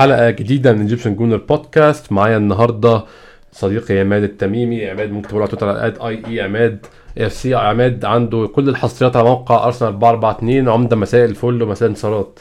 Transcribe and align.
حلقة 0.00 0.30
جديدة 0.30 0.72
من 0.72 0.80
Egyptian 0.80 1.16
Gooner 1.16 1.36
Podcast 1.36 2.12
معايا 2.12 2.36
النهاردة 2.36 3.04
صديقي 3.52 3.98
عماد 3.98 4.22
التميمي. 4.22 4.90
عماد 4.90 5.10
ممكن 5.10 5.28
تقول 5.28 5.42
على 5.42 5.50
تويتر 5.50 5.68
على 5.68 5.94
AA 6.08 6.40
عماد. 6.40 6.86
FC 7.18 7.54
عماد 7.54 8.04
عنده 8.04 8.46
كل 8.46 8.68
الحصريات 8.68 9.16
على 9.16 9.28
موقع 9.28 9.64
ارسنال 9.66 9.88
442 9.88 10.68
عمدة 10.68 10.96
مساء 10.96 11.24
الفل 11.24 11.62
ومساء 11.62 11.86
الانتصارات 11.86 12.38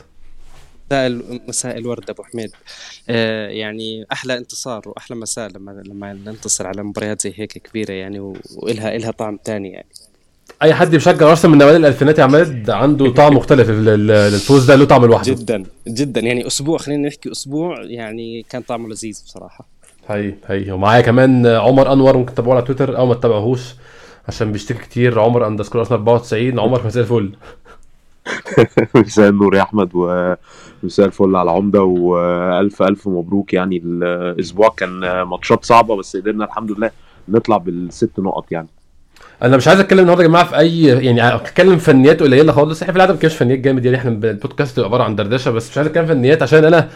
مساء 0.91 1.41
مساء 1.47 1.77
الورد 1.77 2.09
أبو 2.09 2.23
حميد. 2.23 2.51
آه 3.09 3.47
يعني 3.47 4.05
أحلى 4.11 4.37
انتصار 4.37 4.81
وأحلى 4.85 5.17
مساء 5.17 5.49
لما 5.49 5.71
لما 5.85 6.13
ننتصر 6.13 6.67
على 6.67 6.83
مباريات 6.83 7.21
زي 7.21 7.33
هيك 7.35 7.51
كبيرة 7.51 7.91
يعني 7.91 8.19
والها 8.55 8.95
إلها 8.95 9.11
طعم 9.11 9.37
تاني 9.43 9.71
يعني. 9.71 9.89
أي 10.61 10.73
حد 10.73 10.91
بيشجع 10.91 11.29
أرسنال 11.29 11.55
من 11.55 11.61
اوائل 11.61 11.75
الألفينات 11.75 12.19
يا 12.19 12.23
عماد 12.23 12.69
عنده 12.69 13.09
طعم 13.09 13.35
مختلف. 13.35 13.69
ال- 13.69 13.89
ال- 13.89 14.11
الفوز 14.11 14.65
ده 14.65 14.75
له 14.75 14.85
طعم 14.85 15.05
لوحده. 15.05 15.33
جدا 15.33 15.63
جدا. 15.87 16.21
يعني 16.21 16.47
أسبوع 16.47 16.77
خلينا 16.77 17.07
نحكي 17.07 17.31
أسبوع 17.31 17.81
يعني 17.83 18.45
كان 18.49 18.61
طعمه 18.61 18.89
لذيذ 18.89 19.21
بصراحة. 19.25 19.65
هي 20.09 20.33
هي. 20.47 20.71
ومعايا 20.71 21.01
كمان 21.01 21.45
عمر 21.47 21.93
أنور 21.93 22.17
ممكن 22.17 22.33
تتابعوه 22.33 22.55
على 22.55 22.65
تويتر 22.65 22.97
أو 22.97 23.05
ما 23.05 23.13
تتابعوهوش 23.13 23.61
عشان 24.27 24.51
بيشتكي 24.51 24.79
كتير. 24.79 25.19
عمر 25.19 25.47
أندرسكور 25.47 25.81
أرسنال 25.81 25.99
94 25.99 26.59
عمر 26.59 26.85
مساء 26.87 27.03
الفل. 27.03 27.31
مساء 28.95 29.29
النور 29.29 29.55
يا 29.55 29.61
أحمد 29.61 29.89
ومساء 29.93 31.05
الفل 31.05 31.35
على 31.35 31.51
العمده 31.51 31.83
وألف 31.83 32.81
ألف 32.81 33.07
مبروك. 33.07 33.53
يعني 33.53 33.77
الأسبوع 33.85 34.69
كان 34.77 35.21
ماتشات 35.21 35.65
صعبة 35.65 35.95
بس 35.95 36.17
قدرنا 36.17 36.45
الحمد 36.45 36.71
لله 36.71 36.91
نطلع 37.29 37.57
بالست 37.57 38.19
نقط 38.19 38.51
يعني. 38.51 38.67
أنا 39.43 39.57
مش 39.57 39.67
عايز 39.67 39.79
اتكلم 39.79 39.99
النهارده 39.99 40.23
يا 40.23 40.27
جماعة 40.27 40.45
في 40.45 40.57
اي 40.57 40.83
يعني 40.83 41.35
اتكلم 41.35 41.77
فنيات 41.77 42.23
قليله 42.23 42.51
خالص. 42.51 42.81
إحنا 42.81 42.91
في 42.93 42.97
العاده 42.97 43.13
ما 43.13 43.15
بنتكلمش 43.15 43.35
فنيات 43.37 43.59
جامد 43.59 43.85
يعني 43.85 43.97
إحنا 43.97 44.11
البودكاست 44.11 44.79
عباره 44.79 45.03
عن 45.03 45.15
دردشه 45.15 45.51
بس 45.51 45.69
مش 45.71 45.77
عايز 45.77 45.87
اتكلم 45.89 46.05
فنيات 46.05 46.41
عشان 46.43 46.65
أنا 46.65 46.89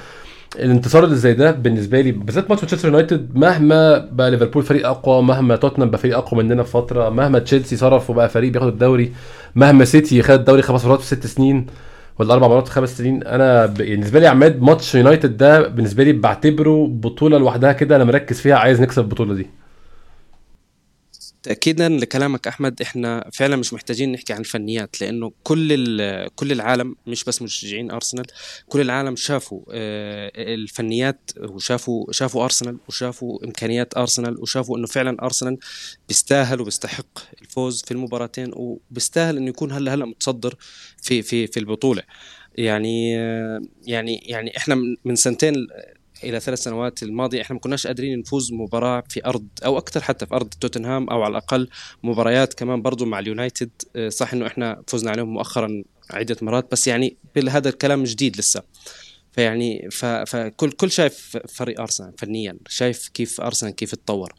الانتصار 0.55 1.03
اللي 1.03 1.15
زي 1.15 1.33
ده 1.33 1.51
بالنسبة 1.51 2.01
لي 2.01 2.11
بالذات 2.11 2.49
ماتش 2.49 2.61
مانشستر 2.63 2.87
يونايتد 2.87 3.29
مهما 3.35 3.97
بقى 4.11 4.31
ليفربول 4.31 4.63
فريق 4.63 4.87
اقوى 4.87 5.23
مهما 5.23 5.55
توتنهام 5.55 5.89
بقى 5.89 5.99
فريق 5.99 6.17
اقوى 6.17 6.43
مننا 6.43 6.63
في 6.63 6.71
فتره 6.71 7.09
مهما 7.09 7.39
تشيلسي 7.39 7.75
صرف 7.75 8.09
وبقى 8.09 8.29
فريق 8.29 8.51
بياخد 8.51 8.67
الدوري 8.67 9.13
مهما 9.55 9.85
سيتي 9.85 10.21
خد 10.21 10.31
الدوري 10.39 10.61
خمس 10.61 10.85
مرات 10.85 10.99
في 10.99 11.05
ست 11.05 11.27
سنين 11.27 11.65
ولا 12.19 12.33
أربع 12.33 12.47
مرات 12.47 12.67
في 12.67 12.73
خمس 12.73 12.97
سنين 12.97 13.23
أنا 13.23 13.65
ب... 13.65 13.73
بالنسبة 13.73 14.19
لي 14.19 14.27
عماد 14.27 14.61
ماتش 14.61 14.95
يونايتد 14.95 15.37
ده 15.37 15.67
بالنسبة 15.67 16.03
لي 16.03 16.11
بعتبره 16.13 16.87
بطوله 16.91 17.37
لوحدها 17.37 17.71
كده 17.71 17.95
أنا 17.95 18.03
مركز 18.03 18.39
فيها 18.41 18.55
عايز 18.55 18.81
نكسب 18.81 19.01
البطوله 19.03 19.33
دي. 19.33 19.62
تاكيدا 21.43 21.89
لكلامك 21.89 22.47
أحمد 22.47 22.81
إحنا 22.81 23.29
فعلا 23.33 23.55
مش 23.55 23.73
محتاجين 23.73 24.11
نحكي 24.11 24.33
عن 24.33 24.39
الفنيات 24.39 25.01
لأنه 25.01 25.31
كل 25.43 25.73
كل 26.35 26.51
العالم 26.51 26.95
مش 27.07 27.23
بس 27.23 27.41
مشجعين 27.41 27.91
أرسنال 27.91 28.25
كل 28.67 28.81
العالم 28.81 29.15
شافوا 29.15 29.61
آه، 29.71 30.31
الفنيات 30.53 31.31
وشافوا 31.39 32.11
شافوا 32.11 32.43
أرسنال 32.43 32.77
وشافوا 32.87 33.45
إمكانيات 33.45 33.97
أرسنال 33.97 34.41
وشافوا 34.41 34.77
إنه 34.77 34.87
فعلا 34.87 35.17
أرسنال 35.23 35.57
بيستاهل 36.07 36.61
وبيستحق 36.61 37.19
الفوز 37.41 37.81
في 37.81 37.91
المباراتين 37.91 38.51
وبيستاهل 38.53 39.37
إنه 39.37 39.49
يكون 39.49 39.71
هلأ 39.71 39.93
هلأ 39.93 40.05
متصدر 40.05 40.55
في 41.01 41.21
في 41.21 41.47
في 41.47 41.59
البطولة. 41.59 42.03
يعني 42.55 43.19
آه، 43.19 43.61
يعني 43.87 44.15
يعني 44.15 44.57
إحنا 44.57 44.75
من 45.05 45.15
سنتين 45.15 45.67
إلى 46.23 46.39
ثلاث 46.39 46.59
سنوات 46.59 47.03
الماضية 47.03 47.41
إحنا 47.41 47.53
ما 47.53 47.59
كناش 47.59 47.88
قادرين 47.88 48.19
نفوز 48.19 48.53
مباراة 48.53 49.03
في 49.09 49.25
أرض 49.25 49.47
أو 49.66 49.78
أكثر 49.78 50.01
حتى 50.01 50.25
في 50.25 50.35
أرض 50.35 50.50
توتنهام 50.61 51.09
أو 51.09 51.23
على 51.23 51.31
الأقل 51.31 51.69
مباريات 52.03 52.53
كمان 52.53 52.81
برضو 52.81 53.06
مع 53.06 53.19
اليونايتد. 53.19 53.72
آه، 53.95 54.09
صح 54.09 54.33
إنه 54.33 54.47
إحنا 54.47 54.83
فزنا 54.88 55.12
عليهم 55.12 55.33
مؤخرا 55.33 55.83
عدة 56.12 56.38
مرات 56.41 56.72
بس 56.72 56.88
يعني 56.88 57.17
هذا 57.50 57.69
الكلام 57.69 58.03
جديد 58.03 58.38
لسه. 58.38 58.63
فيعني 59.31 59.89
فكل 60.25 60.72
كل 60.72 60.91
شايف 60.91 61.38
فريق 61.50 61.81
أرسنال 61.81 62.13
فنيا 62.17 62.57
شايف 62.67 63.07
كيف 63.07 63.41
أرسنال 63.41 63.75
كيف 63.75 63.95
تطور. 63.95 64.33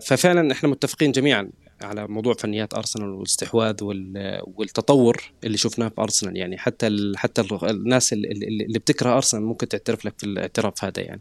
ففعلا 0.00 0.52
إحنا 0.52 0.68
متفقين 0.68 1.12
جميعا. 1.12 1.50
على 1.82 2.06
موضوع 2.08 2.34
فنيات 2.34 2.74
أرسنال 2.74 3.08
والاستحواذ 3.08 3.84
وال- 3.84 4.42
والتطور 4.56 5.16
اللي 5.44 5.56
شفناه 5.56 5.88
في 5.88 6.00
أرسنال. 6.00 6.36
يعني 6.36 6.58
حتى 6.58 6.86
ال 6.86 7.18
حتى 7.18 7.40
ال 7.40 7.70
الناس 7.70 8.12
اللي, 8.12 8.28
اللي 8.66 8.78
بتكره 8.78 9.16
أرسنال 9.16 9.42
ممكن 9.44 9.68
تعترف 9.68 10.04
لك 10.04 10.14
في 10.18 10.24
الاعتراف 10.26 10.84
هذا 10.84 11.00
يعني. 11.02 11.20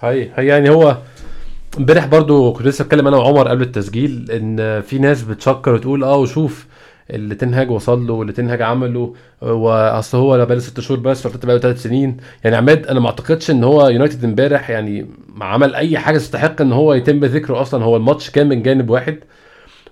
هي 0.00 0.30
هي 0.34 0.46
يعني 0.46 0.70
هو 0.70 0.98
امبارح 1.78 2.06
برضو 2.06 2.52
كنت 2.52 2.66
لسه 2.66 2.82
اتكلم 2.82 3.06
أنا 3.08 3.16
وعمر 3.16 3.48
قبل 3.48 3.62
التسجيل 3.62 4.30
إن 4.30 4.80
في 4.80 4.98
ناس 4.98 5.22
بتشكر 5.22 5.74
وتقول 5.74 6.04
آه 6.04 6.16
وشوف 6.16 6.66
اللي 7.10 7.34
تنهاج 7.34 7.70
وصل 7.70 8.06
له 8.06 8.12
واللي 8.14 8.32
تنهاج 8.32 8.62
عمله 8.62 9.14
وأصل 9.42 10.18
هو 10.18 10.36
لا 10.36 10.44
بقاله 10.44 10.60
ست 10.60 10.80
شهور 10.80 11.00
بس 11.00 11.26
ولا 11.26 11.36
بقاله 11.36 11.58
ثلاث 11.58 11.82
سنين. 11.82 12.16
يعني 12.44 12.56
عماد 12.56 12.86
أنا 12.86 13.00
ما 13.00 13.06
أعتقدش 13.06 13.50
إن 13.50 13.64
هو 13.64 13.88
يونايتد 13.88 14.24
امبارح 14.24 14.70
يعني 14.70 15.06
عمل 15.40 15.74
أي 15.74 15.98
حاجة 15.98 16.18
تستحق 16.18 16.60
إن 16.60 16.72
هو 16.72 16.94
يتم 16.94 17.24
ذكره 17.24 17.60
أصلا. 17.60 17.84
هو 17.84 17.96
الماتش 17.96 18.30
كان 18.30 18.48
من 18.48 18.62
جانب 18.62 18.90
واحد 18.90 19.18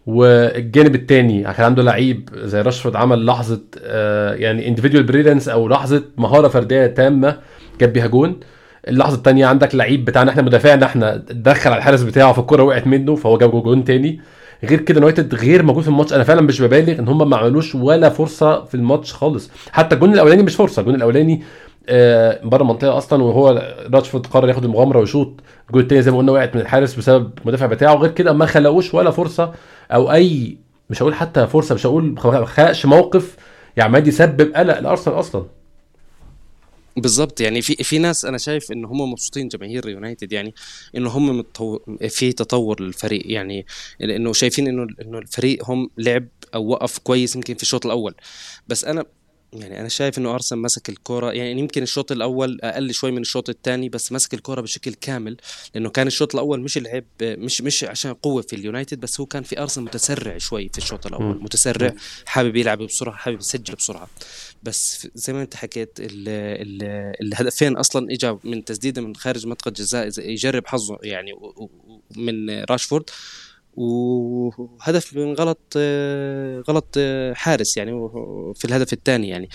والجانب 0.06 0.94
الثاني 0.94 1.42
كان 1.42 1.64
عنده 1.64 1.82
لعيب 1.82 2.30
زي 2.34 2.60
راشفورد 2.62 2.96
عمل 2.96 3.26
لحظة 3.26 3.60
آه، 3.82 4.34
يعني 4.34 4.76
individual 4.76 5.00
بريلانس 5.00 5.48
أو 5.48 5.68
لحظة 5.68 6.02
مهارة 6.16 6.48
فردية 6.48 6.86
تامة 6.86 7.38
جاب 7.80 7.92
بيها 7.92 8.06
جون. 8.06 8.40
اللحظة 8.88 9.16
الثانية 9.16 9.46
عندك 9.46 9.74
لعيب 9.74 10.04
بتاعنا 10.04 10.30
إحنا 10.30 10.42
مدافعنا 10.42 10.86
إحنا 10.86 11.16
دخل 11.30 11.70
على 11.70 11.78
الحارس 11.78 12.02
بتاعه 12.02 12.32
فالكرة 12.32 12.62
وقعت 12.62 12.86
منه 12.86 13.16
فهو 13.16 13.38
جاب 13.38 13.62
جون 13.62 13.84
تاني. 13.84 14.20
غير 14.64 14.80
كده 14.80 14.98
يونايتد 15.00 15.34
غير 15.34 15.62
موجود 15.62 15.82
في 15.82 15.88
الماتش. 15.88 16.12
أنا 16.12 16.24
فعلا 16.24 16.40
مش 16.40 16.60
ببالغ 16.60 16.98
ان 16.98 17.08
هم 17.08 17.30
ما 17.30 17.36
عملوش 17.36 17.74
ولا 17.74 18.08
فرصة 18.08 18.64
في 18.64 18.74
الماتش 18.74 19.12
خالص. 19.12 19.50
حتى 19.72 19.94
الجون 19.94 20.12
الاولاني 20.14 20.42
مش 20.42 20.56
فرصة. 20.56 20.80
الجون 20.80 20.94
الاولاني 20.94 21.42
آه، 21.88 22.40
بره 22.44 22.62
المنطقة 22.62 22.98
أصلا 22.98 23.22
وهو 23.22 23.74
راشفورد 23.94 24.26
قرر 24.26 24.48
ياخد 24.48 24.64
المغامرة 24.64 24.98
ويشوط. 24.98 25.40
الجول 25.68 25.82
التاني 25.82 26.02
زي 26.02 26.10
ما 26.10 26.18
قلنا 26.18 26.32
وقعت 26.32 26.54
من 26.54 26.60
الحارس 26.60 26.94
بسبب 26.94 27.30
المدافع 27.42 27.66
بتاعه. 27.66 27.94
غير 27.94 28.10
كده 28.10 28.32
ما 28.32 28.46
خلقوش 28.46 28.94
ولا 28.94 29.10
فرصة 29.10 29.52
أو 29.92 30.12
أي 30.12 30.58
مش 30.90 31.02
هقول 31.02 31.14
حتى 31.14 31.46
فرصة 31.46 31.74
مش 31.74 31.86
هقول 31.86 32.04
ما 32.04 32.44
خلقش 32.44 32.86
موقف 32.86 33.36
يا 33.76 33.82
عماد 33.84 34.06
يسبب 34.06 34.52
قلق 34.56 34.78
لأرسنال 34.80 35.18
أصلا. 35.18 35.44
بالضبط 36.96 37.40
يعني 37.40 37.62
في 37.62 37.74
في 37.74 37.98
ناس 37.98 38.24
أنا 38.24 38.38
شايف 38.38 38.72
انه 38.72 38.88
هم 38.88 39.10
مبسوطين 39.10 39.48
جماهير 39.48 39.88
يونايتد 39.88 40.32
يعني 40.32 40.54
إنه 40.96 41.10
هم. 41.10 41.44
في 42.08 42.32
تطور 42.32 42.82
للفريق 42.82 43.22
يعني 43.26 43.66
لإنه 44.00 44.32
شايفين 44.32 44.68
إنه 44.68 44.86
إنه 45.02 45.18
الفريق 45.18 45.70
هم 45.70 45.90
لعب 45.98 46.28
أو 46.54 46.66
وقف 46.66 46.98
كويس 46.98 47.36
يمكن 47.36 47.54
في 47.54 47.62
الشوط 47.62 47.86
الأول 47.86 48.14
بس 48.68 48.84
أنا 48.84 49.04
يعني 49.52 49.80
أنا 49.80 49.88
شايف 49.88 50.18
إنه 50.18 50.34
أرسنال 50.34 50.62
مسك 50.62 50.88
الكرة 50.88 51.32
يعني 51.32 51.60
يمكن 51.60 51.82
الشوط 51.82 52.12
الأول 52.12 52.60
أقل 52.62 52.94
شوي 52.94 53.10
من 53.10 53.20
الشوط 53.20 53.48
الثاني 53.48 53.88
بس 53.88 54.12
مسك 54.12 54.34
الكرة 54.34 54.60
بشكل 54.60 54.94
كامل 54.94 55.36
لأنه 55.74 55.90
كان 55.90 56.06
الشوط 56.06 56.34
الأول 56.34 56.60
مش 56.60 56.76
العيب 56.76 57.04
مش 57.22 57.60
مش 57.60 57.84
عشان 57.84 58.14
قوة 58.14 58.42
في 58.42 58.56
اليونايتد 58.56 59.00
بس 59.00 59.20
هو 59.20 59.26
كان 59.26 59.42
في 59.42 59.60
أرسنال 59.60 59.84
متسرع 59.84 60.38
شوي 60.38 60.68
في 60.68 60.78
الشوط 60.78 61.06
الأول 61.06 61.24
مم. 61.24 61.44
متسرع 61.44 61.94
حابب 62.26 62.56
يلعب 62.56 62.78
بسرعة 62.78 63.16
حابب 63.16 63.40
يسجل 63.40 63.74
بسرعة. 63.74 64.08
بس 64.62 65.08
زي 65.14 65.32
ما 65.32 65.42
أنت 65.42 65.54
حكيت 65.54 66.00
ال 66.00 66.28
ال 66.28 66.82
الهدفين 67.20 67.76
أصلا 67.76 68.12
اجى 68.12 68.36
من 68.44 68.64
تسديده 68.64 69.02
من 69.02 69.16
خارج 69.16 69.46
منطقه 69.46 69.68
الجزاء 69.68 70.10
يجرب 70.18 70.66
حظه 70.66 70.98
يعني 71.02 71.32
من 72.16 72.64
راشفورد. 72.64 73.10
وهدف 73.74 75.16
من 75.16 75.34
غلط 75.34 75.58
آه، 75.76 76.62
غلط 76.68 76.94
آه، 76.98 77.34
حارس 77.34 77.76
يعني 77.76 77.92
في 78.54 78.64
الهدف 78.64 78.92
الثاني 78.92 79.28
يعني 79.28 79.48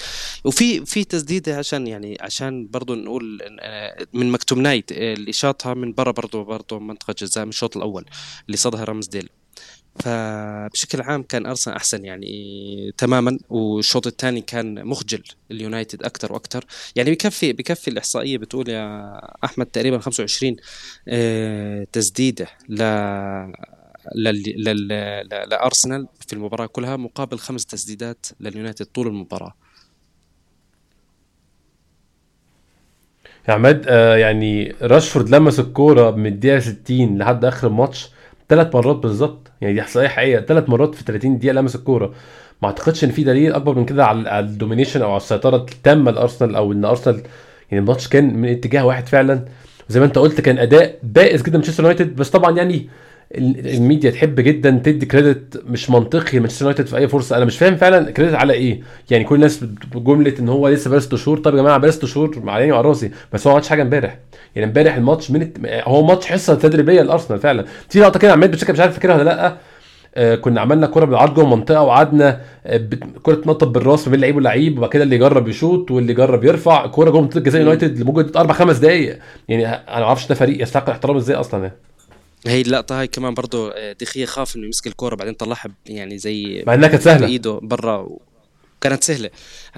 وفي 0.46 0.86
في 0.86 1.04
تسديده 1.04 1.58
عشان 1.58 1.88
يعني 1.88 2.18
عشان 2.22 2.68
برضه 2.68 2.96
نقول 2.96 3.40
آه، 3.60 4.08
من 4.14 4.32
مكتوم 4.32 4.62
نايت 4.62 4.92
اللي 4.92 5.34
شاطها 5.34 5.74
من 5.74 5.94
برا 5.94 6.12
برضه 6.12 6.44
برضه 6.44 6.80
منطقة 6.80 7.16
جزاء 7.18 7.44
من 7.46 7.50
الشوط 7.50 7.78
الأول 7.78 8.06
اللي 8.48 8.58
صدها 8.58 8.84
رامزديل 8.84 9.30
فبشكل 10.00 11.02
عام 11.02 11.24
كان 11.24 11.46
أرسنال 11.46 11.76
أحسن 11.76 12.06
يعني 12.06 12.94
تماما 12.98 13.40
والشوط 13.50 14.08
الثاني 14.08 14.42
كان 14.42 14.86
مخجل 14.86 15.24
اليونايتد 15.52 16.04
أكثر 16.04 16.34
وأكثر 16.34 16.66
يعني 16.96 17.12
بكفي 17.12 17.54
بكفي 17.54 17.88
الإحصائية 17.88 18.38
بتقول 18.38 18.70
يا 18.70 19.14
أحمد 19.46 19.66
تقريبا 19.66 20.00
25 20.00 20.56
آه، 21.08 21.88
تسديدة 21.92 22.48
ل. 22.70 22.84
لأرسنال 25.50 26.08
في 26.28 26.34
المباراة 26.34 26.66
كلها 26.66 26.98
مقابل 26.98 27.38
خمس 27.38 27.66
تسديدات 27.66 28.26
لليونايتد 28.40 28.86
طول 28.86 29.08
المباراة. 29.08 29.54
يا 33.50 33.54
عماد 33.54 33.86
آه 33.88 34.16
يعني 34.16 34.76
راشفورد 34.82 35.30
لمس 35.30 35.60
الكورة 35.60 36.12
من 36.12 36.26
الدقيقة 36.26 36.60
60 36.60 37.18
لحد 37.18 37.46
آخر 37.46 37.68
الماتش 37.68 38.10
ثلاث 38.50 38.76
مرات 38.76 38.96
بالظبط. 38.96 39.52
يعني 39.62 39.74
دي 39.74 39.82
احصائيه 39.82 40.08
حقيقيه 40.08 40.40
ثلاث 40.46 40.70
مرات 40.70 40.96
في 40.96 41.04
30 41.04 41.40
دقيقة 41.40 41.54
لمس 41.54 41.76
الكورة. 41.76 42.14
ما 42.62 42.68
أعتقدش 42.68 43.04
إن 43.04 43.12
في 43.12 43.24
دليل 43.24 43.54
أكبر 43.54 43.76
من 43.76 43.86
كده 43.86 44.06
على 44.06 44.40
ال 44.40 44.45
domination 44.45 45.02
أو 45.02 45.10
على 45.10 45.18
السيطرة 45.18 45.58
التامة 45.58 46.12
لأرسنال 46.12 46.56
أو 46.56 46.72
إن 46.72 46.86
أرسنال 46.86 47.16
يعني 47.72 47.84
الماتش 47.84 48.08
كان 48.08 48.34
من 48.34 48.50
اتجاه 48.50 48.86
واحد 48.86 49.08
فعلا. 49.08 49.46
زي 49.90 50.00
ما 50.00 50.06
أنت 50.06 50.18
قلت 50.18 50.42
كان 50.42 50.58
أداء 50.58 51.00
بائس 51.04 51.42
جدا 51.42 51.58
مانشستر 51.58 51.84
يونايتد. 51.84 52.16
بس 52.16 52.30
طبعا 52.30 52.58
يعني 52.58 52.90
الميديا 53.36 54.12
تحب 54.12 54.40
جدا 54.40 54.82
تدي 54.84 55.06
credit 55.06 55.64
مش 55.66 55.90
منطقي 55.90 56.38
لمانشستر 56.38 56.66
يونايتد 56.66 56.88
في 56.88 56.98
أي 56.98 57.08
فرصة. 57.08 57.38
أنا 57.38 57.46
مش 57.46 57.58
فاهم 57.58 57.76
فعلا 57.76 58.12
credit 58.12 58.34
على 58.36 58.54
إيه؟ 58.54 58.82
يعني 59.12 59.24
كل 59.24 59.36
الناس 59.36 59.64
بجمله 59.96 60.34
إن 60.40 60.50
هو 60.50 60.68
لسه 60.68 60.90
بقى 60.90 61.00
ست 61.00 61.16
شهور. 61.16 61.38
طب 61.38 61.56
يا 61.56 61.62
جماعة 61.62 61.78
بقى 61.78 61.92
ست 61.92 62.06
شهور 62.06 62.42
على 62.48 62.52
عيني 62.52 62.72
وعلى 62.72 62.88
راسي. 62.88 63.12
بس 63.34 63.48
هو 63.48 63.52
ما 63.52 63.56
عملش 63.56 63.70
حاجة 63.70 63.82
امبارح. 63.82 64.18
يعني 64.56 64.68
امبارح 64.68 64.96
الماتش 64.96 65.32
من 65.32 65.52
هو 65.64 66.04
ماتش 66.06 66.26
حصة 66.26 66.56
تدريبية 66.56 67.02
لأرسنال 67.02 67.40
فعلا. 67.40 67.66
في 67.90 68.00
لقطة 68.00 68.20
كده 68.20 68.32
عمال 68.32 68.48
بشكل 68.48 68.74
مش 68.74 68.80
عارف 68.80 68.94
فاكرها 68.94 69.16
ولا 69.16 69.24
لأ. 69.24 69.58
آه 70.16 70.36
كنا 70.36 70.62
عملنا 70.62 70.88
كوره 70.88 71.06
بالعرض 71.06 71.34
جوه 71.34 71.44
المنطقة 71.44 71.82
وقعدنا 71.82 72.42
آه 72.66 72.82
كوره 73.24 73.36
تنطط 73.36 73.68
بالراس 73.68 74.08
ما 74.08 74.12
بين 74.12 74.20
لعيب 74.22 74.36
ولعيب 74.36 74.78
وبعد 74.78 74.90
كده 74.90 75.04
اللي 75.04 75.16
يجرب 75.16 75.48
يشوط 75.48 75.92
واللي 75.92 76.12
يجرب 76.12 76.44
يرفع. 76.44 76.88
كوره 76.88 77.10
جوه 77.10 77.22
منطقة 77.22 77.40
جزاء 77.40 77.62
يونايتد 77.62 78.00
لمدة 78.00 78.40
أربع 78.40 78.54
خمس 78.54 78.78
دقائق 78.78 79.18
يعني 79.50 79.68
أنا 79.68 79.84
ما 80.00 80.04
أعرفش 80.04 80.28
ده 80.28 80.36
فريق 80.36 80.62
يستحق 80.62 80.84
الاحترام 80.84 81.18
إزاي 81.18 81.36
أصلا 81.36 81.62
يعني. 81.64 81.74
هي 82.46 82.62
اللقطه 82.62 83.00
هاي 83.00 83.08
كمان 83.08 83.34
برضه 83.34 83.72
آه، 83.72 83.94
دخية 83.94 84.26
خاف 84.26 84.56
إنه 84.56 84.66
يمسك 84.66 84.88
الكورة 84.88 85.16
بعدين 85.16 85.34
طلعها 85.34 85.76
يعني 85.86 86.18
زي 86.18 86.64
مع 86.68 86.74
إنها 86.74 86.90
كانت 86.90 87.02
سهلة. 87.02 87.28
بإيده 87.28 87.60
برا 87.64 88.10
كانت 88.82 89.04
سهلة. 89.04 89.30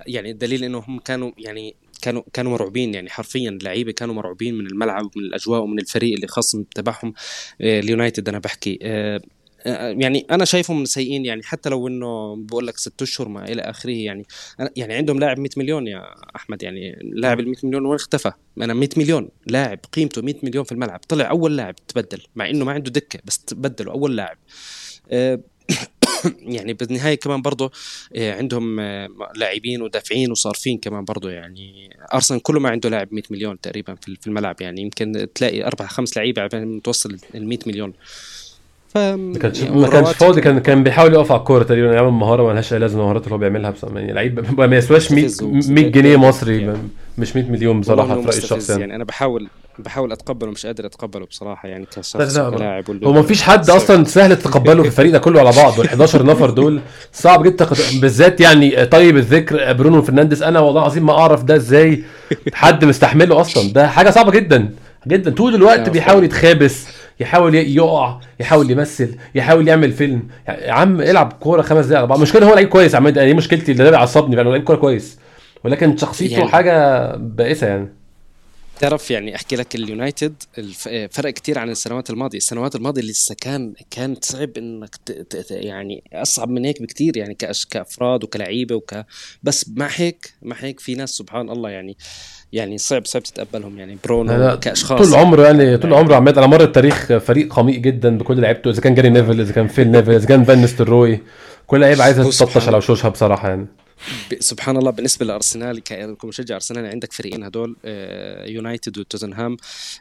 يعني 0.08 0.32
الدليل 0.32 0.64
إنه 0.64 0.84
هم 0.88 1.00
كانوا 1.00 1.32
يعني 1.38 1.76
كانوا 2.02 2.24
كانوا 2.34 2.52
مرعوبين 2.52 2.94
يعني 2.94 3.10
حرفيا 3.10 3.50
اللعيبة 3.50 3.92
كانوا 3.92 4.16
مرعوبين 4.16 4.58
من 4.58 4.66
الملعب 4.66 5.06
ومن 5.16 5.26
الأجواء 5.26 5.62
ومن 5.62 5.80
الفريق 5.80 6.14
اللي 6.14 6.28
خاصم 6.28 6.64
تبعهم 6.76 7.14
آه، 7.62 7.80
اليونايتد 7.80 8.30
أنا 8.30 8.40
بحكي. 8.40 8.80
آه، 8.82 9.22
يعني 9.66 10.26
أنا 10.32 10.46
شايفهم 10.46 10.86
سيئين 10.86 11.26
يعني 11.26 11.44
حتى 11.44 11.70
لو 11.70 11.88
إنه 11.88 12.36
بقول 12.36 12.68
لك 12.68 12.78
ست 12.78 13.02
أشهر 13.02 13.28
ما 13.28 13.46
إلى 13.46 13.62
آخره 13.62 13.92
يعني. 13.92 14.26
يعني 14.76 14.94
عندهم 14.94 15.20
لاعب 15.20 15.40
100 15.40 15.50
مليون 15.58 15.88
يا 15.88 16.04
أحمد 16.36 16.64
يعني 16.64 17.00
لاعب 17.02 17.40
ال 17.40 17.46
100 17.46 17.56
مليون 17.64 17.86
وين 17.86 17.96
اختفى؟ 17.96 18.32
أنا 18.58 18.74
100 18.74 18.90
مليون 18.98 19.30
لاعب 19.48 19.80
قيمته 19.94 20.22
100 20.22 20.36
مليون 20.44 20.64
في 20.64 20.72
الملعب 20.72 21.00
طلع 21.10 21.30
أول 21.30 21.58
لاعب 21.58 21.76
تبدل 21.88 22.22
مع 22.36 22.50
إنه 22.50 22.66
ما 22.66 22.72
عنده 22.72 22.92
دكة 22.92 23.20
بس 23.26 23.38
تبدلوا 23.38 23.94
أول 23.94 24.16
لاعب. 24.16 24.38
أه 25.12 25.40
يعني 26.56 26.74
بالنهاية 26.74 27.16
كمان 27.16 27.42
برضه 27.42 27.72
آه، 28.16 28.36
عندهم 28.38 28.80
آه، 28.80 29.08
لاعبين 29.36 29.82
ودافعين 29.82 30.32
وصارفين 30.32 30.78
كمان 30.78 31.06
برضه 31.06 31.30
يعني. 31.30 31.90
أرسنال 32.14 32.42
كله 32.42 32.60
ما 32.60 32.70
عنده 32.70 32.90
لاعب 32.90 33.14
100 33.14 33.24
مليون 33.30 33.62
تقريبا 33.62 33.96
في 33.96 34.28
الملعب 34.28 34.62
يعني. 34.62 34.82
يمكن 34.82 35.28
تلاقي 35.36 35.64
أربع 35.64 35.88
خمس 35.88 36.18
لعيبة 36.18 36.42
عشان 36.42 36.82
توصل 36.82 37.18
ال 37.36 37.48
100 37.48 37.60
مليون. 37.68 37.94
ف 38.90 38.98
ما 38.98 39.40
كانش 39.40 39.62
ما 39.64 39.88
كانش 39.88 40.10
فاضي 40.10 40.42
كان 40.42 40.60
كان 40.60 40.84
بيحاول 40.84 41.14
يقف 41.14 41.32
على 41.32 41.40
الكورة 41.40 41.64
تقريبا 41.64 41.94
يعمل 41.94 42.10
مهاره 42.10 42.44
ما 42.44 42.54
لهاش 42.54 42.74
أي 42.74 42.80
لازمة 42.80 43.02
المهارات 43.02 43.24
اللي 43.24 43.34
هو 43.36 43.38
بيعملها 43.38 43.72
بس 43.72 43.84
يعني 43.84 44.14
لعيب 44.14 44.60
ما 44.60 44.78
يسواش 44.78 45.12
100 45.12 45.30
100 45.42 45.88
جنيه 45.92 46.18
مصري 46.18 46.62
يعني. 46.62 46.78
مش 47.18 47.36
100 47.36 47.46
مليون 47.46 47.82
بصراحة 47.82 48.22
في 48.22 48.28
رأيي 48.28 48.38
الشخصي 48.38 48.72
يعني. 48.72 48.82
يعني. 48.82 48.96
أنا 48.96 49.04
بحاول 49.04 49.50
بحاول 49.80 50.12
أتقبله 50.12 50.52
مش 50.52 50.66
قادر 50.66 50.86
أتقبله 50.86 51.26
بصراحة 51.26 51.70
يعني 51.70 51.86
كشخص 51.86 52.38
كلاعب 52.38 52.84
هو 53.04 53.14
ما 53.14 53.22
فيش 53.22 53.42
حد 53.42 53.70
أصلا 53.70 54.06
سهل 54.06 54.36
تتقبله 54.36 54.82
في 54.84 54.88
الفريق 54.88 55.12
ده 55.12 55.20
كله 55.20 55.40
على 55.40 55.52
بعض 55.52 55.80
وال 55.80 55.88
11 55.88 56.26
نفر 56.26 56.50
دول 56.50 56.82
صعب 57.14 57.44
جدا 57.44 57.68
بالذات 58.02 58.42
يعني 58.42 58.86
طيب 58.86 59.18
الذكر 59.18 59.74
برونو 59.74 60.02
فرنانديز. 60.02 60.44
أنا 60.44 60.60
والله 60.60 60.82
العظيم 60.82 61.06
ما 61.06 61.14
أعرف 61.14 61.44
ده 61.44 61.56
إزاي 61.56 62.04
حد 62.54 62.86
مستحمله 62.86 63.42
أصلا. 63.42 63.74
ده 63.74 63.88
حاجة 63.88 64.10
صعبة 64.10 64.32
جدا 64.32 64.70
جدا. 65.08 65.32
طول 65.32 65.56
الوقت 65.56 65.90
بيحاول 65.90 66.24
يتخابس. 66.24 66.88
يحاول 67.20 67.56
يقع 67.56 68.20
يحاول 68.40 68.72
يمثل 68.72 69.16
يحاول 69.36 69.68
يعمل 69.68 69.92
فيلم. 69.92 70.24
يا 70.48 70.72
عم 70.72 71.02
العب 71.02 71.34
كورة 71.34 71.62
خمس 71.62 71.86
دقايق 71.86 71.98
على 71.98 72.08
بعض 72.08 72.18
المشكلة 72.18 72.50
هو 72.50 72.54
لعيب 72.54 72.68
كويس 72.70 72.96
عماد 72.96 73.20
دي 73.20 73.34
مشكلتي 73.34 73.72
اللي 73.72 73.84
ده 73.84 73.90
بيعصبني 73.90 74.36
فعلا 74.36 74.50
لعيب 74.50 74.64
كورة 74.64 74.78
كويس. 74.78 75.20
ولكن 75.64 75.98
شخصيته 75.98 76.34
يعني 76.34 76.48
حاجة 76.50 77.16
بائسة 77.16 77.68
يعني. 77.68 77.99
تعرف 78.80 79.12
يعني 79.12 79.36
أحكي 79.36 79.56
لك 79.56 79.76
اليونايتد 79.76 80.44
فرق 81.12 81.34
كتير 81.34 81.60
عن 81.60 81.70
السنوات 81.70 82.10
الماضية 82.10 82.38
السنوات 82.38 82.76
الماضية 82.76 83.02
لسه 83.02 83.36
كان 83.42 83.74
كان 83.92 84.16
صعب 84.22 84.58
إنك. 84.58 84.90
يعني 85.52 86.04
أصعب 86.14 86.50
من 86.50 86.66
هيك 86.66 86.82
بكتير 86.82 87.18
يعني. 87.18 87.38
كأفراد 87.70 88.24
وكلعيبة 88.24 88.76
وك 88.76 89.06
بس 89.44 89.70
مع 89.76 89.90
هيك 89.96 90.34
مع 90.42 90.56
هيك 90.60 90.80
في 90.80 90.96
ناس 90.96 91.10
سبحان 91.10 91.50
الله 91.50 91.70
يعني 91.70 91.98
يعني 92.54 92.78
صعب 92.78 93.06
صعب 93.06 93.24
تتقبلهم 93.24 93.80
يعني 93.80 93.98
برونو 94.04 94.60
كأشخاص 94.60 95.10
طول 95.10 95.20
عمره 95.20 95.46
يعني 95.46 95.78
طول 95.78 95.94
عمره 95.94 96.16
عماد 96.16 96.38
على 96.38 96.48
مر 96.48 96.64
التاريخ 96.64 97.18
فريق 97.18 97.54
قميء 97.54 97.78
جدا 97.78 98.18
بكل 98.18 98.42
لعيبته 98.42 98.70
إذا 98.70 98.82
كان 98.82 98.96
جاري 98.96 99.10
نيفل 99.10 99.42
إذا 99.42 99.54
كان 99.54 99.68
فيل 99.68 99.92
نيفل 99.92 100.12
إذا 100.12 100.26
كان 100.26 100.44
فان 100.44 100.62
نيستلروي 100.62 101.20
كل 101.68 101.80
لعيبه 101.80 102.04
عايزه 102.04 102.30
تطش 102.30 102.68
على 102.68 102.78
وشوشها 102.78 103.10
بصراحة 103.10 103.50
يعني 103.50 103.68
سبحان 104.40 104.78
الله 104.78 104.92
بالنسبة 104.92 105.26
لأرسنال 105.26 105.84
كمشجع 106.22 106.56
أرسنال 106.56 106.86
عندك 106.86 107.14
فريقين 107.14 107.44
هدول 107.44 107.76
آه، 107.86 108.46
يونايتد 108.46 108.98
وتوتنهام 108.98 109.58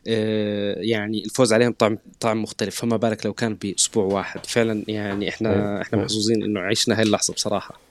آه، 0.08 0.74
يعني 0.78 1.24
الفوز 1.24 1.52
عليهم 1.52 1.72
طعم 1.72 1.98
طعم 2.20 2.42
مختلف. 2.42 2.80
فما 2.80 2.96
بالك 2.96 3.26
لو 3.26 3.32
كان 3.32 3.54
بأسبوع 3.54 4.04
واحد. 4.04 4.46
فعلا 4.46 4.84
يعني 4.88 5.28
إحنا 5.28 5.82
إحنا 5.82 5.98
محظوظين 5.98 6.42
إنه 6.42 6.60
عشنا 6.60 6.98
هاي 6.98 7.02
اللحظة 7.02 7.34
بصراحة. 7.34 7.87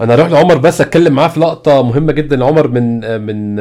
أنا 0.00 0.14
أروح 0.14 0.28
لعمر 0.30 0.56
بس 0.56 0.80
أتكلم 0.80 1.12
معاه 1.14 1.28
في 1.28 1.40
لقطة 1.40 1.82
مهمة 1.82 2.12
جدا. 2.12 2.44
عمر 2.44 2.68
من 2.68 3.00
من 3.20 3.56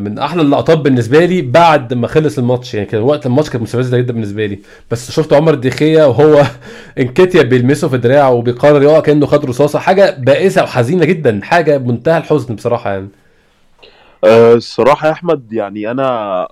من 0.00 0.18
أحلى 0.18 0.42
اللقطات 0.42 0.78
بالنسبة 0.78 1.24
لي 1.24 1.42
بعد 1.42 1.94
ما 1.94 2.06
خلص 2.08 2.38
الماتش. 2.38 2.74
يعني 2.74 2.86
كان 2.86 3.02
وقت 3.02 3.26
الماتش 3.26 3.50
كانت 3.50 3.62
مستفزة 3.62 3.98
جدا 3.98 4.12
بالنسبة 4.12 4.46
لي. 4.46 4.58
بس 4.90 5.10
شفت 5.10 5.32
عمر 5.32 5.54
ديخيا 5.54 6.04
وهو 6.04 6.42
انكتيا 6.98 7.42
بيلمسه 7.42 7.88
في 7.88 7.98
دراعه 7.98 8.30
وبيقرر 8.32 8.82
يقع 8.82 9.00
كأنه 9.00 9.26
خد 9.26 9.44
رصاصة. 9.44 9.78
حاجة 9.78 10.16
بائسة 10.18 10.62
وحزينة 10.62 11.04
جدا. 11.04 11.40
حاجة 11.42 11.76
بمنتهى 11.76 12.18
الحزن 12.18 12.54
بصراحة 12.54 12.90
يعني. 12.90 13.08
أه 14.24 14.54
الصراحة 14.54 15.06
يا 15.06 15.12
أحمد 15.12 15.52
يعني 15.52 15.90
أنا 15.90 16.48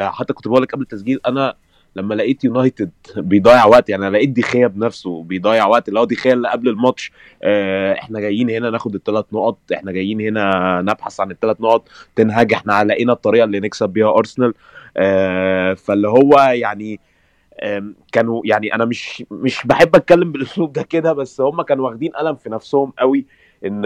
حتى 0.00 0.32
كنت 0.32 0.48
بقول 0.48 0.62
لك 0.62 0.72
قبل 0.72 0.82
التسجيل 0.82 1.20
أنا 1.26 1.54
لما 1.96 2.14
لقيت 2.14 2.44
يونايتد 2.44 2.90
بيضيع 3.16 3.64
وقت 3.64 3.88
يعني 3.88 4.08
لقيت 4.10 4.28
ديخيا 4.28 4.66
بنفسه 4.66 5.22
بيضيع 5.22 5.66
وقت 5.66 5.88
اللي 5.88 6.00
هو 6.00 6.04
ديخيا 6.04 6.32
اللي 6.32 6.48
قبل 6.48 6.68
الماتش 6.68 7.12
آه 7.42 7.92
إحنا 7.94 8.20
جايين 8.20 8.50
هنا 8.50 8.70
ناخد 8.70 8.94
الثلاث 8.94 9.24
نقط 9.32 9.58
إحنا 9.72 9.92
جايين 9.92 10.20
هنا 10.20 10.80
نبحث 10.82 11.20
عن 11.20 11.30
الثلاث 11.30 11.60
نقط 11.60 11.88
تنهج 12.16 12.52
إحنا 12.52 12.84
لقينا 12.84 13.12
الطريقة 13.12 13.44
اللي 13.44 13.60
نكسب 13.60 13.88
بيها 13.90 14.08
أرسنال 14.18 14.54
آه 14.96 15.74
فاللي 15.74 16.08
هو 16.08 16.38
يعني 16.52 17.00
كانوا 18.12 18.42
يعني 18.44 18.74
أنا 18.74 18.84
مش 18.84 19.24
مش 19.30 19.66
بحب 19.66 19.96
أتكلم 19.96 20.32
بالأسلوب 20.32 20.72
ده 20.72 20.82
كده 20.82 21.12
بس 21.12 21.40
هم 21.40 21.62
كانوا 21.62 21.88
واخدين 21.88 22.12
قلم 22.12 22.34
في 22.36 22.50
نفسهم 22.50 22.92
قوي 22.98 23.26
إن 23.66 23.82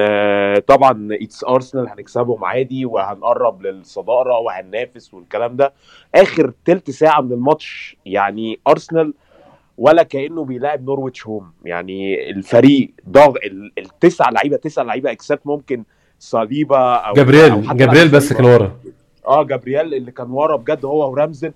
طبعا 0.67 1.09
it's 1.13 1.45
ارسنال 1.45 1.89
هنكسبهم 1.89 2.45
عادي 2.45 2.87
وهنقرب 2.87 3.63
للصدارة 3.63 4.39
وهننافس 4.39 5.15
والكلام 5.15 5.57
ده. 5.57 5.73
آخر 6.15 6.53
تلت 6.65 6.91
ساعة 6.91 7.21
من 7.21 7.33
الماتش 7.33 7.97
يعني 8.07 8.61
ارسنال 8.69 9.15
ولا 9.79 10.03
كأنه 10.03 10.45
بيلاعب 10.45 10.85
نورويتش 10.85 11.27
home 11.27 11.53
يعني 11.65 12.31
الفريق 12.31 12.91
ضاغط 13.09 13.35
التسع 13.79 14.31
لعيبة 14.31 14.57
تسع 14.57 14.83
لعيبة 14.83 15.11
اكسبت 15.11 15.41
ممكن 15.47 15.85
صليبة 16.19 16.79
أو 16.95 17.15
جابرييل 17.15 17.53
أو 17.53 17.61
جابرييل 17.61 18.09
بس 18.09 18.33
كان 18.33 18.45
ورا. 18.45 18.77
آه 19.27 19.43
جابرييل 19.45 19.95
اللي 19.95 20.11
كان 20.13 20.31
ورا 20.31 20.57
بجد 20.57 20.85
هو 20.85 21.11
ورمزديل. 21.11 21.53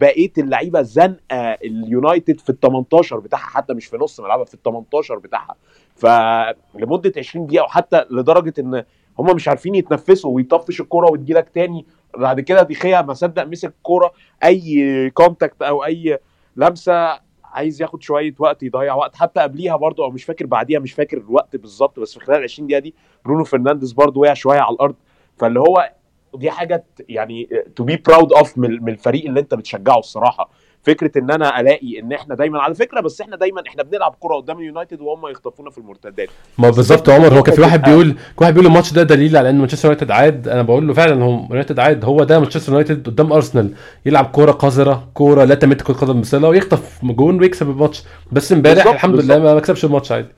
بقية 0.00 0.32
اللعيبة 0.38 0.82
زنقة. 0.82 1.18
اليونايتد 1.64 2.40
في 2.40 2.50
ال 2.50 2.60
18 2.60 3.18
بتاعها 3.18 3.40
حتى 3.42 3.74
مش 3.74 3.86
في 3.86 3.96
نص 3.96 4.20
ملعبها 4.20 4.44
في 4.44 4.54
ال 4.54 4.62
18 4.62 5.18
بتاعها. 5.18 5.54
فلمدة 5.94 7.12
20 7.18 7.46
دقيقة 7.46 7.64
وحتى 7.64 8.04
لدرجة 8.10 8.54
إن 8.58 8.84
هم 9.18 9.34
مش 9.34 9.48
عارفين 9.48 9.74
يتنفسوا 9.74 10.34
ويطفش 10.36 10.80
الكورة 10.80 11.10
وتجيلك 11.12 11.48
تاني 11.48 11.86
بعد 12.16 12.40
كده 12.40 12.62
ديخيا 12.62 13.02
ما 13.02 13.14
صدق 13.14 13.44
مسك 13.44 13.68
الكورة 13.68 14.12
أي 14.44 15.10
contact 15.10 15.62
أو 15.62 15.84
أي 15.84 16.18
لمسة 16.56 17.24
عايز 17.44 17.82
ياخد 17.82 18.02
شوية 18.02 18.34
وقت 18.38 18.62
يضيع 18.62 18.94
وقت 18.94 19.16
حتى 19.16 19.40
قبليها 19.40 19.76
برضو 19.76 20.04
أو 20.04 20.10
مش 20.10 20.24
فاكر 20.24 20.46
بعديها 20.46 20.80
مش 20.80 20.92
فاكر 20.92 21.16
الوقت 21.18 21.56
بالظبط 21.56 22.00
بس 22.00 22.18
في 22.18 22.24
خلال 22.24 22.42
20 22.42 22.66
دقيقة 22.68 22.80
دي 22.80 22.94
برونو 23.24 23.44
فرنانديز 23.44 23.92
برضو 23.92 24.20
وقع 24.20 24.34
شوية 24.34 24.60
على 24.60 24.74
الأرض. 24.74 24.94
فاللي 25.38 25.60
هو 25.60 25.90
دي 26.34 26.50
حاجة 26.50 26.84
يعني 27.08 27.48
to 27.76 27.84
be 27.84 27.96
proud 27.96 28.32
of 28.32 28.58
من 28.58 28.88
الفريق 28.88 29.24
اللي 29.26 29.40
أنت 29.40 29.54
بتشجعه 29.54 29.98
الصراحة. 29.98 30.50
فكرة 30.84 31.18
إن 31.18 31.30
أنا 31.30 31.60
ألاقي 31.60 32.00
إن 32.00 32.12
إحنا 32.12 32.34
دايما 32.34 32.60
على 32.60 32.74
فكرة 32.74 33.00
بس 33.00 33.20
إحنا 33.20 33.36
دايما 33.36 33.62
إحنا 33.68 33.82
بنلعب 33.82 34.14
كرة 34.20 34.34
قدام 34.34 34.58
اليونايتد 34.58 35.00
وهم 35.00 35.26
يخطفونا 35.26 35.70
في 35.70 35.78
المرتدات. 35.78 36.28
ما 36.58 36.70
بالظبط 36.70 37.08
يا 37.08 37.14
عمر 37.14 37.34
هو 37.38 37.42
كان 37.42 37.54
في 37.54 37.60
واحد 37.60 37.82
بيقول 37.82 38.12
كان 38.12 38.18
واحد 38.40 38.54
بيقول 38.54 38.66
الماتش 38.66 38.92
ده 38.92 39.02
دليل 39.02 39.36
على 39.36 39.50
إن 39.50 39.58
مانشستر 39.58 39.88
يونايتد 39.88 40.10
عاد. 40.10 40.48
أنا 40.48 40.62
بقول 40.62 40.86
له 40.86 40.94
فعلا 40.94 41.24
هو 41.24 41.30
يونايتد 41.50 41.78
عاد. 41.78 42.04
هو 42.04 42.24
ده 42.24 42.40
مانشستر 42.40 42.72
يونايتد 42.72 43.06
قدام 43.06 43.32
أرسنال. 43.32 43.74
يلعب 44.06 44.24
كوره 44.24 44.52
قذرة 44.52 45.08
كوره 45.14 45.44
لا 45.44 45.54
تمت 45.54 45.82
كرة 45.82 45.94
قدم 45.94 46.20
بصله 46.20 46.48
ويخطف 46.48 47.04
جون 47.04 47.40
ويكسب 47.40 47.70
الماتش. 47.70 48.02
بس 48.32 48.52
إمبارح 48.52 48.86
الحمد 48.86 49.16
بالزبط. 49.16 49.36
لله 49.36 49.54
ما 49.54 49.60
كسبش 49.60 49.84
الماتش 49.84 50.12
عادي. 50.12 50.28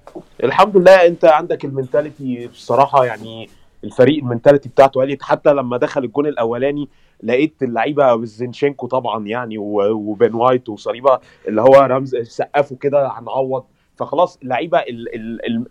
الحمد 0.45 0.77
لله 0.77 1.07
أنت 1.07 1.25
عندك 1.25 1.65
ال 1.65 1.73
mentality 1.73 2.47
بصراحة 2.47 3.05
يعني 3.05 3.49
الفريق 3.87 4.19
ال 4.19 4.24
mentality 4.24 4.69
بتاعته 4.69 5.01
قالت 5.01 5.23
حتى 5.23 5.53
لما 5.53 5.77
دخل 5.77 6.05
الجون 6.05 6.27
الأولاني 6.27 6.89
لقيت 7.23 7.55
اللعيبة 7.63 8.25
زينشينكو 8.25 8.87
طبعا 8.87 9.27
يعني 9.27 9.59
وبين 9.59 10.35
وايت 10.35 10.69
وصليبة 10.69 11.19
اللي 11.49 11.63
هو 11.63 11.75
رمز 11.91 12.17
سقفوا 12.17 12.77
كده 12.81 13.09
هنعوض. 13.09 13.65
فخلاص 13.97 14.39
اللعيبة 14.43 14.83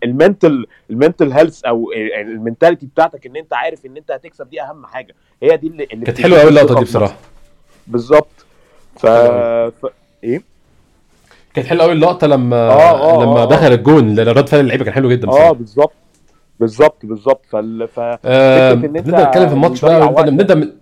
ال 0.04 0.13
mental 0.13 0.66
ال 0.90 0.96
mental 0.96 1.32
health 1.32 1.64
أو 1.64 1.92
ال 2.20 2.27
mentality 2.27 2.86
بتاعتك 2.86 3.26
إن 3.26 3.36
أنت 3.36 3.52
عارف 3.54 3.86
إن 3.86 3.96
أنت 3.96 4.10
هتكسب 4.10 4.50
دي 4.50 4.62
أهم 4.62 4.86
حاجة. 4.86 5.14
هي 5.42 5.56
دي 5.56 5.66
اللي, 5.66 5.86
كانت 5.86 6.20
حلوة 6.20 6.38
قوي 6.40 6.48
اللقطة 6.48 6.74
دي 6.74 6.84
بصراحة. 6.84 7.16
بالظبط. 7.86 8.46
ف... 8.96 9.06
ف... 9.06 9.86
إيه؟ 10.24 10.42
كانت 11.54 11.66
حلوة 11.66 11.82
قوي 11.84 11.92
اللقطة 11.92 12.26
لما 12.26 12.56
آه 12.56 13.20
آه 13.20 13.24
لما 13.24 13.42
آه 13.42 13.44
دخل 13.44 13.72
الجون 13.72 14.18
رد 14.20 14.48
فعل 14.48 14.60
اللعيبة 14.60 14.84
كان 14.84 14.94
حلو 14.94 15.10
جدا 15.10 15.28
آه 15.28 15.52
بالظبط. 15.52 15.92
بالظبط 16.60 17.06
بالظبط. 17.06 17.46
فال 17.46 17.88
ف 17.88 18.00
آه 18.00 18.72
إن 18.72 18.84
أنت 18.84 18.84
نبدا 18.96 19.24
نتكلم 19.28 19.48
في 19.48 19.54
الماتش 19.54 19.84
بقى 19.84 20.30
نبدا 20.30 20.76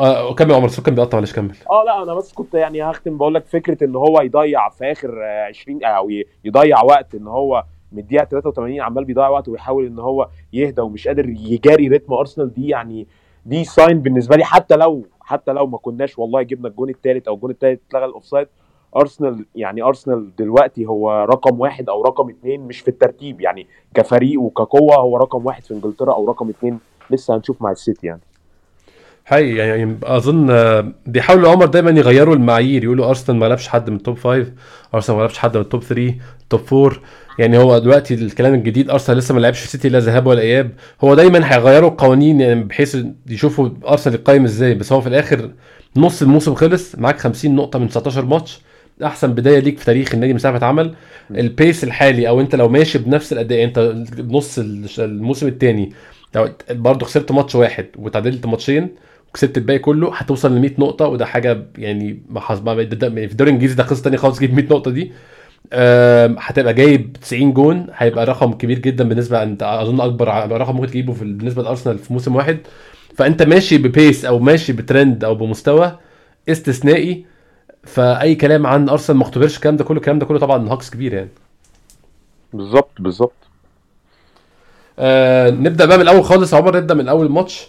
آه 0.00 0.34
كمل 0.34 0.52
عمر 0.54 0.68
كان 0.86 0.94
بيقطع 0.94 1.18
معلش 1.18 1.32
كمل. 1.32 1.54
آه 1.70 1.84
لا 1.86 2.02
أنا 2.02 2.14
بس 2.14 2.32
كنت 2.32 2.54
يعني 2.54 2.82
هختم 2.82 3.18
بقول 3.18 3.34
لك 3.34 3.46
فكرة 3.46 3.84
إن 3.84 3.96
هو 3.96 4.20
يضيع 4.20 4.68
في 4.68 4.92
آخر 4.92 5.22
20 5.22 5.84
أو 5.84 6.10
يضيع 6.44 6.82
وقت 6.82 7.14
إن 7.14 7.26
هو 7.26 7.64
من 7.92 7.98
الدقيقة 7.98 8.24
83 8.24 8.80
عمال 8.80 9.04
بيضيع 9.04 9.28
وقت 9.28 9.48
ويحاول 9.48 9.86
إن 9.86 9.98
هو 9.98 10.28
يهدى 10.52 10.80
ومش 10.80 11.08
قادر 11.08 11.28
يجاري 11.28 11.88
رتم 11.88 12.12
أرسنال 12.12 12.54
دي 12.54 12.68
يعني 12.68 13.06
دي 13.46 13.64
sign 13.64 14.00
بالنسبة 14.00 14.36
لي 14.36 14.44
حتى 14.44 14.76
لو 14.76 15.06
حتى 15.20 15.52
لو 15.52 15.66
ما 15.66 15.78
كناش 15.78 16.18
والله 16.18 16.42
جبنا 16.42 16.68
الجون 16.68 16.90
الثالث 16.90 17.28
أو 17.28 17.34
الجون 17.34 17.50
الثالث 17.50 17.80
اتلغى 17.88 18.04
ال 18.04 18.10
offside 18.10 18.48
أرسنال 18.96 19.44
يعني 19.54 19.82
أرسنال 19.82 20.36
دلوقتي 20.38 20.86
هو 20.86 21.24
رقم 21.30 21.60
واحد 21.60 21.88
أو 21.88 22.02
رقم 22.04 22.28
اثنين 22.28 22.60
مش 22.60 22.80
في 22.80 22.88
الترتيب 22.88 23.40
يعني 23.40 23.66
كفريق 23.94 24.40
وكقوة 24.40 24.96
هو 24.96 25.16
رقم 25.16 25.46
واحد 25.46 25.62
في 25.64 25.74
إنجلترا 25.74 26.12
أو 26.12 26.28
رقم 26.28 26.48
اثنين 26.48 26.78
لسه 27.10 27.36
هنشوف 27.36 27.62
مع 27.62 27.70
السيتي 27.70 28.06
يعني. 28.06 28.20
حقيقي 29.24 29.56
يعني 29.56 29.96
أظن 30.02 30.92
بيحاولوا 31.06 31.50
عمر 31.50 31.66
دايما 31.66 31.90
يغيروا 31.90 32.34
المعايير 32.34 32.84
يقولوا 32.84 33.08
أرسنال 33.08 33.38
ما 33.38 33.46
لعبش 33.46 33.68
حد 33.68 33.90
من 33.90 33.96
ال 33.96 34.01
top 34.01 34.18
5 34.18 34.52
أرسنال 34.94 35.16
ما 35.16 35.22
لعبش 35.22 35.38
حد 35.38 35.56
من 35.56 35.62
ال 35.62 35.67
top 35.67 35.82
3 35.82 36.14
top 36.50 36.60
4 36.72 36.96
يعني 37.38 37.58
هو 37.58 37.78
دلوقتي 37.78 38.14
الكلام 38.14 38.54
الجديد 38.54 38.90
أرسنال 38.90 39.18
لسه 39.18 39.34
ما 39.34 39.40
لعبش 39.40 39.64
سيتي 39.64 39.88
لا 39.88 39.98
ذهاب 39.98 40.26
ولا 40.26 40.40
إياب. 40.40 40.70
هو 41.04 41.14
دايما 41.14 41.52
هيغيروا 41.54 41.90
القوانين 41.90 42.40
يعني 42.40 42.64
بحيث 42.64 42.98
يشوفوا 43.30 43.68
أرسنال 43.88 44.14
يقيم 44.14 44.44
إزاي 44.44 44.74
بس 44.74 44.92
هو 44.92 45.00
في 45.00 45.06
الآخر 45.06 45.50
نص 45.96 46.22
الموسم 46.22 46.54
خلص 46.54 46.94
معاك 46.98 47.18
50 47.18 47.54
نقطة 47.54 47.78
من 47.78 47.88
19 47.88 48.24
ماتش. 48.24 48.60
أحسن 49.02 49.32
بداية 49.34 49.58
ليك 49.58 49.78
في 49.78 49.84
تاريخ 49.84 50.14
النادي 50.14 50.32
من 50.32 50.38
ساعة 50.38 50.52
ما 50.52 50.58
اتعمل 50.58 50.94
ال 51.30 51.41
base 51.41 51.84
الحالي 51.84 52.28
أو 52.28 52.40
أنت 52.40 52.54
لو 52.54 52.68
ماشي 52.68 52.98
بنفس 52.98 53.32
الأداء 53.32 53.64
أنت 53.64 53.78
بنص 54.18 54.58
الموسم 54.98 55.46
الثاني 55.48 55.92
برضه 56.70 57.06
خسرت 57.06 57.32
ماتش 57.32 57.54
واحد 57.54 57.86
وتعادلت 57.96 58.46
ماتشين 58.46 58.88
وكسبت 59.28 59.58
الباقي 59.58 59.78
كله 59.78 60.14
هتوصل 60.14 60.56
ل 60.56 60.60
100 60.60 60.70
نقطة 60.78 61.06
وده 61.06 61.26
حاجة 61.26 61.62
يعني 61.78 62.22
ما 62.30 62.40
في 62.74 62.82
الدوري 63.32 63.50
الإنجليزي 63.50 63.74
ده 63.74 63.82
قصة 63.84 64.02
ثانية 64.02 64.16
خالص 64.18 64.38
تجيب 64.38 64.54
100 64.54 64.64
نقطة 64.64 64.90
دي. 64.90 65.12
هتبقى 66.38 66.74
جايب 66.74 67.16
90 67.22 67.52
جون 67.52 67.86
هيبقى 67.94 68.26
رقم 68.26 68.52
كبير 68.52 68.78
جدا 68.78 69.04
بالنسبة 69.08 69.42
أنت 69.42 69.62
أظن 69.62 70.00
أكبر 70.00 70.28
رقم 70.60 70.76
ممكن 70.76 70.86
تجيبه 70.86 71.12
في 71.12 71.24
بالنسبة 71.24 71.62
لأرسنال 71.62 71.98
في 71.98 72.12
موسم 72.12 72.36
واحد. 72.36 72.58
فأنت 73.16 73.42
ماشي 73.42 73.78
ب 73.78 73.87
pace 73.87 74.24
أو 74.24 74.38
ماشي 74.38 74.72
بترند 74.72 75.24
أو 75.24 75.34
بمستوى 75.34 75.98
استثنائي 76.48 77.24
فأي 77.86 78.34
كلام 78.34 78.66
عن 78.66 78.88
أرسنال 78.88 79.18
ما 79.18 79.24
اختبرش 79.24 79.56
الكلام 79.56 79.76
ده 79.76 79.84
كله 79.84 79.96
الكلام 79.98 80.18
ده 80.18 80.26
كله 80.26 80.38
طبعا 80.38 80.68
هاكس 80.68 80.90
كبير 80.90 81.12
يعني. 81.14 81.28
بالظبط 82.52 82.90
بالظبط. 82.98 83.32
آه 84.98 85.50
نبدأ 85.50 85.86
بقى 85.86 85.96
من 85.98 86.02
الأول 86.02 86.24
خالص 86.24 86.52
يا 86.52 86.58
عمر 86.58 86.76
نبدأ 86.76 86.94
من 86.94 87.08
أول 87.08 87.26
الماتش 87.26 87.68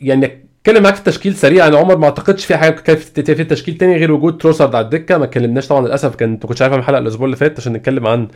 يعني 0.00 0.46
أتكلم 0.60 0.82
معاك 0.82 0.94
في 0.94 1.00
التشكيل 1.00 1.34
سريعا 1.36 1.64
يعني 1.66 1.76
عمر 1.78 1.96
ما 1.96 2.04
أعتقدش 2.04 2.44
في 2.44 2.56
حاجة 2.56 2.70
كانت 2.72 3.00
في 3.30 3.42
التشكيل 3.42 3.76
تاني 3.78 3.96
غير 3.96 4.12
وجود 4.12 4.38
تروسارد 4.38 4.74
على 4.74 4.84
الدكة. 4.84 5.18
ما 5.18 5.24
اتكلمناش 5.24 5.68
طبعا 5.68 5.86
للأسف 5.86 6.14
كان 6.16 6.32
أنت 6.32 6.46
كنتش 6.46 6.62
عارف 6.62 6.74
الحلقة 6.74 6.98
الأسبوع 6.98 7.24
اللي 7.26 7.36
فات 7.36 7.58
عشان 7.60 7.72
نتكلم 7.72 8.06
عن 8.06 8.28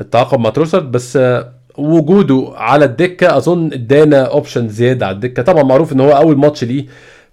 التعاقد 0.00 0.38
مع 0.38 0.50
تروسارد 0.50 0.90
بس 0.92 1.16
آه 1.16 1.52
وجوده 1.78 2.52
على 2.56 2.84
الدكة 2.84 3.36
أظن 3.36 3.72
ادانا 3.72 4.22
option 4.24 4.68
زيادة 4.68 5.06
على 5.06 5.14
الدكة. 5.14 5.42
طبعا 5.42 5.62
معروف 5.62 5.92
إن 5.92 6.00
هو 6.00 6.10
أول 6.16 6.36
ماتش 6.38 6.64
ليه 6.64 6.86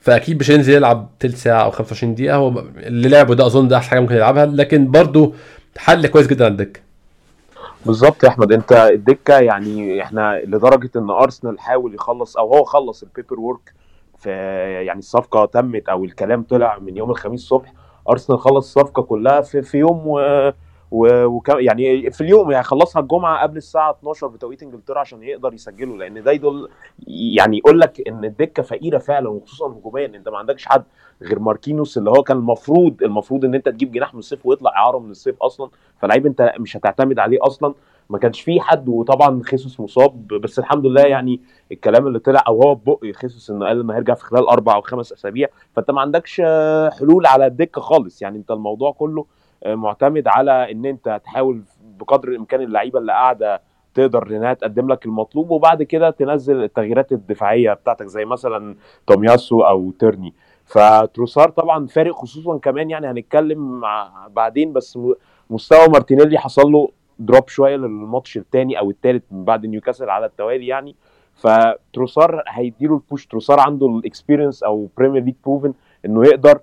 فأكيد 0.06 0.40
مش 0.40 0.52
هينزل 0.52 0.74
يلعب 0.74 1.10
تلت 1.20 1.36
ساعة 1.36 1.64
أو 1.64 1.72
25 1.72 2.16
دقيقة. 2.16 2.36
هو 2.36 2.60
اللي 2.78 3.10
لعبه 3.10 3.36
ده 3.36 3.46
أظن 3.46 3.68
ده 3.68 3.78
أحسن 3.78 3.90
حاجة 3.90 4.00
ممكن 4.00 4.16
يلعبها 4.16 4.46
لكن 4.46 4.92
برضه 4.92 5.34
حل 5.78 6.08
كويس 6.08 6.28
جدا 6.28 6.46
على 6.46 6.52
الدكة. 6.52 6.82
بالظبط 7.86 8.24
يا 8.24 8.30
أحمد. 8.30 8.52
أنت 8.52 8.72
الدكة 8.72 9.40
يعني 9.40 10.02
إحنا 10.02 10.42
لدرجة 10.46 10.90
إن 10.96 11.10
أرسنال 11.10 11.60
حاول 11.60 11.94
يخلص 11.96 12.38
أو 12.38 12.56
هو 12.56 12.64
خلص 12.64 13.04
ال 13.04 13.40
paperwork 13.40 13.74
في 14.20 14.30
يعني 14.86 15.00
الصفقة 15.00 15.46
تمت 15.46 15.90
أو 15.90 16.06
الكلام 16.06 16.44
طلع 16.44 16.80
من 16.80 16.98
يوم 16.98 17.12
الخميس 17.12 17.42
الصبح 17.42 17.74
أرسنال 18.10 18.40
خلص 18.40 18.78
الصفقة 18.78 19.02
كلها 19.02 19.42
في, 19.42 19.62
في 19.62 19.78
يوم 19.78 20.02
و 20.06 20.20
و... 20.96 21.42
يعني 21.50 22.12
في 22.12 22.22
اليوم 22.22 22.52
يعني 22.52 22.64
خلصها 22.64 23.02
الجمعة 23.02 23.42
قبل 23.44 23.58
الساعة 23.58 23.92
12 23.92 24.28
بتوقيت 24.28 24.64
إنجلترا 24.64 25.00
عشان 25.00 25.24
يقدر 25.24 25.54
يسجله 25.54 25.98
لأن 25.98 26.24
ده 26.24 26.32
يدل 26.32 26.68
يعني 27.08 27.58
يقول 27.58 27.80
لك 27.80 28.08
إن 28.08 28.26
الدكة 28.26 28.64
فقيرة 28.64 28.98
فعلا 28.98 29.30
وخصوصا 29.30 29.68
هجوميا 29.68 30.06
أنت 30.06 30.30
ما 30.30 30.38
عندكش 30.38 30.66
حد 30.66 30.84
غير 31.22 31.40
ماركينوس 31.40 31.98
اللي 31.98 32.10
هو 32.10 32.24
كان 32.24 32.38
المفروض 32.38 33.04
المفروض 33.04 33.46
إن 33.46 33.56
أنت 33.56 33.70
تجيب 33.70 33.92
جناح 33.92 34.14
من 34.14 34.20
الصيف 34.20 34.46
ويطلع 34.46 34.72
إعارة 34.78 35.00
من 35.00 35.12
الصيف 35.12 35.44
أصلا 35.44 35.70
فلعيب 36.00 36.26
أنت 36.26 36.54
مش 36.60 36.78
هتعتمد 36.78 37.20
عليه 37.20 37.38
أصلا. 37.42 37.74
ما 38.10 38.18
كانش 38.18 38.42
فيه 38.42 38.62
حد 38.62 38.90
وطبعا 38.90 39.42
خيسوس 39.44 39.80
مصاب 39.80 40.28
بس 40.28 40.60
الحمد 40.60 40.86
لله 40.86 41.02
يعني 41.02 41.42
الكلام 41.72 42.08
اللي 42.08 42.20
طلع 42.20 42.44
أو 42.48 42.62
هو 42.64 42.76
بق 42.76 43.06
خيسوس 43.16 43.50
إنه 43.50 43.66
قال 43.66 43.80
إنه 43.80 43.94
هيرجع 43.96 44.14
في 44.14 44.26
خلال 44.26 44.48
أربع 44.48 44.76
أو 44.76 44.82
خمس 44.82 45.14
أسابيع. 45.14 45.48
فأنت 45.76 45.92
ما 45.92 46.02
عندكش 46.02 46.42
حلول 47.00 47.26
على 47.26 47.46
الدكة 47.46 47.82
خالص 47.82 48.22
يعني 48.22 48.38
أنت 48.38 48.52
الموضوع 48.52 48.92
كله 48.92 49.26
معتمد 49.66 50.28
على 50.28 50.72
إن 50.72 50.86
أنت 50.86 51.22
تحاول 51.24 51.62
بقدر 52.00 52.28
الإمكان 52.30 52.62
اللعيبة 52.62 53.00
اللي 53.00 53.12
قاعدة 53.12 53.62
تقدر 53.94 54.28
إنها 54.28 54.54
تقدم 54.54 54.92
لك 54.92 55.06
المطلوب 55.06 55.52
وبعد 55.52 55.84
كده 55.84 56.10
تنزل 56.10 56.64
التغييرات 56.64 57.12
الدفاعية 57.12 57.74
بتاعتك 57.74 58.06
زي 58.06 58.26
مثلا 58.26 58.76
تومياسو 59.08 59.62
أو 59.62 59.92
تيرني. 59.92 60.34
فتروسار 60.66 61.50
طبعا 61.50 61.88
فارق 61.88 62.16
خصوصا 62.16 62.58
كمان 62.58 62.90
يعني 62.90 63.08
هنتكلم 63.08 63.82
بعدين 64.30 64.74
بس 64.74 65.00
مستوى 65.50 65.88
مارتينيلي 65.88 66.38
حصل 66.38 66.72
له 66.72 66.90
drop 67.20 67.48
شوية 67.48 67.76
للماتش 67.76 68.38
الثاني 68.38 68.80
أو 68.80 68.90
الثالث 68.90 69.24
من 69.32 69.46
بعد 69.46 69.66
نيوكاسل 69.66 70.10
على 70.10 70.26
التوالي 70.26 70.68
يعني. 70.68 70.96
فتروسار 71.36 72.44
هيديله 72.48 72.94
ال 72.96 73.02
push 73.02 73.26
تروسار 73.26 73.60
عنده 73.60 73.88
ال 73.88 73.95
experience 73.95 74.64
أو 74.64 74.88
Premier 74.98 75.24
League 75.24 75.36
proven 75.46 75.74
إنه 76.06 76.24
يقدر 76.28 76.60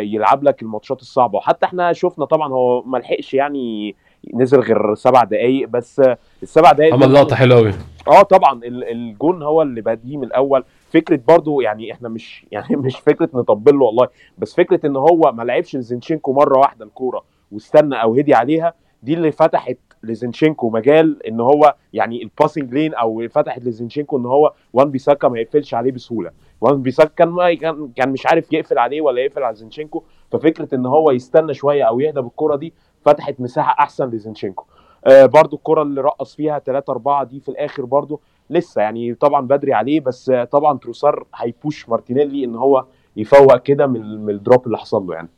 يلعب 0.00 0.44
لك 0.44 0.62
الماتشات 0.62 1.00
الصعبة. 1.00 1.38
وحتى 1.38 1.66
إحنا 1.66 1.92
شفنا 1.92 2.24
طبعا 2.24 2.52
هو 2.52 2.82
ما 2.82 2.98
لحقش 2.98 3.34
يعني 3.34 3.94
نزل 4.34 4.60
غير 4.60 4.94
سبع 4.94 5.24
دقائق 5.24 5.68
بس 5.68 6.02
السبع 6.42 6.72
دقائق 6.72 6.94
عمل 6.94 7.14
لقطة 7.14 7.36
حلوة 7.36 7.58
قوي 7.58 7.72
آه 8.08 8.22
طبعا 8.22 8.60
الجون 8.64 9.42
هو 9.42 9.62
اللي 9.62 9.80
باديه 9.80 10.16
من 10.16 10.24
الأول. 10.24 10.64
فكرة 10.90 11.20
برضو 11.28 11.60
يعني 11.60 11.92
إحنا 11.92 12.08
مش 12.08 12.44
يعني 12.52 12.76
مش 12.76 12.96
فكرة 12.96 13.28
نطبل 13.34 13.78
له 13.78 13.84
والله 13.84 14.08
بس 14.38 14.54
فكرة 14.54 14.86
إن 14.86 14.96
هو 14.96 15.32
ما 15.32 15.42
لعبش 15.42 15.76
لزينشينكو 15.76 16.32
مرة 16.32 16.58
واحدة 16.58 16.84
الكورة 16.84 17.24
واستنى 17.52 18.02
أو 18.02 18.14
هدي 18.14 18.34
عليها 18.34 18.74
دي 19.02 19.14
اللي 19.14 19.32
فتحت 19.32 19.76
لزينشينكو 20.02 20.70
مجال 20.70 21.26
إن 21.26 21.40
هو 21.40 21.74
يعني 21.92 22.22
ال 22.22 22.28
passing 22.28 22.74
lane 22.74 22.94
أو 22.94 23.28
فتحت 23.30 23.64
لزينشينكو 23.64 24.16
إن 24.18 24.26
هو 24.26 24.52
وان 24.72 24.90
بيساكا 24.90 25.28
ما 25.28 25.38
يقفلش 25.40 25.74
عليه 25.74 25.92
بسهولة. 25.92 26.30
وان 26.60 26.82
بيساكا 26.82 27.08
كان 27.24 27.54
كان 27.56 27.88
كان 27.96 28.08
مش 28.12 28.26
عارف 28.26 28.52
يقفل 28.52 28.78
عليه 28.78 29.00
ولا 29.00 29.20
يقفل 29.20 29.42
على 29.42 29.56
زينشينكو. 29.56 30.04
ففكرة 30.32 30.74
إن 30.74 30.86
هو 30.86 31.10
يستنى 31.10 31.54
شوية 31.54 31.84
أو 31.84 32.00
يهدى 32.00 32.20
بالكرة 32.20 32.56
دي 32.56 32.72
فتحت 33.04 33.40
مساحة 33.40 33.76
أحسن 33.84 34.10
لزينشينكو. 34.10 34.64
آه 35.06 35.26
برضو 35.26 35.56
الكرة 35.56 35.82
اللي 35.82 36.00
رقص 36.00 36.34
فيها 36.36 36.58
3 36.58 36.90
4 36.90 37.24
دي 37.24 37.40
في 37.40 37.48
الآخر 37.48 37.84
برضو 37.84 38.20
لسه 38.50 38.82
يعني 38.82 39.14
طبعا 39.14 39.46
بدري 39.46 39.72
عليه 39.72 40.00
بس 40.00 40.32
طبعا 40.52 40.78
تروسار 40.78 41.26
هي 41.34 41.52
push 41.52 41.88
مارتينيلي 41.88 42.44
إن 42.44 42.54
هو 42.56 42.84
يفوق 43.16 43.56
كده 43.56 43.86
من, 43.86 44.24
من 44.24 44.34
ال 44.34 44.40
drop 44.40 44.66
اللي 44.66 44.78
حصل 44.78 45.06
له 45.06 45.14
يعني. 45.14 45.28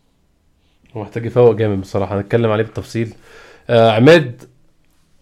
هو 0.97 1.03
محتاج 1.03 1.27
يفوق 1.27 1.55
جامد 1.55 1.81
بصراحة 1.81 2.19
هنتكلم 2.19 2.51
عليه 2.51 2.65
بالتفصيل. 2.65 3.15
آه 3.71 3.91
عماد 3.91 4.43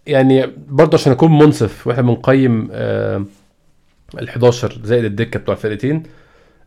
يعني 0.07 0.45
برضه 0.67 0.93
عشان 0.93 1.11
اكون 1.11 1.31
منصف 1.31 1.87
وإحنا 1.87 2.01
بنقيم 2.03 2.69
آه 2.71 3.25
ال 4.19 4.29
11 4.29 4.79
زائد 4.83 5.03
الدكة 5.03 5.39
بتوع 5.39 5.55
الفرقتين 5.55 6.03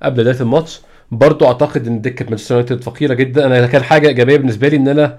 قبل 0.02 0.22
بداية 0.22 0.40
الماتش. 0.40 0.80
برضو 1.10 1.46
أعتقد 1.46 1.86
إن 1.86 2.00
دكه 2.00 2.24
مانشستر 2.28 2.54
يونايتد 2.54 2.82
فقيرة 2.82 3.14
جدا. 3.14 3.46
أنا 3.46 3.66
كان 3.66 3.82
حاجة 3.82 4.08
إيجابية 4.08 4.36
بالنسبة 4.36 4.68
لي 4.68 4.76
إن 4.76 4.88
أنا 4.88 5.18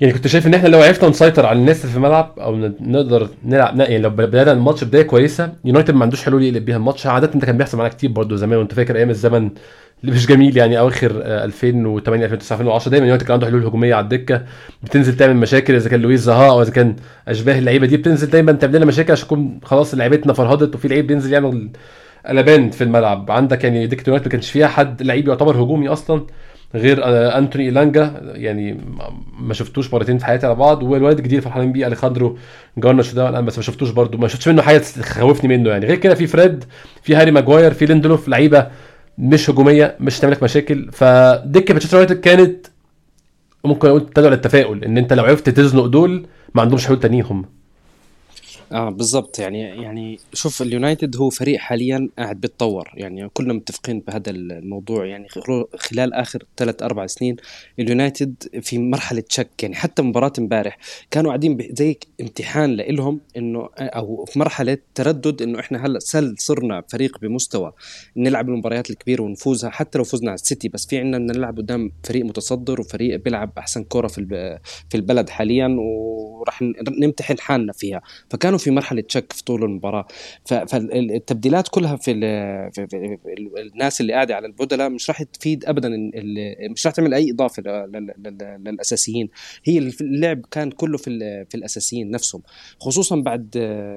يعني 0.00 0.12
كنت 0.12 0.26
شايف 0.26 0.46
إن 0.46 0.54
إحنا 0.54 0.68
لو 0.68 0.82
عرفنا 0.82 1.08
نسيطر 1.08 1.46
على 1.46 1.58
الناس 1.58 1.80
اللي 1.80 1.90
في 1.92 1.96
الملعب 1.96 2.38
أو 2.38 2.56
نقدر 2.80 3.28
نلعب 3.44 3.80
يعني 3.80 3.98
لو 3.98 4.10
بدأنا 4.10 4.52
الماتش 4.52 4.84
بداية 4.84 5.02
كويسة 5.02 5.52
يونايتد 5.64 5.94
ما 5.94 6.02
عندوش 6.02 6.22
حلول 6.24 6.42
يقلب 6.42 6.64
بيها 6.64 6.76
الماتش. 6.76 7.06
عادة 7.06 7.26
ده 7.26 7.46
كان 7.46 7.58
بيحصل 7.58 7.78
معانا 7.78 7.92
كتير 7.92 8.10
برضو 8.10 8.36
زمان. 8.36 8.58
وأنت 8.58 8.74
فاكر 8.74 8.96
أيام 8.96 9.10
الزمن 9.10 9.50
مش 10.04 10.26
جميل 10.26 10.56
يعني 10.56 10.78
أواخر 10.78 11.20
آه، 11.24 11.44
2008 11.44 12.24
2009 12.24 12.54
2010 12.56 12.90
دايما 12.90 13.06
يونايتد 13.06 13.26
كان 13.26 13.32
عنده 13.34 13.46
حلول 13.46 13.64
هجومية 13.66 13.94
على 13.94 14.04
الدكة 14.04 14.42
بتنزل 14.82 15.16
تعمل 15.16 15.36
مشاكل 15.36 15.74
إذا 15.74 15.88
كان 15.90 16.00
لويس 16.00 16.20
زها 16.20 16.50
أو 16.50 16.62
إذا 16.62 16.70
كان 16.70 16.96
أشباه 17.28 17.58
اللعيبة 17.58 17.86
دي 17.86 17.96
بتنزل 17.96 18.30
دايما 18.30 18.52
تعمل 18.52 18.76
لنا 18.76 18.84
مشاكل 18.84 19.12
عشان 19.12 19.26
تكون 19.26 19.60
خلاص 19.64 19.94
لعيبتنا 19.94 20.32
فرهدت 20.32 20.74
وفي 20.74 20.88
لعيب 20.88 21.06
بينزل 21.06 21.32
يعمل 21.32 21.68
قلبان 22.26 22.70
في 22.70 22.84
الملعب. 22.84 23.30
عندك 23.30 23.64
يعني 23.64 23.86
دكة 23.86 24.02
يونايتد 24.08 24.26
ما 24.26 24.32
كانش 24.32 24.50
فيها 24.50 24.68
حد 24.68 25.02
لعيب 25.02 25.28
يعتبر 25.28 25.56
هجومي 25.62 25.88
أصلا 25.88 26.22
غير 26.74 27.04
آه، 27.04 27.38
أنتوني 27.38 27.64
إيلانجا. 27.64 28.20
يعني 28.34 28.78
ما- 29.40 29.54
شفتوش 29.54 29.94
مرتين 29.94 30.18
في 30.18 30.26
حياتي 30.26 30.46
على 30.46 30.54
بعض 30.54 30.82
والواد 30.82 31.18
الجديد 31.18 31.40
فرحانين 31.40 31.72
بيه 31.72 31.86
أليخاندرو 31.86 32.38
جارنش 32.78 33.12
ده 33.14 33.28
أنا 33.28 33.40
بس 33.40 33.56
ما 33.58 33.62
شفتوش 33.62 33.90
برده 33.90 34.18
ما 34.18 34.28
شفتش 34.28 34.48
منه 34.48 34.62
حاجة 34.62 34.78
تخوفني 34.78 35.56
منه 35.56 35.70
يعني. 35.70 35.86
غير 35.86 35.96
كده 35.96 36.14
في 36.14 36.26
فريد 36.26 36.64
في 37.02 37.14
هاري 37.16 37.30
ماجواير 37.30 37.72
في 37.74 37.86
ليندلوف 37.86 38.28
لعيبة 38.28 38.66
مش 39.18 39.50
هجومية 39.50 39.96
مش 40.00 40.18
تعمل 40.18 40.32
لك 40.32 40.42
مشاكل. 40.42 40.88
فدكة 40.92 41.74
مانشستر 41.74 41.96
يونايتد 41.96 42.20
كانت 42.20 42.66
ممكن 43.64 43.88
أقول 43.88 44.06
تدعو 44.08 44.30
للتفاؤل 44.30 44.84
إن 44.84 44.98
أنت 44.98 45.12
لو 45.12 45.24
عرفت 45.24 45.50
تزنق 45.50 45.86
دول 45.86 46.26
ما 46.54 46.62
عندهمش 46.62 46.86
حلول 46.86 47.00
تانيين 47.00 47.24
هم 47.24 47.44
آه 48.72 48.90
بالضبط. 48.90 49.38
يعني 49.38 49.60
يعني 49.60 50.18
شوف 50.32 50.62
اليونايتد 50.62 51.16
هو 51.16 51.30
فريق 51.30 51.58
حاليا 51.58 52.08
قاعد 52.18 52.40
بيتطور. 52.40 52.90
يعني 52.94 53.28
كلنا 53.28 53.52
متفقين 53.52 54.00
بهذا 54.00 54.30
الموضوع. 54.30 55.06
يعني 55.06 55.28
خلال- 55.78 56.14
آخر 56.14 56.44
ثلاث 56.56 56.82
أربع 56.82 57.06
سنين 57.06 57.36
اليونايتد 57.78 58.34
في 58.62 58.78
مرحلة 58.78 59.24
شك. 59.28 59.62
يعني 59.62 59.74
حتى 59.74 60.02
مباراة 60.02 60.32
امبارح 60.38 60.78
كانوا 61.10 61.30
قاعدين 61.30 61.58
زي 61.70 61.98
امتحان 62.20 62.76
لهم 62.76 63.20
إنه 63.36 63.68
أو 63.78 64.24
في 64.24 64.38
مرحلة 64.38 64.78
تردد 64.94 65.42
إنه 65.42 65.60
إحنا 65.60 65.86
هلأ 65.86 65.98
سل 65.98 66.34
صرنا 66.38 66.82
فريق 66.88 67.18
بمستوى 67.18 67.72
نلعب 68.16 68.48
المباريات 68.48 68.90
الكبيرة 68.90 69.22
ونفوزها 69.22 69.70
حتى 69.70 69.98
لو 69.98 70.04
فزنا 70.04 70.30
على 70.30 70.34
السيتي. 70.38 70.68
بس 70.68 70.86
في 70.86 70.98
عندنا 70.98 71.32
نلعب 71.34 71.56
قدام 71.58 71.92
فريق 72.04 72.24
متصدر 72.24 72.80
وفريق 72.80 73.16
بيلعب 73.20 73.52
أحسن 73.58 73.84
كرة 73.84 74.06
في 74.08 74.58
في 74.90 74.94
البلد 74.96 75.28
حاليا 75.28 75.76
وراح 75.78 76.62
نمتحن 77.00 77.38
حالنا 77.38 77.72
فيها. 77.72 78.02
فكانوا 78.30 78.55
في 78.58 78.70
مرحلة 78.70 79.04
شك 79.08 79.32
في 79.32 79.44
طول 79.44 79.64
المباراة. 79.64 80.06
فالتبديلات 80.46 81.68
كلها 81.68 81.96
في, 81.96 82.14
في, 82.74 82.86
في, 82.86 83.16
في 83.22 83.32
ال- 83.38 83.72
الناس 83.72 84.00
اللي 84.00 84.12
قاعدة 84.12 84.36
على 84.36 84.46
البدلاء 84.46 84.90
مش 84.90 85.10
راح 85.10 85.22
تفيد 85.22 85.64
ابدا 85.64 85.88
مش 86.70 86.86
راح 86.86 86.94
تعمل 86.94 87.14
أي 87.14 87.30
إضافة 87.30 87.62
لل- 87.62 87.92
لل- 87.92 88.14
لل- 88.18 88.60
للأساسيين. 88.64 89.28
هي 89.64 89.78
اللعب 90.00 90.40
كان 90.50 90.70
كله 90.70 90.98
في 90.98 91.04
في 91.50 91.54
الأساسيين 91.54 92.10
نفسهم. 92.10 92.42
خصوصا 92.80 93.16
بعد 93.16 93.48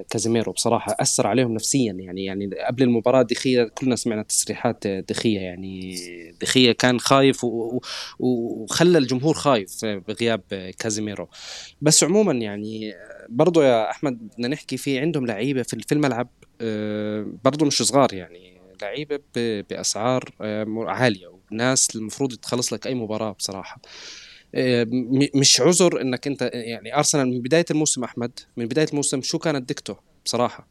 كازيميرو 0.10 0.52
بصراحة 0.52 0.96
أثر 1.00 1.28
عليهم 1.28 1.54
نفسيا. 1.54 1.94
يعني 1.94 2.26
يعني 2.26 2.50
قبل 2.68 2.84
المباراة 2.84 3.22
دخيه 3.22 3.64
كلنا 3.64 3.96
سمعنا 3.96 4.24
تصريحات 4.24 4.88
دخية. 4.88 5.40
يعني 5.40 5.96
دخية 6.42 6.72
كان 6.72 7.00
خايف 7.00 7.44
وخلى 8.20 8.98
الجمهور 8.98 9.34
خايف 9.34 9.86
بغياب 9.86 10.42
كازيميرو. 10.80 11.28
بس 11.82 12.04
عموما 12.04 12.34
يعني 12.34 12.94
برضو 13.32 13.62
يا 13.62 13.92
أحمد 13.92 14.28
بدنا 14.28 14.48
نحكي 14.48 14.78
في 14.78 15.00
عندهم 15.00 15.26
لعيبة 15.26 15.64
في 15.64 15.80
في 15.88 15.92
الملعب 15.92 16.30
آه، 16.62 17.26
برضو 17.44 17.66
مش 17.66 17.82
صغار 17.82 18.14
يعني 18.14 18.62
لعيبة 18.82 19.20
بأسعار 19.70 20.36
آه، 20.42 20.66
عالية 20.88 21.40
وناس 21.52 21.96
المفروض 21.96 22.34
تخلص 22.34 22.74
لك 22.74 22.88
أي 22.88 22.96
مباراة 22.96 23.32
بصراحة. 23.32 23.82
آه، 24.56 24.88
مش 25.36 25.62
عذر 25.62 26.02
إنك 26.02 26.28
أنت 26.28 26.50
يعني 26.54 26.96
أرسنال 26.98 27.28
من 27.30 27.42
بداية 27.42 27.66
الموسم 27.72 28.04
أحمد 28.04 28.40
من 28.58 28.66
بداية 28.66 28.88
الموسم 28.90 29.22
شو 29.22 29.40
كانت 29.40 29.70
دكته 29.70 29.98
بصراحة؟ 30.26 30.68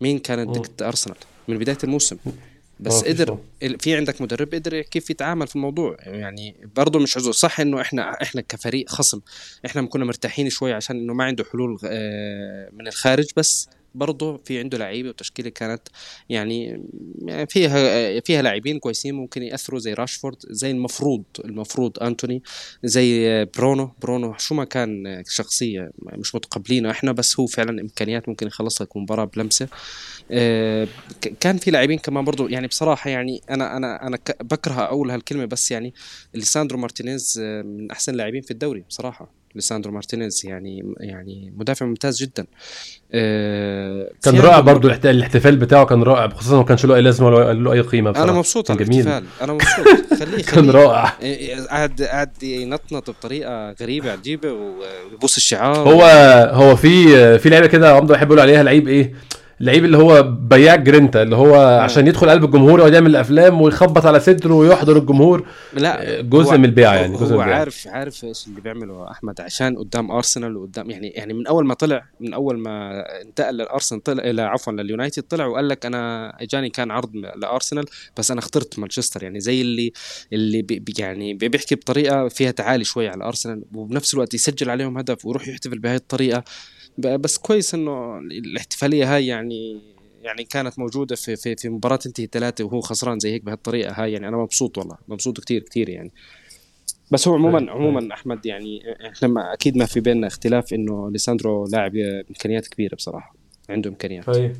مين 0.00 0.18
كانت. 0.18 0.58
دكة 0.58 0.88
أرسنال 0.88 1.16
من 1.48 1.58
بداية 1.58 1.78
الموسم؟ 1.84 2.16
بس 2.80 3.04
قدر 3.04 3.38
في 3.78 3.96
عندك 3.96 4.20
مدرب 4.20 4.54
قدر 4.54 4.80
كيف 4.80 5.10
يتعامل 5.10 5.46
في 5.46 5.56
الموضوع؟ 5.56 5.96
يعني 6.00 6.54
برضه 6.76 6.98
مش 6.98 7.16
عذر. 7.16 7.32
صح 7.32 7.60
إنه 7.60 7.80
إحنا 7.80 8.22
إحنا 8.22 8.40
كفريق 8.40 8.88
خصم. 8.88 9.20
إحنا 9.66 9.86
كنا 9.86 10.04
مرتاحين 10.04 10.50
شوي 10.50 10.72
عشان 10.72 10.96
إنه 10.96 11.14
ما 11.14 11.24
عنده 11.24 11.44
حلول 11.52 11.78
آه، 11.84 12.68
من 12.72 12.88
الخارج 12.88 13.26
بس 13.36 13.68
برضه 13.96 14.36
في 14.36 14.58
عنده 14.58 14.78
لعيبه 14.78 15.08
وتشكيلة 15.08 15.50
كانت 15.50 15.82
يعني 16.28 16.82
يعني 17.22 17.46
فيها 17.46 18.20
فيها 18.20 18.42
لاعبين 18.42 18.78
كويسين 18.78 19.14
ممكن 19.14 19.42
يأثروا 19.42 19.80
زي 19.80 19.94
راشفورد 19.94 20.36
زي 20.50 20.70
المفروض 20.70 21.24
المفروض 21.44 22.02
أنتوني 22.02 22.42
زي 22.84 23.44
برونو. 23.44 23.90
برونو 24.02 24.34
شو 24.38 24.54
ما 24.54 24.64
كان 24.64 25.22
شخصية 25.28 25.90
مش 26.02 26.34
متقبلينه. 26.34 26.90
إحنا 26.90 27.12
بس 27.12 27.40
هو 27.40 27.46
فعلا 27.46 27.80
إمكانيات 27.80 28.28
ممكن 28.28 28.46
يخلص 28.46 28.82
لك 28.82 28.96
مباراة 28.96 29.24
بلمسة. 29.24 29.68
آه، 30.30 30.88
كان 31.40 31.56
في 31.58 31.70
لاعبين 31.70 31.98
كمان 31.98 32.24
برضو 32.24 32.48
يعني 32.48 32.66
بصراحة 32.66 33.10
يعني 33.10 33.40
أنا 33.50 33.76
أنا 33.76 34.06
أنا 34.06 34.18
بكره 34.40 34.84
أقول 34.84 35.10
هالكلمة 35.10 35.44
بس 35.44 35.70
يعني 35.70 35.94
ليساندرو 36.34 36.78
مارتينيز 36.78 37.40
آه، 37.42 37.62
من 37.62 37.90
أحسن 37.90 38.12
اللاعبين 38.12 38.42
في 38.42 38.50
الدوري 38.50 38.80
بصراحة. 38.88 39.45
ليساندرو 39.56 39.92
مارتينيز 39.92 40.46
يعني 40.46 40.94
يعني 41.00 41.52
مدافع 41.56 41.86
ممتاز 41.86 42.22
جدا. 42.22 42.46
آه، 43.12 44.10
كان 44.22 44.38
رائع 44.40 44.60
برضو 44.60 44.88
الاحت- 44.88 45.06
الاحتفال 45.06 45.56
بتاعه 45.56 45.86
كان 45.86 46.02
رائع 46.02 46.28
خصوصا 46.28 46.56
ما 46.56 46.62
كانش 46.64 46.86
له 46.86 46.94
أي 46.94 47.00
لازمة 47.02 47.26
ولا 47.28 47.52
له 47.52 47.72
أي 47.72 47.80
قيمة 47.80 48.10
بصراحه 48.10 48.30
أنا 48.30 48.38
مبسوط 48.38 48.70
على 48.70 48.84
جميل. 48.84 49.08
الاحتفال 49.08 49.26
أنا 49.42 49.52
مبسوط. 49.58 50.18
خليه 50.20 50.42
كان 50.42 50.70
رائع. 50.70 51.04
قاعد 51.70 52.02
قاعد 52.02 52.42
ينطنط 52.42 53.10
بطريقة 53.10 53.72
غريبة 53.72 54.12
عجيبة 54.12 54.52
ويبوس 54.52 55.36
الشعار. 55.36 55.76
هو 55.76 56.02
هو 56.52 56.76
في 56.76 57.38
في 57.38 57.48
لعيبة 57.48 57.66
كده 57.66 57.92
عمده 57.96 58.14
بيحب 58.14 58.26
يقول 58.26 58.40
عليها 58.40 58.62
لعيب 58.62 58.88
إيه؟ 58.88 59.12
اللعيب 59.60 59.84
اللي 59.84 59.96
هو 59.96 60.22
بياع 60.22 60.76
جرينتا 60.76 61.22
اللي 61.22 61.36
هو 61.36 61.54
عشان 61.80 62.06
يدخل 62.06 62.30
قلب 62.30 62.44
الجمهور 62.44 62.78
يقعد 62.78 62.92
يعمل 62.92 63.16
افلام 63.16 63.60
ويخبط 63.62 64.06
على 64.06 64.20
صدره 64.20 64.54
ويحضر 64.54 64.96
الجمهور. 64.96 65.46
لا 65.72 66.20
جزء 66.20 66.56
من 66.58 66.64
البيعة 66.64 66.94
يعني، 66.94 67.16
جزء 67.16 67.24
هو 67.34 67.36
من 67.36 67.40
البيعة. 67.42 67.58
عارف 67.58 67.88
عارف 67.88 68.24
إيش 68.24 68.46
اللي 68.46 68.60
بيعمله 68.60 69.10
أحمد 69.10 69.40
عشان 69.40 69.76
قدام 69.78 70.10
أرسنال 70.10 70.56
وقدام 70.56 70.90
يعني 70.90 71.08
يعني 71.08 71.32
من 71.34 71.46
أول 71.46 71.66
ما 71.66 71.74
طلع 71.74 72.04
من 72.20 72.34
أول 72.34 72.58
ما 72.58 73.02
انتقل 73.22 73.54
للأرسنال 73.54 74.02
طلع 74.02 74.22
إلى 74.24 74.42
عفوا 74.42 74.72
لليونايتد 74.72 75.22
طلع 75.22 75.46
وقال 75.46 75.68
لك 75.68 75.86
أنا 75.86 76.32
إجاني 76.42 76.70
كان 76.70 76.90
عرض 76.90 77.10
لأرسنال 77.36 77.84
بس 78.18 78.30
أنا 78.30 78.40
اخترت 78.40 78.78
مانشستر 78.78 79.22
يعني 79.22 79.40
زي 79.40 79.60
اللي 79.60 79.92
اللي 80.32 80.62
بي 80.62 80.84
يعني 80.98 81.34
بي- 81.34 81.48
بيحكي 81.48 81.74
بطريقة 81.74 82.28
فيها 82.28 82.50
تعالي 82.50 82.84
شوي 82.84 83.08
على 83.08 83.24
أرسنال 83.24 83.62
وبنفس 83.74 84.14
الوقت 84.14 84.34
يسجل 84.34 84.70
عليهم 84.70 84.98
هدف 84.98 85.26
ويروح 85.26 85.48
يحتفل 85.48 85.78
بهاي 85.78 85.96
الطريقة. 85.96 86.44
بس 86.98 87.38
كويس 87.38 87.74
إنه 87.74 88.18
الاحتفالية 88.18 89.16
هاي 89.16 89.26
يعني 89.26 89.80
يعني 90.22 90.44
كانت 90.44 90.78
موجودة 90.78 91.16
في 91.16 91.36
في 91.36 91.56
في 91.56 91.68
مباراة 91.68 91.96
تنتهي 91.96 92.28
ثلاثة 92.32 92.64
وهو 92.64 92.80
خسران 92.80 93.18
زي 93.18 93.32
هيك 93.32 93.44
بهالطريقة. 93.44 93.92
هاي 94.02 94.12
يعني 94.12 94.28
أنا 94.28 94.36
مبسوط 94.36 94.78
والله 94.78 94.96
مبسوط 95.08 95.40
كتير 95.40 95.62
كتير 95.62 95.88
يعني. 95.88 96.12
بس 97.10 97.28
هو 97.28 97.34
عموما 97.34 97.58
طيب، 97.58 97.68
عموما 97.68 98.14
أحمد 98.14 98.46
يعني 98.46 98.82
إحنا 99.06 99.28
ما 99.28 99.52
أكيد 99.52 99.76
ما 99.76 99.86
في 99.86 100.00
بيننا 100.00 100.26
اختلاف 100.26 100.72
إنه 100.72 101.10
ليساندرو 101.10 101.66
لاعب 101.66 101.96
إمكانيات 102.30 102.66
كبيرة 102.68 102.94
بصراحة 102.94 103.34
عنده 103.70 103.90
إمكانيات. 103.90 104.24
طيب. 104.24 104.56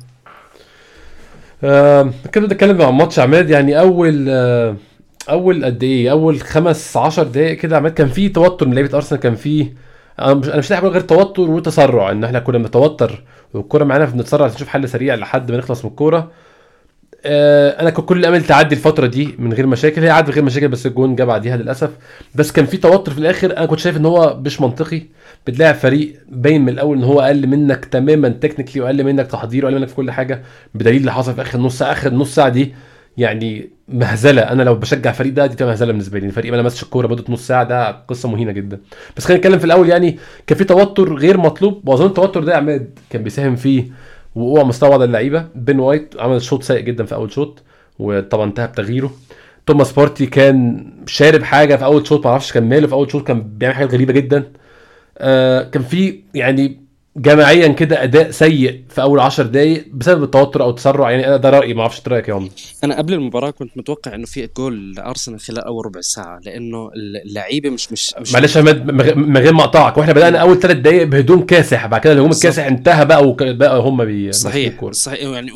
آه 1.63 2.13
كده 2.31 2.45
بدي 2.45 2.55
أتكلم 2.55 2.81
عن 2.81 2.93
ماتش 2.93 3.19
عماد. 3.19 3.49
يعني 3.49 3.79
أول 3.79 4.29
أول 5.29 5.65
قد 5.65 5.83
إيه؟ 5.83 6.11
أول 6.11 6.41
خمس 6.41 6.97
عشر 6.97 7.23
دقائق 7.23 7.57
كده 7.57 7.77
عماد 7.77 7.93
كان 7.93 8.07
في 8.07 8.29
توتر 8.29 8.67
من 8.67 8.73
لعيبة 8.73 8.95
أرسنال 8.95 9.21
كان 9.21 9.35
في 9.35 9.69
أنا 10.19 10.33
مش 10.33 10.49
أنا 10.49 10.57
مش 10.57 10.71
غير 10.71 11.01
توتر 11.01 11.41
وتسرع 11.41 12.11
إن 12.11 12.23
إحنا 12.23 12.39
كنا 12.39 12.57
بنتوتر 12.57 13.23
والكورة 13.53 13.83
معانا 13.83 14.05
فبنتسرع 14.05 14.47
نشوف 14.47 14.67
حل 14.67 14.89
سريع 14.89 15.15
لحد 15.15 15.51
ما 15.51 15.57
نخلص 15.57 15.85
من 15.85 15.91
الكورة. 15.91 16.31
آه 17.25 17.81
أنا 17.81 17.89
كان 17.89 18.05
كل 18.05 18.25
أمل 18.25 18.43
تعدي 18.43 18.75
الفترة 18.75 19.07
دي 19.07 19.35
من 19.39 19.53
غير 19.53 19.67
مشاكل 19.67 20.01
هي 20.01 20.09
عدت 20.09 20.29
غير 20.29 20.43
مشاكل 20.43 20.67
بس 20.67 20.85
الجون 20.85 21.15
جه 21.15 21.23
بعديها 21.23 21.57
للأسف. 21.57 21.89
بس 22.35 22.51
كان 22.51 22.65
في 22.65 22.77
توتر 22.77 23.11
في 23.11 23.17
الآخر 23.17 23.57
أنا 23.57 23.65
كنت 23.65 23.79
شايف 23.79 23.97
إن 23.97 24.05
هو 24.05 24.39
مش 24.45 24.61
منطقي. 24.61 25.01
بتلاعب 25.47 25.75
فريق 25.75 26.13
باين 26.29 26.61
من 26.61 26.69
الأول 26.69 26.97
إن 26.97 27.03
هو 27.03 27.21
أقل 27.21 27.47
منك 27.47 27.85
تماما 27.85 28.29
technically 28.29 28.81
وأقل 28.81 29.03
منك 29.03 29.27
تحضير 29.27 29.65
وأقل 29.65 29.79
منك 29.79 29.87
في 29.87 29.95
كل 29.95 30.11
حاجة 30.11 30.43
بدليل 30.75 30.97
اللي 30.97 31.13
حصل 31.13 31.33
في 31.33 31.41
آخر 31.41 31.59
نص 31.59 31.81
آخر 31.81 32.13
نص 32.13 32.35
ساعة 32.35 32.49
دي. 32.49 32.73
يعني 33.17 33.69
مهزلة. 33.87 34.41
أنا 34.41 34.63
لو 34.63 34.75
بشجع 34.75 35.11
فريق 35.11 35.33
ده 35.33 35.45
دي 35.45 35.55
تبقى 35.55 35.69
مهزلة 35.71 35.91
بالنسبة 35.91 36.19
لي. 36.19 36.25
الفريق 36.25 36.51
ما 36.51 36.57
لمسش 36.57 36.83
الكورة 36.83 37.07
مدة 37.07 37.23
نص 37.29 37.47
ساعة 37.47 37.63
ده 37.63 37.91
قصة 37.91 38.29
مهينة 38.29 38.51
جدا. 38.51 38.79
بس 39.17 39.25
خلينا 39.25 39.39
نتكلم 39.39 39.59
في 39.59 39.65
الأول 39.65 39.89
يعني 39.89 40.17
كان 40.47 40.57
في 40.57 40.63
توتر 40.63 41.13
غير 41.13 41.37
مطلوب. 41.37 41.89
وأظن 41.89 42.05
التوتر 42.05 42.43
ده 42.43 42.57
عماد 42.57 42.99
كان 43.09 43.23
بيساهم 43.23 43.55
فيه 43.55 43.85
وقوع 44.35 44.63
مستوى 44.63 44.89
بعض 44.89 45.01
اللعيبة. 45.01 45.45
بن 45.55 45.79
وايت 45.79 46.15
عمل 46.19 46.41
شوط 46.41 46.63
سيء 46.63 46.79
جدا 46.79 47.05
في 47.05 47.15
أول 47.15 47.31
شوط 47.31 47.63
وطبعا 47.99 48.45
انتهى 48.45 48.67
بتغييره. 48.67 49.11
توماس 49.65 49.91
بارتي 49.91 50.25
كان 50.25 50.85
شارب 51.05 51.43
حاجة 51.43 51.75
في 51.75 51.85
أول 51.85 52.07
شوط 52.07 52.25
ما 52.25 52.31
أعرفش 52.31 52.51
كان 52.51 52.69
ماله. 52.69 52.87
في 52.87 52.93
أول 52.93 53.11
شوط 53.11 53.27
كان 53.27 53.41
بيعمل 53.41 53.75
حاجات 53.75 53.93
غريبة 53.93 54.13
جدا. 54.13 54.43
آه 55.17 55.63
كان 55.63 55.83
في 55.83 56.19
يعني 56.33 56.86
جماعيا 57.17 57.67
كده 57.67 58.03
أداء 58.03 58.31
سيء 58.31 58.81
في 58.89 59.01
أول 59.01 59.19
10 59.19 59.43
دقائق 59.43 59.85
بسبب 59.93 60.23
التوتر 60.23 60.63
أو 60.63 60.69
التسرع. 60.69 61.11
يعني 61.11 61.27
أنا 61.27 61.37
ده 61.37 61.49
رأيي 61.49 61.73
ما 61.73 61.81
أعرفش 61.81 62.01
رأيك 62.07 62.29
يا 62.29 62.33
عمر. 62.33 62.49
أنا 62.83 62.97
قبل 62.97 63.13
المباراة 63.13 63.49
كنت 63.51 63.77
متوقع 63.77 64.15
إنه 64.15 64.25
في 64.25 64.49
جول 64.57 64.93
لأرسنال 64.95 65.39
خلال 65.39 65.59
أول 65.63 65.85
ربع 65.85 66.01
ساعة 66.01 66.39
لأنه 66.45 66.89
اللعيبة 67.25 67.69
مش 67.69 67.91
مش, 67.91 68.15
مش 68.19 68.33
معلش 68.33 68.57
من 68.57 69.37
غير 69.37 69.53
ما 69.53 69.63
أقطعك. 69.63 69.97
وإحنا 69.97 70.13
بدأنا 70.13 70.37
أول 70.37 70.59
ثلاث 70.59 70.77
دقائق 70.77 71.03
بهجوم 71.03 71.45
كاسح 71.45 71.85
بعد 71.85 72.01
كده 72.01 72.13
الهجوم 72.13 72.31
الكاسح 72.31 72.65
انتهى 72.65 73.05
بقى 73.05 73.27
وبقى 73.27 73.79
هم 73.79 74.05
بي 74.05 74.31
صحيح 74.31 74.91
صحيح. 74.91 75.21
يعني 75.21 75.51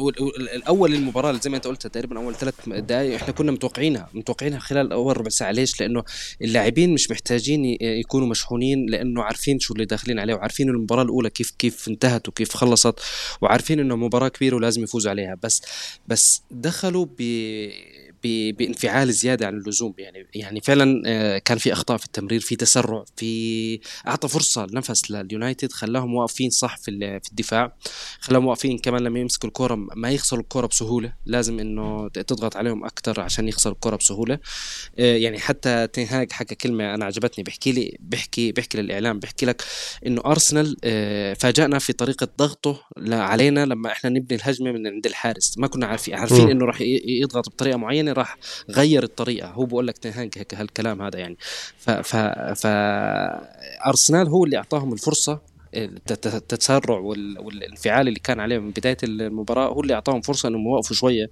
الأول 0.56 0.94
المباراة 0.94 1.32
زي 1.32 1.50
ما 1.50 1.56
أنت 1.56 1.68
قلت 1.68 1.88
تقريبا 1.88 2.18
أول 2.18 2.36
ثلاث 2.36 2.54
دقائق 2.68 3.16
إحنا 3.16 3.34
كنا 3.34 3.52
متوقعينها 3.52 4.08
متوقعينها 4.14 4.60
خلال 4.60 4.92
أول 4.92 5.18
ربع 5.18 5.30
ساعة. 5.30 5.52
ليش؟ 5.52 5.82
لأنه 5.82 6.04
اللاعبين 6.42 6.94
مش 6.94 7.12
محتاجين 7.12 7.66
يكونوا 7.82 8.28
مشحونين 8.28 8.86
لأنه 8.90 9.24
عارفين 9.24 9.60
شو 9.60 9.74
اللي 9.74 9.86
داخلين 9.86 10.20
عليه 10.20 10.34
وعارفين 10.34 10.70
المباراة 10.70 11.04
الأولى 11.04 11.30
كيف 11.30 11.51
كيف 11.60 11.88
انتهت 11.88 12.28
وكيف 12.28 12.56
خلصت 12.56 13.00
وعارفين 13.42 13.80
إنه 13.80 13.96
مباراة 13.96 14.28
كبيرة 14.28 14.56
ولازم 14.56 14.84
يفوزوا 14.84 15.12
عليها. 15.12 15.38
بس 15.44 15.62
بس 16.08 16.42
دخلوا 16.52 17.06
بانفعال 18.24 19.14
زيادة 19.14 19.48
عن 19.48 19.58
اللزوم. 19.58 19.94
يعني 19.98 20.28
يعني 20.36 20.62
فعلا 20.62 21.02
آه، 21.06 21.38
كان 21.38 21.58
في 21.58 21.74
أخطاء 21.74 21.98
في 21.98 22.06
التمرير 22.06 22.40
في 22.40 22.56
تسرع 22.56 23.04
في 23.16 23.80
أعطى 24.08 24.28
فرصة 24.28 24.68
نفس 24.74 25.12
لليونايتد 25.12 25.72
خلاهم 25.72 26.14
واقفين 26.14 26.50
صح 26.50 26.78
في 26.78 27.20
في 27.24 27.30
الدفاع 27.30 27.76
خلاهم 28.20 28.46
واقفين 28.46 28.78
كمان 28.78 29.02
لما 29.02 29.20
يمسكوا 29.20 29.50
الكرة 29.50 29.76
ما 29.76 30.12
يخسروا 30.12 30.42
الكرة 30.42 30.68
بسهولة. 30.68 31.14
لازم 31.26 31.60
إنه 31.60 32.08
تضغط 32.08 32.58
عليهم 32.58 32.86
أكثر 32.86 33.22
عشان 33.22 33.48
يخسروا 33.48 33.76
الكرة 33.76 33.96
بسهولة. 33.96 34.40
آه، 35.00 35.16
يعني 35.16 35.40
حتى 35.40 35.88
تنهاج 35.88 36.32
حكى 36.32 36.56
كلمة 36.56 36.94
أنا 36.96 37.06
عجبتني 37.06 37.44
بحكي 37.44 37.72
لي 37.72 37.98
بحكي 38.00 38.52
بحكي 38.52 38.82
للإعلام 38.82 39.20
بحكي 39.20 39.46
لك 39.46 39.64
إنه 40.06 40.22
أرسنال 40.26 40.78
آه، 40.84 41.34
فاجأنا 41.34 41.80
في 41.80 41.94
طريقة 41.94 42.28
ضغطه 42.38 42.82
علينا 43.12 43.66
لما 43.66 43.92
إحنا 43.92 44.10
نبني 44.10 44.38
الهجمة 44.38 44.72
من 44.72 44.88
عند 44.88 45.06
الحارس. 45.06 45.58
ما 45.58 45.68
كنا 45.68 45.86
عارفين 45.86 46.16
عارفين 46.16 46.50
إنه 46.50 46.66
راح 46.66 46.82
يضغط 47.22 47.50
بطريقة 47.50 47.78
معينة 47.78 48.11
راح 48.12 48.38
غير 48.70 49.04
الطريقة. 49.04 49.48
هو 49.50 49.66
بقول 49.66 49.88
لك 49.88 49.98
تنهاج 49.98 50.32
هيك 50.38 50.54
هالكلام 50.56 51.02
هذا 51.02 51.20
يعني. 51.20 51.38
ف 51.78 51.90
ف 51.90 52.16
ف 52.62 52.66
أرسنال 53.88 54.28
هو 54.28 54.46
اللي 54.46 54.58
أعطاهم 54.58 54.94
الفرصة 54.94 55.40
التسرع 55.74 56.98
والانفعال 57.00 58.08
اللي 58.08 58.20
كان 58.20 58.40
عليه 58.40 58.60
من 58.60 58.72
بداية 58.72 58.98
المباراة 59.04 59.68
هو 59.70 59.82
اللي 59.82 59.94
أعطاهم 59.94 60.22
فرصة 60.22 60.50
إنهم 60.50 60.66
يوقفوا 60.68 60.96
شوية 60.96 61.32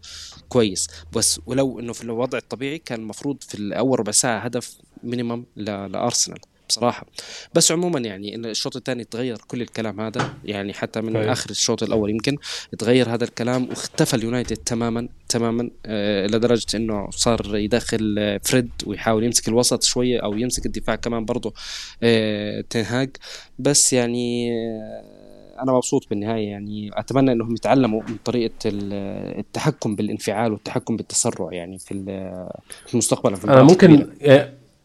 كويس. 0.49 0.87
بس 1.13 1.41
ولو 1.45 1.79
إنه 1.79 1.93
في 1.93 2.03
الوضع 2.03 2.37
الطبيعي 2.37 2.77
كان 2.79 2.99
المفروض 2.99 3.43
في 3.43 3.55
الأول 3.55 3.99
ربع 3.99 4.11
ساعة 4.11 4.39
هدف 4.39 4.77
minimum 5.03 5.45
لأرسنال. 5.55 6.39
بصراحة. 6.69 7.05
بس 7.53 7.71
عموما 7.71 7.99
يعني 7.99 8.35
الشوط 8.35 8.75
الثاني 8.75 9.03
تغير 9.03 9.37
كل 9.47 9.61
الكلام 9.61 10.01
هذا 10.01 10.33
يعني 10.45 10.73
حتى 10.73 11.01
من 11.01 11.13
طيب. 11.13 11.27
آخر 11.27 11.49
الشوط 11.49 11.83
الأول 11.83 12.09
يمكن 12.09 12.37
تغير 12.77 13.13
هذا 13.13 13.23
الكلام 13.23 13.69
واختفى 13.69 14.13
اليونايتد 14.13 14.57
تماما 14.57 15.07
تماما 15.29 15.69
آه 15.85 16.27
لدرجة 16.27 16.65
إنه 16.75 17.09
صار 17.09 17.57
يدخل 17.57 18.39
فريد 18.43 18.69
ويحاول 18.85 19.23
يمسك 19.23 19.47
الوسط 19.47 19.83
شوية 19.83 20.19
أو 20.19 20.37
يمسك 20.37 20.65
الدفاع 20.65 20.95
كمان 20.95 21.25
برضه 21.25 21.53
آه 22.03 22.61
تنهاج 22.69 23.09
بس 23.59 23.93
يعني 23.93 24.51
آه 24.53 25.19
أنا 25.63 25.71
مبسوط 25.73 26.09
بالنهاية. 26.09 26.47
يعني 26.49 26.91
أتمنى 26.93 27.31
إنهم 27.31 27.53
يتعلموا 27.53 28.01
من 28.09 28.17
طريقة 28.25 28.53
التحكم 28.65 29.95
بالانفعال 29.95 30.51
والتحكم 30.51 30.97
بالتسرع 30.97 31.53
يعني 31.53 31.77
في 31.77 31.91
المستقبل 32.93 33.35
في 33.35 33.47
أنا 33.47 33.63
ممكن 33.63 34.09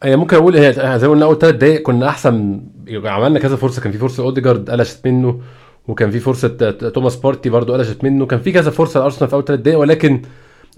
هي 0.05 0.17
ممكن 0.17 0.37
أقول 0.37 0.57
هي 0.57 0.73
زي 0.73 1.07
ما 1.09 1.13
قلنا 1.15 1.25
أول 1.25 1.39
ثلاث 1.39 1.55
دقايق 1.55 1.83
كنا 1.83 2.09
أحسن. 2.09 2.61
عملنا 3.05 3.39
كذا 3.39 3.57
فرصة. 3.57 3.83
كان 3.83 3.93
في 3.93 3.99
فرصة 3.99 4.23
أوديجارد 4.23 4.71
قلشت 4.71 5.07
منه 5.07 5.41
وكان 5.89 6.11
في 6.11 6.21
فرصة 6.21 6.49
توماس 6.71 7.17
بارتي 7.17 7.49
برضو 7.51 7.73
قلشت 7.73 8.05
منه. 8.05 8.27
كان 8.27 8.39
في 8.41 8.53
كذا 8.53 8.71
فرصة 8.71 9.01
لأرسنال 9.01 9.29
في 9.31 9.35
أول 9.37 9.45
ثلاث 9.45 9.61
دقايق 9.61 9.79
ولكن 9.79 10.23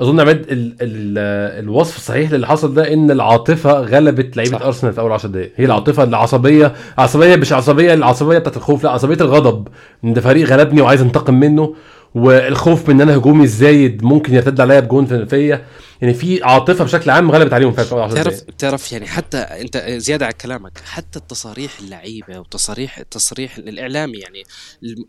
أظن 0.01 0.21
عماد 0.21 0.37
ال 0.39 0.77
ال 0.81 1.19
الوصف 1.65 1.97
الصحيح 1.97 2.33
للي 2.33 2.47
حصل 2.47 2.75
ده 2.75 2.93
إن 2.93 3.11
العاطفة 3.11 3.81
غلبت 3.81 4.37
لعيبة 4.37 4.57
أرسنال 4.57 4.93
في 4.93 5.01
أول 5.01 5.13
10 5.13 5.29
دقائق 5.29 5.53
هي 5.57 5.65
العاطفة 5.65 6.03
العصبية 6.03 6.73
عصبية 6.99 7.37
مش 7.37 7.53
عصبية 7.53 7.95
العصبية 7.95 8.39
بتاعت 8.39 8.57
الخوف 8.57 8.85
لا 8.85 8.91
عصبية 8.91 9.15
الغضب. 9.21 9.69
إن 10.05 10.13
ده 10.13 10.21
فريق 10.21 10.49
غلبني 10.49 10.81
وعايز 10.81 11.01
انتقم 11.03 11.35
منه 11.41 11.75
والخوف 12.15 12.89
من 12.89 12.95
إن 12.95 13.01
أنا 13.01 13.17
هجومي 13.19 13.45
الزايد 13.45 14.05
ممكن 14.05 14.35
يرتد 14.35 14.61
عليا 14.61 14.81
بجون 14.81 15.27
فيا 15.27 15.63
يعني 16.03 16.15
في 16.15 16.43
عاطفة 16.43 16.85
بشكل 16.85 17.11
عام 17.11 17.31
غلبت 17.31 17.53
عليهم 17.53 17.73
في 17.73 17.85
تعرف 17.85 18.41
تعرف 18.41 18.93
يعني 18.93 19.07
حتى 19.07 19.39
انت 19.39 19.77
زيادة 19.97 20.27
على 20.27 20.35
كلامك 20.35 20.79
حتى 20.79 21.19
التصاريح 21.19 21.79
اللعيبة 21.81 22.39
وتصاريح 22.39 22.99
التصريح 22.99 23.57
الاعلامي 23.57 24.19
يعني 24.19 24.43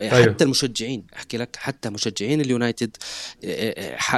أيوه. 0.02 0.12
حتى 0.12 0.16
أيوه. 0.16 0.36
المشجعين 0.42 1.04
أحكي 1.16 1.38
لك 1.38 1.56
حتى 1.56 1.90
مشجعين 1.90 2.42
اليونايتد 2.42 2.98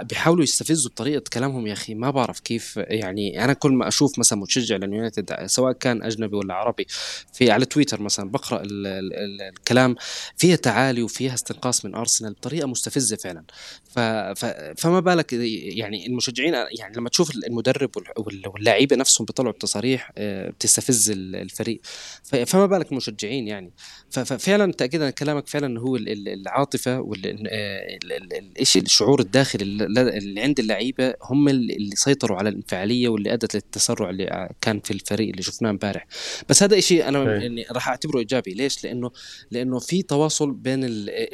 بيحاولوا 0.04 0.44
يستفزوا 0.44 0.92
بطريقه 0.92 1.24
كلامهم 1.34 1.68
يا 1.68 1.74
أخي 1.74 1.96
ما 1.96 2.12
بعرف 2.12 2.40
كيف 2.40 2.78
يعني 2.78 3.44
أنا 3.44 3.54
كل 3.54 3.72
ما 3.72 3.88
أشوف 3.88 4.20
مثلا 4.20 4.40
مشجع 4.40 4.76
لليونايتد 4.76 5.46
سواء 5.46 5.74
كان 5.74 6.04
أجنبي 6.04 6.36
ولا 6.36 6.54
عربي 6.54 6.88
في 7.34 7.52
على 7.52 7.66
تويتر 7.66 8.02
مثلا 8.02 8.30
بقرأ 8.32 8.62
ال 8.62 8.88
ال 8.88 9.14
ال 9.14 9.42
الكلام 9.42 9.96
فيها 10.38 10.56
تعالي 10.56 11.04
وفيها 11.04 11.34
استنقاص 11.34 11.86
من 11.86 11.96
أرسنال 11.96 12.34
بطريقة 12.34 12.68
مستفزة 12.68 13.16
فعلا 13.16 13.44
ف 13.90 14.00
فما 14.78 15.00
بالك 15.00 15.34
يعني 15.34 16.08
المشجعين 16.08 16.56
يعني 16.80 16.98
لما 16.98 17.10
تشوف 17.10 17.32
المدرب 17.36 17.90
واللاعيبة 18.48 18.96
نفسهم 18.96 19.26
بيطلعوا 19.26 19.54
بتصاريح 19.54 20.12
آه، 20.18 20.50
بتستفز 20.50 21.12
الفريق. 21.16 21.82
فما 22.24 22.66
بالك 22.66 22.92
المشجعين 22.92 23.48
يعني. 23.48 23.74
ففعلا 24.10 24.72
تاكيدا 24.72 25.10
كلامك 25.10 25.48
فعلا 25.48 25.80
هو 25.80 25.96
العاطفة 25.96 27.00
والشيء 27.00 28.82
الشعور 28.82 29.20
الداخلي 29.20 29.64
اللي 29.64 30.42
عند 30.42 30.60
اللعيبة 30.60 31.14
هم 31.24 31.48
اللي 31.48 31.96
سيطروا 31.96 32.38
على 32.38 32.50
الانفعالية 32.50 33.10
واللي 33.10 33.34
أدت 33.34 33.56
للتسرع 33.56 34.10
اللي 34.10 34.50
كان 34.62 34.80
في 34.80 34.92
الفريق 34.92 35.30
اللي 35.30 35.42
شفناه 35.42 35.70
امبارح. 35.70 36.08
بس 36.50 36.64
هذا 36.64 36.80
شيء 36.80 37.08
أنا 37.08 37.36
يعني 37.36 37.66
راح 37.72 37.90
أعتبره 37.90 38.20
إيجابي. 38.20 38.54
ليش؟ 38.54 38.84
لأنه 38.84 39.12
لأنه 39.52 39.80
في 39.80 40.02
تواصل 40.02 40.52
بين 40.52 40.84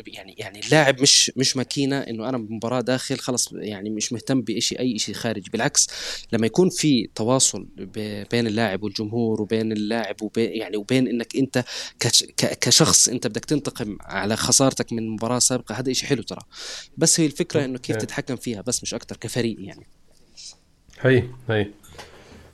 يعني 0.08 0.36
يعني 0.38 0.60
اللاعب 0.60 1.02
مش 1.02 1.32
مش 1.36 1.58
ماكينة 1.58 2.00
إنه 2.00 2.30
أنا 2.30 2.38
بمباراة 2.38 2.82
داخل 2.82 3.18
خلص 3.18 3.50
يعني 3.54 3.90
مش 3.90 4.14
مهتم 4.14 4.42
بشيء 4.42 4.80
أي 4.80 5.00
شيء 5.00 5.15
خارجي 5.16 5.50
بالعكس 5.52 5.88
لما 6.34 6.46
يكون 6.46 6.70
في 6.70 7.10
تواصل 7.16 7.68
بين 8.32 8.48
اللاعب 8.48 8.84
والجمهور 8.84 9.42
وبين 9.42 9.72
اللاعب 9.72 10.22
وبين 10.22 10.50
يعني 10.52 10.78
وبين 10.78 11.08
إنك 11.08 11.36
أنت 11.36 11.64
كشخص 12.38 13.08
أنت 13.10 13.28
بدك 13.28 13.46
تنتقم 13.46 13.98
على 14.02 14.36
خسارتك 14.36 14.94
من 14.94 15.10
مباراة 15.10 15.40
سابقة 15.40 15.76
هذا 15.76 15.94
شيء 15.94 16.10
حلو 16.10 16.24
ترى. 16.24 16.42
بس 16.98 17.20
هي 17.20 17.26
الفكرة 17.26 17.66
إنه 17.66 17.78
كيف 17.78 17.96
تتحكم 17.96 18.36
فيها 18.36 18.62
بس 18.62 18.84
مش 18.84 18.94
أكثر 18.94 19.18
كفريق 19.18 19.56
يعني. 19.60 19.86
هي 21.02 21.24
هي. 21.50 21.68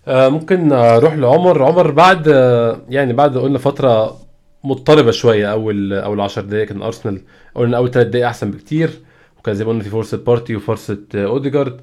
آه 0.07 0.29
ممكن 0.29 0.67
نروح 0.67 1.13
لعمر. 1.13 1.63
عمر 1.63 1.91
بعد 1.91 2.27
آه 2.27 2.81
يعني 2.89 3.13
بعد 3.13 3.37
قلنا 3.37 3.57
فترة 3.57 4.21
مضطربة 4.63 5.11
شوية 5.11 5.51
أول 5.51 5.93
أول 5.93 6.21
10 6.21 6.41
دقائق 6.41 6.67
كان 6.67 6.81
أرسنال 6.81 7.21
قلنا 7.55 7.77
أول 7.77 7.91
3 7.91 8.09
دقائق 8.09 8.27
أحسن 8.27 8.51
بكتير 8.51 9.01
وكان 9.39 9.55
زي 9.55 9.63
ما 9.65 9.69
قلنا 9.69 9.83
في 9.83 9.89
فرصة 9.89 10.17
بارتي 10.17 10.55
وفرصة 10.55 10.97
آه، 11.15 11.25
أوديجارد. 11.25 11.81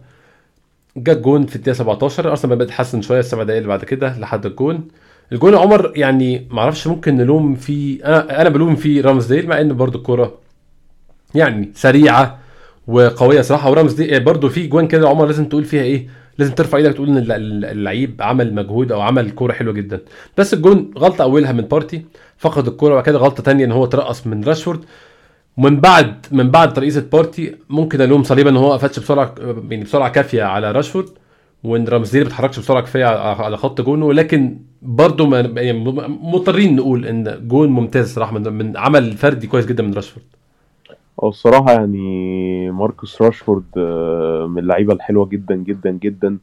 جه 1.02 1.18
جون 1.18 1.46
في 1.46 1.56
الدقيقة 1.56 1.76
17 1.76 2.30
أرسنال 2.30 2.56
بدأت 2.56 2.68
تحسن 2.68 3.02
شوية 3.02 3.20
السبع 3.20 3.42
دقايق 3.42 3.56
اللي 3.56 3.68
بعد 3.68 3.84
كده 3.84 4.18
لحد 4.18 4.46
الجون. 4.46 4.88
الجون 5.32 5.54
عمر 5.54 5.92
يعني 5.96 6.46
ما 6.50 6.60
أعرفش 6.60 6.86
ممكن 6.86 7.16
نلوم 7.16 7.54
فيه 7.54 8.04
أنا 8.04 8.40
أنا 8.40 8.48
بلوم 8.48 8.76
فيه 8.76 9.02
رامزديل 9.02 9.48
مع 9.48 9.60
إن 9.60 9.76
برضو 9.76 9.98
الكوره 9.98 10.34
يعني 11.34 11.70
سريعة 11.74 12.38
وقوية 12.86 13.40
صراحة. 13.40 13.70
ورامزديل 13.70 14.20
برضو 14.20 14.48
في 14.48 14.66
جوان 14.66 14.88
كده 14.88 15.08
عمر 15.08 15.26
لازم 15.26 15.48
تقول 15.48 15.64
فيها 15.64 15.82
إيه؟ 15.82 16.06
لازم 16.38 16.54
ترفع 16.54 16.78
إيدك 16.78 16.94
تقول 16.94 17.08
إن 17.08 17.16
اللعيب 17.64 18.16
عمل 18.20 18.54
مجهود 18.54 18.92
أو 18.92 19.00
عمل 19.00 19.30
كورة 19.30 19.52
حلوة 19.52 19.74
جدا. 19.74 20.00
بس 20.38 20.54
الجون 20.54 20.90
غلطة 20.98 21.22
أولها 21.22 21.52
من 21.52 21.60
بارتي 21.64 22.04
فقد 22.38 22.66
الكورة 22.68 22.92
وبعد 22.92 23.04
كده 23.04 23.18
غلطة 23.18 23.42
ثانية 23.42 23.64
إن 23.64 23.72
هو 23.72 23.86
ترقص 23.86 24.26
من 24.26 24.44
راشفورد. 24.44 24.80
ومن 25.58 25.80
بعد 25.80 26.26
من 26.32 26.50
بعد 26.50 26.72
ترقيصة 26.72 27.04
بارتي 27.12 27.56
ممكن 27.68 28.00
ألوم 28.00 28.22
صليبا 28.22 28.50
إن 28.50 28.56
هو 28.56 28.68
ما 28.68 28.74
قفلش 28.74 28.98
بسرعة 28.98 29.34
يعني 29.70 29.84
بسرعة 29.84 30.08
كافية 30.08 30.42
على 30.42 30.72
راشفورد 30.72 31.08
وإن 31.64 31.88
رامزديل 31.88 32.20
ما 32.20 32.24
بيتحركش 32.24 32.58
بسرعة 32.58 32.82
كفاية 32.82 33.04
على 33.04 33.56
خط 33.56 33.80
جونه. 33.80 34.12
لكن 34.12 34.58
برضه 34.82 35.36
يعني 35.36 35.84
مضطرين 36.22 36.76
نقول 36.76 37.06
إن 37.06 37.48
جون 37.48 37.68
ممتاز 37.68 38.14
صراحة 38.14 38.38
من, 38.38 38.52
من 38.52 38.76
عمل 38.76 39.12
فردي 39.12 39.46
كويس 39.46 39.66
جدا 39.66 39.82
من 39.82 39.94
راشفورد. 39.94 40.26
هو 41.22 41.28
الصراحة 41.28 41.72
يعني 41.72 42.70
ماركوس 42.70 43.22
راشفورد 43.22 43.64
آه، 43.76 44.46
من 44.46 44.58
اللعيبة 44.58 44.92
الحلوة 44.92 45.26
جدا 45.26 45.54
جدا 45.54 45.90
جدا. 45.90 46.38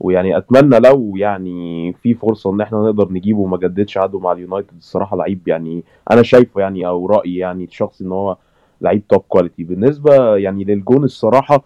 ويعني 0.00 0.38
أتمنى 0.38 0.78
لو 0.78 1.16
يعني 1.16 1.92
في 1.92 2.14
فرصة 2.14 2.50
إن 2.50 2.60
إحنا 2.60 2.78
نقدر 2.78 3.12
نجيبه 3.12 3.38
وما 3.38 3.56
جددش 3.56 3.98
عقده 3.98 4.18
مع 4.18 4.32
اليونايتد 4.32 4.76
الصراحة 4.78 5.16
لعيب 5.16 5.48
يعني 5.48 5.84
أنا 6.10 6.22
شايفه 6.22 6.60
يعني 6.60 6.86
أو 6.86 7.06
رأيي 7.06 7.36
يعني 7.36 7.64
الشخصي 7.64 8.04
إن 8.04 8.12
هو 8.12 8.36
لعيب 8.80 9.06
top 9.08 9.20
quality 9.28 9.64
بالنسبة 9.64 10.36
يعني 10.36 10.64
للجون 10.64 11.04
الصراحة 11.04 11.64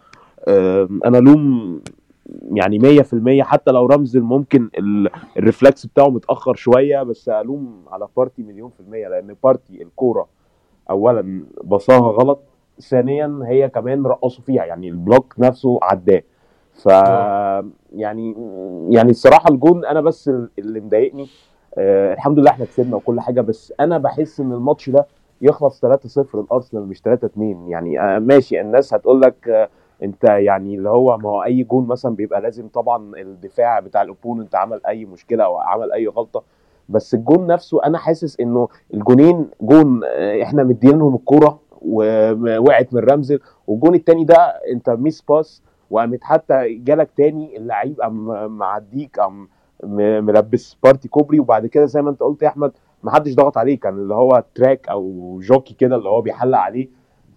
أنا 1.04 1.16
لوم 1.18 1.80
يعني 2.52 3.02
100% 3.02 3.42
حتى 3.42 3.70
لو 3.70 3.86
رامزديل 3.86 4.16
ممكن 4.16 4.70
ال 5.36 5.43
reflex 5.43 5.86
بتاعه 5.86 6.08
متأخر 6.08 6.54
شوية 6.54 7.02
بس 7.02 7.28
ألوم 7.28 7.82
على 7.90 8.08
بارتي 8.16 8.42
مليون 8.42 8.70
في 8.70 8.80
المية 8.80 9.08
لأن 9.08 9.36
بارتي 9.44 9.82
الكورة 9.82 10.26
اولا 10.90 11.44
بصاها 11.64 12.12
غلط 12.12 12.40
ثانيا 12.80 13.40
هي 13.44 13.68
كمان 13.68 14.06
رقصوا 14.06 14.44
فيها 14.44 14.64
يعني 14.64 14.88
ال 14.88 14.96
block 14.96 15.34
نفسه 15.38 15.78
عداه. 15.82 16.22
ف 16.74 16.86
يعني 17.96 18.34
يعني 18.90 19.10
الصراحة 19.10 19.50
الجون 19.50 19.84
أنا 19.84 20.00
بس 20.00 20.30
اللي 20.58 20.80
مضايقني 20.80 21.26
آه 21.78 22.14
الحمد 22.14 22.38
لله 22.38 22.50
إحنا 22.50 22.64
كسبنا 22.64 22.96
وكل 22.96 23.20
حاجة 23.20 23.40
بس 23.40 23.72
أنا 23.80 23.98
بحس 23.98 24.40
إن 24.40 24.52
الماتش 24.52 24.90
ده 24.90 25.06
يخلص 25.42 25.80
3-0 25.86 26.34
لارسنال 26.34 26.86
مش 26.88 27.02
3-2 27.08 27.28
يعني 27.68 28.00
آه 28.00 28.18
ماشي 28.18 28.60
الناس 28.60 28.94
هتقول 28.94 29.20
لك 29.20 29.48
آه 29.48 29.68
انت 30.02 30.24
يعني 30.24 30.74
اللي 30.74 30.88
هو 30.90 31.18
ما 31.18 31.30
هو 31.30 31.42
أي 31.44 31.62
جون 31.62 31.86
مثلا 31.86 32.14
بيبقى 32.16 32.40
لازم 32.40 32.68
طبعا 32.68 33.12
الدفاع 33.16 33.80
بتاع 33.80 34.02
ال 34.02 34.08
opponent 34.08 34.54
عمل 34.54 34.80
أي 34.88 35.04
مشكلة 35.04 35.44
أو 35.44 35.58
عمل 35.58 35.92
أي 35.92 36.06
غلطة. 36.06 36.42
بس 36.88 37.14
الجون 37.14 37.46
نفسه 37.46 37.84
أنا 37.84 37.98
حاسس 37.98 38.40
إنه 38.40 38.68
الجونين 38.94 39.50
جون 39.60 40.00
آه، 40.04 40.42
إحنا 40.42 40.62
مدينهم 40.64 41.14
الكوره 41.14 41.58
ووقعت 41.82 42.94
من 42.94 43.00
رامزديل. 43.00 43.40
والجون 43.66 43.94
التاني 43.94 44.24
ده 44.24 44.36
انت 44.72 44.90
miss 44.90 45.22
pass 45.22 45.62
وقامت 45.90 46.24
حتى 46.24 46.74
جالك 46.74 47.10
تاني 47.16 47.56
اللعيب 47.56 48.00
قام 48.00 48.26
معديك 48.58 49.18
قام 49.20 49.48
ملبس 49.84 50.76
بارتي 50.84 51.08
كوبري. 51.08 51.40
وبعد 51.40 51.66
كده 51.66 51.84
زي 51.84 52.02
ما 52.02 52.10
انت 52.10 52.20
قلت 52.20 52.42
يا 52.42 52.48
أحمد 52.48 52.72
ما 53.02 53.14
حدش 53.14 53.34
ضغط 53.34 53.58
عليه 53.58 53.80
كان 53.80 53.94
اللي 53.94 54.14
هو 54.14 54.44
track 54.54 54.88
أو 54.88 55.38
jockey 55.42 55.74
كده 55.74 55.96
اللي 55.96 56.08
هو 56.08 56.20
بيحلق 56.20 56.58
عليه. 56.58 56.88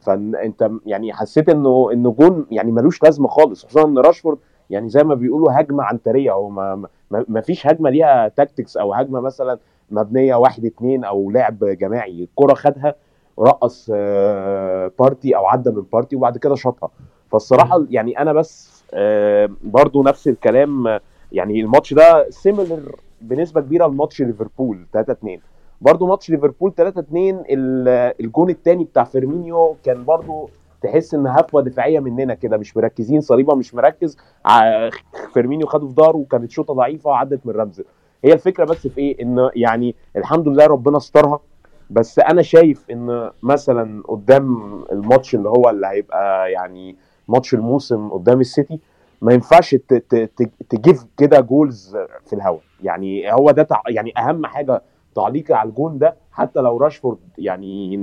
فانت 0.01 0.71
يعني 0.85 1.13
حسيت 1.13 1.49
إنه 1.49 1.89
إنه 1.93 2.11
جون 2.11 2.45
يعني 2.51 2.71
ملوش 2.71 3.03
لازمة 3.03 3.27
خالص 3.27 3.65
خصوصا 3.65 3.87
إن 3.87 3.97
راشفورد 3.97 4.37
يعني 4.69 4.89
زي 4.89 5.03
ما 5.03 5.15
بيقولوا 5.15 5.59
هجمة 5.59 5.83
عنترية. 5.83 6.31
هو 6.31 6.49
ما, 6.49 6.75
ما, 7.11 7.25
ما 7.27 7.41
فيش 7.41 7.67
هجمة 7.67 7.89
ليها 7.89 8.27
tactics 8.27 8.77
أو 8.77 8.93
هجمة 8.93 9.19
مثلا 9.19 9.59
مبنية 9.91 10.35
واحد 10.35 10.65
اتنين 10.65 11.03
أو 11.03 11.31
لعب 11.31 11.59
جماعي. 11.65 12.23
الكرة 12.23 12.53
خدها 12.53 12.95
رقص 13.39 13.89
آه، 13.93 14.91
بارتي 14.99 15.35
أو 15.35 15.47
عدى 15.47 15.69
من 15.69 15.83
بارتي 15.93 16.15
وبعد 16.15 16.37
كده 16.37 16.55
شاطها. 16.55 16.89
فالصراحة 17.31 17.85
يعني 17.89 18.19
أنا 18.19 18.33
بس 18.33 18.83
آه، 18.93 19.49
برضو 19.63 20.03
نفس 20.03 20.27
الكلام 20.27 20.87
آه، 20.87 21.01
يعني 21.31 21.61
الماتش 21.61 21.93
ده 21.93 22.29
similar 22.29 22.95
بنسبه 23.21 23.61
كبيرة 23.61 23.87
لماتش 23.87 24.21
ليفربول 24.21 24.85
3 24.93 25.13
2 25.13 25.39
برضو 25.81 26.07
ماتش 26.07 26.29
ليفربول 26.29 26.73
3 26.75 26.99
2 27.01 27.43
الجون 28.19 28.49
الثاني 28.49 28.83
بتاع 28.83 29.03
فيرمينيو 29.03 29.75
كان 29.83 30.03
برضو 30.05 30.49
تحس 30.81 31.13
إن 31.13 31.27
هفوة 31.27 31.61
دفاعية 31.61 31.99
مننا 31.99 32.33
كده 32.33 32.57
مش 32.57 32.77
مركزين 32.77 33.21
صليبا 33.21 33.55
مش 33.55 33.75
مركز 33.75 34.17
فيرمينيو 35.33 35.67
خده 35.67 35.87
في 35.87 35.93
ظهره 35.93 36.17
وكانت 36.17 36.51
شوطة 36.51 36.73
ضعيفة 36.73 37.09
وعدت 37.09 37.45
من 37.45 37.53
رامزديل 37.53 37.83
هي 38.23 38.33
الفكرة 38.33 38.65
بس 38.65 38.87
في 38.87 38.97
إيه 39.01 39.21
إن 39.23 39.49
يعني 39.55 39.95
الحمد 40.15 40.47
لله 40.47 40.65
ربنا 40.65 40.97
استرها 40.97 41.39
بس 41.89 42.19
أنا 42.19 42.41
شايف 42.41 42.85
إن 42.91 43.29
مثلا 43.43 44.03
قدام 44.07 44.61
الماتش 44.91 45.35
اللي 45.35 45.49
هو 45.49 45.69
اللي 45.69 45.87
هيبقى 45.87 46.51
يعني 46.51 46.95
ماتش 47.27 47.53
الموسم 47.53 48.09
قدام 48.09 48.39
السيتي 48.39 48.79
ما 49.21 49.33
ينفعش 49.33 49.75
ت- 49.75 49.93
ت- 49.93 50.15
ت- 50.15 50.49
تجيب 50.69 50.95
كده 51.17 51.39
goals 51.39 51.97
في 52.25 52.33
الهواء 52.33 52.61
يعني 52.83 53.33
هو 53.33 53.51
ده. 53.51 53.67
يعني 53.87 54.13
أهم 54.17 54.45
حاجة 54.45 54.81
تعليقي 55.15 55.53
على 55.53 55.69
الجون 55.69 55.97
ده 55.97 56.15
حتى 56.31 56.59
لو 56.61 56.77
راشفورد 56.77 57.19
يعني 57.37 57.97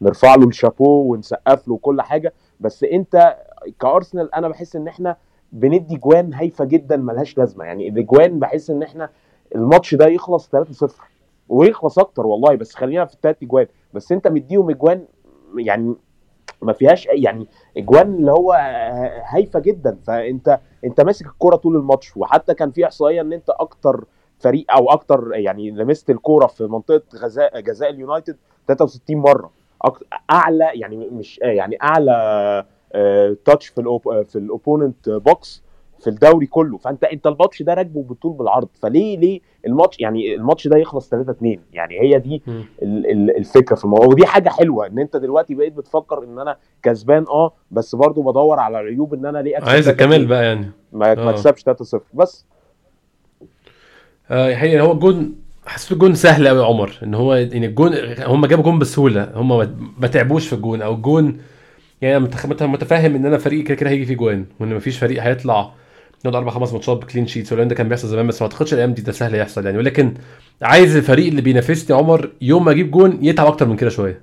نرفع 0.00 0.34
له 0.34 0.48
الشابو 0.48 1.12
ونسقف 1.12 1.68
له 1.68 1.74
وكل 1.74 2.02
حاجة. 2.02 2.32
بس 2.60 2.84
انت 2.84 3.36
كأرسنال 3.80 4.34
أنا 4.34 4.48
بحس 4.48 4.76
إن 4.76 4.88
إحنا 4.88 5.16
بندي 5.52 5.96
جوان 5.96 6.34
هايفة 6.34 6.64
جدا 6.64 6.96
ملهاش 6.96 7.38
لازمة. 7.38 7.64
يعني 7.64 7.88
الاجوان 7.88 8.38
بحس 8.38 8.70
إن 8.70 8.82
إحنا 8.82 9.10
الماتش 9.54 9.94
ده 9.94 10.06
يخلص 10.06 10.48
3-0 10.56 10.90
ويخلص 11.48 11.98
أكتر 11.98 12.26
والله. 12.26 12.54
بس 12.54 12.74
خلينا 12.74 13.04
في 13.04 13.14
التلات 13.14 13.42
اجوان 13.42 13.66
بس 13.94 14.12
أنت 14.12 14.28
مديهم 14.28 14.70
اجوان 14.70 15.04
يعني 15.56 15.94
ما 16.62 16.72
فيهاش 16.72 17.06
يعني 17.06 17.46
اجوان 17.76 18.14
اللي 18.14 18.32
هو 18.32 18.52
هايفة 19.24 19.60
جدا. 19.60 19.98
فأنت 20.06 20.60
أنت 20.84 21.00
ماسك 21.00 21.26
الكورة 21.26 21.56
طول 21.56 21.76
الماتش. 21.76 22.16
وحتى 22.16 22.54
كان 22.54 22.70
في 22.70 22.84
إحصائية 22.84 23.20
إن 23.20 23.32
أنت 23.32 23.50
أكتر 23.50 24.04
فريق 24.40 24.64
أو 24.72 24.90
أكتر 24.90 25.30
يعني 25.34 25.70
لمست 25.70 26.10
الكورة 26.10 26.46
في 26.46 26.64
منطقة 26.64 27.02
غزاء 27.16 27.60
جزاء 27.60 27.90
اليونايتد 27.90 28.36
63 28.68 29.16
مرة. 29.16 29.50
أعلى 30.30 30.70
يعني 30.74 30.96
مش 30.96 31.38
يعني 31.42 31.78
أعلى 31.82 32.64
touch 33.44 33.66
في 33.68 33.80
ال 33.80 33.90
opp 33.90 34.22
في 34.22 34.36
ال 34.36 34.44
opponent 34.44 35.08
box 35.08 35.62
في 36.00 36.10
الدوري 36.10 36.46
كله. 36.46 36.76
فأنت 36.78 37.04
أنت 37.04 37.26
الماتش 37.26 37.62
ده 37.62 37.74
راكبه 37.74 38.02
بالطول 38.02 38.32
بالعرض. 38.32 38.68
فليه 38.80 39.18
ليه 39.18 39.40
الماتش 39.66 40.00
يعني 40.00 40.34
الماتش 40.34 40.68
ده 40.68 40.76
يخلص 40.78 41.08
3 41.10 41.30
2 41.30 41.60
يعني 41.72 42.00
هي 42.00 42.18
دي 42.18 42.42
الفكرة 43.38 43.76
في 43.76 43.84
الموضوع. 43.84 44.06
ودي 44.06 44.26
حاجة 44.26 44.48
حلوة 44.48 44.86
إن 44.86 44.98
أنت 44.98 45.16
دلوقتي 45.16 45.54
بقيت 45.54 45.72
بتفكر 45.72 46.24
إن 46.24 46.38
أنا 46.38 46.56
كسبان 46.82 47.24
آه 47.30 47.52
بس 47.70 47.94
برضو 47.94 48.22
بدور 48.22 48.58
على 48.58 48.80
العيوب 48.80 49.14
إن 49.14 49.26
أنا 49.26 49.38
ليه 49.38 49.56
عايز 49.62 49.86
3-2. 49.86 49.88
الكمال 49.90 50.26
بقى 50.26 50.44
يعني. 50.44 50.70
ما 50.92 51.14
ما 51.14 51.22
آه. 51.28 51.30
ما 51.30 51.35
أكسبش 51.35 51.62
3-0 51.96 51.98
بس 52.14 52.46
آه 54.30 54.54
هي 54.54 54.80
هو 54.80 54.92
الجون 54.92 55.34
حسيت 55.66 55.92
الجون 55.92 56.14
سهل 56.14 56.48
قوي 56.48 56.58
يا 56.58 56.64
عمر 56.64 56.98
إن 57.02 57.14
هو 57.14 57.34
ان 57.34 57.64
الجون 57.64 57.92
هم 58.20 58.46
جابوا 58.46 58.64
جون 58.64 58.78
بسهولة 58.78 59.30
هم 59.34 59.48
ما- 59.98 60.06
تعبوش 60.08 60.46
في 60.46 60.52
الجون 60.52 60.82
أو 60.82 60.94
الجون 60.94 61.38
يعني 62.02 62.18
مت- 62.18 62.62
متفاهم 62.62 63.14
إن 63.14 63.26
أنا 63.26 63.38
فريق 63.38 63.64
كده 63.64 63.74
كده 63.74 63.90
هيجي 63.90 64.04
فيه 64.06 64.14
جوان 64.14 64.44
وإن 64.60 64.74
مفيش 64.74 64.98
فريق 64.98 65.22
هيطلع 65.22 65.70
يقعد 66.24 66.34
أربع 66.36 66.50
خمس 66.50 66.72
ماتشات 66.72 66.96
ب 66.96 67.01
clean 67.01 67.26
sheets 67.26 67.52
ولا 67.52 67.64
ده 67.64 67.74
كان 67.74 67.88
بيحصل 67.88 68.08
زمان 68.08 68.26
بس 68.26 68.42
ما 68.42 68.48
أعتقدش 68.48 68.72
الأيام 68.74 68.94
دي 68.94 69.02
ده 69.02 69.12
سهل 69.12 69.34
يحصل 69.34 69.66
يعني. 69.66 69.78
ولكن 69.78 70.14
عايز 70.62 70.96
الفريق 70.96 71.26
اللي 71.26 71.42
بينافسني 71.42 71.96
عمر 71.96 72.30
يوم 72.42 72.64
ما 72.64 72.70
أجيب 72.70 72.90
جون 72.90 73.18
يتعب 73.24 73.46
أكتر 73.46 73.66
من 73.66 73.76
كده 73.76 73.90
شوية. 73.90 74.20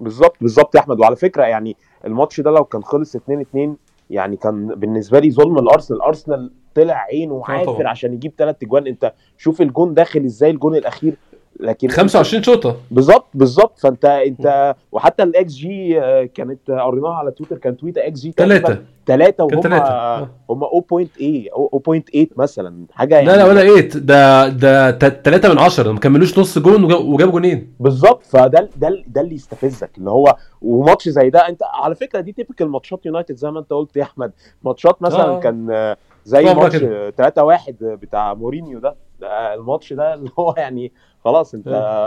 بالظبط 0.00 0.36
بالظبط 0.40 0.74
يا 0.74 0.80
أحمد. 0.80 1.00
وعلى 1.00 1.16
فكرة 1.16 1.42
يعني 1.44 1.76
الماتش 2.04 2.40
ده 2.40 2.50
لو 2.50 2.64
كان 2.64 2.82
خلص 2.82 3.16
2 3.16 3.40
2 3.40 3.76
يعني 4.10 4.36
كان 4.36 4.66
بالنسبة 4.68 5.18
لي 5.18 5.30
ظلم 5.30 5.58
لأرسنال 5.58 5.98
أرسنال 5.98 6.52
طلع 6.74 6.94
عينه 6.94 7.42
عافر 7.44 7.64
طبعا. 7.72 7.88
عشان 7.88 8.12
يجيب 8.14 8.32
ثلاث 8.38 8.56
اجوان 8.62 8.86
أنت 8.86 9.12
شوف 9.36 9.62
الجون 9.62 9.94
داخل 9.94 10.24
إزاي 10.24 10.50
الجون 10.50 10.76
الأخير 10.76 11.16
لكن 11.60 11.88
25 11.88 12.42
شوطة. 12.42 12.76
بالظبط 12.90 13.26
بالظبط. 13.34 13.78
فأنت 13.78 14.04
أنت 14.04 14.74
وحتى 14.92 15.22
الاكس 15.22 15.52
جي 15.52 16.00
آه، 16.00 16.24
كانت 16.24 16.70
آه، 16.70 16.80
قريناها 16.80 17.14
على 17.14 17.30
تويتر 17.30 17.58
كان 17.58 17.76
تويتر 17.76 18.06
إكس 18.06 18.20
جي 18.20 18.32
ثلاثة 18.36 18.82
ثلاثة 19.06 19.44
وهم. 19.44 20.28
هم 20.50 20.64
0.8 20.64 21.48
0.8 21.76 22.26
مثلا. 22.36 22.84
حاجة 22.92 23.14
يعني 23.14 23.26
لا 23.26 23.36
لا 23.36 23.44
ولا 23.44 23.60
8 23.60 23.80
ده 23.94 24.48
ده 24.90 25.08
3 25.08 25.48
من 25.48 25.58
10 25.58 25.92
ما 25.92 25.98
كملوش 25.98 26.38
نص 26.38 26.58
جون 26.58 26.84
وجا- 26.84 26.96
وجابوا 26.96 27.32
جونين. 27.32 27.72
بالظبط. 27.80 28.22
فده 28.26 28.68
ده 28.76 29.02
ده 29.06 29.20
اللي 29.20 29.34
يستفزك. 29.34 29.90
اللي 29.98 30.10
هو 30.10 30.36
وماتش 30.62 31.08
زي 31.08 31.30
ده 31.30 31.48
أنت 31.48 31.62
على 31.74 31.94
فكرة 31.94 32.20
دي 32.20 32.32
typical 32.32 32.68
ماتشات 32.70 33.06
يونايتد 33.06 33.36
زي 33.36 33.50
ما 33.50 33.60
أنت 33.60 33.70
قلت 33.72 33.96
يا 33.96 34.02
أحمد. 34.02 34.32
ماتشات 34.62 35.02
مثلا 35.02 35.24
آه. 35.28 35.40
كان 35.40 35.94
زي 36.24 36.44
ماتش 36.44 36.76
كده. 36.76 37.10
3 37.10 37.44
1 37.44 37.76
بتاع 37.80 38.34
مورينيو 38.34 38.78
ده. 38.78 38.94
الماتش 39.22 39.92
ده 39.92 40.14
اللي 40.14 40.30
هو 40.38 40.54
يعني 40.58 40.92
خلاص 41.24 41.54
انت 41.54 41.66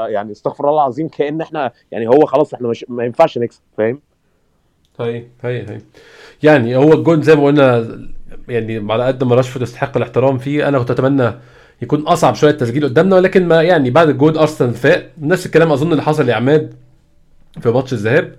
يعني 0.10 0.32
استغفر 0.32 0.70
الله 0.70 0.82
العظيم 0.82 1.08
كأن 1.08 1.42
إحنا 1.42 1.72
يعني 1.92 2.08
هو 2.08 2.26
خلاص 2.26 2.54
إحنا 2.54 2.68
مش 2.68 2.86
ما 2.90 3.06
ينفعش 3.06 3.38
نكسب 3.38 3.62
فاهم؟ 3.78 4.02
هي 5.00 5.26
هي 5.44 5.70
هي 5.70 5.82
يعني 6.44 6.76
هو 6.76 6.94
الجون 6.94 7.22
زي 7.22 7.36
ما 7.36 7.46
قلنا 7.46 8.00
يعني 8.50 8.94
على 8.94 9.04
قد 9.04 9.24
ما 9.24 9.36
راشفورد 9.36 9.64
يستحق 9.64 9.98
الاحترام 9.98 10.38
فيه 10.38 10.68
أنا 10.68 10.80
كنت 10.80 10.92
أتمنى 10.92 11.32
يكون 11.82 12.02
أصعب 12.02 12.36
شوية 12.36 12.52
التسجيل 12.52 12.84
قدامنا 12.86 13.16
ولكن 13.16 13.48
ما 13.48 13.62
يعني 13.62 13.90
بعد 13.90 14.10
الجون 14.10 14.38
أرسنال 14.38 14.74
فاق. 14.74 15.10
نفس 15.22 15.46
الكلام 15.46 15.72
أظن 15.72 15.92
اللي 15.92 16.04
حصل 16.04 16.26
لعماد 16.26 16.74
في 17.62 17.70
ماتش 17.70 17.94
الذهاب. 17.94 18.36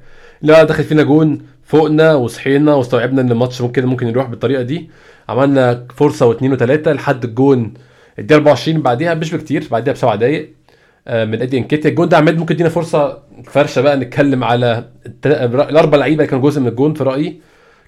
هو 0.51 0.65
دخل 0.65 0.85
فينا 0.85 1.03
جون 1.03 1.47
فوقنا 1.65 2.15
وصحينا 2.15 2.75
واستوعبنا 2.75 3.21
إن 3.21 3.31
الماتش 3.31 3.63
ممكن 3.63 3.87
ممكن 3.87 4.09
يروح 4.09 4.27
بالطريقة 4.27 4.63
دي. 4.63 4.91
عملنا 5.29 5.87
فرصة 5.95 6.27
واثنين 6.27 6.53
وثلاثه 6.53 6.93
لحد 6.93 7.25
الجون 7.25 7.75
الدقيقه 8.19 8.39
24 8.39 8.83
بعديها 8.83 9.15
مش 9.15 9.35
بكتير 9.35 9.69
بعديها 9.71 9.95
بسبع 9.95 10.15
دقائق 10.15 10.51
آه، 11.09 11.25
من 11.25 11.43
ادي 11.43 11.59
انكيتيا 11.59 11.91
الجون 11.91 12.09
ده 12.09 12.17
عماد 12.17 12.39
ممكن 12.39 12.55
يدينا 12.55 12.69
فرصة 12.69 13.19
فرشة 13.45 13.81
بقى 13.83 13.97
نتكلم 13.97 14.45
على 14.45 14.89
الأربع 15.27 15.99
لعيبة 15.99 16.15
اللي 16.17 16.27
كانوا 16.27 16.45
جزء 16.51 16.61
من 16.61 16.69
الجون 16.69 16.95
في 16.95 17.05
رأيي. 17.05 17.41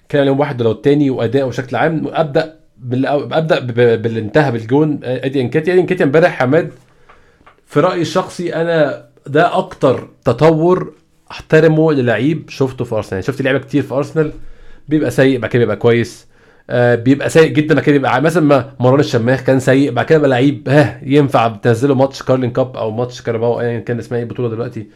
كان 0.09 0.21
عليهم 0.21 0.39
واحد 0.39 0.61
ولو 0.61 0.71
التاني 0.71 1.09
وأداء 1.09 1.47
بشكل 1.47 1.75
عام. 1.75 2.01
أبدأ. 2.07 2.55
أبدأ 2.93 3.59
باللي 3.95 4.19
انتهى 4.19 4.51
بالجون. 4.51 4.99
آه، 5.03 5.25
ادي 5.25 5.41
انكيتيا 5.41 5.73
ادي 5.73 5.81
انكيتيا 5.81 6.05
امبارح 6.05 6.41
عماد 6.43 6.71
في 7.65 7.79
رأيي 7.79 8.01
الشخصي 8.01 8.55
أنا 8.55 9.05
ده 9.27 9.57
أكتر 9.57 10.09
تطور 10.25 10.93
أحترمه 11.31 11.93
للعيب 11.93 12.49
شفته 12.49 12.85
في 12.85 12.95
أرسنال. 12.95 13.13
يعني 13.13 13.23
شفت 13.23 13.41
لعيبة 13.41 13.59
كتير 13.59 13.83
في 13.83 13.93
أرسنال 13.93 14.31
بيبقى 14.89 15.11
سيء 15.11 15.39
بعد 15.39 15.49
كده 15.49 15.59
بيبقى 15.59 15.75
كويس. 15.77 16.27
آه 16.69 16.95
بيبقى 16.95 17.29
سيء 17.29 17.47
جدا. 17.51 17.81
كده 17.81 17.93
بيبقى 17.93 18.21
مثلا 18.21 18.65
مروان 18.79 18.99
الشماخ 18.99 19.41
كان 19.41 19.59
سيء 19.59 19.91
بعد 19.91 20.05
كده 20.05 20.19
بقى 20.19 20.29
لعيب 20.29 20.69
ها 20.69 20.99
ينفع 21.03 21.47
تنزله 21.47 21.95
ماتش 21.95 22.23
Carling 22.23 22.51
Cup 22.51 22.77
أو 22.77 22.91
ماتش 22.91 23.21
Carabao 23.21 23.59
ايا 23.61 23.79
كان 23.79 23.99
اسمها 23.99 24.17
إيه 24.19 24.23
البطولة 24.25 24.49
دلوقتي. 24.49 24.87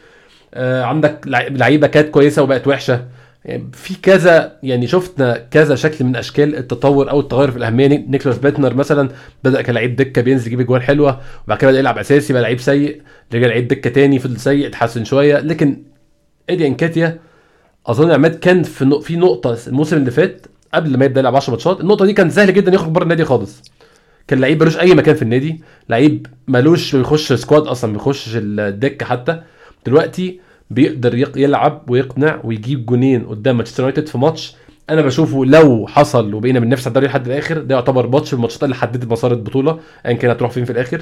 آه 0.53 0.83
عندك 0.83 1.21
لع- 1.27 1.47
لعيبة 1.47 1.87
كانت 1.87 2.09
كويسة 2.09 2.43
وبقت 2.43 2.67
وحشة. 2.67 3.05
يعني 3.45 3.69
في 3.73 3.93
كذا 4.01 4.57
يعني 4.63 4.87
شفنا 4.87 5.37
كذا 5.51 5.75
شكل 5.75 6.05
من 6.05 6.15
أشكال 6.15 6.55
التطور 6.55 7.09
أو 7.11 7.19
التغير 7.19 7.51
في 7.51 7.57
الأهمية. 7.57 7.87
ني- 7.87 8.05
نيكلاس 8.09 8.37
بيتنر 8.37 8.73
مثلا 8.73 9.09
بدأ 9.43 9.61
كلاعب 9.61 9.95
دكة 9.95 10.21
بينزل 10.21 10.47
يجيب 10.47 10.59
اجوان 10.59 10.81
حلوة 10.83 11.19
وبعد 11.45 11.57
كده 11.57 11.69
بدأ 11.71 11.79
يلعب 11.79 11.97
أساسي 11.97 12.33
بقى 12.33 12.41
لعيب 12.41 12.59
سيء 12.59 13.01
رجع 13.33 13.47
لعيب 13.47 13.67
دكة 13.67 13.89
تاني 13.89 14.19
فضل 14.19 14.39
سيء 14.39 14.67
اتحسن 14.67 15.03
شوية. 15.03 15.39
لكن 15.39 15.83
إيدي 16.49 16.67
انكاتيا 16.67 17.19
أظن 17.87 18.11
عماد 18.11 18.35
كان 18.35 18.63
في 19.01 19.15
نقطة 19.17 19.57
الموسم 19.67 19.97
اللي 19.97 20.11
فات 20.11 20.47
قبل 20.73 20.97
ما 20.97 21.05
يبدأ 21.05 21.19
يلعب 21.19 21.35
10 21.35 21.51
ماتشات 21.51 21.81
النقطة 21.81 22.05
دي 22.05 22.13
كان 22.13 22.29
سهل 22.29 22.53
جدا 22.53 22.73
يخرج 22.73 22.89
بره 22.91 23.03
النادي 23.03 23.25
خالص. 23.25 23.61
كان 24.27 24.39
لعيب 24.39 24.61
ملوش 24.61 24.77
أي 24.79 24.95
مكان 24.95 25.15
في 25.15 25.21
النادي 25.21 25.61
لعيب 25.89 26.27
ملوش 26.47 26.95
بيخش 26.95 27.33
squad 27.33 27.61
أصلا 27.67 27.93
بيخش 27.93 28.29
الدكة 28.35 29.05
حتى. 29.05 29.41
دلوقتي 29.85 30.39
بيقدر 30.71 31.15
يق- 31.15 31.37
يلعب 31.37 31.83
ويقنع 31.89 32.41
ويجيب 32.43 32.85
جونين 32.85 33.25
قدام 33.25 33.57
مانشستر 33.57 33.83
يونايتد 33.83 34.07
في 34.07 34.17
ماتش 34.17 34.55
أنا 34.89 35.01
بشوفه 35.01 35.45
لو 35.45 35.87
حصل 35.87 36.33
وبقينا 36.33 36.59
بننافس 36.59 36.81
على 36.83 36.87
الدوري 36.89 37.07
لحد 37.07 37.25
الآخر 37.27 37.57
ده 37.57 37.75
يعتبر 37.75 38.07
ماتش 38.07 38.33
من 38.33 38.37
الماتشات 38.37 38.63
اللي 38.63 38.75
حددت 38.75 39.11
مسار 39.11 39.31
البطولة 39.31 39.79
ايا 40.05 40.13
كانت 40.13 40.33
هتروح 40.35 40.51
فين 40.51 40.65
في 40.65 40.71
الآخر. 40.71 41.01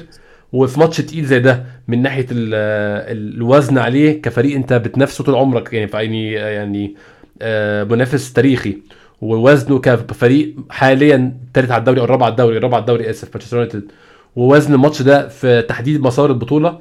وفي 0.52 0.80
ماتش 0.80 0.96
تقيل 0.96 1.24
زي 1.24 1.38
ده 1.40 1.64
من 1.88 2.02
ناحية 2.02 2.26
ال- 2.32 2.54
ال- 2.54 3.34
الوزن 3.36 3.78
عليه 3.78 4.22
كفريق 4.22 4.56
أنت 4.56 4.72
بتنافسه 4.72 5.24
طول 5.24 5.34
عمرك 5.34 5.72
يعني 5.72 5.90
يعني 5.92 6.32
يعني 6.32 6.94
منافس 7.84 8.32
تاريخي. 8.32 8.76
ووزنه 9.20 9.78
كفريق 9.78 10.54
حاليا 10.70 11.36
ثالث 11.54 11.70
على 11.70 11.80
الدوري 11.80 12.00
أو 12.00 12.04
الرابع 12.04 12.24
على 12.26 12.32
الدوري 12.32 12.56
الرابع 12.58 12.74
على 12.76 12.80
الدوري 12.82 13.10
آسف 13.10 13.28
مانشستر 13.34 13.56
يونايتد. 13.56 13.82
ووزن 14.36 14.74
الماتش 14.74 15.02
ده 15.02 15.28
في 15.28 15.62
تحديد 15.62 16.00
مسار 16.00 16.30
البطولة 16.30 16.78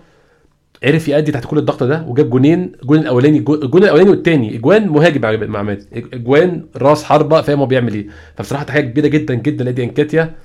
عرف 0.83 1.07
يأدي 1.07 1.31
تحت 1.31 1.45
كل 1.45 1.57
الضغط 1.57 1.83
ده 1.83 2.05
وجاب 2.07 2.29
جونين 2.29 2.71
الجون 2.81 2.99
الأولاني 2.99 3.37
الجون 3.37 3.83
الأولاني 3.83 4.09
والثاني 4.09 4.55
إجوان 4.55 4.87
مهاجم 4.89 5.49
مع 5.51 5.59
عماد 5.59 5.85
إجوان 6.13 6.65
راس 6.77 7.03
حربة 7.03 7.41
فاهم 7.41 7.59
هو 7.59 7.65
بيعمل 7.65 7.93
إيه. 7.93 8.07
فبصراحة 8.35 8.63
تحيه 8.63 8.81
كبيرة 8.81 9.07
جدا 9.07 9.33
جدا 9.33 9.63
لأدي 9.63 9.83
أنكاتيا 9.83 10.35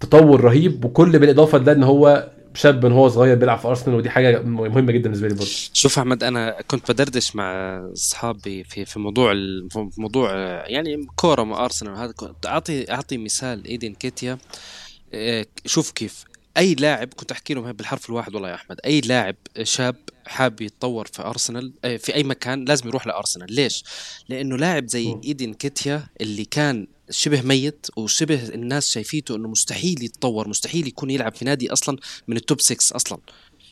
تطور 0.00 0.40
رهيب 0.40 0.84
وكل 0.84 1.18
بالإضافة 1.18 1.58
لده 1.58 1.72
إن 1.72 1.82
هو 1.82 2.28
شاب 2.56 2.86
من 2.86 2.92
هو 2.92 3.08
صغير 3.08 3.34
بيلعب 3.36 3.58
في 3.58 3.68
أرسنال 3.68 3.96
ودي 3.96 4.10
حاجة 4.10 4.42
مهمة 4.42 4.92
جدا 4.92 5.02
بالنسبة 5.02 5.28
لي 5.28 5.34
برضه. 5.34 5.50
شوف 5.72 5.98
أحمد 5.98 6.24
أنا 6.24 6.62
كنت 6.66 6.90
بدردش 6.90 7.36
مع 7.36 7.78
أصحابي 7.92 8.64
في 8.64 8.84
في 8.84 8.98
موضوع 8.98 9.32
في 9.70 9.90
موضوع 9.98 10.32
يعني 10.66 11.06
كورة 11.16 11.42
مع 11.42 11.64
أرسنال. 11.64 11.92
وهذا 11.92 12.12
كنت 12.12 12.46
أعطي 12.46 12.92
أعطي 12.92 13.18
مثال 13.18 13.64
ايدن 13.64 13.94
كيتيا. 13.94 14.38
آه، 15.14 15.46
شوف 15.66 15.90
كيف. 15.90 16.24
أي 16.56 16.74
لاعب 16.74 17.08
كنت 17.16 17.32
أحكي 17.32 17.54
لهم 17.54 17.72
بالحرف 17.72 18.08
الواحد 18.10 18.34
والله 18.34 18.48
يا 18.48 18.54
أحمد. 18.54 18.80
أي 18.84 19.00
لاعب 19.00 19.36
شاب 19.62 19.96
حاب 20.26 20.60
يتطور 20.60 21.06
في 21.12 21.22
أرسنال 21.22 21.72
آه، 21.84 21.96
في 21.96 22.14
أي 22.14 22.24
مكان 22.24 22.64
لازم 22.64 22.88
يروح 22.88 23.06
لأرسنال. 23.06 23.52
ليش؟ 23.52 23.84
لأنه 24.28 24.56
لاعب 24.56 24.88
زي 24.88 25.06
مم. 25.06 25.20
ايدن 25.24 25.54
كيتيا 25.54 26.06
اللي 26.20 26.44
كان 26.44 26.86
شبه 27.10 27.42
ميت 27.42 27.86
وشبه 27.96 28.48
الناس 28.48 28.90
شايفيته 28.90 29.36
إنه 29.36 29.48
مستحيل 29.48 30.02
يتطور 30.04 30.48
مستحيل 30.48 30.86
يكون 30.86 31.10
يلعب 31.10 31.34
في 31.34 31.44
نادي 31.44 31.72
أصلا 31.72 31.98
من 32.28 32.36
التوب 32.36 32.60
6 32.60 32.96
أصلا. 32.96 33.18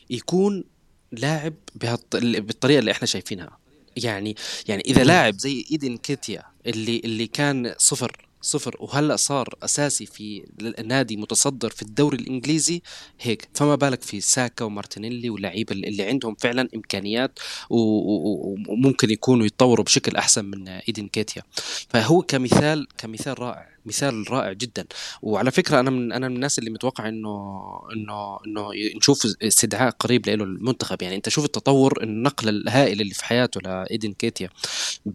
يكون 0.09 0.63
لاعب 1.11 1.53
بهالط... 1.75 2.15
بالطريقة 2.15 2.79
اللي 2.79 2.91
إحنا 2.91 3.07
شايفينها. 3.07 3.57
يعني 3.97 4.35
يعني 4.67 4.83
إذا 4.85 5.03
لاعب 5.03 5.39
زي 5.39 5.65
إيدن 5.71 5.97
كيتيا 5.97 6.43
اللي 6.67 7.01
اللي 7.05 7.27
كان 7.27 7.75
صفر 7.77 8.27
صفر. 8.45 8.75
وهلأ 8.79 9.15
صار 9.15 9.49
أساسي 9.63 10.05
في 10.05 10.45
نادي 10.85 11.17
متصدر 11.17 11.69
في 11.69 11.81
الدوري 11.81 12.17
الإنجليزي 12.17 12.81
هيك. 13.21 13.49
فما 13.53 13.75
بالك 13.75 14.01
في 14.01 14.21
ساكا 14.21 14.65
ومارتينيلي 14.65 15.29
واللعيبة 15.29 15.71
اللي 15.71 16.03
عندهم 16.03 16.35
فعلا 16.35 16.69
إمكانيات 16.75 17.39
وممكن 17.69 19.09
يكونوا 19.09 19.45
يتطوروا 19.45 19.85
بشكل 19.85 20.15
أحسن 20.15 20.45
من 20.45 20.67
إيدن 20.67 21.07
كيتيا. 21.07 21.43
فهو 21.89 22.21
كمثال 22.21 22.87
كمثال 22.97 23.39
رائع. 23.39 23.74
مثال 23.85 24.31
رائع 24.31 24.53
جدا. 24.53 24.85
وعلى 25.21 25.51
فكرة 25.51 25.79
أنا 25.79 25.89
من 25.89 26.11
أنا 26.11 26.29
من 26.29 26.35
الناس 26.35 26.59
اللي 26.59 26.69
متوقع 26.69 27.07
انه 27.09 27.65
انه 27.93 28.37
إنه 28.47 28.69
نشوف 28.97 29.25
استدعاء 29.43 29.89
قريب 29.89 30.27
له 30.27 30.33
المنتخب. 30.33 31.01
يعني 31.01 31.15
أنت 31.15 31.29
شوف 31.29 31.45
التطور 31.45 32.03
النقله 32.03 32.49
الهائل 32.49 33.01
اللي 33.01 33.13
في 33.13 33.25
حياته 33.25 33.61
لايدن 33.61 34.13
كيتيا. 34.13 34.49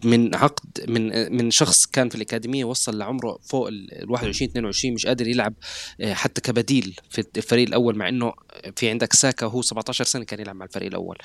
من 0.03 0.35
عقد 0.35 0.89
من 0.89 1.33
من 1.37 1.51
شخص 1.51 1.85
كان 1.85 2.09
في 2.09 2.15
الأكاديمية 2.15 2.65
وصل 2.65 2.97
لعمره 2.97 3.39
فوق 3.43 3.67
ال 3.67 4.05
21 4.09 4.49
22 4.49 4.93
مش 4.93 5.05
قادر 5.05 5.27
يلعب 5.27 5.53
آه، 6.01 6.13
حتى 6.13 6.41
كبديل 6.41 6.99
في 7.09 7.23
الفريق 7.37 7.67
الأول 7.67 7.97
مع 7.97 8.09
إنه 8.09 8.33
في 8.75 8.89
عندك 8.89 9.13
ساكا 9.13 9.45
وهو 9.45 9.61
17 9.61 10.05
سنة 10.05 10.23
كان 10.23 10.39
يلعب 10.39 10.55
مع 10.55 10.65
الفريق 10.65 10.87
الأول. 10.87 11.17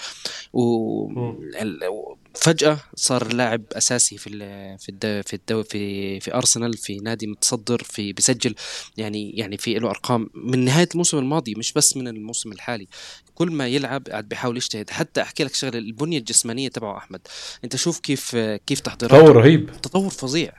وفجاه 2.37 2.79
صار 2.95 3.33
لاعب 3.33 3.63
أساسي 3.73 4.19
في 4.19 4.27
ال 4.31 4.79
في 4.79 5.23
في 5.23 5.35
الدو 5.35 5.63
في 5.63 6.21
في 6.21 6.35
أرسنال 6.35 6.77
في 6.77 6.97
نادي 6.97 7.27
متصدر 7.27 7.83
في 7.83 8.13
بيسجل 8.13 8.55
يعني 8.97 9.31
يعني 9.31 9.57
في 9.57 9.75
له 9.75 9.91
أرقام 9.91 10.31
من 10.35 10.65
نهاية 10.65 10.89
الموسم 10.93 11.19
الماضي 11.19 11.55
مش 11.55 11.73
بس 11.73 11.97
من 11.97 12.09
الموسم 12.09 12.53
الحالي. 12.53 12.89
كل 13.35 13.51
ما 13.51 13.67
يلعب 13.69 14.09
قاعد 14.09 14.29
بيحاول 14.29 14.57
يجتهد. 14.57 14.91
حتى 14.91 15.23
أحكي 15.23 15.45
لك 15.45 15.55
شغلة 15.55 15.79
البنية 15.79 16.19
الجسمانية 16.19 16.69
تبعه 16.69 16.99
أحمد. 16.99 17.21
أنت 17.65 17.77
شوف 17.77 18.01
كيف 18.01 18.37
كيف 18.37 18.81
تحضيراته. 18.81 19.19
تطور 19.19 19.37
رهيب. 19.37 19.71
تطور 19.83 20.11
فظيع. 20.11 20.53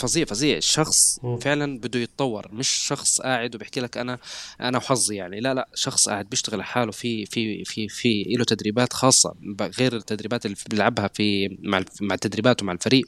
فظيع 0.00 0.24
فظيع. 0.24 0.56
الشخص 0.56 1.18
مم. 1.22 1.38
فعلا 1.38 1.78
بده 1.78 2.00
يتطور 2.00 2.48
مش 2.52 2.68
شخص 2.68 3.20
قاعد 3.20 3.54
وبيحكي 3.54 3.80
لك 3.80 3.98
أنا 3.98 4.18
أنا 4.60 4.78
وحظي 4.78 5.16
يعني. 5.16 5.40
لا 5.40 5.54
لا 5.54 5.68
شخص 5.74 6.08
قاعد 6.08 6.26
بيشتغل 6.30 6.62
حاله 6.62 6.92
في 6.92 7.26
في 7.26 7.64
في 7.64 7.88
في 7.88 8.22
له 8.38 8.44
تدريبات 8.44 8.92
خاصة 8.92 9.34
غير 9.78 9.96
التدريبات 9.96 10.46
اللي 10.46 10.56
بيلعبها 10.70 11.08
في 11.14 11.56
مع 11.62 11.84
مع 12.00 12.16
تدريباته 12.16 12.66
مع 12.66 12.72
الفريق. 12.72 13.04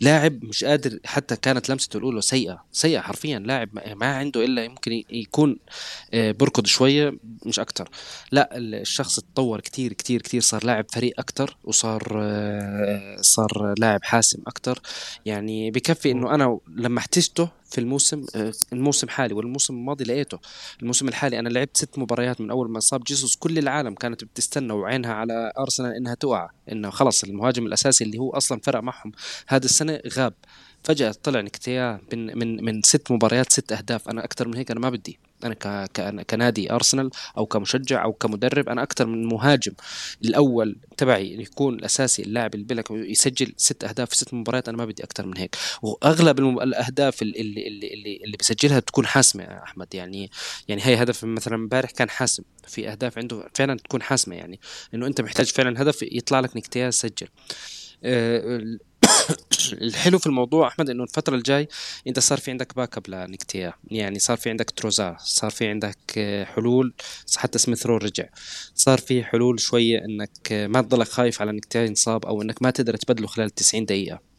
لاعب 0.00 0.44
مش 0.44 0.64
قادر 0.64 0.98
حتى 1.04 1.36
كانت 1.36 1.68
لمسته 1.70 1.96
الأولى 1.96 2.20
سيئة 2.22 2.64
سيئة 2.72 3.00
حرفيا. 3.00 3.38
لاعب 3.38 3.68
ما- 3.94 4.06
عنده 4.06 4.44
إلا 4.44 4.64
يمكن 4.64 5.02
يكون 5.10 5.56
آه، 6.14 6.30
بركض 6.32 6.66
شوية 6.66 7.14
مش 7.46 7.58
أكتر. 7.60 7.88
لا 8.32 8.56
ال- 8.56 8.74
الشخص 8.74 9.20
تطور 9.20 9.60
كتير 9.60 9.92
كتير 9.92 10.22
كتير. 10.22 10.40
صار 10.40 10.64
لاعب 10.66 10.86
فريق 10.92 11.14
أكتر 11.18 11.56
وصار 11.64 12.02
آه، 12.22 13.16
صار 13.20 13.74
لاعب 13.78 14.00
حاسم 14.04 14.38
أكتر. 14.46 14.80
يعني 15.26 15.70
بكفي 15.70 16.10
إنه 16.10 16.23
أنا 16.26 16.58
لما 16.76 16.98
احتجته 16.98 17.48
في 17.70 17.80
الموسم 17.80 18.26
آه، 18.36 18.52
الموسم 18.72 19.06
الحالي 19.06 19.34
والموسم 19.34 19.74
الماضي 19.74 20.04
لقيته. 20.04 20.38
الموسم 20.82 21.08
الحالي 21.08 21.38
أنا 21.38 21.48
لعبت 21.48 21.76
ست 21.76 21.98
مباريات 21.98 22.40
من 22.40 22.50
أول 22.50 22.70
ما 22.70 22.80
صاب 22.80 23.04
جيسوس. 23.04 23.36
كل 23.36 23.58
العالم 23.58 23.94
كانت 23.94 24.24
بتستنى 24.24 24.72
وعينها 24.72 25.14
على 25.14 25.52
أرسنال 25.58 25.92
إنها 25.96 26.14
تقع 26.14 26.50
إنه 26.72 26.90
خلص 26.90 27.24
المهاجم 27.24 27.66
الأساسي 27.66 28.04
اللي 28.04 28.18
هو 28.18 28.30
أصلا 28.30 28.60
فرق 28.60 28.80
معهم 28.80 29.12
هذه 29.48 29.64
السنة 29.64 30.00
غاب. 30.12 30.34
فجأة 30.84 31.14
طلع 31.22 31.40
نكتيا 31.40 32.00
من 32.12 32.38
من 32.38 32.64
من 32.64 32.82
ست 32.82 33.12
مباريات 33.12 33.52
ست 33.52 33.72
أهداف. 33.72 34.08
أنا 34.08 34.24
أكثر 34.24 34.48
من 34.48 34.56
هيك 34.56 34.70
أنا 34.70 34.80
ما 34.80 34.90
بدي. 34.90 35.18
أنا 35.44 36.22
كنادي 36.22 36.72
أرسنال 36.72 37.10
أو 37.36 37.46
كمشجع 37.46 38.04
أو 38.04 38.12
كمدرب 38.12 38.68
أنا 38.68 38.82
أكثر 38.82 39.06
من 39.06 39.26
مهاجم. 39.26 39.72
الأول 40.24 40.76
تبعي 40.96 41.34
يكون 41.34 41.74
الأساسي 41.74 42.22
اللاعب 42.22 42.54
اللي 42.54 42.66
بلك 42.66 42.90
يسجل 42.90 43.52
ست 43.56 43.84
أهداف 43.84 44.10
في 44.10 44.16
ست 44.16 44.34
مباريات 44.34 44.68
أنا 44.68 44.76
ما 44.78 44.84
بدي 44.84 45.04
أكثر 45.04 45.26
من 45.26 45.36
هيك. 45.36 45.56
وأغلب 45.82 46.38
الأهداف 46.38 47.22
اللي 47.22 47.40
اللي 47.40 47.66
اللي, 47.68 48.20
اللي 48.24 48.36
بيسجلها 48.36 48.80
تكون 48.80 49.06
حاسمة 49.06 49.42
يا 49.44 49.62
أحمد. 49.62 49.94
يعني 49.94 50.30
يعني 50.68 50.82
هي 50.84 51.02
هدف 51.02 51.24
مثلا 51.24 51.54
امبارح 51.54 51.90
كان 51.90 52.10
حاسم. 52.10 52.42
في 52.66 52.88
أهداف 52.90 53.18
عنده 53.18 53.48
فعلا 53.54 53.76
تكون 53.76 54.02
حاسمة 54.02 54.36
يعني. 54.36 54.60
إنه 54.94 55.06
أنت 55.06 55.20
محتاج 55.20 55.46
فعلا 55.46 55.82
هدف 55.82 56.02
يطلع 56.02 56.40
لك 56.40 56.56
نكتيا 56.56 56.90
سجل 56.90 57.28
آه، 58.04 58.78
الحلو 59.72 60.18
في 60.18 60.26
الموضوع 60.26 60.68
أحمد 60.68 60.90
إنه 60.90 61.02
الفترة 61.02 61.36
الجاي 61.36 61.68
أنت 62.06 62.18
صار 62.18 62.38
في 62.38 62.50
عندك 62.50 62.76
backup 62.76 63.08
لنكتيا. 63.08 63.72
يعني 63.90 64.18
صار 64.18 64.36
في 64.36 64.50
عندك 64.50 64.70
تروسارد 64.70 65.16
صار 65.18 65.50
في 65.50 65.68
عندك 65.68 65.98
آه، 66.18 66.44
حلول 66.44 66.94
حتى 67.36 67.58
سميث 67.58 67.86
رو 67.86 67.96
رجع. 67.96 68.24
صار 68.74 68.98
في 68.98 69.24
حلول 69.24 69.60
شوية 69.60 69.98
إنك 69.98 70.52
آه، 70.52 70.66
ما 70.66 70.82
تضلك 70.82 71.08
خايف 71.08 71.40
على 71.40 71.52
نكتيا 71.52 71.82
ينصاب 71.82 72.26
أو 72.26 72.42
إنك 72.42 72.62
ما 72.62 72.70
تقدر 72.70 72.96
تبدله 72.96 73.26
خلال 73.26 73.50
90 73.50 73.84
دقيقة. 73.84 74.33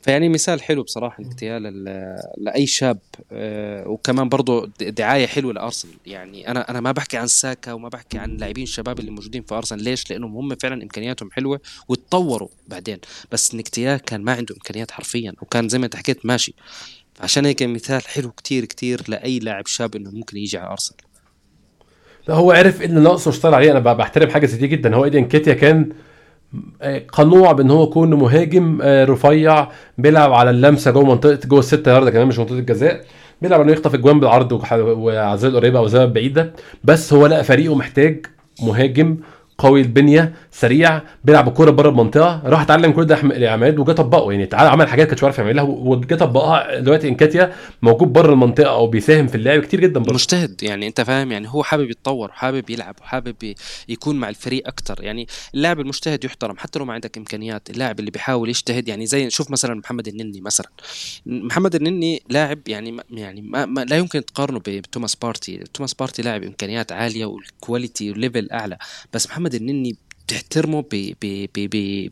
فيعني 0.00 0.28
مثال 0.28 0.62
حلو 0.62 0.82
بصراحة 0.82 1.22
لل- 1.42 2.16
لأي 2.38 2.66
شاب 2.66 2.98
آه، 3.32 3.88
وكمان 3.88 4.28
برضه 4.28 4.70
دعاية 4.80 5.26
حلوة 5.26 5.52
لأرسنال. 5.52 5.94
يعني 6.06 6.50
أنا 6.50 6.70
أنا 6.70 6.80
ما 6.80 6.92
بحكي 6.92 7.16
عن 7.16 7.26
ساكا 7.26 7.72
وما 7.72 7.88
بحكي 7.88 8.18
عن 8.18 8.36
لاعبين 8.36 8.62
الشباب 8.62 8.98
اللي 8.98 9.10
موجودين 9.10 9.42
في 9.42 9.54
أرسنال. 9.54 9.84
ليش؟ 9.84 10.10
لأنهم 10.10 10.36
هم 10.36 10.54
فعلا 10.54 10.82
إمكانياتهم 10.82 11.30
حلوة 11.30 11.60
وتطوروا 11.88 12.48
بعدين. 12.68 12.98
بس 13.32 13.54
نكتيا 13.54 13.96
كان 13.96 14.22
ما 14.22 14.32
عنده 14.32 14.54
إمكانيات 14.54 14.90
حرفيا 14.90 15.32
وكان 15.42 15.68
زي 15.68 15.78
ما 15.78 15.84
أنت 15.84 15.96
حكيت 15.96 16.26
ماشي. 16.26 16.54
فعشان 17.14 17.46
هيك 17.46 17.62
مثال 17.62 18.02
حلو 18.08 18.30
كتير 18.30 18.64
كتير 18.64 19.02
لأي 19.08 19.38
لاعب 19.38 19.66
شاب 19.66 19.96
إنه 19.96 20.10
ممكن 20.10 20.36
يجي 20.36 20.58
على 20.58 20.70
أرسنال. 20.70 21.00
لا 22.28 22.34
هو 22.34 22.52
عرف 22.52 22.82
اللي 22.82 23.00
ناقصه 23.00 23.28
واشتغل 23.28 23.54
عليه. 23.54 23.70
أنا 23.70 23.78
بحترم 23.78 24.30
حاجة 24.30 24.46
زي 24.46 24.58
دي 24.58 24.66
جدا. 24.66 24.94
هو 24.96 25.04
ايدن 25.04 25.24
كيتيا 25.24 25.54
كان 25.54 25.92
قنوع 27.12 27.52
بأن 27.52 27.70
هو 27.70 27.84
يكون 27.84 28.14
مهاجم 28.14 28.78
آه، 28.82 29.04
رفيع 29.04 29.68
بيلعب 29.98 30.32
على 30.32 30.50
اللمسة 30.50 30.90
جوه 30.90 31.04
منطقه 31.04 31.38
جوه 31.48 31.58
الستة 31.58 31.92
يارده 31.92 32.10
كمان 32.10 32.26
مش 32.26 32.38
منطقة 32.38 32.58
الجزاء. 32.58 33.04
بيلعب 33.42 33.60
إنه 33.60 33.72
يخطف 33.72 33.94
اجوان 33.94 34.20
بالعرض 34.20 34.52
الزاويه 34.72 35.52
القريبة 35.54 35.78
أو 35.78 35.84
الزاويه 35.84 36.06
البعيده 36.06 36.52
بس 36.84 37.12
هو 37.12 37.26
لقى 37.26 37.44
فريقه 37.44 37.74
محتاج 37.74 38.26
مهاجم. 38.62 39.16
قوي 39.58 39.80
البنية 39.80 40.34
سريع 40.50 41.02
بيلعب 41.24 41.48
الكورة 41.48 41.70
بره 41.70 41.88
المنطقة 41.88 42.42
راح 42.44 42.60
اتعلم 42.60 42.92
كل 42.92 43.04
ده 43.04 43.18
عماد 43.50 43.78
وجه 43.78 43.92
طبقه. 43.92 44.32
يعني 44.32 44.48
عمل 44.52 44.88
حاجات 44.88 45.08
كانش 45.08 45.24
عارف 45.24 45.38
يعملها 45.38 45.62
وجه 45.62 46.14
طبقها 46.14 46.78
دلوقتي 46.78 47.08
انكاتيا 47.08 47.52
موجود 47.82 48.12
بره 48.12 48.32
المنطقة 48.32 48.70
أو 48.70 48.86
بيساهم 48.86 49.26
في 49.26 49.34
اللعب 49.34 49.60
كتير 49.60 49.80
جدا 49.80 50.00
برضه 50.00 50.14
مجتهد. 50.14 50.62
يعني 50.62 50.86
انت 50.86 51.00
فاهم 51.00 51.32
يعني 51.32 51.48
هو 51.48 51.62
حابب 51.62 51.90
يتطور 51.90 52.28
وحابب 52.28 52.70
يلعب 52.70 52.94
وحابب 53.00 53.54
يكون 53.88 54.16
مع 54.16 54.28
الفريق 54.28 54.66
أكتر. 54.66 55.04
يعني 55.04 55.26
اللاعب 55.54 55.80
المجتهد 55.80 56.24
يحترم 56.24 56.56
حتى 56.56 56.78
لو 56.78 56.84
ما 56.84 56.92
عندك 56.92 57.18
إمكانيات 57.18 57.70
اللاعب 57.70 58.00
اللي 58.00 58.10
بيحاول 58.10 58.48
يجتهد. 58.48 58.88
يعني 58.88 59.06
زي 59.06 59.30
شوف 59.30 59.50
مثلا 59.50 59.74
محمد 59.74 60.08
النني 60.08 60.40
مثلا. 60.40 60.66
محمد 61.26 61.74
النني 61.74 62.22
لاعب 62.28 62.58
يعني 62.66 62.96
يعني 63.10 63.42
ما, 63.42 63.66
ما 63.66 63.80
لا 63.80 63.96
يمكن 63.96 64.24
تقارنه 64.24 64.58
بتوماس 64.66 65.16
بارتي. 65.16 65.58
توماس 65.74 65.94
بارتي 65.94 66.22
لاعب 66.22 66.42
إمكانيات 66.42 66.92
عالية 66.92 67.24
وال 67.24 67.43
quality 67.43 68.10
وال 68.10 68.21
level 68.21 68.48
أعلى. 68.52 68.76
بس 69.12 69.26
محمد 69.26 69.45
النني 69.54 69.96
بتحترمه 70.26 70.84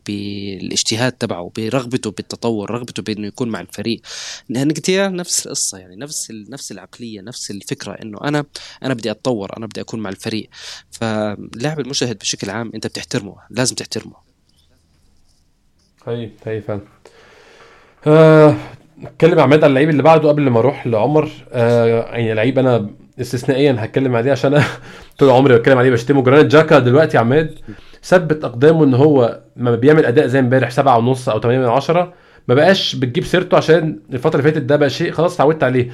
بالاجتهاد 0.07 1.11
تبعه 1.11 1.51
برغبته 1.57 2.11
بالتطور 2.11 2.71
رغبته 2.71 3.03
بإنه 3.03 3.27
يكون 3.27 3.49
مع 3.49 3.61
الفريق. 3.61 4.01
نكتيا 4.49 5.07
نفس 5.07 5.45
القصة 5.45 5.77
يعني 5.77 5.95
نفس 5.95 6.31
نفس 6.31 6.71
العقلية 6.71 7.21
نفس 7.21 7.51
الفكرة 7.51 7.93
إنه 7.93 8.17
أنا 8.23 8.45
أنا 8.83 8.93
بدي 8.93 9.11
أتطور 9.11 9.57
أنا 9.57 9.65
بدي 9.65 9.81
أكون 9.81 9.99
مع 9.99 10.09
الفريق. 10.09 10.49
فاللاعب 10.91 11.79
المجتهد 11.79 12.17
بشكل 12.17 12.49
عام 12.49 12.71
أنت 12.75 12.87
بتحترمه 12.87 13.35
لازم 13.49 13.75
تحترمه. 13.75 14.15
هي 16.07 16.29
هي 16.45 16.61
فعلا 16.61 16.81
اتكلم 19.03 19.39
عماد 19.39 19.63
على 19.63 19.69
اللعيب 19.69 19.89
اللي 19.89 20.03
بعده 20.03 20.29
قبل 20.29 20.49
ما 20.49 20.59
أروح 20.59 20.87
لعمر. 20.87 21.31
آه 21.51 21.85
يعني 21.85 22.33
لعيب 22.33 22.59
أنا 22.59 22.89
استثنائيا 23.21 23.75
هتكلم 23.79 24.15
عليه 24.15 24.31
عشان 24.31 24.53
أنا 24.53 24.63
طول 25.17 25.29
عمري 25.29 25.55
بتكلم 25.57 25.77
عليه 25.77 25.91
بشتمه. 25.91 26.23
جرانيت 26.23 26.45
جاكا 26.45 26.79
دلوقتي 26.79 27.17
يا 27.17 27.21
عماد 27.21 27.55
ثبت 28.03 28.43
أقدامه 28.43 28.83
إن 28.83 28.93
هو 28.93 29.39
ما 29.55 29.75
بيعمل 29.75 30.05
أداء 30.05 30.27
زي 30.27 30.39
امبارح 30.39 30.69
سبعة 30.69 30.97
ونص 30.97 31.29
أو 31.29 31.39
8 31.39 31.59
من 31.59 31.65
عشرة. 31.65 32.13
ما 32.47 32.55
بقاش 32.55 32.95
بتجيب 32.95 33.23
سيرته 33.23 33.57
عشان 33.57 33.99
الفترة 34.13 34.39
اللي 34.39 34.51
فاتت 34.51 34.63
ده 34.65 34.75
بقى 34.75 34.89
شيء 34.89 35.11
خلاص 35.11 35.33
اتعودت 35.35 35.63
عليه. 35.63 35.89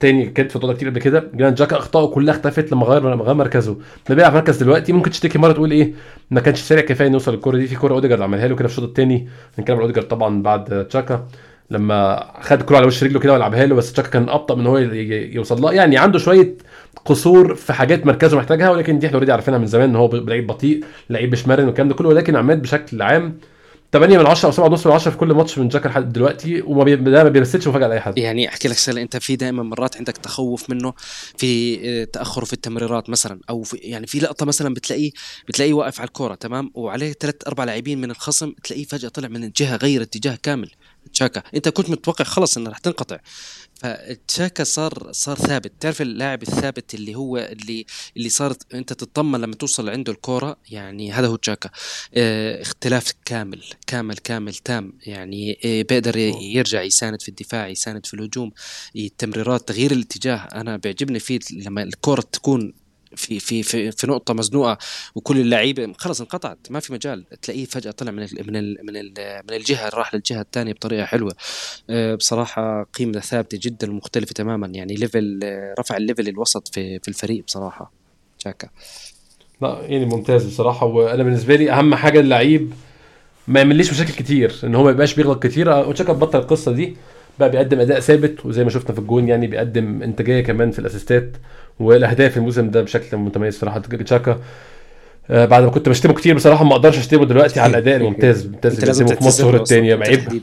تاني 0.00 0.26
كانت 0.26 0.52
في 0.52 0.74
كتير 0.74 0.88
قبل 0.88 1.00
كده. 1.00 1.30
جرانيت 1.34 1.58
جاكا 1.58 1.76
اخطائه 1.76 2.06
كلها 2.06 2.34
اختفت 2.34 2.72
لما 2.72 2.86
غير 2.86 3.10
لما 3.10 3.24
غير 3.24 3.34
مركزه. 3.34 3.76
ما 4.08 4.14
بيلعب 4.14 4.34
مركز 4.34 4.56
دلوقتي. 4.62 4.92
ممكن 4.92 5.10
تشتكي 5.10 5.38
مرة 5.38 5.52
تقول 5.52 5.70
إيه؟ 5.70 5.92
ما 6.30 6.40
كانش 6.40 6.60
سريع 6.60 6.84
كفاية 6.84 7.06
إنه 7.08 7.14
يوصل 7.14 7.34
الكورة 7.34 7.56
دي. 7.56 7.66
في 7.66 7.76
كورة 7.76 7.94
أوديجارد 7.94 8.22
عملها 8.22 8.48
له 8.48 8.56
كده 8.56 8.68
في 8.68 8.74
الشوط 8.74 8.88
الثاني 8.88 9.28
هنتكلم 9.58 9.76
عن 9.76 9.82
أوديجارد 9.82 10.08
طبعا 10.08 10.42
بعد 10.42 10.86
تشاكا 10.88 11.26
لما 11.72 12.30
خد 12.40 12.60
الكوره 12.60 12.76
على 12.76 12.86
وش 12.86 13.04
رجله 13.04 13.20
كده 13.20 13.32
ولعبها 13.32 13.66
له 13.66 13.74
بس 13.74 13.92
تشاكا 13.92 14.08
كان 14.08 14.28
أبطأ 14.28 14.54
من 14.54 14.66
هو 14.66 14.78
ي- 14.78 14.82
ي- 14.84 15.34
يوصل 15.34 15.60
لها. 15.62 15.72
يعني 15.72 15.98
عنده 15.98 16.18
شوية 16.18 16.54
قصور 17.04 17.54
في 17.54 17.72
حاجات 17.72 18.06
مركزه 18.06 18.36
محتاجها 18.36 18.70
ولكن 18.70 18.98
دي 18.98 19.06
إحنا 19.06 19.14
already 19.16 19.32
عارفينها 19.32 19.58
من 19.58 19.66
زمان 19.66 19.88
إن 19.88 19.96
هو 19.96 20.10
لعيب 20.16 20.46
بطيء 20.46 20.84
لعيب 21.10 21.32
مش 21.32 21.48
مرن 21.48 21.64
والكلام 21.66 21.88
ده 21.88 21.94
كله. 21.94 22.08
ولكن 22.08 22.36
عماد 22.36 22.62
بشكل 22.62 23.02
عام 23.02 23.38
8 23.92 24.18
من 24.18 24.26
10 24.26 24.46
أو 24.46 24.52
7 24.52 24.66
ونص 24.68 24.86
من 24.86 24.92
10 24.92 25.10
في 25.10 25.16
كل 25.16 25.32
ماتش 25.32 25.58
من 25.58 25.68
جاكا 25.68 25.88
لحد 25.88 26.12
دلوقتي 26.12 26.62
وما 26.62 26.84
بي... 26.84 26.96
ده 26.96 27.24
ما 27.24 27.28
بيمثلش 27.28 27.68
مفاجأة 27.68 27.88
لأي 27.88 28.00
حد. 28.00 28.18
يعني 28.18 28.48
أحكي 28.48 28.68
لك 28.68 28.76
شغله 28.76 29.02
أنت 29.02 29.16
في 29.16 29.36
دائما 29.36 29.62
مرات 29.62 29.96
عندك 29.96 30.16
تخوف 30.16 30.70
منه 30.70 30.92
في 31.36 31.80
آه، 31.84 32.04
تأخره 32.04 32.44
في 32.44 32.52
التمريرات 32.52 33.10
مثلا 33.10 33.40
أو 33.50 33.62
في 33.62 33.76
يعني 33.76 34.06
في 34.06 34.18
لقطة 34.18 34.46
مثلا 34.46 34.74
بتلاقيه 34.74 35.10
بتلاقيه 35.48 35.72
واقف 35.72 36.00
على 36.00 36.08
الكورة 36.08 36.34
تمام؟ 36.34 36.70
وعليه 36.74 37.12
ثلاث 37.12 37.34
أربع 37.46 37.64
لاعبين 37.64 38.00
من 38.00 38.10
الخصم 38.10 38.52
تلاقيه 38.64 38.84
فجأة 38.84 39.08
طلع 39.08 39.28
من 39.28 39.44
الجهة 39.44 39.76
غير 39.76 40.02
اتجاه 40.02 40.38
كامل. 40.42 40.70
تشاكا. 41.12 41.42
انت 41.54 41.68
كنت 41.68 41.90
متوقع 41.90 42.24
خلص 42.24 42.56
انه 42.56 42.70
رح 42.70 42.78
تنقطع. 42.78 43.18
فتشاكا 43.74 44.64
صار 44.64 45.08
صار 45.12 45.36
ثابت. 45.36 45.72
تعرف 45.80 46.02
اللاعب 46.02 46.42
الثابت 46.42 46.94
اللي 46.94 47.14
هو 47.14 47.38
اللي 47.38 47.86
اللي 48.16 48.28
صارت 48.28 48.74
أنت 48.74 48.92
تطمن 48.92 49.40
لما 49.40 49.54
توصل 49.54 49.88
عنده 49.88 50.12
الكورة؟ 50.12 50.56
يعني 50.70 51.12
هذا 51.12 51.26
هو 51.26 51.36
تشاكا. 51.36 51.70
آه 52.14 52.62
اختلاف 52.62 53.12
كامل 53.24 53.64
كامل 53.86 54.16
كامل 54.16 54.54
تام. 54.54 54.92
يعني 55.06 55.58
آه 55.64 55.82
بيقدر 55.82 56.16
يرجع 56.42 56.82
يساند 56.82 57.22
في 57.22 57.28
الدفاع 57.28 57.68
يساند 57.68 58.06
في 58.06 58.14
الهجوم 58.14 58.52
التمريرات 58.96 59.68
تغيير 59.68 59.92
الاتجاه. 59.92 60.36
أنا 60.36 60.76
بيعجبني 60.76 61.18
فيه 61.18 61.38
لما 61.52 61.82
الكره 61.82 62.20
تكون 62.32 62.72
في 63.16 63.40
في 63.40 63.62
في 63.62 63.92
في 63.92 64.06
نقطة 64.06 64.34
مزنوقة 64.34 64.78
وكل 65.14 65.40
اللعيبة 65.40 65.92
خلص 65.98 66.20
انقطعت 66.20 66.58
ما 66.70 66.80
في 66.80 66.92
مجال 66.92 67.24
تلاقيه 67.42 67.64
فجأة 67.64 67.90
طلع 67.90 68.10
من 68.10 68.22
ال 68.22 68.28
من 68.46 68.56
ال 68.56 68.76
من 68.82 68.96
ال 68.96 69.12
من 69.48 69.54
الجهة 69.56 69.88
راح 69.88 70.14
للجهة 70.14 70.40
الثانية 70.40 70.72
بطريقة 70.72 71.04
حلوة. 71.04 71.34
آه، 71.90 72.14
بصراحة 72.14 72.82
قيمة 72.82 73.20
ثابتة 73.20 73.58
جدا 73.62 73.90
ومختلفة 73.90 74.32
تماما 74.32 74.66
يعني 74.66 74.94
level 74.94 75.40
آه، 75.44 75.74
رفع 75.80 75.96
ال 75.96 76.01
level 76.01 76.28
الوسط 76.28 76.68
في 76.68 76.98
في 76.98 77.08
الفريق 77.08 77.44
بصراحة. 77.44 77.92
شاكا 78.38 78.68
لا 79.62 79.78
يعني 79.82 80.04
ممتاز 80.04 80.44
بصراحة 80.44 80.86
وأنا 80.86 81.22
بالنسبة 81.22 81.56
لي 81.56 81.70
أهم 81.72 81.94
حاجة 81.94 82.20
اللعيب 82.20 82.72
ما 83.48 83.60
يعمليش 83.60 83.90
مشاكل 83.92 84.12
كتير 84.12 84.54
إن 84.64 84.74
هو 84.74 84.84
ما 84.84 84.90
يبقاش 84.90 85.14
بيغلط 85.14 85.42
كتير. 85.46 85.74
وتشاكا 85.74 86.12
بطل 86.12 86.38
القصة 86.38 86.72
دي 86.72 86.96
بقى 87.38 87.50
بيقدم 87.50 87.80
أداء 87.80 88.00
ثابت 88.00 88.46
وزي 88.46 88.64
ما 88.64 88.70
شفنا 88.70 88.92
في 88.92 88.98
الجون 88.98 89.28
يعني 89.28 89.46
بيقدم 89.46 90.02
إنتاجية 90.02 90.40
كمان 90.40 90.70
في 90.70 90.78
الأسيستات. 90.78 91.32
والأهداف 91.80 92.36
الموسم 92.36 92.70
ده 92.70 92.82
بشكل 92.82 93.16
متميز 93.16 93.58
صراحة. 93.58 93.78
تشاكا 93.78 94.38
آه 95.30 95.44
بعد 95.44 95.62
ما 95.62 95.70
كنت 95.70 95.88
بشتمه 95.88 96.12
كتير 96.14 96.34
بصراحة 96.34 96.64
ما 96.64 96.72
أقدرش 96.72 96.98
أشتمه 96.98 97.24
دلوقتي 97.26 97.60
على 97.60 97.70
الأداء 97.70 97.96
الممتاز 97.96 98.46
ممتاز 98.46 98.74
انت 98.74 98.84
لازم 98.84 99.04
بيقدمه 99.04 99.20
في 99.20 99.26
مصر 99.26 99.54
الثانية 99.56 99.94
عيب 99.96 100.42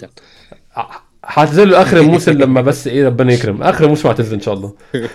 هعتذر 1.25 1.81
آخر 1.81 1.97
الموسم 2.01 2.31
لما 2.31 2.61
بس 2.61 2.87
إيه 2.87 3.05
ربنا 3.05 3.33
يكرم. 3.33 3.63
آخر 3.63 3.83
الموسم 3.83 4.07
هعتذر 4.07 4.35
إن 4.35 4.41
شاء 4.41 4.53
الله. 4.53 4.73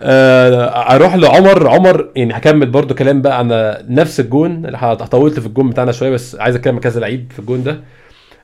آه، 0.00 0.94
أروح 0.94 1.14
لعمر. 1.14 1.68
عمر 1.68 2.08
يعني 2.16 2.36
هكمل 2.36 2.70
برضو 2.70 2.94
كلام 2.94 3.22
بقى 3.22 3.38
عن 3.38 3.74
نفس 3.88 4.20
الجون 4.20 4.66
اللي 4.66 4.96
طولت 5.10 5.40
في 5.40 5.46
الجون 5.46 5.70
بتاعنا 5.70 5.92
شوية 5.92 6.10
بس 6.10 6.36
عايز 6.36 6.56
اتكلم 6.56 6.78
كذا 6.78 7.00
لعيب 7.00 7.32
في 7.32 7.38
الجون 7.38 7.62
ده. 7.62 7.80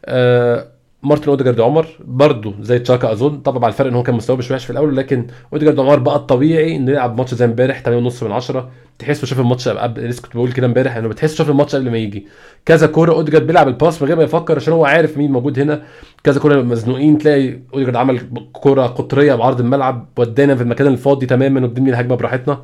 آه، 0.04 0.66
مارتن 1.04 1.28
أوديجارد 1.30 1.60
عمر 1.60 1.86
برضو 2.04 2.54
زي 2.60 2.78
تشاكا 2.78 3.12
أظن. 3.12 3.40
طبعا 3.40 3.58
مع 3.58 3.68
الفرق 3.68 3.86
إن 3.86 3.94
هو 3.94 4.02
كان 4.02 4.14
مستواه 4.14 4.36
مش 4.36 4.50
وحش 4.50 4.64
في 4.64 4.70
الأول 4.70 4.96
لكن 4.96 5.26
أوديجارد 5.52 5.80
عمر 5.80 5.98
بقى 5.98 6.16
الطبيعي 6.16 6.76
إنه 6.76 6.90
يلعب 6.92 7.18
ماتش 7.18 7.34
زي 7.34 7.44
امبارح 7.44 7.82
8.5 7.82 8.22
من 8.22 8.32
10 8.32 8.70
تحسه 8.98 9.26
شاف 9.26 9.40
الماتش 9.40 9.68
قبل 9.68 10.02
لسه 10.08 10.22
كنت 10.22 10.34
بقول 10.36 10.52
كده 10.52 10.66
امبارح 10.66 10.96
إنه 10.96 11.08
بتحس 11.08 11.34
شاف 11.34 11.50
الماتش 11.50 11.74
قبل 11.76 11.90
ما 11.90 11.98
يجي. 11.98 12.26
كذا 12.66 12.86
كورة 12.86 13.12
أوديجارد 13.12 13.46
بيلعب 13.46 13.68
ال 13.68 13.75
pass 13.75 14.02
من 14.02 14.08
غير 14.08 14.16
ما 14.16 14.22
يفكر 14.22 14.56
عشان 14.56 14.72
هو 14.72 14.84
عارف 14.84 15.18
مين 15.18 15.32
موجود 15.32 15.58
هنا. 15.58 15.82
كذا 16.24 16.40
كوره 16.40 16.62
مزنوقين 16.62 17.18
تلاقي 17.18 17.58
اوديجارد 17.74 17.96
عمل 17.96 18.20
كوره 18.52 18.86
قطرية 18.86 19.34
بعرض 19.34 19.60
الملعب 19.60 20.08
ودانا 20.18 20.54
في 20.56 20.62
المكان 20.62 20.86
الفاضي 20.86 21.26
تماما 21.26 21.64
وبنبني 21.64 21.90
الهجمة 21.90 22.14
براحتنا. 22.16 22.60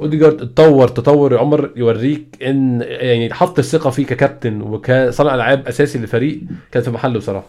أوديجارد 0.00 0.42
اتطور 0.42 0.88
تطور 0.88 1.32
يا 1.32 1.38
عمر 1.38 1.70
يوريك 1.76 2.36
إن 2.42 2.80
يعني 2.82 3.34
حط 3.34 3.58
الثقة 3.58 3.90
فيه 3.90 4.06
ككابتن 4.06 4.60
وكصانع 4.60 5.34
ألعاب 5.34 5.68
أساسي 5.68 5.98
للفريق 5.98 6.40
كانت 6.72 6.84
في 6.84 6.90
محله 6.90 7.18
بصراحة. 7.18 7.46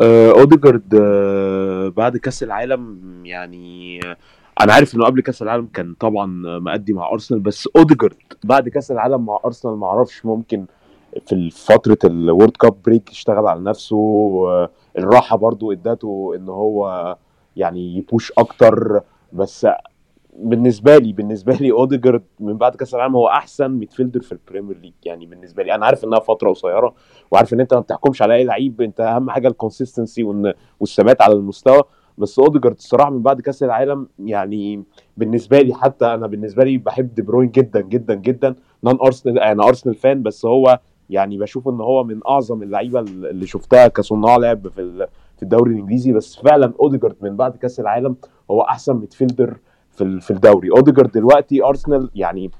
آه، 0.00 0.30
أوديجارد 0.30 0.94
آه، 0.94 1.88
بعد 1.88 2.16
كأس 2.16 2.42
العالم 2.42 2.98
يعني 3.24 4.00
آه، 4.06 4.16
أنا 4.60 4.72
عارف 4.72 4.94
إنه 4.94 5.04
قبل 5.04 5.20
كأس 5.20 5.42
العالم 5.42 5.68
كان 5.74 5.94
طبعا 6.00 6.46
آه، 6.46 6.58
مأدي 6.58 6.92
مع 6.92 7.10
أرسنال 7.12 7.40
بس 7.40 7.68
أوديجارد 7.76 8.16
بعد 8.44 8.68
كأس 8.68 8.90
العالم 8.90 9.26
مع 9.26 9.38
أرسنال 9.44 9.76
ما 9.76 9.86
أعرفش 9.86 10.24
ممكن 10.26 10.64
في 11.26 11.50
فترة 11.50 11.98
ال 12.04 12.13
World 12.13 12.56
Cup 12.56 12.82
break 12.86 13.10
اشتغل 13.10 13.46
على 13.46 13.60
نفسه 13.60 13.98
الراحه 14.98 15.36
برضو 15.36 15.72
اداته 15.72 16.32
ان 16.36 16.48
هو 16.48 17.16
يعني 17.56 17.96
ي 17.96 18.03
push 18.03 18.32
أكتر. 18.38 19.00
بس 19.32 19.66
بالنسبة 20.36 20.98
لي 20.98 21.12
بالنسبة 21.12 21.54
لي 21.54 21.72
اوديجارد 21.72 22.22
من 22.40 22.56
بعد 22.56 22.76
كأس 22.76 22.94
العالم 22.94 23.16
هو 23.16 23.28
احسن 23.28 23.70
midfielder 23.70 24.20
في 24.20 24.32
ال 24.32 24.38
Premier 24.38 24.78
League. 24.78 24.92
يعني 25.04 25.26
بالنسبة 25.26 25.62
لي 25.62 25.74
أنا 25.74 25.86
عارف 25.86 26.04
انها 26.04 26.20
فترة 26.20 26.50
قصيرة 26.50 26.94
وعارف 27.30 27.54
ان 27.54 27.60
انت 27.60 27.74
ما 27.74 27.80
بتحكمش 27.80 28.22
على 28.22 28.34
اي 28.34 28.44
لعيب 28.44 28.80
انت 28.80 29.00
اهم 29.00 29.30
حاجة 29.30 29.48
ال 29.48 29.57
consistency 29.57 30.52
والثبات 30.80 31.22
على 31.22 31.32
المستوى. 31.32 31.82
بس 32.18 32.38
اوديجارد 32.38 32.76
الصراحة 32.76 33.10
من 33.10 33.22
بعد 33.22 33.40
كأس 33.40 33.62
العالم 33.62 34.08
يعني 34.18 34.84
بالنسبة 35.16 35.60
لي 35.60 35.74
حتى 35.74 36.06
أنا 36.06 36.26
بالنسبة 36.26 36.64
لي 36.64 36.78
بحب 36.78 37.14
دي 37.14 37.22
بروين 37.22 37.50
جدا 37.50 37.80
جدا 37.80 38.14
جدا. 38.14 38.54
non 38.84 38.98
أرسنال 39.00 39.38
أنا 39.38 39.68
أرسنال 39.68 39.94
fan 39.94 40.22
بس 40.22 40.46
هو 40.46 40.80
يعني 41.10 41.38
بشوف 41.38 41.68
إن 41.68 41.80
هو 41.80 42.04
من 42.04 42.20
أعظم 42.28 42.62
اللعيبة 42.62 43.00
اللي 43.00 43.46
شفتها 43.46 43.88
كصناع 43.88 44.36
لعب 44.36 44.68
في 44.68 45.06
في 45.36 45.42
الدوري 45.42 45.72
الإنجليزي 45.72 46.12
بس 46.12 46.36
فعلا 46.36 46.72
أوديجارد 46.80 47.16
من 47.20 47.36
بعد 47.36 47.56
كأس 47.56 47.80
العالم 47.80 48.16
هو 48.50 48.62
أحسن 48.62 48.96
midfielder 48.96 49.56
في 49.90 50.20
في 50.20 50.30
الدوري 50.30 50.70
أوديجارد 50.70 51.10
دلوقتي 51.10 51.64
أرسنال 51.64 52.10
يعني 52.14 52.50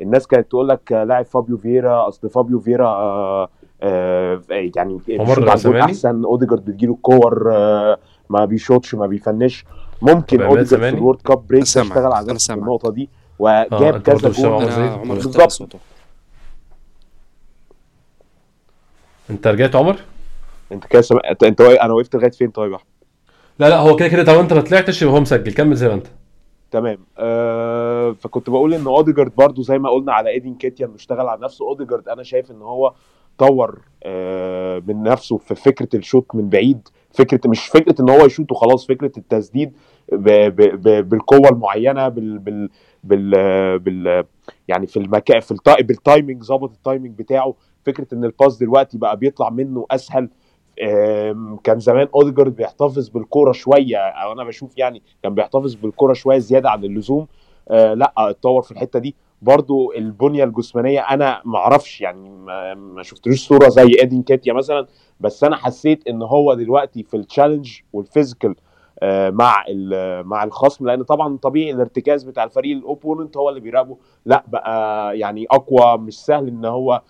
الناس 0.00 0.26
كانت 0.26 0.50
تقول 0.50 0.68
لك 0.68 0.92
آه، 0.92 1.04
لاعب 1.04 1.24
فابيو 1.24 1.56
فييرا 1.56 2.08
أصل 2.08 2.28
فابيو 2.30 2.60
فييرا 2.60 2.86
آه 2.86 3.48
آه 3.82 4.42
يعني 4.48 5.00
الجول 5.08 5.58
سامعني؟ 5.58 5.84
أحسن 5.84 6.24
أوديجارد 6.24 6.64
بتجيله 6.64 6.92
الكور 6.92 7.52
آه 7.54 7.98
ما 8.30 8.44
بيشوطش 8.44 8.94
ما 8.94 9.06
بيفنش 9.06 9.64
ممكن 10.02 10.42
أوديجارد 10.42 10.82
في؟ 10.82 10.98
ال 10.98 11.02
World 11.02 11.20
Cup 11.22 11.46
break 11.46 11.62
اشتغل 11.62 12.12
على. 12.12 12.36
النقطة 12.50 12.90
دي 12.90 13.02
آه، 13.02 13.66
وجاب 13.72 13.92
برضه 13.92 13.98
كذا 13.98 14.28
جول 14.28 15.08
بالظبط. 15.08 15.76
انت 19.32 19.46
رجعت 19.46 19.76
عمر؟ 19.76 19.96
انت 20.72 20.86
كده 20.86 21.02
سمع... 21.02 21.20
انت 21.30 21.42
انت 21.42 21.60
واقف- 21.60 21.80
أنا 21.80 21.92
وقفت 21.92 22.14
لغاية 22.16 22.30
فين 22.30 22.50
طيب 22.50 22.70
يا 22.72 22.76
أحمد؟ 22.76 22.86
لا 23.58 23.68
لا 23.68 23.78
هو 23.78 23.96
كده 23.96 24.08
كده 24.08 24.24
طالما 24.24 24.40
انت 24.42 24.52
ما 24.52 24.60
طلعتش 24.60 25.02
يبقى 25.02 25.14
هو 25.14 25.20
مسجل. 25.20 25.52
كمل 25.54 25.74
زي 25.76 25.88
ما 25.88 25.94
انت. 25.94 26.06
تمام. 26.70 26.98
آه 27.18 28.08
آه، 28.08 28.12
فكنت 28.12 28.50
بقول 28.50 28.74
إن 28.74 28.86
اوديجارد 28.86 29.32
برضو 29.36 29.62
زي 29.62 29.78
ما 29.78 29.90
قلنا 29.90 30.12
على 30.12 30.30
إيدي 30.30 30.54
نكيتيا 30.54 30.86
انه 30.86 30.94
اشتغل 30.94 31.28
على 31.28 31.40
نفسه. 31.40 31.64
اوديجارد 31.68 32.08
أنا 32.08 32.22
شايف 32.22 32.50
إن 32.50 32.62
هو 32.62 32.92
طور 33.38 33.78
آه، 34.02 34.82
من 34.86 35.02
نفسه 35.02 35.36
في 35.38 35.54
فكرة 35.54 35.88
الشوط 35.98 36.34
من 36.34 36.48
بعيد. 36.48 36.88
فكره 37.10 37.40
مش 37.50 37.66
فكرة 37.66 37.94
إن 38.02 38.10
هو 38.10 38.24
يشوط 38.26 38.52
وخلاص 38.52 38.86
فكرة 38.86 39.12
التسديد 39.18 39.72
ب 40.12 40.28
ب 40.28 40.62
ب 40.88 41.08
بالقوة 41.08 41.48
المعينة 41.48 42.08
بال 42.08 42.38
بال 42.38 42.68
بال, 43.04 43.78
بال 43.78 44.24
يعني 44.68 44.86
في 44.86 44.96
المكان 44.96 45.40
في 45.40 45.54
التا- 45.54 45.82
بال 45.82 45.97
timing 45.97 46.42
ظبط 46.42 46.72
ال 46.72 46.79
timing 46.79 47.18
بتاعه. 47.18 47.54
فكرة 47.86 48.06
إن 48.12 48.24
ال 48.24 48.30
pass 48.30 48.56
دلوقتي 48.56 48.98
بقى 48.98 49.16
بيطلع 49.16 49.50
منه 49.50 49.86
أسهل. 49.90 50.28
كان 51.64 51.78
زمان 51.78 52.08
أوديجارد 52.14 52.56
بيحتفظ 52.56 53.08
بالكورة 53.08 53.52
شوية 53.52 53.96
أو 53.98 54.32
أنا 54.32 54.44
بشوف 54.44 54.78
يعني 54.78 55.02
كان 55.22 55.34
بيحتفظ 55.34 55.74
بالكورة 55.74 56.12
شوية 56.12 56.38
زيادة 56.38 56.70
عن 56.70 56.84
اللزوم. 56.84 57.26
آه 57.68 57.94
لا 57.94 58.12
اتطور 58.18 58.62
في 58.62 58.70
الحتة 58.70 58.98
دي. 58.98 59.14
برضو 59.42 59.92
البنية 59.92 60.44
الجسمانية 60.44 61.00
أنا 61.00 61.42
ما 61.44 61.58
أعرفش 61.58 62.00
يعني 62.00 62.30
ما, 62.76 63.02
شفتلوش 63.02 63.48
صورة 63.48 63.68
زي 63.68 63.96
ادي 64.00 64.22
نكيتيا 64.22 64.52
مثلا 64.52 64.86
بس 65.20 65.44
أنا 65.44 65.56
حسيت 65.56 66.08
إن 66.08 66.22
هو 66.22 66.54
دلوقتي 66.54 67.02
في 67.02 67.16
ال 67.16 67.22
challenge 67.22 67.80
وال 67.92 68.04
physical 68.04 68.54
آه، 69.02 69.30
مع 69.30 69.64
مع 70.22 70.44
الخصم 70.44 70.86
لأن 70.86 71.02
طبعا 71.02 71.36
طبيعي 71.36 71.70
الارتكاز 71.70 72.24
بتاع 72.24 72.44
الفريق 72.44 72.76
ال 72.76 72.83
opponent 72.83 73.36
هو 73.36 73.48
اللي 73.48 73.60
بيراقبه. 73.60 73.96
لا 74.26 74.44
بقى 74.48 75.18
يعني 75.18 75.46
أقوى 75.50 75.98
مش 75.98 76.18
سهل 76.24 76.48
إن 76.48 76.64
هو 76.64 77.02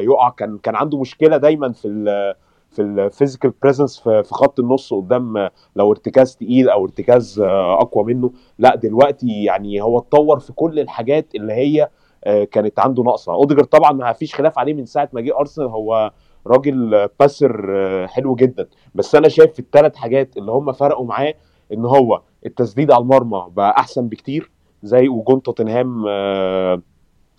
يقع. 0.00 0.28
كان 0.30 0.58
كان 0.58 0.76
عنده 0.76 0.98
مشكلة 1.00 1.36
دايما 1.36 1.72
في 1.72 1.88
ال 1.88 2.34
في 2.70 2.82
ال 2.82 2.90
physical 2.90 3.52
presence 3.62 4.00
في 4.00 4.22
خط 4.30 4.60
النص 4.60 4.94
قدام 4.94 5.36
آه، 5.36 5.50
لو 5.76 5.90
ارتكاز 5.92 6.36
تقيل 6.36 6.68
أو 6.68 6.84
ارتكاز 6.84 7.40
آه، 7.40 7.74
أقوى 7.82 8.04
منه. 8.04 8.30
لا 8.58 8.74
دلوقتي 8.74 9.44
يعني 9.44 9.82
هو 9.82 9.98
اتطور 9.98 10.38
في 10.38 10.52
كل 10.52 10.80
الحاجات 10.80 11.34
اللي 11.34 11.52
هي 11.52 11.88
آه، 12.24 12.44
كانت 12.44 12.78
عنده 12.78 13.02
ناقصة. 13.02 13.32
اوديجارد 13.32 13.66
طبعا 13.66 13.92
ما 13.92 14.12
فيش 14.12 14.34
خلاف 14.34 14.58
عليه 14.58 14.74
من 14.74 14.84
ساعة 14.86 15.08
ما 15.12 15.20
جه 15.20 15.38
أرسنال. 15.38 15.68
هو 15.68 16.12
راجل 16.46 16.94
آه، 16.94 17.10
passer 17.20 17.66
آه، 17.76 18.06
حلو 18.06 18.34
جدا. 18.34 18.68
بس 18.94 19.14
أنا 19.14 19.28
شايف 19.28 19.52
في 19.52 19.58
الثلاث 19.58 19.96
حاجات 19.96 20.36
اللي 20.36 20.52
هم 20.52 20.72
فرقوا 20.72 21.06
معاه 21.06 21.34
إن 21.72 21.84
هو 21.84 22.22
التسديد 22.46 22.90
على 22.90 23.02
المرمى 23.02 23.46
بقى 23.50 23.70
أحسن 23.78 24.08
بكتير 24.08 24.50
زي 24.82 25.08
وجون 25.08 25.42
توتنهام 25.42 26.04
آه، 26.08 26.82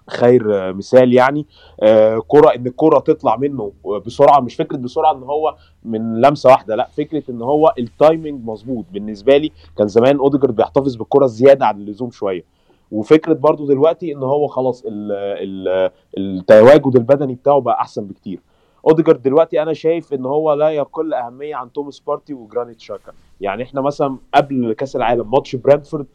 خير 0.10 0.74
مثال 0.74 1.14
يعني. 1.14 1.46
آه، 1.84 2.22
كرة 2.28 2.50
إن 2.56 2.68
الكرة 2.68 3.00
تطلع 3.00 3.36
منه 3.38 3.72
بسرعة 4.06 4.40
مش 4.40 4.56
فكرة 4.56 4.78
بسرعة 4.78 5.12
إن 5.14 5.24
هو 5.24 5.56
من 5.84 6.22
لمسة 6.22 6.50
واحدة 6.50 6.76
لأ 6.76 6.88
فكرة 6.98 7.24
إن 7.30 7.42
هو 7.42 7.74
ال 7.80 7.89
timing 7.89 8.46
مظبوط. 8.46 8.86
بالنسبة 8.92 9.38
لي 9.38 9.52
كان 9.78 9.88
زمان 9.88 10.18
أوديجارد 10.18 10.56
بيحتفظ 10.56 10.96
بالكرة 10.96 11.26
زيادة 11.26 11.66
عن 11.66 11.76
اللزوم 11.82 12.12
شوية. 12.12 12.44
وفكرة 12.92 13.34
برضو 13.34 13.68
دلوقتي 13.68 14.14
إن 14.14 14.24
هو 14.24 14.48
خلاص 14.48 14.84
ال 14.88 15.12
ال 15.12 15.90
التواجد 16.18 16.96
البدني 16.96 17.34
بتاعه 17.36 17.62
بقى 17.62 17.82
أحسن 17.82 18.06
بكتير. 18.06 18.40
أوديجارد 18.88 19.22
دلوقتي 19.22 19.62
أنا 19.62 19.74
شايف 19.74 20.14
إن 20.14 20.26
هو 20.26 20.54
لا 20.54 20.70
يقل 20.70 21.14
أهمية 21.14 21.56
عن 21.56 21.74
توماس 21.74 22.00
بارتي 22.00 22.34
وجرانيت 22.34 22.80
شاكا. 22.80 23.12
يعني 23.42 23.64
إحنا 23.64 23.82
مثلا 23.82 24.18
قبل 24.34 24.74
كأس 24.74 24.96
العالم 24.96 25.32
ماتش 25.32 25.56
برينتفورد 25.56 26.06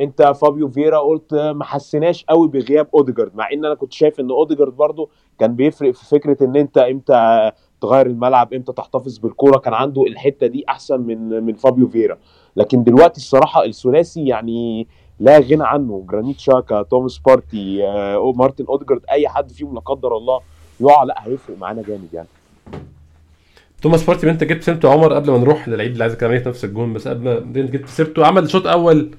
انت 0.00 0.22
فابيو 0.22 0.68
فييرا 0.68 0.98
قلت 0.98 1.34
ما 1.34 1.64
حسيناش 1.64 2.24
قوي 2.24 2.48
بغياب 2.48 2.88
اوديجارد 2.94 3.36
مع 3.36 3.48
ان 3.52 3.64
أنا 3.64 3.74
كنت 3.74 3.92
شايف 3.92 4.20
ان 4.20 4.30
اوديجارد 4.30 4.76
برضو 4.76 5.10
كان 5.38 5.56
بيفرق 5.56 5.90
في 5.90 6.06
فكرة 6.06 6.44
ان 6.44 6.56
انت 6.56 6.78
إمتى 6.78 7.50
تغير 7.80 8.06
الملعب 8.06 8.54
إمتى 8.54 8.72
تحتفظ 8.72 9.18
بالكورة 9.18 9.58
كان 9.58 9.74
عنده 9.74 10.02
الحتة 10.02 10.46
دي 10.46 10.64
احسن 10.68 11.00
من 11.00 11.44
من 11.44 11.54
فابيو 11.54 11.88
فييرا. 11.88 12.18
لكن 12.56 12.84
دلوقتي 12.84 13.16
الصراحة 13.16 13.64
الثلاثي 13.64 14.26
يعني 14.26 14.86
لا 15.20 15.38
غنى 15.38 15.64
عنه. 15.64 16.04
جرانيت 16.10 16.38
شاكا 16.38 16.82
توماس 16.82 17.18
بارتي 17.18 17.86
آه، 17.86 18.32
مارتن 18.36 18.64
اوديجارد 18.68 19.02
اي 19.10 19.28
حد 19.28 19.50
فيهم 19.50 19.74
لا 19.74 19.80
قدر 19.80 20.16
الله 20.16 20.40
يقع 20.80 21.02
لا 21.02 21.26
هيفرق 21.26 21.58
معانا 21.58 21.82
جامد 21.82 22.08
يعني. 22.12 22.28
توماس 23.82 24.04
بارتي 24.04 24.30
انت 24.30 24.44
جبت 24.44 24.62
سيرته 24.62 24.92
عمر 24.92 25.12
قبل 25.12 25.30
ما 25.30 25.38
نروح 25.38 25.68
للعيب 25.68 25.92
اللي 25.92 26.04
عايز 26.04 26.14
كمان 26.14 26.42
نفس 26.46 26.64
الجون 26.64 26.92
بس 26.92 27.08
قبل 27.08 27.24
ما 27.24 27.38
انت 27.38 27.58
جبت 27.58 27.88
سيرته 27.88 28.26
عمل 28.26 28.50
شوط 28.50 28.66
أول 28.66 29.10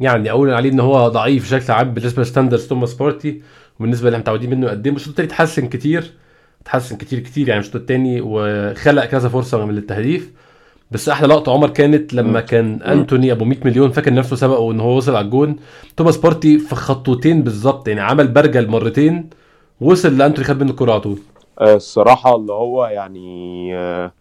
يعني 0.00 0.30
أقول 0.30 0.50
عليه 0.50 0.70
إن 0.70 0.80
هو 0.80 1.08
ضعيف 1.08 1.42
بشكل 1.54 1.72
عام 1.72 1.94
بالنسبة 1.94 2.22
ل 2.22 2.26
standards 2.26 2.66
توماس 2.66 2.94
بارتي 2.94 3.42
وبالنسبة 3.80 4.06
اللي 4.06 4.16
إحنا 4.16 4.22
متعودين 4.22 4.50
منه 4.50 4.66
يقدمه 4.66 4.96
الشوط 4.96 5.08
التاني 5.08 5.28
اتحسن 5.28 5.68
كتير 5.68 6.12
اتحسن 6.62 6.96
كتير 6.96 7.18
كتير 7.18 7.48
يعني 7.48 7.60
الشوط 7.60 7.76
التاني 7.76 8.20
وخلق 8.24 9.04
كذا 9.04 9.28
فرصة 9.28 9.66
من 9.66 9.78
التهديف. 9.78 10.32
بس 10.90 11.08
أحلى 11.08 11.28
لقطة 11.28 11.52
عمر 11.52 11.70
كانت 11.70 12.14
لما. 12.14 12.40
كان 12.40 12.82
أنتوني 12.82 13.32
أبو 13.32 13.44
100 13.44 13.58
مليون 13.64 13.90
فاكر 13.90 14.14
نفسه 14.14 14.36
سبقه 14.36 14.72
إن 14.72 14.80
هو 14.80 14.96
وصل 14.96 15.16
على 15.16 15.24
الجون. 15.24 15.56
توماس 15.96 16.16
بارتي 16.16 16.58
في 16.58 16.74
خطوتين 16.74 17.42
بالظبط 17.42 17.88
يعني 17.88 18.00
عمل 18.00 18.28
برجل 18.28 18.68
مرتين 18.68 19.30
وصل 19.80 20.18
لأنتوني 20.18 20.44
خد 20.44 20.60
منه 20.62 20.70
الكوره 20.70 20.92
على 20.92 21.00
طول. 21.00 21.18
آه، 21.60 21.74
الصراحة 21.74 22.36
اللي 22.36 22.52
هو 22.52 22.86
يعني 22.86 23.70
آه، 23.76 24.12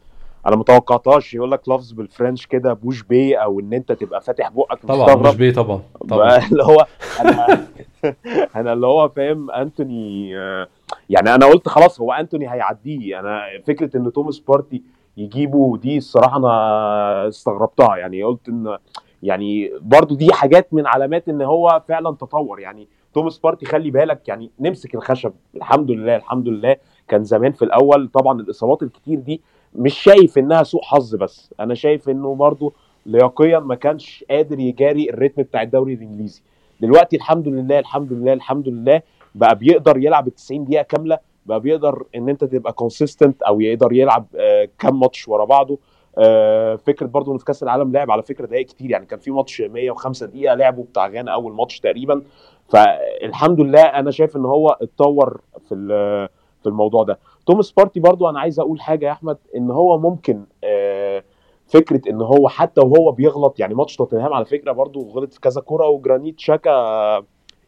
أنا 0.45 0.55
ما 0.55 0.63
توقعتهاش. 0.63 1.33
يقول 1.33 1.51
لك 1.51 1.69
لفظ 1.69 1.91
بال 1.91 2.05
French 2.05 2.45
كده 2.45 2.73
bouche 2.73 3.03
bée 3.03 3.35
أو 3.35 3.59
إن 3.59 3.73
أنت 3.73 3.91
تبقى 3.91 4.21
فاتح 4.21 4.49
بقك 4.49 4.85
طبعا 4.85 5.05
مستغرب 5.15 5.37
بيه 5.37 5.53
طبعا 5.53 5.81
طبعا. 6.09 6.37
اللي 6.51 6.63
هو 6.63 6.85
أنا 7.19 7.67
أنا 8.55 8.73
اللي 8.73 8.87
هو 8.87 9.09
فاهم 9.09 9.51
أنتوني 9.51 10.37
آه، 10.37 10.67
يعني 11.09 11.35
أنا 11.35 11.45
قلت 11.45 11.67
خلاص 11.67 12.01
هو 12.01 12.13
أنتوني 12.13 12.51
هيعديه. 12.53 13.19
أنا 13.19 13.41
فكرة 13.67 13.97
إن 13.97 14.11
توماس 14.13 14.39
بارتي 14.39 14.83
يجيبه 15.17 15.77
دي 15.77 15.97
الصراحة 15.97 16.37
أنا 16.37 17.27
استغربتها. 17.27 17.97
يعني 17.97 18.23
قلت 18.23 18.47
إن 18.49 18.77
يعني 19.23 19.71
برضو 19.81 20.15
دي 20.15 20.33
حاجات 20.33 20.73
من 20.73 20.87
علامات 20.87 21.29
إن 21.29 21.41
هو 21.41 21.81
فعلا 21.87 22.15
تطور. 22.15 22.59
يعني 22.59 22.87
توماس 23.13 23.37
بارتي 23.37 23.65
خلي 23.65 23.91
بالك 23.91 24.27
يعني 24.27 24.51
نمسك 24.59 24.95
الخشب. 24.95 25.33
الحمد 25.55 25.91
لله 25.91 26.15
الحمد 26.15 26.47
لله. 26.47 26.75
كان 27.07 27.23
زمان 27.23 27.51
في 27.51 27.65
الأول 27.65 28.07
طبعا 28.07 28.41
الإصابات 28.41 28.83
الكتير 28.83 29.19
دي 29.19 29.41
مش 29.75 29.93
شايف 29.99 30.37
إنها 30.37 30.63
سوء 30.63 30.81
حظ 30.83 31.15
بس. 31.15 31.53
أنا 31.59 31.73
شايف 31.73 32.09
إنه 32.09 32.35
برضو 32.35 32.73
لياقيًا 33.05 33.59
ما 33.59 33.75
كانش 33.75 34.25
قادر 34.29 34.59
يجاري 34.59 35.09
ال 35.09 35.14
rhythm 35.14 35.41
بتاع 35.43 35.61
الدوري 35.61 35.93
الإنجليزي. 35.93 36.41
دلوقتي 36.81 37.15
الحمد 37.15 37.47
لله 37.47 37.79
الحمد 37.79 38.13
لله 38.13 38.33
الحمد 38.33 38.67
لله 38.67 39.01
بقى 39.35 39.55
بيقدر 39.55 39.97
يلعب 39.97 40.27
ال 40.27 40.35
90 40.35 40.65
دقيقة 40.65 40.83
كاملة 40.83 41.17
بقى 41.45 41.59
بيقدر 41.59 42.03
إن 42.15 42.29
أنت 42.29 42.43
تبقى 42.43 42.73
consistent 42.73 43.41
أو 43.41 43.61
يقدر 43.61 43.93
يلعب 43.93 44.25
آه، 44.35 44.69
كام 44.79 44.99
ماتش 44.99 45.27
ورا 45.27 45.45
بعضه. 45.45 45.79
آه، 46.17 46.75
فكرة 46.75 47.05
برضو 47.05 47.31
إنه 47.31 47.37
في 47.39 47.45
كأس 47.45 47.63
العالم 47.63 47.91
لعب 47.91 48.11
على 48.11 48.23
فكرة 48.23 48.45
دقائق 48.45 48.65
كتير 48.65 48.91
يعني 48.91 49.05
كان 49.05 49.19
في 49.19 49.31
ماتش 49.31 49.61
105 49.61 50.25
دقيقة 50.25 50.55
لعبه 50.55 50.83
بتاع 50.83 51.07
غانا 51.07 51.33
أول 51.33 51.53
ماتش 51.53 51.79
تقريبا. 51.79 52.21
فالحمد 52.69 53.59
لله 53.61 53.81
أنا 53.81 54.11
شايف 54.11 54.35
إن 54.37 54.45
هو 54.45 54.77
اتطور 54.81 55.41
في 55.69 55.75
ال- 55.75 56.29
في 56.63 56.69
الموضوع 56.69 57.03
ده. 57.03 57.19
توماس 57.45 57.71
بارتي 57.71 57.99
برضو 57.99 58.29
أنا 58.29 58.39
عايز 58.39 58.59
أقول 58.59 58.81
حاجة 58.81 59.05
يا 59.05 59.11
أحمد 59.11 59.37
إن 59.55 59.71
هو 59.71 59.97
ممكن 59.99 60.45
آه، 60.63 61.23
فكرة 61.67 62.01
إن 62.09 62.21
هو 62.21 62.49
حتى 62.49 62.81
وهو 62.81 63.11
بيغلط 63.11 63.59
يعني 63.59 63.73
ماتش 63.75 63.95
توتنهام 63.95 64.33
على 64.33 64.45
فكرة 64.45 64.71
برضو 64.71 65.09
غلط 65.09 65.33
في 65.33 65.39
كذا 65.39 65.61
كره 65.65 65.87
وجرانيت 65.87 66.39
شاكا 66.39 66.71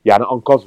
يعني 0.05 0.23
أنقذه. 0.31 0.65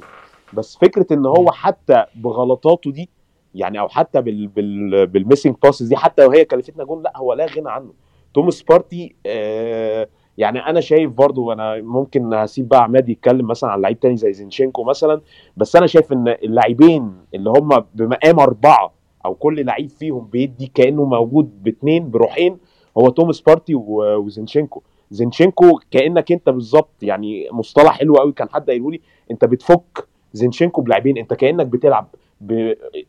بس 0.53 0.77
فكرة 0.77 1.05
إن 1.13 1.25
هو 1.25 1.51
حتى 1.51 2.05
بغلطاته 2.15 2.91
دي 2.91 3.09
يعني 3.55 3.79
أو 3.79 3.87
حتى 3.89 4.21
بال 4.21 4.47
بال 4.47 5.07
بال 5.07 5.18
missing 5.18 5.55
passes 5.63 5.87
دي 5.87 5.95
حتى 5.97 6.25
وهي 6.25 6.45
كلفتنا 6.45 6.83
جون 6.83 7.03
لا 7.03 7.13
هو 7.15 7.33
لا 7.33 7.45
غنى 7.45 7.69
عنه. 7.71 7.93
توماس 8.33 8.61
بارتي 8.63 9.15
آه 9.25 10.07
يعني 10.37 10.59
أنا 10.59 10.79
شايف 10.81 11.11
برضو 11.11 11.51
أنا 11.51 11.81
ممكن 11.81 12.33
هسيب 12.33 12.67
بقى 12.69 12.83
عماد 12.83 13.09
يتكلم 13.09 13.47
مثلا 13.47 13.69
عن 13.71 13.81
لعيب 13.81 13.99
تاني 13.99 14.17
زي 14.17 14.33
زينشينكو 14.33 14.83
مثلا 14.83 15.21
بس 15.57 15.75
أنا 15.75 15.87
شايف 15.87 16.13
إن 16.13 16.27
اللاعبين 16.27 17.13
اللي 17.33 17.49
هم 17.49 17.69
بمقام 17.95 18.39
أربعة 18.39 18.96
أو 19.27 19.33
كل 19.35 19.65
لعيب 19.65 19.89
فيهم 19.89 20.25
بيدي 20.31 20.71
كأنه 20.75 21.05
موجود 21.05 21.63
باثنين 21.63 22.09
بروحين 22.11 22.57
هو 22.97 23.09
توماس 23.09 23.41
بارتي 23.41 23.73
وزينشينكو. 23.75 24.81
زينشينكو 25.11 25.79
كأنك 25.91 26.31
أنت 26.31 26.49
بالظبط 26.49 27.03
يعني 27.03 27.47
مصطلح 27.51 27.91
حلو 27.99 28.15
قوي 28.15 28.31
كان 28.31 28.49
حد 28.49 28.69
قايله 28.69 28.91
لي 28.91 28.99
أنت 29.31 29.45
بتفك 29.45 30.07
زينشينكو 30.33 30.81
بلاعبين 30.81 31.17
أنت 31.17 31.33
كأنك 31.33 31.65
بتلعب 31.65 32.07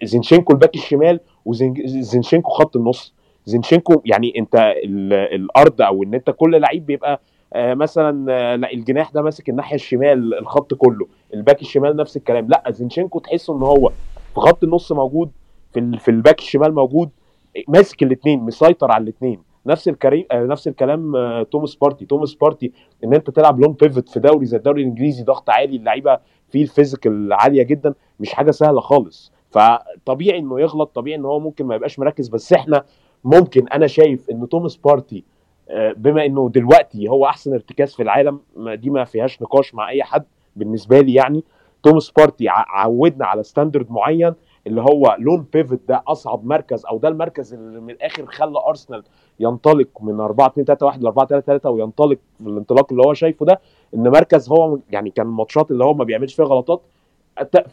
بزينشينكو 0.03 0.53
الباك 0.53 0.75
الشمال 0.75 1.21
وزينشينكو 1.45 2.51
خط 2.51 2.77
النص. 2.77 3.14
زينشينكو 3.47 4.03
يعني 4.05 4.33
أنت 4.39 4.55
ال- 4.85 5.12
الأرض 5.12 5.83
أو 5.83 6.03
إن 6.03 6.14
أنت 6.14 6.31
كل 6.31 6.61
لعيب 6.61 6.87
بيبقى 6.87 7.21
آه، 7.53 7.75
مثلا 7.75 8.33
آه، 8.33 8.55
الجناح 8.55 9.11
ده 9.11 9.23
ماسك 9.23 9.49
الناحية 9.49 9.75
الشمال 9.75 10.35
الخط 10.39 10.75
كله 10.75 11.07
الباك 11.35 11.62
الشمال 11.62 11.97
نفس 11.97 12.16
الكلام. 12.16 12.49
لا 12.49 12.64
زينشينكو 12.71 13.19
تحس 13.19 13.51
إن 13.51 13.62
هو 13.62 13.89
في 14.35 14.41
خط 14.41 14.64
النص 14.64 14.93
موجود 14.93 15.31
في 15.73 15.99
في 15.99 16.11
الباك 16.11 16.39
الشمال 16.39 16.75
موجود 16.75 17.11
ماسك 17.69 18.03
الاثنين 18.03 18.41
مسيطر 18.41 18.91
على 18.93 19.03
الاثنين. 19.03 19.43
نفس 19.66 19.89
الكريم 19.89 20.25
آه، 20.33 20.45
نفس 20.45 20.69
الكلام 20.69 21.16
آه، 21.16 21.43
توماس 21.43 21.75
بارتي. 21.75 22.05
توماس 22.07 22.35
بارتي 22.35 22.73
إن 23.05 23.14
أنت 23.14 23.31
تلعب 23.31 23.61
lone 23.61 23.73
pivot 23.73 24.09
في 24.09 24.21
دوري 24.21 24.47
زي 24.47 24.57
الدوري 24.57 24.83
الإنجليزي 24.83 25.25
ضغط 25.25 25.51
عالي 25.51 25.77
اللعيبة 25.77 26.19
فيه 26.51 26.62
ال 26.62 26.70
physical 26.70 27.33
عالية 27.33 27.62
جدا 27.62 27.95
مش 28.21 28.33
حاجة 28.33 28.51
سهلة 28.51 28.81
خالص. 28.81 29.33
فطبيعي 29.51 30.39
إنه 30.39 30.61
يغلط 30.61 30.91
طبيعي 30.95 31.19
إن 31.19 31.25
هو 31.25 31.41
ممكن 31.41 31.66
ما 31.66 31.75
يبقاش 31.75 31.99
مركز 31.99 32.29
بس 32.29 32.53
إحنا 32.53 32.85
ممكن 33.25 33.69
أنا 33.69 33.87
شايف 33.87 34.31
إن 34.31 34.49
توماس 34.49 34.77
بارتي 34.77 35.25
آه، 35.71 35.93
بما 35.97 36.27
إنه 36.27 36.51
دلوقتي 36.55 37.09
هو 37.09 37.27
أحسن 37.27 37.53
ارتكاز 37.53 37.95
في 37.95 38.03
العالم 38.03 38.41
دي 38.57 38.91
ما 38.91 39.05
فيهاش 39.05 39.43
نقاش 39.43 39.75
مع 39.75 39.89
أي 39.89 40.03
حد 40.03 40.25
بالنسبة 40.57 41.01
لي 41.01 41.14
يعني. 41.14 41.45
توماس 41.83 42.11
بارتي 42.11 42.45
عودنا 42.49 43.27
على 43.27 43.43
standard 43.43 43.91
معين 43.91 44.35
اللي 44.69 44.81
هو 44.83 45.16
lone 45.19 45.47
pivot 45.53 45.81
ده 45.89 46.03
أصعب 46.09 46.47
مركز 46.47 46.87
أو 46.87 46.99
ده 46.99 47.09
المركز 47.09 47.55
اللي 47.55 47.81
من 47.81 47.91
الآخر 47.91 48.27
خلى 48.27 48.59
أرسنال 48.69 49.03
ينطلق 49.41 49.89
من 50.01 50.21
4 50.21 50.47
2 50.49 50.64
3 50.66 50.87
1 50.87 51.03
ل 51.03 51.07
4 51.07 51.27
3 51.27 51.47
3 51.47 51.71
وينطلق 51.71 52.19
في 52.39 52.47
الانطلاق 52.47 52.87
اللي 52.93 53.03
هو 53.07 53.14
شايفه 53.14 53.47
ده 53.47 53.61
إن 53.95 54.09
مركز 54.09 54.49
هو 54.49 54.79
يعني 54.91 55.11
كان 55.11 55.27
الماتشات 55.27 55.71
اللي 55.71 55.85
هو 55.85 55.95
ما 55.95 56.05
بيعملش 56.05 56.35
فيها 56.35 56.45
غلطات 56.45 56.81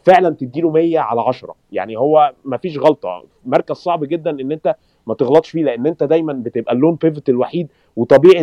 فعلا 0.04 0.30
تديله 0.34 0.70
100 0.70 0.98
على 0.98 1.20
10 1.20 1.54
يعني 1.72 1.96
هو 1.96 2.32
ما 2.44 2.56
فيش 2.56 2.78
غلطة. 2.78 3.24
مركز 3.46 3.76
صعب 3.76 4.04
جدا 4.04 4.30
إن 4.30 4.52
أنت 4.52 4.74
ما 5.06 5.14
تغلطش 5.14 5.50
فيه 5.50 5.64
لأن 5.64 5.86
أنت 5.86 6.02
دايما 6.04 6.32
بتبقى 6.32 6.74
ال 6.74 6.78
lone 6.78 6.94
pivot 6.94 7.28
الوحيد 7.28 7.68
وطبيعي 7.96 8.42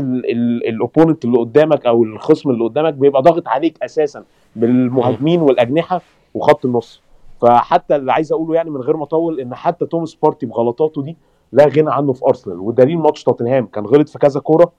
ال 0.70 0.76
opponent 0.76 1.26
اللي 1.26 1.38
قدامك 1.38 1.86
أو 1.86 2.04
الخصم 2.04 2.49
اللي 2.49 2.64
قدامك 2.64 2.93
بيبقى 2.93 3.22
ضاغط 3.22 3.47
عليك 3.47 3.84
أساسا 3.84 4.24
بالمهاجمين 4.56 5.41
والأجنحة 5.41 6.01
وخط 6.34 6.66
النص. 6.66 7.01
فحتى 7.44 7.96
اللي 7.96 8.12
عايز 8.12 8.32
اقوله 8.32 8.56
يعني 8.56 8.70
من 8.70 8.82
غير 8.82 8.98
ما 8.98 9.04
اطول 9.04 9.39
ان 9.39 9.56
حتى 9.56 9.86
توماس 9.86 10.16
بارتي 10.16 10.46
بغلطاته 10.46 11.02
دي 11.04 11.18
لا 11.52 11.66
غنى 11.66 11.91
عنه 11.91 12.14
في 12.14 12.26
أرسنال 12.26 12.60
ودليل 12.60 12.98
ماتش 12.98 13.24
توتنهام 13.24 13.66
كان 13.66 13.86
غلط 13.86 14.10
في 14.10 14.20
كذا 14.20 14.39
كورة 14.39 14.72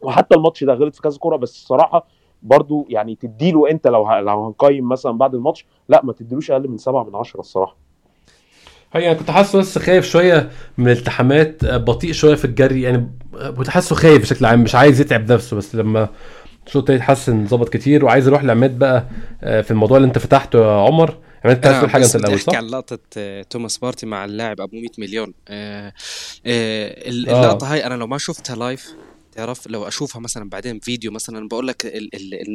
وحتى 0.00 0.34
الماتش 0.36 0.64
ده 0.64 0.74
غلط 0.74 0.94
في 0.94 1.02
كذا 1.02 1.18
كورة 1.18 1.36
بس 1.36 1.50
الصراحة 1.50 2.06
برضو 2.42 2.86
يعني 2.88 3.14
تديله 3.14 3.70
انت 3.70 3.86
لو 3.86 4.18
لو 4.18 4.44
هنقيم 4.46 4.88
مثلا 4.88 5.12
بعد 5.12 5.34
الماتش 5.34 5.66
لا 5.88 6.00
ما 6.04 6.12
تديلوش 6.12 6.50
أقل 6.50 6.68
من 6.68 6.76
سبعة 6.76 7.04
من 7.04 7.16
عشرة 7.16 7.40
الصراحة. 7.40 7.76
هي 8.92 9.10
أنا 9.10 9.18
كنت 9.18 9.30
حاسه 9.30 9.58
بس 9.58 9.78
خايف 9.78 10.04
شوية 10.04 10.50
من 10.78 10.86
الالتحامات 10.86 11.64
آه، 11.64 11.76
بطيء 11.76 12.12
شوية 12.12 12.34
في 12.34 12.44
الجري 12.44 12.82
يعني 12.82 13.10
كنت 13.56 13.68
حاسه 13.68 13.96
خايف 13.96 14.22
بشكل 14.22 14.44
عام 14.46 14.62
مش 14.62 14.74
عايز 14.74 15.00
يتعب 15.00 15.32
نفسه 15.32 15.56
بس 15.56 15.74
لما 15.74 16.08
الشوط 16.66 16.82
التاني 16.82 16.98
اتحسن 16.98 17.46
ظبط 17.46 17.68
كتير 17.68 18.04
وعايز 18.04 18.28
أروح 18.28 18.44
لعماد 18.44 18.78
بقى 18.78 19.04
آه، 19.42 19.60
في 19.60 19.70
الموضوع 19.70 19.96
اللي 19.96 20.06
انت 20.08 20.18
فتحته 20.18 20.58
يا 20.58 20.80
عمر 20.80 21.14
عماد 21.44 21.56
انت 21.56 21.66
عايز 21.66 21.76
أنا 21.76 21.80
تقول 21.80 21.90
حاجة 21.90 22.04
أنت 22.06 22.14
الأول 22.16 22.40
صح؟ 22.40 22.54
عن 22.54 22.66
لقطة 22.66 22.98
آه، 23.16 23.42
توماس 23.42 23.78
بارتي 23.78 24.06
مع 24.06 24.24
اللاعب 24.24 24.60
أبو 24.60 24.76
100 24.76 24.88
مليون 24.98 25.34
آه، 25.48 25.92
آه، 26.46 27.08
ال- 27.08 27.28
آه. 27.28 27.40
اللقطة 27.40 27.72
هاي 27.72 27.86
أنا 27.86 27.94
لو 27.94 28.06
ما 28.06 28.18
شفتها 28.18 28.56
live 28.56 28.94
تعرف 29.32 29.66
لو 29.66 29.88
أشوفها 29.88 30.20
مثلا 30.20 30.48
بعدين 30.50 30.78
فيديو 30.80 31.10
مثلا 31.12 31.48
بقول 31.48 31.68
لك 31.68 31.92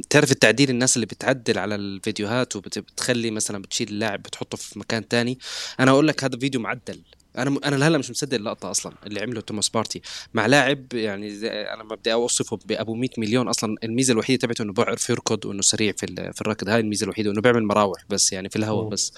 تعرف 0.10 0.32
التعديل 0.32 0.70
الناس 0.70 0.96
اللي 0.96 1.06
بتعدل 1.06 1.58
على 1.60 1.76
الفيديوهات 1.76 2.56
وبتخلي 2.56 3.32
مثلا 3.32 3.62
بتشيل 3.62 3.88
اللاعب 3.90 4.24
بتحطه 4.24 4.58
في 4.58 4.80
مكان 4.80 5.08
تاني 5.08 5.40
أنا 5.80 5.92
أقول 5.92 6.08
لك 6.08 6.24
هذا 6.24 6.38
فيديو 6.40 6.62
معدل 6.62 7.02
أنا 7.38 7.60
أنا 7.66 7.76
لهلا 7.76 7.98
مش 7.98 8.12
مصدق 8.12 8.34
اللقطة 8.36 8.72
أصلا 8.72 8.94
اللي 9.08 9.22
عمله 9.22 9.42
توماس 9.42 9.70
بارتي. 9.70 10.02
مع 10.34 10.46
لاعب 10.46 10.94
يعني 10.94 11.34
أنا 11.74 11.84
ما 11.84 11.96
بدي 11.96 12.14
أوصفه 12.14 12.60
بأبو 12.66 12.96
100 12.96 13.10
مليون 13.18 13.48
أصلا 13.48 13.76
الميزة 13.84 14.12
الوحيدة 14.14 14.40
تبعته 14.42 14.62
إنه 14.62 14.74
بيعرف 14.74 15.10
يركض 15.10 15.46
وإنه 15.46 15.62
سريع 15.62 15.92
في 15.98 16.04
ال- 16.06 16.34
في 16.34 16.42
الركض. 16.42 16.70
هاي 16.70 16.80
الميزة 16.80 17.04
الوحيدة 17.04 17.30
وإنه 17.30 17.42
بيعمل 17.42 17.64
مراوح 17.64 18.02
بس 18.10 18.34
يعني 18.34 18.50
في 18.50 18.56
الهواء. 18.56 18.90
بس. 18.90 19.14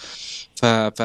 ف 0.56 0.66
ف 0.66 1.02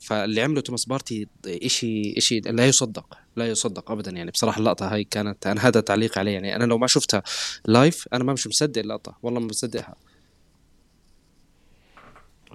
فاللي 0.00 0.40
عمله 0.42 0.60
توماس 0.60 0.84
بارتي 0.84 1.26
شيء 1.66 2.20
شيء 2.20 2.52
لا 2.52 2.66
يصدق 2.66 3.18
لا 3.36 3.48
يصدق 3.48 3.90
ابدا 3.90 4.10
يعني. 4.10 4.30
بصراحة 4.30 4.58
اللقطة 4.58 4.92
هاي 4.94 5.04
كانت 5.04 5.46
أنا 5.46 5.68
هذا 5.68 5.80
تعليق 5.80 6.18
عليه 6.18 6.32
يعني. 6.32 6.56
أنا 6.56 6.64
لو 6.64 6.78
ما 6.78 6.86
شفتها 6.86 7.22
live 7.66 8.08
أنا 8.12 8.24
ما 8.24 8.32
مش 8.32 8.46
مصدق 8.46 8.78
اللقطة 8.80 9.16
والله 9.22 9.40
ما 9.40 9.46
مصدقها. 9.46 9.94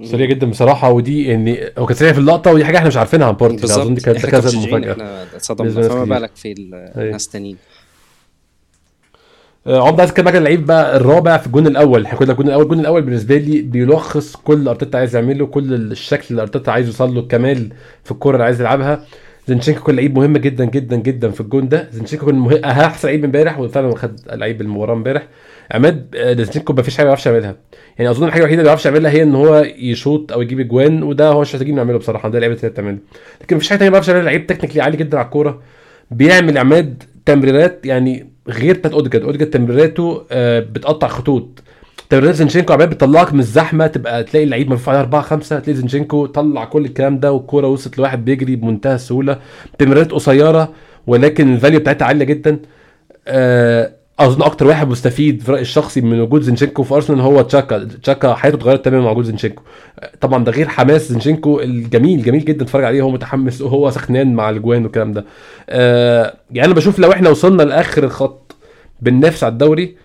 سريع 0.03 0.25
جدا 0.25 0.49
بصراحة 0.49 0.91
ودي 0.91 1.27
يعني 1.27 1.59
هو 1.77 1.85
كان 1.85 1.97
سريع 1.97 2.11
في 2.13 2.19
اللقطة 2.19 2.51
ودي 2.53 2.65
حاجة 2.65 2.77
إحنا 2.77 2.87
مش 2.87 2.97
عارفينها 2.97 3.27
عن 3.27 3.33
بالضبط 3.33 3.79
أظن 3.79 3.93
دي 3.93 4.01
كانت 4.01 4.25
كذا 4.25 4.59
مفاجأة. 4.59 4.91
إحنا 4.91 5.23
بالنسبة 5.23 5.39
صدمنا 5.39 5.69
لناس 5.69 5.87
فما. 5.87 6.05
بالك 6.19 6.31
في 6.35 6.51
الناس 6.97 7.27
تانيين 7.27 7.57
آه، 9.67 9.87
عمده 9.87 9.99
عايز 10.01 10.11
أتكلم 10.11 10.27
عن 10.27 10.35
اللعيب 10.35 10.65
بقى 10.65 10.97
الرابع 10.97 11.37
في 11.37 11.47
الجون 11.47 11.67
الأول. 11.67 12.05
إحنا 12.05 12.19
كنا 12.19 12.31
الجون 12.31 12.47
الأول 12.47 12.63
الجون 12.63 12.79
الأول 12.79 13.01
بالنسبة 13.01 13.37
لي 13.37 13.61
بيلخص 13.61 14.35
كل 14.35 14.53
اللي 14.53 14.69
أرتيتا 14.69 14.97
عايز 14.97 15.15
يعمله 15.15 15.45
كل 15.45 15.73
الشكل 15.73 16.25
اللي 16.31 16.41
أرتيتا 16.41 16.71
عايز 16.71 16.87
يوصل 16.87 17.13
له 17.15 17.19
الكمال 17.19 17.69
في 18.03 18.11
الكورة 18.11 18.33
اللي 18.33 18.45
عايز 18.45 18.61
يلعبها. 18.61 19.05
زينشينكو 19.47 19.83
كان 19.83 19.95
لعيب 19.95 20.17
مهم 20.17 20.37
جدا 20.37 20.65
جدا 20.65 20.95
جدا 20.95 21.29
في 21.31 21.41
الجون 21.41 21.67
ده. 21.69 21.89
زينشينكو 21.91 22.25
كان 22.25 22.35
مهم 22.35 22.63
أحسن 22.65 23.07
لعيب 23.07 23.25
امبارح 23.25 23.59
وفعلا 23.59 23.95
خد 23.95 24.19
لعيب 24.33 24.61
المباراة 24.61 24.93
امبارح. 24.93 25.27
عماد 25.71 26.15
آه، 26.15 26.33
زينشينكو 26.33 26.73
ما 26.73 26.81
فيش 26.81 26.97
حاجة 26.97 27.05
ما 27.05 27.09
بيعرفش 27.09 27.25
يعملها. 27.25 27.55
يعني 27.97 28.11
أظن 28.11 28.27
الحاجة 28.27 28.39
الوحيدة 28.41 28.53
اللي 28.61 28.63
ما 28.63 28.67
بيعرفش 28.67 28.85
يعملها 28.85 29.11
هي 29.11 29.23
إن 29.23 29.35
هو 29.35 29.65
يشوط 29.77 30.31
أو 30.31 30.41
يجيب 30.41 30.59
اجوان 30.59 31.03
وده 31.03 31.27
هو 31.27 31.41
مش 31.41 31.53
محتاجين 31.55 31.75
نعمله 31.75 31.97
بصراحة 31.97 32.29
ده 32.29 32.39
لعيبه 32.39 32.55
اللي 32.55 32.69
بتعمله. 32.69 32.97
لكن 33.41 33.55
مفيش 33.55 33.69
حاجة 33.69 33.79
تانية 33.79 33.89
ما 33.89 33.91
بيعرفش 33.93 34.07
يعملها 34.07 34.25
لعيب 34.25 34.47
technically 34.47 34.81
عالي 34.81 34.97
جدا 34.97 35.17
على 35.17 35.25
الكورة 35.25 35.61
بيعمل 36.11 36.57
عماد 36.57 37.03
تمريرات 37.25 37.85
يعني 37.85 38.27
غير 38.49 38.75
بتاعت 38.77 38.93
أوديجارد. 38.93 39.25
أوديجارد 39.25 39.51
تمريراته 39.51 40.23
آه، 40.31 40.59
بتقطع 40.59 41.07
خطوط. 41.07 41.63
تمريرات 42.09 42.35
زينشينكو 42.35 42.73
عماد 42.73 42.89
بتطلعك 42.89 43.33
من 43.33 43.39
الزحمة 43.39 43.87
تبقى 43.87 44.23
تلاقي 44.23 44.43
اللعيب 44.43 44.69
مرفوع 44.69 44.93
عليه 44.93 45.03
4 45.03 45.21
5 45.21 45.59
تلاقي 45.59 45.77
زينشينكو 45.77 46.25
طلع 46.25 46.65
كل 46.65 46.85
الكلام 46.85 47.19
ده 47.19 47.31
والكورة 47.31 47.67
وصلت 47.67 47.97
لواحد 47.97 48.25
بيجري 48.25 48.55
بمنتهى 48.55 48.95
السهولة. 48.95 49.39
تمريرات 49.79 50.11
قصيرة 50.11 50.73
ولكن 51.07 51.53
ال 51.53 51.57
value 51.57 51.79
بتاعتها 51.79 52.05
عالية 52.05 52.25
جدا. 52.25 52.59
آه، 53.27 53.91
أظن 54.25 54.41
أكتر 54.41 54.67
واحد 54.67 54.87
مستفيد 54.87 55.41
في 55.41 55.51
رأيي 55.51 55.61
الشخصي 55.61 56.01
من 56.01 56.19
وجود 56.19 56.41
زينشينكو 56.41 56.83
في 56.83 56.93
أرسنال 56.93 57.21
هو 57.21 57.41
تشاكا. 57.41 57.87
تشاكا 58.03 58.33
حياته 58.33 58.55
اتغيرت 58.55 58.85
تماما 58.85 59.03
مع 59.05 59.11
وجود 59.11 59.25
زينشينكو. 59.25 59.63
طبعا 60.21 60.43
ده 60.43 60.51
غير 60.51 60.67
حماس 60.67 61.09
زينشينكو. 61.11 61.59
الجميل 61.59 62.23
جميل 62.23 62.45
جدا 62.45 62.63
تتفرج 62.63 62.83
عليه 62.83 63.01
هو 63.01 63.09
متحمس 63.09 63.61
وهو 63.61 63.91
سخنان 63.91 64.33
مع 64.33 64.49
الاجوان 64.49 64.83
والكلام 64.83 65.13
ده. 65.13 65.25
آه، 65.69 66.37
يعني 66.51 66.65
أنا 66.67 66.75
بشوف 66.75 66.99
لو 66.99 67.11
إحنا 67.11 67.29
وصلنا 67.29 67.63
لآخر 67.63 68.03
الخط 68.03 68.55
بننافس 69.01 69.43
على 69.43 69.51
الدوري 69.51 69.95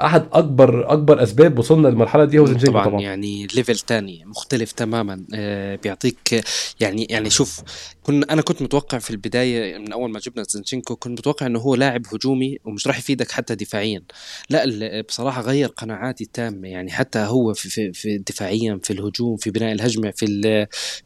أحد 0.00 0.26
أكبر 0.32 0.92
أكبر 0.92 1.22
أسباب 1.22 1.58
وصلنا 1.58 1.88
للمرحلة 1.88 2.24
دي 2.24 2.38
هو 2.38 2.46
زينشينكو 2.46 2.72
طبعا, 2.72 2.84
طبعا, 2.84 2.92
طبعا. 2.96 3.02
يعني 3.02 3.46
level 3.54 3.78
تاني 3.78 4.24
مختلف 4.26 4.72
تماما. 4.72 5.20
آه 5.34 5.78
بيعطيك 5.82 6.40
يعني 6.80 7.06
يعني 7.10 7.30
شوف 7.30 7.60
كنا 8.08 8.26
أنا 8.32 8.42
كنت 8.42 8.62
متوقع 8.62 8.98
في 8.98 9.10
البداية 9.10 9.78
من 9.78 9.92
أول 9.92 10.10
ما 10.10 10.18
جبنا 10.18 10.44
زينشينكو 10.48 10.96
كنت 10.96 11.18
متوقع 11.20 11.46
إنه 11.46 11.58
هو 11.58 11.74
لاعب 11.74 12.06
هجومي 12.14 12.58
ومش 12.64 12.86
راح 12.86 12.98
يفيدك 12.98 13.30
حتى 13.30 13.54
دفاعيا. 13.54 14.02
لا 14.50 15.00
بصراحة 15.00 15.42
غير 15.42 15.68
قناعاتي 15.68 16.24
التامة. 16.24 16.68
يعني 16.68 16.90
حتى 16.90 17.18
هو 17.18 17.54
في, 17.54 17.68
في, 17.70 17.92
في 17.92 18.18
دفاعيا 18.18 18.80
في 18.82 18.92
الهجوم 18.92 19.36
في 19.36 19.50
بناء 19.50 19.72
الهجمة 19.72 20.10
في 20.10 20.26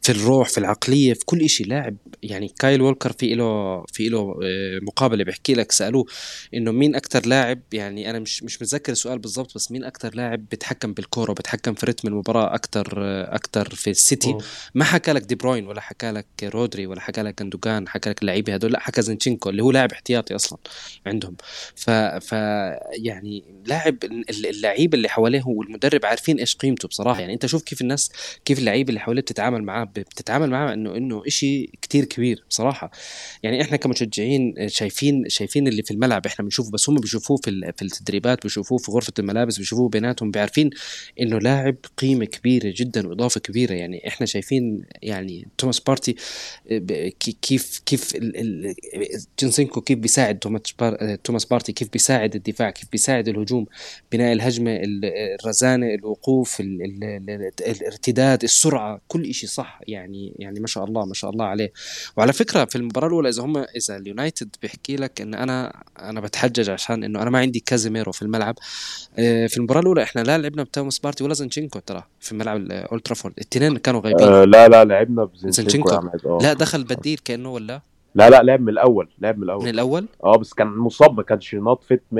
في 0.01 0.11
الروح 0.11 0.49
في 0.49 0.57
العقلية 0.57 1.13
في 1.13 1.25
كل 1.25 1.49
شيء 1.49 1.67
لاعب. 1.67 1.95
يعني 2.23 2.47
كايل 2.59 2.81
وولكر 2.81 3.11
في 3.11 3.35
له 3.35 3.83
في 3.93 4.09
له 4.09 4.39
آه، 4.43 4.79
مقابلة 4.81 5.23
بيحكي 5.23 5.53
لك 5.53 5.71
سألوه 5.71 6.05
إنه 6.53 6.71
مين 6.71 6.95
أكثر 6.95 7.25
لاعب 7.25 7.59
يعني 7.73 8.09
أنا 8.09 8.19
مش 8.19 8.43
مش 8.43 8.61
متذكر 8.61 8.91
السؤال 8.91 9.19
بالضبط 9.19 9.55
بس 9.55 9.71
مين 9.71 9.83
أكثر 9.83 10.15
لاعب 10.15 10.45
بيتحكم 10.49 10.93
بالكورة 10.93 11.31
وبيتحكم 11.31 11.73
في 11.73 11.85
رتم 11.85 12.07
المباراة 12.07 12.55
أكثر 12.55 12.93
أكثر 13.35 13.69
في 13.75 13.89
السيتي. 13.89 14.37
ما 14.75 14.83
حكى 14.83 15.11
لك 15.11 15.21
دي 15.21 15.35
بروين 15.35 15.67
ولا 15.67 15.81
حكى 15.81 16.11
لك 16.11 16.27
رودري 16.43 16.92
ولا 16.93 17.01
حكى 17.01 17.21
لك 17.21 17.41
جندوجان 17.43 17.87
حكى 17.87 18.09
لك 18.09 18.21
اللعيبة 18.21 18.53
هدول 18.53 18.71
لا 18.71 18.79
حكى 18.79 19.01
زينشينكو 19.01 19.49
اللي 19.49 19.63
هو 19.63 19.71
لاعب 19.71 19.91
احتياطي 19.91 20.35
أصلا 20.35 20.59
عندهم. 21.05 21.35
ف, 21.75 21.89
ف 21.89 22.31
يعني 23.03 23.43
لاعب 23.65 24.03
ال- 24.03 24.45
اللعيبه 24.49 24.97
اللي 24.97 25.09
حواليه 25.09 25.43
والمدرب 25.45 26.05
عارفين 26.05 26.39
إيش 26.39 26.55
قيمته 26.55 26.87
بصراحة. 26.87 27.19
يعني 27.21 27.33
أنت 27.33 27.45
شوف 27.45 27.63
كيف 27.63 27.81
الناس 27.81 28.11
كيف 28.45 28.59
اللعيبة 28.59 28.89
اللي 28.89 28.99
حواليه 28.99 29.21
بتتعامل 29.21 29.63
معاه 29.63 29.83
بتتعامل 29.83 30.49
معاه 30.49 30.73
إنه 30.73 30.95
إنه 30.97 31.23
شيء 31.27 31.69
كتير 31.81 32.05
كبير 32.05 32.43
بصراحة. 32.49 32.91
يعني 33.43 33.61
إحنا 33.61 33.77
كمشجعين 33.77 34.55
شايفين 34.67 35.23
شايفين 35.29 35.67
اللي 35.67 35.83
في 35.83 35.91
الملعب 35.91 36.25
إحنا 36.25 36.43
بنشوفه 36.45 36.71
بس 36.71 36.89
هم 36.89 36.95
بيشوفوه 36.95 37.37
في 37.37 37.71
في 37.77 37.81
التدريبات 37.81 38.43
بيشوفوه 38.43 38.77
في 38.77 38.91
غرفة 38.91 39.13
الملابس 39.19 39.57
بيشوفوه 39.57 39.89
بيناتهم 39.89 40.31
بيعرفين 40.31 40.69
إنه 41.21 41.39
لاعب 41.39 41.75
قيمة 41.97 42.25
كبيرة 42.25 42.73
جدا 42.77 43.07
وإضافة 43.07 43.39
كبيرة. 43.39 43.73
يعني 43.73 44.07
إحنا 44.07 44.25
شايفين 44.25 44.83
يعني 45.01 45.47
توماس 45.57 45.79
بارتي 45.79 46.15
كيف 47.41 47.81
كيف 47.85 48.13
جنسينكو 49.41 49.81
كيف 49.81 49.99
بيساعد 49.99 50.39
توماس 50.39 50.61
بار- 50.79 51.15
توماس 51.15 51.45
بارتي 51.45 51.71
كيف 51.71 51.89
بيساعد 51.93 52.35
الدفاع 52.35 52.69
كيف 52.69 52.85
بيساعد 52.91 53.27
الهجوم 53.27 53.65
بناء 54.11 54.33
الهجمة 54.33 54.71
ال- 54.75 55.05
الرزانة 55.41 55.93
الوقوف 55.93 56.59
ال- 56.59 56.81
ال- 56.81 57.29
ال- 57.29 57.51
الارتداد 57.67 58.43
السرعة 58.43 59.01
كل 59.07 59.33
شيء 59.33 59.49
صح 59.49 59.79
يعني 59.87 60.33
يعني 60.39 60.59
ما 60.59 60.67
شاء 60.67 60.83
الله 60.85 61.05
ما 61.05 61.13
شاء 61.13 61.29
الله 61.29 61.45
عليه. 61.45 61.71
وعلى 62.17 62.33
فكرة 62.33 62.65
في 62.65 62.75
المباراة 62.75 63.07
الأولى 63.07 63.29
إذا 63.29 63.43
هم 63.43 63.57
إذا 63.57 63.97
اليونايتد 63.97 64.55
بيحكي 64.61 64.95
لك 64.95 65.21
إن 65.21 65.33
أنا 65.33 65.83
أنا 65.99 66.21
بتحجج 66.21 66.69
عشان 66.69 67.03
إنه 67.03 67.21
أنا 67.21 67.29
ما 67.29 67.39
عندي 67.39 67.59
كازيميرو 67.59 68.11
في 68.11 68.21
الملعب. 68.21 68.55
آه، 69.19 69.47
في 69.47 69.57
المباراة 69.57 69.79
الأولى 69.81 70.03
إحنا 70.03 70.21
لا 70.21 70.37
لعبنا 70.37 70.63
بتوماس 70.63 70.99
بارتي 70.99 71.23
ولا 71.23 71.33
زنشينكو 71.33 71.79
ترى 71.79 72.03
في 72.19 72.35
ملعب 72.35 72.71
أولد 72.71 73.01
ترافورد. 73.01 73.33
الاثنين 73.37 73.77
كانوا 73.77 74.01
غايبين. 74.01 74.27
آه 74.27 74.43
لا 74.43 74.67
لا 74.67 74.85
لعبنا 74.85 75.29
آه 76.25 76.37
لا 76.41 76.53
دخل 76.53 76.72
بديل 76.81 77.17
كأنه 77.25 77.49
ولا؟ 77.51 77.81
لا 78.15 78.29
لا 78.29 78.43
لعب 78.43 78.61
من 78.61 78.69
الأول 78.69 79.09
لعب 79.19 79.35
من 79.35 79.41
من 79.41 79.43
الأول؟ 79.49 79.69
الأول 79.69 80.05
آه 80.23 80.37
بس 80.37 80.53
كان 80.53 80.67
مصاب 80.67 81.17
ما 81.17 81.23
كانش 81.23 81.55
not 81.55 81.83
fit 81.83 82.01
100% 82.15 82.17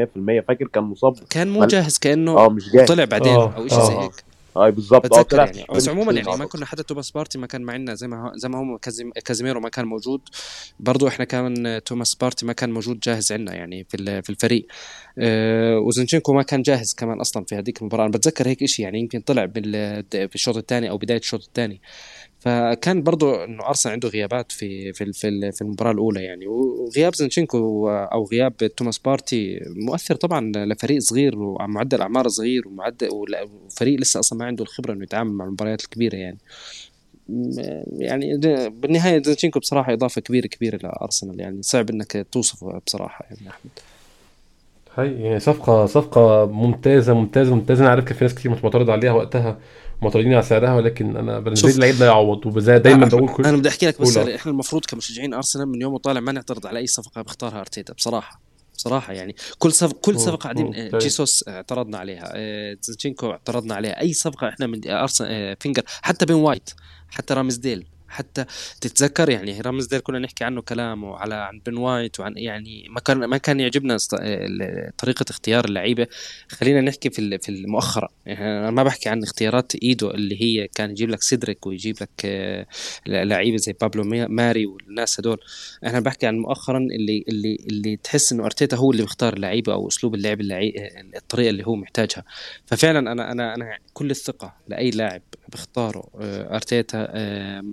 فاكر 0.48 0.68
كان 0.68 0.84
مصاب؟ 0.84 1.16
كان 1.30 1.50
مو 1.50 1.66
جاهز 1.66 1.98
كأنه 1.98 2.38
آه 2.38 2.50
مش 2.50 2.70
جاهز. 2.72 2.88
طلع 2.88 3.06
بعدين 3.06 3.34
آه، 3.34 3.56
أو 3.56 3.68
شيء 3.68 3.80
زي 3.80 3.94
آه. 3.94 4.04
هيك. 4.04 4.12
اي 4.58 4.72
بالظبط 4.72 5.06
آه 5.06 5.08
بتذكر 5.08 5.24
طلع 5.24 5.46
يعني. 5.46 5.66
بس 5.76 5.90
عموما 5.90 6.14
يعني 6.14 6.38
ما. 6.38 6.46
كنا 6.46 6.66
حتى 6.66 6.84
توماس 6.84 7.12
بارتي 7.12 7.38
ما 7.38 7.48
كان 7.48 7.62
معنا 7.62 7.94
زي 7.96 8.08
ما 8.08 8.32
زي 8.36 8.50
ما 8.50 8.58
هو 8.58 8.78
كازيم- 8.78 9.12
كازيميرو 9.26 9.60
ما 9.60 9.70
كان 9.70 9.86
موجود. 9.86 10.22
برضو 10.80 11.08
إحنا 11.08 11.26
كمان 11.26 11.82
توماس 11.86 12.16
بارتي 12.16 12.46
ما 12.46 12.54
كان 12.54 12.72
موجود 12.72 13.00
جاهز 13.00 13.32
عندنا 13.32 13.56
يعني 13.56 13.84
في 13.90 13.98
ال- 13.98 14.24
في 14.24 14.30
الفريق. 14.30 14.68
آه 15.20 15.80
وزنشينكو 15.80 16.34
ما 16.34 16.44
كان 16.44 16.62
جاهز 16.62 16.94
كمان 16.94 17.20
أصلا 17.20 17.46
في 17.46 17.56
هذيك 17.56 17.82
المباراة. 17.82 18.04
أنا 18.04 18.12
بتذكر 18.12 18.48
هيك 18.48 18.66
شيء 18.66 18.86
يعني 18.86 19.00
يمكن 19.00 19.22
طلع 19.22 19.46
بال- 19.46 20.04
في 20.12 20.36
الشوط 20.36 20.58
الثاني 20.58 20.90
أو 20.90 20.98
بداية 20.98 21.18
الشوط 21.20 21.44
الثاني. 21.44 21.82
فكان 22.44 23.04
برضو 23.04 23.36
إنه 23.36 23.68
أرسنال 23.68 23.94
عنده 23.94 24.10
غيابات 24.10 24.52
في 24.52 24.94
في 24.94 25.14
في 25.14 25.52
في 25.52 25.62
المباراة 25.62 25.92
الأولى 25.92 26.24
يعني. 26.24 26.48
وغياب 26.48 27.16
زنشينكو 27.16 27.90
أو 27.90 28.26
غياب 28.26 28.58
توماس 28.58 28.98
بارتي 29.00 29.60
مؤثر 29.76 30.16
طبعا 30.16 30.52
لفريق 30.56 31.00
صغير 31.00 31.40
ومعدل 31.40 32.02
أعمار 32.02 32.28
صغير 32.28 32.68
ومعدل 32.68 33.10
وفريق 33.12 34.00
لسه 34.00 34.20
أصلا 34.20 34.40
ما 34.40 34.46
عنده 34.46 34.64
الخبرة 34.64 34.94
إنه 34.94 35.04
يتعامل 35.04 35.32
مع 35.32 35.46
المباريات 35.46 35.82
الكبيرة 35.82 36.16
يعني. 36.16 36.38
يعني 37.98 38.38
بالنهاية 38.70 39.24
زنشينكو 39.24 39.60
بصراحة 39.60 39.94
إضافة 39.94 40.22
كبيرة 40.22 40.48
كبيرة 40.48 40.80
لأرسنال 40.84 41.40
يعني. 41.40 41.64
صعب 41.64 41.90
إنك 41.90 42.26
توصفه 42.32 42.82
بصراحة 42.88 43.26
يعني 43.30 43.50
أحمد. 43.50 43.72
هاي 44.96 45.22
يعني 45.22 45.40
صفقة 45.40 45.86
صفقة 45.86 46.46
ممتازة 46.46 47.14
ممتازة 47.14 47.56
ممتازة. 47.56 47.82
أنا 47.82 47.90
عارف 47.90 48.06
كان 48.06 48.18
في 48.18 48.26
ناس 48.26 48.36
كتير 48.36 48.52
مش 48.52 48.64
معترضة 48.64 48.94
عليها 48.94 49.12
وقتها. 49.12 49.58
معترضين 50.04 50.34
على 50.34 50.42
سعرها 50.42 50.76
ولكن 50.76 51.18
أنا 51.18 51.40
بالنسبة 51.40 51.70
لي. 51.70 51.76
اللعيب 51.76 52.00
لا 52.00 52.06
يعوض 52.06 52.46
وزي 52.46 52.80
دايما 52.80 53.08
بقول 53.08 53.30
كل 53.30 53.46
أنا 53.46 53.58
بدي 53.58 53.70
أحكي 53.70 53.88
لك 53.88 54.02
بس 54.02 54.18
إحنا 54.18 54.52
المفروض 54.52 54.86
كمشجعين 54.86 55.34
أرسنال 55.34 55.68
من 55.68 55.82
يوم 55.82 55.94
وطالع 55.94 56.20
ما 56.20 56.32
نعترض 56.32 56.68
على 56.68 56.80
أي 56.80 56.88
صفقة 56.88 57.22
بيختارها 57.22 57.60
أرتيتا 57.60 57.94
بصراحة 57.94 58.42
بصراحة 58.78 59.14
يعني 59.14 59.36
كل 59.58 59.72
صفقه 59.72 60.00
كل. 60.02 60.20
صفقة 60.20 60.36
قاعدين 60.36 60.66
مم. 60.66 60.74
آه،. 60.94 60.98
جيسوس 60.98 61.48
اعترضنا 61.48 61.98
عليها 61.98 62.32
آه، 62.36 62.78
زينشينكو 62.82 63.32
اعترضنا 63.32 63.76
عليها 63.76 64.02
أي 64.02 64.14
صفقة 64.14 64.50
إحنا 64.50 64.68
من 64.68 64.88
أرسنال 64.88 65.30
آه، 65.32 65.58
فينجر 65.60 65.84
حتى 65.88 66.26
بين 66.26 66.36
وايت 66.36 66.70
حتى 67.10 67.34
رامزديل 67.34 67.86
حتى 68.14 68.46
تتذكر 68.82 69.30
يعني 69.30 69.62
رامزديل 69.62 70.00
كنا 70.00 70.20
نحكي 70.20 70.44
عنه 70.44 70.62
كلامه 70.62 71.16
على 71.18 71.36
عن 71.36 71.62
بن 71.66 71.78
وايت 71.78 72.20
وعن 72.20 72.34
يعني 72.38 72.88
ما 72.90 73.00
كان 73.00 73.18
ما 73.18 73.38
كان 73.38 73.60
يعجبنا 73.60 73.98
ال- 74.14 74.92
طريقة 74.98 75.26
اختيار 75.30 75.66
اللعيبة. 75.66 76.08
خلينا 76.50 76.82
نحكي 76.82 77.10
في 77.10 77.38
في 77.38 77.50
المؤخرة. 77.50 78.10
يعني 78.26 78.60
أنا 78.60 78.72
ما 78.72 78.84
بحكي 78.84 79.10
عن 79.10 79.24
اختيارات 79.24 79.76
إيدو 79.84 80.12
اللي 80.12 80.42
هي 80.42 80.68
كان 80.68 80.92
يجيب 80.92 81.10
لك 81.10 81.22
سيدريك 81.22 81.68
ويجيب 81.68 81.96
لك 82.02 82.10
آه، 82.26 82.66
لعيبة 83.08 83.58
زي 83.58 83.74
بابلو 83.82 84.04
ماري 84.28 84.66
والناس 84.66 85.20
هدول. 85.20 85.38
أنا 85.84 86.00
بحكي 86.00 86.28
عن 86.28 86.38
مؤخرا 86.38 86.78
اللي 86.78 87.24
اللي 87.28 87.58
اللي 87.70 87.98
تحس 87.98 88.32
إنه 88.34 88.46
أرتيتا 88.46 88.78
هو 88.78 88.92
اللي 88.92 89.04
بيختار 89.04 89.34
اللعيبة 89.34 89.74
أو 89.74 89.88
أسلوب 89.88 90.16
اللعب 90.16 90.42
اللعي... 90.42 90.74
الطريقة 91.16 91.50
اللي 91.50 91.68
هو 91.68 91.76
محتاجها. 91.76 92.24
ففعلا 92.66 93.12
أنا 93.12 93.32
أنا 93.32 93.56
أنا 93.56 93.78
كل 93.94 94.12
الثقة 94.12 94.54
لأي 94.68 94.90
لاعب 94.92 95.22
بختاره 95.52 96.04
آه، 96.22 96.56
أرتيتا 96.56 97.08
آه، 97.10 97.64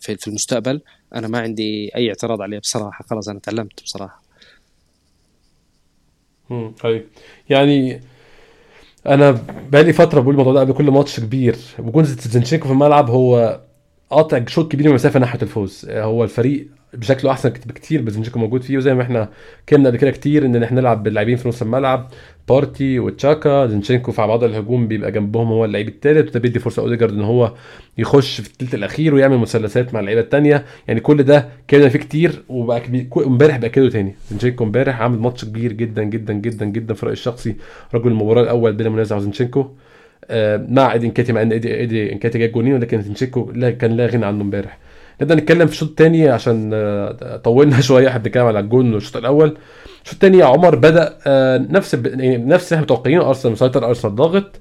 في 0.00 0.28
المستقبل. 0.28 0.80
أنا 1.14 1.28
ما 1.28 1.38
عندي 1.38 1.90
أي 1.96 2.08
اعتراض 2.08 2.42
عليه 2.42 2.58
بصراحة. 2.58 3.04
خلاص 3.10 3.28
أنا 3.28 3.38
تعلمت 3.38 3.82
بصراحة. 3.82 4.22
مم. 6.50 6.74
أيوة. 6.84 7.04
يعني 7.48 8.00
أنا 9.06 9.30
بقالي 9.72 9.92
فترة 9.92 10.20
بقول 10.20 10.34
الموضوع 10.34 10.52
ده 10.52 10.60
قبل 10.60 10.72
كل 10.72 10.90
ماتش 10.90 11.20
كبير. 11.20 11.56
وجود 11.78 12.04
زينشينكو 12.04 12.66
في 12.66 12.72
الملعب 12.72 13.10
هو 13.10 13.60
قاطع 14.10 14.44
شوط 14.46 14.72
كبير 14.72 14.86
من 14.86 14.90
المسافه 14.90 15.20
ناحية 15.20 15.42
الفوز. 15.42 15.86
هو 15.90 16.24
الفريق 16.24 16.68
بشكله 16.94 17.30
أحسن 17.30 17.48
بكتير 17.48 18.02
بزنشينكو 18.02 18.38
موجود 18.38 18.62
فيه. 18.62 18.76
وزي 18.76 18.94
ما 18.94 19.02
إحنا 19.02 19.28
اتكلمنا 19.62 19.88
قبل 19.88 19.98
كده 19.98 20.10
كتير 20.10 20.46
إن 20.46 20.62
إحنا 20.62 20.80
نلعب 20.80 21.02
باللاعبين 21.02 21.36
في 21.36 21.48
نص 21.48 21.62
الملعب. 21.62 22.10
بارتي 22.48 22.98
وتشاكا 22.98 23.66
زنشينكو 23.66 24.12
في 24.12 24.26
بعض 24.26 24.44
الهجوم 24.44 24.88
بيبقى 24.88 25.12
جنبهم 25.12 25.46
هو 25.48 25.64
اللعيب 25.64 25.88
الثالث 25.88 26.28
وده 26.28 26.40
بيدي 26.40 26.58
فرصة 26.58 26.82
اوديجارد 26.82 27.12
إن 27.12 27.20
هو 27.20 27.52
يخش 27.98 28.40
في 28.40 28.48
الثلث 28.50 28.74
الأخير 28.74 29.14
ويعمل 29.14 29.38
مثلثات 29.38 29.94
مع 29.94 30.00
اللعيبة 30.00 30.20
الثانية 30.20 30.64
يعني 30.88 31.00
كل 31.00 31.22
ده 31.22 31.48
اتكلمنا 31.64 31.88
فيه 31.88 31.98
كتير 31.98 32.42
وبقى 32.48 32.82
امبارح 33.16 33.56
باكده 33.56 33.88
تاني. 33.90 34.14
زنشينكو 34.30 34.64
امبارح 34.64 35.00
عامل 35.02 35.18
ماتش 35.18 35.44
كبير 35.44 35.72
جدا 35.72 36.02
جدا 36.02 36.32
جدا 36.32 36.66
جدا 36.66 36.94
في 36.94 37.06
رأيي 37.06 37.12
الشخصي. 37.12 37.56
رجل 37.94 38.08
المباراة 38.08 38.42
الأول 38.42 38.72
بلا 38.72 38.88
منازع 38.90 39.18
زنشينكو 39.18 39.66
آه، 40.30 40.66
مع 40.68 40.92
إيدي 40.92 41.06
إنكيتيا 41.06 41.32
مع 41.32 41.42
إن 41.42 41.52
ايدي 41.52 41.74
إيدي 41.76 42.12
إنكيتيا 42.12 42.38
جاي 42.38 42.48
جونين 42.48 42.74
ولكن 42.74 43.02
زنشينكو 43.02 43.50
لا 43.54 43.70
كان 43.70 43.96
لا 43.96 44.06
غنى 44.06 44.26
عنه 44.26 44.42
امبارح. 44.42 44.78
نبدأ 45.22 45.34
نتكلم 45.34 45.66
في 45.66 45.72
الشوط 45.72 45.88
الثاني 45.88 46.28
عشان 46.28 46.70
آه، 46.74 47.36
طولنا 47.36 47.80
شوية. 47.88 48.08
إحنا 48.08 48.18
بنتكلم 48.18 48.44
على 48.46 48.60
الجون 48.60 48.94
والشوط 48.94 49.16
الأول. 49.16 49.56
الشوط 50.04 50.14
الثاني 50.14 50.38
يا 50.38 50.44
عمر؟ 50.44 50.74
بدأ 50.76 51.18
آه، 51.26 51.58
نفس 51.58 51.94
يعني 51.94 52.36
نفس 52.36 52.64
اللي 52.64 52.74
إحنا 52.74 52.82
متوقعينه 52.84 53.28
أرسنال 53.28 53.52
مسيطر 53.52 53.86
أرسنال 53.88 54.14
ضاغط 54.14 54.60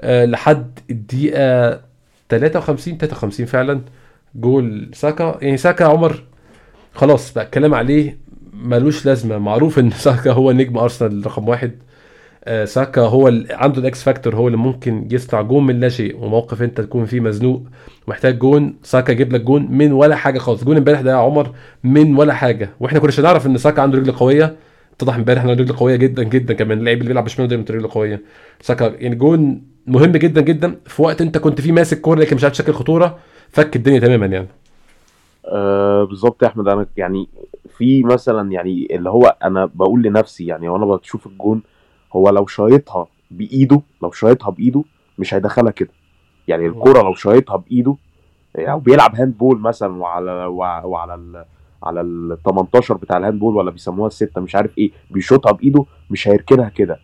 آه، 0.00 0.24
لحد 0.24 0.78
الدقيقة 0.90 1.80
53 2.30 2.98
53 2.98 3.46
فعلا 3.46 3.80
جون 4.34 4.90
ساكا. 4.94 5.38
يعني 5.42 5.56
ساكا 5.56 5.84
عمر 5.84 6.22
خلاص 6.94 7.32
بقى 7.34 7.44
الكلام 7.44 7.74
عليه 7.74 8.18
ملوش 8.52 9.06
لازمة. 9.06 9.38
معروف 9.38 9.78
إن 9.78 9.90
ساكا 10.06 10.32
هو 10.32 10.52
نجم 10.52 10.78
أرسنال 10.78 11.26
رقم 11.26 11.48
واحد. 11.48 11.72
آه، 12.44 12.64
ساكا 12.64 13.00
هو 13.02 13.28
اللي 13.28 13.54
عنده 13.54 13.78
ال 13.80 13.91
X 13.91 14.02
factor 14.02 14.36
هو 14.36 14.46
اللي 14.46 14.58
ممكن 14.58 15.08
يصنع 15.10 15.40
جون 15.42 15.66
من 15.66 15.80
لا 15.80 15.88
شيء 15.88 16.16
وموقف 16.24 16.62
أنت 16.62 16.80
تكون 16.80 17.06
فيه 17.06 17.20
مزنوق 17.20 17.62
محتاج 18.08 18.38
جون. 18.38 18.76
ساكا 18.82 19.12
يجيب 19.12 19.32
لك 19.32 19.40
جون 19.40 19.66
من 19.70 19.92
ولا 19.92 20.16
حاجة 20.16 20.38
خالص. 20.38 20.64
جون 20.64 20.76
امبارح 20.76 21.00
ده 21.00 21.10
يا 21.10 21.16
عمر 21.16 21.50
من 21.84 22.16
ولا 22.16 22.34
حاجة. 22.34 22.70
وإحنا 22.80 22.93
ما 22.93 22.98
كناش 22.98 23.20
نعرف 23.20 23.46
إن 23.46 23.56
ساكا 23.58 23.82
عنده 23.82 23.98
رجل 23.98 24.12
قوية. 24.12 24.56
اتضح 25.00 25.14
امبارح 25.14 25.42
انه 25.42 25.52
رجل 25.52 25.72
قوية 25.76 25.96
جدا 25.96 26.22
جدا 26.22 26.54
كمان. 26.54 26.78
اللاعب 26.78 26.96
اللي 26.98 27.08
بيلعب 27.08 27.24
بشماله 27.24 27.48
دايما 27.48 27.64
رجله 27.70 27.88
قوية. 27.92 28.22
ساكا 28.60 28.84
يعني 28.98 29.14
جون 29.14 29.62
مهم 29.86 30.12
جدا 30.12 30.40
جدا. 30.40 30.80
في 30.86 31.02
وقت 31.02 31.20
أنت 31.20 31.38
كنت 31.38 31.60
فيه 31.60 31.72
ماسك 31.72 32.00
كورة 32.00 32.18
لكن 32.20 32.36
مش 32.36 32.44
عارف 32.44 32.54
تشكل 32.54 32.72
خطورة 32.72 33.18
فك 33.50 33.76
الدنيا 33.76 33.98
تماما 33.98 34.26
يعني. 34.26 34.48
آه 35.46 36.04
بالظبط 36.04 36.42
يا 36.42 36.48
أحمد. 36.48 36.68
أنا 36.68 36.86
يعني 36.96 37.28
في 37.78 38.02
مثلا 38.02 38.52
يعني 38.52 38.88
اللي 38.90 39.10
هو 39.10 39.36
أنا 39.44 39.70
بقول 39.74 40.02
لنفسي 40.02 40.46
يعني 40.46 40.68
وأنا 40.68 40.86
بشوف 40.86 41.26
الجون 41.26 41.62
هو 42.12 42.30
لو 42.30 42.46
شايطها 42.46 43.06
بإيده 43.30 43.80
لو 44.02 44.10
شايطها 44.10 44.50
بإيده 44.50 44.84
مش 45.18 45.34
هيدخلها 45.34 45.70
كده. 45.70 45.90
يعني 46.48 46.66
الكرة 46.66 47.02
لو 47.02 47.14
شايطها 47.14 47.56
بإيده 47.56 47.96
أو 48.58 48.78
بيلعب 48.78 49.14
handball 49.16 49.60
مثلا 49.60 49.96
وعلى 49.96 50.30
وع- 50.46 50.84
وعلى 50.84 51.14
ال 51.14 51.44
على 51.82 52.00
ال 52.00 52.38
18 52.44 52.94
بتاع 52.94 53.16
ال 53.16 53.38
handball 53.40 53.56
ولا 53.56 53.70
بيسموها 53.70 54.06
الستة 54.06 54.40
مش 54.40 54.56
عارف 54.56 54.78
إيه 54.78 54.90
بيشوطها 55.10 55.52
بإيده 55.52 55.84
مش 56.10 56.28
هيركنها 56.28 56.68
كده. 56.68 56.98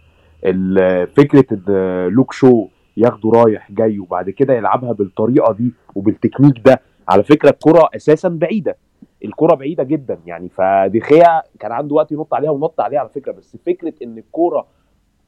فكرة 1.16 1.44
إن 1.52 2.08
لوك 2.08 2.32
شو 2.32 2.66
ياخده 2.96 3.30
رايح 3.30 3.72
جاي 3.72 3.98
وبعد 3.98 4.30
كده 4.30 4.54
يلعبها 4.54 4.92
بالطريقة 4.92 5.52
دي 5.52 5.72
وبالتكنيك 5.94 6.58
ده 6.64 6.80
على 7.08 7.22
فكرة 7.22 7.50
الكرة 7.50 7.88
أساسا 7.96 8.28
بعيدة 8.28 8.76
الكرة 9.24 9.54
بعيدة 9.54 9.82
جدا 9.82 10.18
يعني. 10.26 10.48
فدي 10.48 10.95
خيا 10.95 11.42
كان 11.60 11.72
عنده 11.72 11.94
وقت 11.94 12.12
ينط 12.12 12.34
عليها 12.34 12.50
ونط 12.50 12.80
عليها 12.80 13.00
على 13.00 13.08
فكرة 13.08 13.32
بس 13.32 13.56
فكرة 13.66 13.94
إن 14.02 14.18
الكوره 14.18 14.66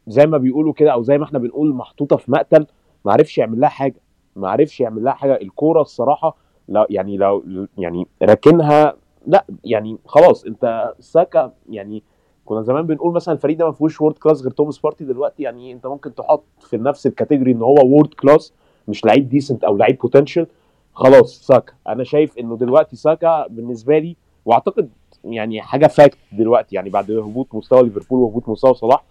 زي 0.06 0.26
ما 0.26 0.38
بيقولوا 0.38 0.72
كده 0.72 0.92
أو 0.92 1.02
زي 1.02 1.18
ما 1.18 1.24
إحنا 1.24 1.38
بنقول 1.38 1.74
محطوطة 1.74 2.16
في 2.16 2.30
مقتل 2.32 2.66
ما 3.04 3.12
عرفش 3.12 3.38
يعمل 3.38 3.60
لها 3.60 3.68
حاجة 3.68 4.00
ما 4.36 4.48
عرفش 4.50 4.80
يعمل 4.80 5.04
لها 5.04 5.12
حاجة. 5.12 5.38
الكوره 5.42 5.80
الصراحة 5.80 6.36
لو 6.68 6.86
يعني 6.90 7.16
لو 7.16 7.66
يعني 7.78 8.06
راكنها 8.22 8.94
لا 9.28 9.44
يعني 9.64 9.98
خلاص 10.06 10.44
انت 10.44 10.92
ساكا 11.00 11.52
يعني 11.70 12.02
كنا 12.44 12.62
زمان 12.62 12.86
بنقول 12.86 13.12
مثلا 13.14 13.34
الفريق 13.34 13.56
ده 13.58 13.66
ما 13.66 13.72
فيهوش 13.72 14.00
world 14.00 14.18
class 14.18 14.42
غير 14.42 14.50
توماس 14.50 14.78
بارتي 14.78 15.04
دلوقتي 15.04 15.42
يعني 15.42 15.72
انت 15.72 15.86
ممكن 15.86 16.14
تحط 16.14 16.44
في 16.60 16.76
نفس 16.76 17.06
ال 17.06 17.11
category 17.11 17.52
ان 17.52 17.62
هو 17.62 17.86
world 17.86 18.14
class 18.14 18.52
مش 18.88 19.04
لعيب 19.04 19.28
decent 19.28 19.64
أو 19.64 19.76
لعيب 19.76 19.98
potential 19.98 20.46
خلاص 20.92 21.46
ساكا. 21.46 21.72
أنا 21.88 22.04
شايف 22.04 22.38
إنه 22.38 22.56
دلوقتي 22.56 22.96
ساكا 22.96 23.46
بالنسبة 23.46 23.98
لي 23.98 24.16
وأعتقد 24.44 24.90
يعني 25.24 25.62
حاجة 25.62 25.86
fact 25.86 26.18
دلوقتي 26.32 26.76
يعني 26.76 26.90
بعد 26.90 27.10
هبوط 27.10 27.54
مستوى 27.54 27.82
ليفربول 27.82 28.20
وهبوط 28.20 28.48
مستوى 28.48 28.74
صلاح 28.74 29.04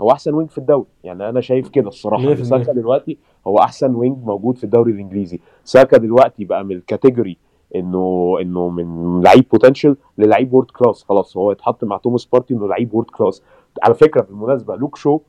هو 0.00 0.10
أحسن 0.10 0.34
wing 0.34 0.50
في 0.50 0.58
الدوري. 0.58 0.86
يعني 1.04 1.28
أنا 1.28 1.40
شايف 1.40 1.68
كده 1.68 1.88
الصراحة 1.88 2.34
100%. 2.34 2.42
ساكا 2.42 2.72
دلوقتي 2.72 3.18
هو 3.46 3.58
أحسن 3.58 3.94
wing 3.94 4.24
موجود 4.24 4.58
في 4.58 4.64
الدوري 4.64 4.92
الإنجليزي. 4.92 5.40
ساكا 5.64 5.96
دلوقتي 5.96 6.44
بقى 6.44 6.64
من 6.64 6.76
ال 6.76 6.83
category 6.83 7.36
انه 7.78 8.36
انه 8.40 8.68
من 8.68 9.20
لعيب 9.22 9.44
potential 9.52 9.96
للعيب 10.18 10.52
world 10.54 10.70
class 10.70 11.02
خلاص 11.02 11.36
هو 11.36 11.52
اتحط 11.52 11.84
مع 11.84 11.96
توماس 11.96 12.24
بارتي 12.26 12.54
انه 12.54 12.68
لعيب 12.68 12.94
world 12.94 13.10
class 13.10 13.42
على 13.82 13.94
فكرة 13.94 14.20
بالمناسبة 14.22 14.76
لوك 14.76 14.96
شو 14.96 15.20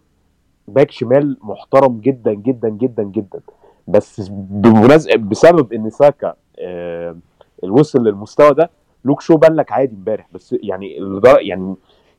back 0.67 0.91
شمال 0.91 1.37
محترم 1.41 1.99
جدا 1.99 2.33
جدا 2.33 2.69
جدا 2.69 3.03
جدا. 3.03 3.39
بس 3.87 4.29
بالمناسبه 4.31 5.15
بسبب 5.15 5.73
إن 5.73 5.89
ساكا 5.89 6.33
آه 6.59 7.15
وصل 7.63 8.03
للمستوى 8.03 8.53
ده 8.53 8.69
لوك 9.05 9.21
شو 9.21 9.37
بان 9.37 9.55
لك 9.55 9.71
عادي 9.71 9.95
امبارح. 9.95 10.27
بس 10.33 10.55
يعني 10.63 10.97
يعني 11.41 11.75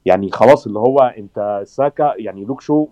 يعني 0.07 0.31
خلاص 0.31 0.66
اللي 0.66 0.79
هو 0.79 0.99
أنت 0.99 1.62
ساكا 1.66 2.14
يعني 2.16 2.45
لوك 2.45 2.61
شو 2.61 2.87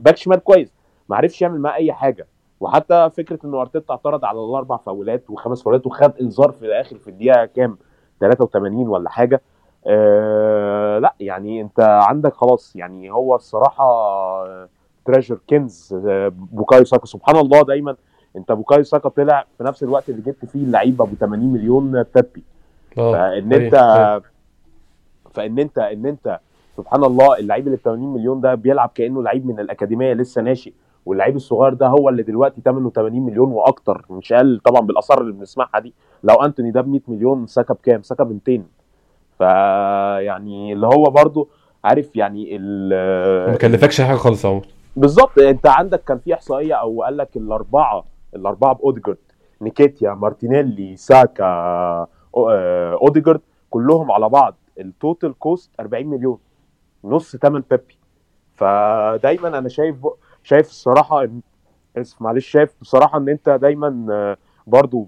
back 0.00 0.16
شمال 0.16 0.38
كويس. 0.38 0.72
ما 1.08 1.16
عرفش 1.16 1.42
يعمل 1.42 1.60
معاه 1.60 1.74
أي 1.74 1.92
حاجة. 1.92 2.26
وحتى 2.60 3.10
فكرة 3.16 3.38
إنه 3.44 3.60
أرتيتا 3.60 3.92
اعترض 3.92 4.24
على 4.24 4.38
الأربع 4.40 4.76
فاولات 4.76 5.30
وخمس 5.30 5.62
فاولات 5.62 5.86
وخد 5.86 6.12
إنذار 6.20 6.50
في 6.52 6.66
الآخر 6.66 6.96
في 6.98 7.08
الدقيقة 7.10 7.44
كام؟ 7.44 7.78
83 8.20 8.88
ولا 8.88 9.10
حاجة. 9.10 9.40
آه 9.86 10.98
لا 10.98 11.14
يعني 11.20 11.60
أنت 11.60 11.80
عندك 11.80 12.34
خلاص 12.34 12.76
يعني 12.76 13.10
هو 13.10 13.34
الصراحة 13.34 13.84
treasure 15.04 15.38
كنز 15.50 15.94
آه، 16.08 16.28
بوكايو 16.28 16.84
ساكا. 16.84 17.06
سبحان 17.06 17.36
الله 17.36 17.62
دايما 17.62 17.96
أنت 18.36 18.52
بوكايو 18.52 18.82
ساكا 18.82 19.08
طلع 19.08 19.44
في 19.58 19.64
نفس 19.64 19.82
الوقت 19.82 20.08
اللي 20.08 20.22
جبت 20.22 20.44
فيه 20.44 20.64
اللعيب 20.64 21.02
أبو 21.02 21.14
80 21.20 21.52
مليون 21.52 22.02
بيبي 22.14 22.44
آه 22.98 23.12
فإن 23.12 23.52
أنت. 23.52 23.74
فإن 25.34 25.58
أنت 25.58 25.78
إن 25.78 26.06
أنت 26.06 26.40
سبحان 26.76 27.04
الله 27.04 27.38
اللعيب 27.38 27.66
اللي 27.66 27.76
ب 27.76 27.80
80 27.80 28.12
مليون 28.14 28.40
ده 28.40 28.54
بيلعب 28.54 28.90
كأنه 28.94 29.22
لعيب 29.22 29.46
من 29.46 29.60
الأكاديمية 29.60 30.12
لسه 30.12 30.42
ناشئ. 30.42 30.72
واللعيب 31.08 31.36
الصغير 31.36 31.74
ده 31.74 31.86
هو 31.86 32.08
اللي 32.08 32.22
دلوقتي 32.22 32.60
ثمنه 32.64 32.90
80 32.90 33.20
مليون 33.26 33.52
وأكتر 33.52 34.04
مش 34.10 34.32
أقل 34.32 34.60
طبعا 34.64 34.80
بالأسعار 34.80 35.20
اللي 35.20 35.32
بنسمعها 35.32 35.78
دي. 35.78 35.94
لو 36.24 36.34
أنتوني 36.34 36.70
ده 36.70 36.80
ب 36.80 36.88
100 36.88 37.00
مليون 37.08 37.46
ساكا 37.46 37.74
بكام؟ 37.74 38.02
ساكا 38.02 38.24
ب 38.24 38.32
200 38.48 38.62
فيعني 39.38 40.72
اللي 40.72 40.86
هو 40.86 41.02
برضو 41.02 41.48
عارف 41.84 42.16
يعني 42.16 42.56
ال- 42.56 43.50
ما 43.50 43.56
كلفكش 43.56 44.00
حاجة 44.00 44.16
خالص 44.16 44.44
يا 44.44 44.50
عمر. 44.50 44.66
بالظبط. 44.96 45.38
أنت 45.38 45.66
عندك 45.66 46.04
كان 46.04 46.18
في 46.18 46.34
إحصائية 46.34 46.74
أو 46.74 47.02
قال 47.02 47.16
لك 47.16 47.36
الأربعة 47.36 48.04
الأربعة 48.36 48.74
بأوديجارد 48.74 49.18
نكيتيا 49.62 50.14
مارتينيلي 50.14 50.96
ساكا 50.96 51.44
آه، 51.44 52.08
أوديجارد 53.02 53.40
كلهم 53.70 54.12
على 54.12 54.28
بعض. 54.28 54.54
ال 54.80 54.90
total 54.90 55.38
cost 55.38 55.70
40 55.80 56.06
مليون. 56.06 56.38
نص 57.04 57.36
ثمن 57.36 57.62
بيبي. 57.70 57.98
فدايما 58.54 59.58
أنا 59.58 59.68
شايف 59.68 59.96
شايف 60.48 60.68
الصراحة 60.68 61.26
إن- 61.26 61.30
اسف 61.96 62.22
معلش 62.22 62.46
شايف 62.48 62.74
بصراحة 62.80 63.18
إن 63.18 63.28
أنت 63.28 63.48
دايما 63.50 64.06
آه، 64.10 64.36
برضو 64.66 65.06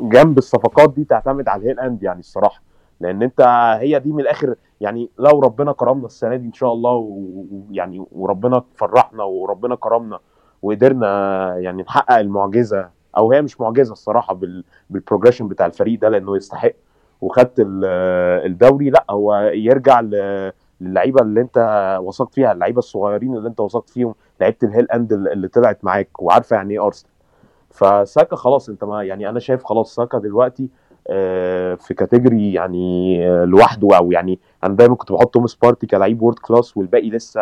جنب 0.00 0.38
الصفقات 0.38 0.94
دي 0.94 1.04
تعتمد 1.04 1.48
على 1.48 1.62
الهيل 1.62 1.80
إند 1.80 2.02
يعني 2.02 2.20
الصراحة. 2.20 2.62
لأن 3.00 3.22
أنت 3.22 3.40
هي 3.80 3.98
دي 3.98 4.12
من 4.12 4.20
الآخر 4.20 4.54
يعني 4.80 5.10
لو 5.18 5.40
ربنا 5.40 5.72
كرمنا 5.72 6.06
السنة 6.06 6.36
دي 6.36 6.46
إن 6.46 6.52
شاء 6.52 6.72
الله 6.72 6.92
ويعني 6.92 8.04
وربنا 8.12 8.62
فرحنا 8.74 9.22
وربنا 9.24 9.74
كرمنا 9.74 10.18
وقدرنا 10.62 11.08
يعني 11.58 11.82
نحقق 11.82 12.18
المعجزة 12.18 12.88
أو 13.16 13.32
هي 13.32 13.42
مش 13.42 13.60
معجزة 13.60 13.92
الصراحة 13.92 14.34
بال 14.34 14.64
بال 14.90 14.99
progression 14.99 15.48
بتاع 15.48 15.66
الفريق 15.66 16.00
ده 16.00 16.08
لأنه 16.08 16.36
يستحق 16.36 16.72
وخدت 17.20 17.60
ال- 17.60 17.84
الدوري 18.46 18.90
لأ 18.90 19.04
هو 19.10 19.34
يرجع 19.54 20.00
للعيبة 20.80 21.22
اللي 21.22 21.40
انت 21.40 21.98
وثقت 22.02 22.34
فيها 22.34 22.52
اللعيبة 22.52 22.78
الصغيرين 22.78 23.36
اللي 23.36 23.48
انت 23.48 23.60
وثقت 23.60 23.90
فيهم 23.90 24.14
لعيبة 24.40 24.56
الهيل 24.62 24.90
اند 24.90 25.12
اللي 25.12 25.48
طلعت 25.48 25.84
معاك 25.84 26.22
وعارفة 26.22 26.56
يعني 26.56 26.74
إيه 26.74 26.86
أرسنال. 26.86 27.12
فساكا 27.70 28.36
خلاص 28.36 28.68
انت 28.68 28.84
ما 28.84 29.04
يعني 29.04 29.28
أنا 29.28 29.40
شايف 29.40 29.64
خلاص 29.64 29.94
ساكا 29.94 30.18
دلوقتي 30.18 30.68
آه، 31.08 31.74
في 31.74 31.94
category 31.94 32.52
يعني 32.52 33.18
آه، 33.28 33.44
لوحده 33.44 33.96
أو 33.96 34.12
يعني 34.12 34.38
أنا 34.64 34.74
دايما 34.74 34.94
كنت 34.94 35.12
بحط 35.12 35.34
توماس 35.34 35.54
بارتي 35.54 35.86
كلعيب 35.86 36.22
world 36.22 36.38
class 36.38 36.76
والباقي 36.76 37.10
لسه 37.10 37.40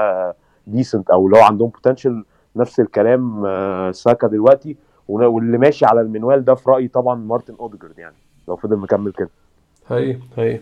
decent 0.67 1.11
أو 1.11 1.29
لو 1.29 1.39
عندهم 1.39 1.69
potential 1.69 2.25
نفس 2.57 2.81
الكلام 2.81 3.47
آه، 3.47 3.91
ساكا 3.91 4.27
دلوقتي. 4.27 4.77
واللي 5.09 5.59
ماشي 5.59 5.87
على 5.87 6.01
المنوال 6.01 6.45
ده 6.45 6.55
في 6.55 6.71
رأيي 6.71 6.89
طبعا 6.89 7.15
مارتن 7.15 7.55
أوديجارد 7.61 7.99
يعني 7.99 8.15
لو 8.49 8.57
فضل 8.57 8.77
مكمل 8.77 9.13
كده. 9.13 9.31
هاي 9.87 10.21
هاي 10.39 10.61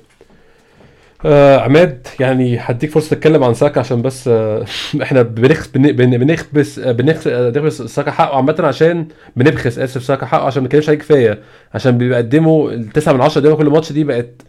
آه 1.25 1.59
عماد 1.61 2.07
يعني 2.21 2.59
هديك 2.61 2.91
فرصة 2.91 3.17
تتكلم 3.17 3.45
عن 3.45 3.55
ساكا 3.55 3.81
عشان 3.81 4.03
بس 4.03 4.29
آه 4.29 4.65
إحنا 5.03 5.23
بنخ 5.23 5.69
بن- 5.75 5.93
بن- 5.93 6.19
بنخبس 6.19 6.79
آه، 6.79 6.93
بنخ 6.93 7.27
آه، 7.27 7.51
بنخبس 7.51 7.83
ساكا 7.83 8.11
حقه 8.11 8.37
عامة 8.37 8.57
عشان 8.59 9.09
بنبخس 9.37 9.79
آسف 9.79 10.03
ساكا 10.05 10.27
حقه 10.27 10.47
عشان 10.47 10.63
ما 10.63 10.65
بنتكلمش 10.65 10.89
عليه 10.89 10.99
كفاية 10.99 11.39
عشان 11.75 11.99
بيقدموا 11.99 12.71
التسعة 12.73 13.13
من 13.13 13.21
10 13.21 13.41
دقيقه 13.41 13.57
كل 13.57 13.71
ماتش 13.71 13.93
دي 13.93 14.05
بقت 14.05 14.43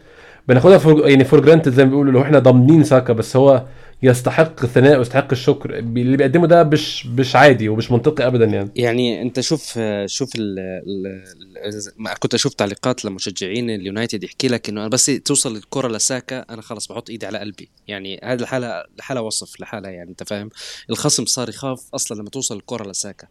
بناخدها 0.48 0.78
for 0.78 1.08
يعني 1.08 1.24
for 1.24 1.40
granted 1.40 1.72
زي 1.72 1.84
ما 1.84 1.90
بيقولوا 1.90 2.12
لو 2.12 2.22
إحنا 2.22 2.38
ضامنين 2.38 2.84
ساكا 2.84 3.12
بس 3.12 3.36
هو 3.36 3.64
يستحق 4.02 4.62
الثناء 4.64 4.98
ويستحق 4.98 5.28
الشكر. 5.32 5.78
اللي 5.78 6.16
بيقدمه 6.16 6.46
ده 6.46 6.64
مش 6.64 7.06
مش 7.06 7.36
عادي 7.36 7.68
ومش 7.68 7.90
منطقي 7.90 8.26
ابدا 8.26 8.44
يعني. 8.44 8.70
يعني 8.76 9.22
أنت 9.22 9.40
شوف 9.40 9.78
شوف 10.06 10.30
ال 10.36 10.58
ال 10.58 12.14
كنت 12.18 12.34
أشوف 12.34 12.54
تعليقات 12.54 13.04
لمشجعين 13.04 13.70
اليونايتد 13.70 14.24
يحكي 14.24 14.48
لك 14.48 14.68
إنه 14.68 14.88
بس 14.88 15.06
توصل 15.06 15.56
الكرة 15.56 15.88
لساكا 15.88 16.40
أنا 16.50 16.62
خلص 16.62 16.86
بحط 16.86 17.10
إيدي 17.10 17.26
على 17.26 17.38
قلبي. 17.38 17.68
يعني 17.88 18.20
هذه 18.24 18.40
الحالة 18.40 18.84
الحالة 18.96 19.20
وصف 19.20 19.60
لحالها 19.60 19.90
يعني 19.90 20.10
أنت 20.10 20.22
فاهم؟ 20.22 20.50
الخصم 20.90 21.24
صار 21.26 21.48
يخاف 21.48 21.94
أصلا 21.94 22.20
لما 22.20 22.30
توصل 22.30 22.56
الكرة 22.56 22.90
لساكا. 22.90 23.26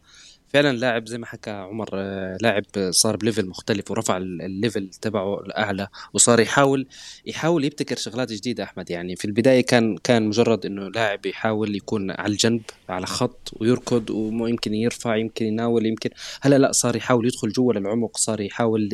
فعلا 0.56 0.78
لاعب 0.78 1.08
زي 1.08 1.18
ما 1.18 1.26
حكى 1.26 1.50
عمر 1.52 1.90
آه، 1.94 2.38
لاعب 2.42 2.64
صار 2.90 3.16
ب 3.18 3.23
level 3.23 3.46
مختلف 3.48 3.92
ورفع 3.92 4.18
ال- 4.18 4.42
ال 4.42 4.50
level 4.50 4.90
تبعه 5.02 5.40
لأعلى 5.48 5.88
وصار 6.14 6.40
يحاول 6.40 6.88
يحاول 7.26 7.66
يبتكر 7.66 7.96
شغلات 7.96 8.32
جديدة 8.34 8.64
أحمد. 8.64 8.90
يعني 8.92 9.16
في 9.16 9.26
البداية 9.26 9.62
كان 9.62 9.98
كان 9.98 10.28
مجرد 10.28 10.66
إنه 10.66 10.90
لاعب 10.90 11.26
يحاول 11.26 11.76
يكون 11.76 12.12
على 12.12 12.32
الجنب 12.32 12.62
على 12.90 13.06
خط 13.06 13.52
ويركض 13.54 14.10
ويمكن 14.10 14.74
يرفع 14.74 15.16
يمكن 15.16 15.46
يناول 15.46 15.86
يمكن. 15.86 16.10
هلأ 16.42 16.58
لا 16.58 16.72
صار 16.72 16.96
يحاول 16.96 17.26
يدخل 17.28 17.50
جوا 17.50 17.74
للعمق 17.74 18.18
صار 18.18 18.42
يحاول 18.42 18.90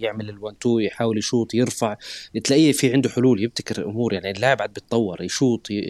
يعمل 0.00 0.28
ال 0.28 0.35
one 0.35 0.58
two 0.58 0.78
يحاول 0.78 1.18
يشوط 1.18 1.54
يرفع. 1.54 1.96
تلاقيه 2.44 2.72
في 2.72 2.92
عنده 2.92 3.10
حلول 3.10 3.42
يبتكر 3.42 3.84
أمور. 3.84 4.12
يعني 4.12 4.30
اللاعب 4.30 4.62
عاد 4.62 4.72
بيتطور 4.72 5.22
يشوط 5.22 5.70
ي- 5.70 5.82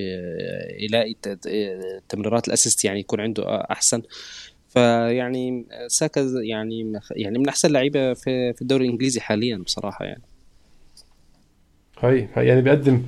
يلاقي 0.78 1.14
ت- 1.22 1.48
تمريرات 2.08 2.48
ال 2.48 2.53
assist 2.53 2.84
يعني 2.84 3.00
يكون 3.00 3.20
عنده 3.20 3.60
أحسن. 3.70 4.02
فيعني 4.72 5.66
ساكا 5.86 6.20
يعني 6.42 7.00
يعني 7.10 7.38
من 7.38 7.48
أحسن 7.48 7.68
اللعيبه 7.68 8.14
في 8.14 8.62
الدوري 8.62 8.84
الإنجليزي 8.84 9.20
حاليا 9.20 9.56
بصراحة 9.56 10.04
يعني. 10.04 10.22
هاي 12.00 12.28
يعني 12.36 12.60
بيقدم 12.60 13.02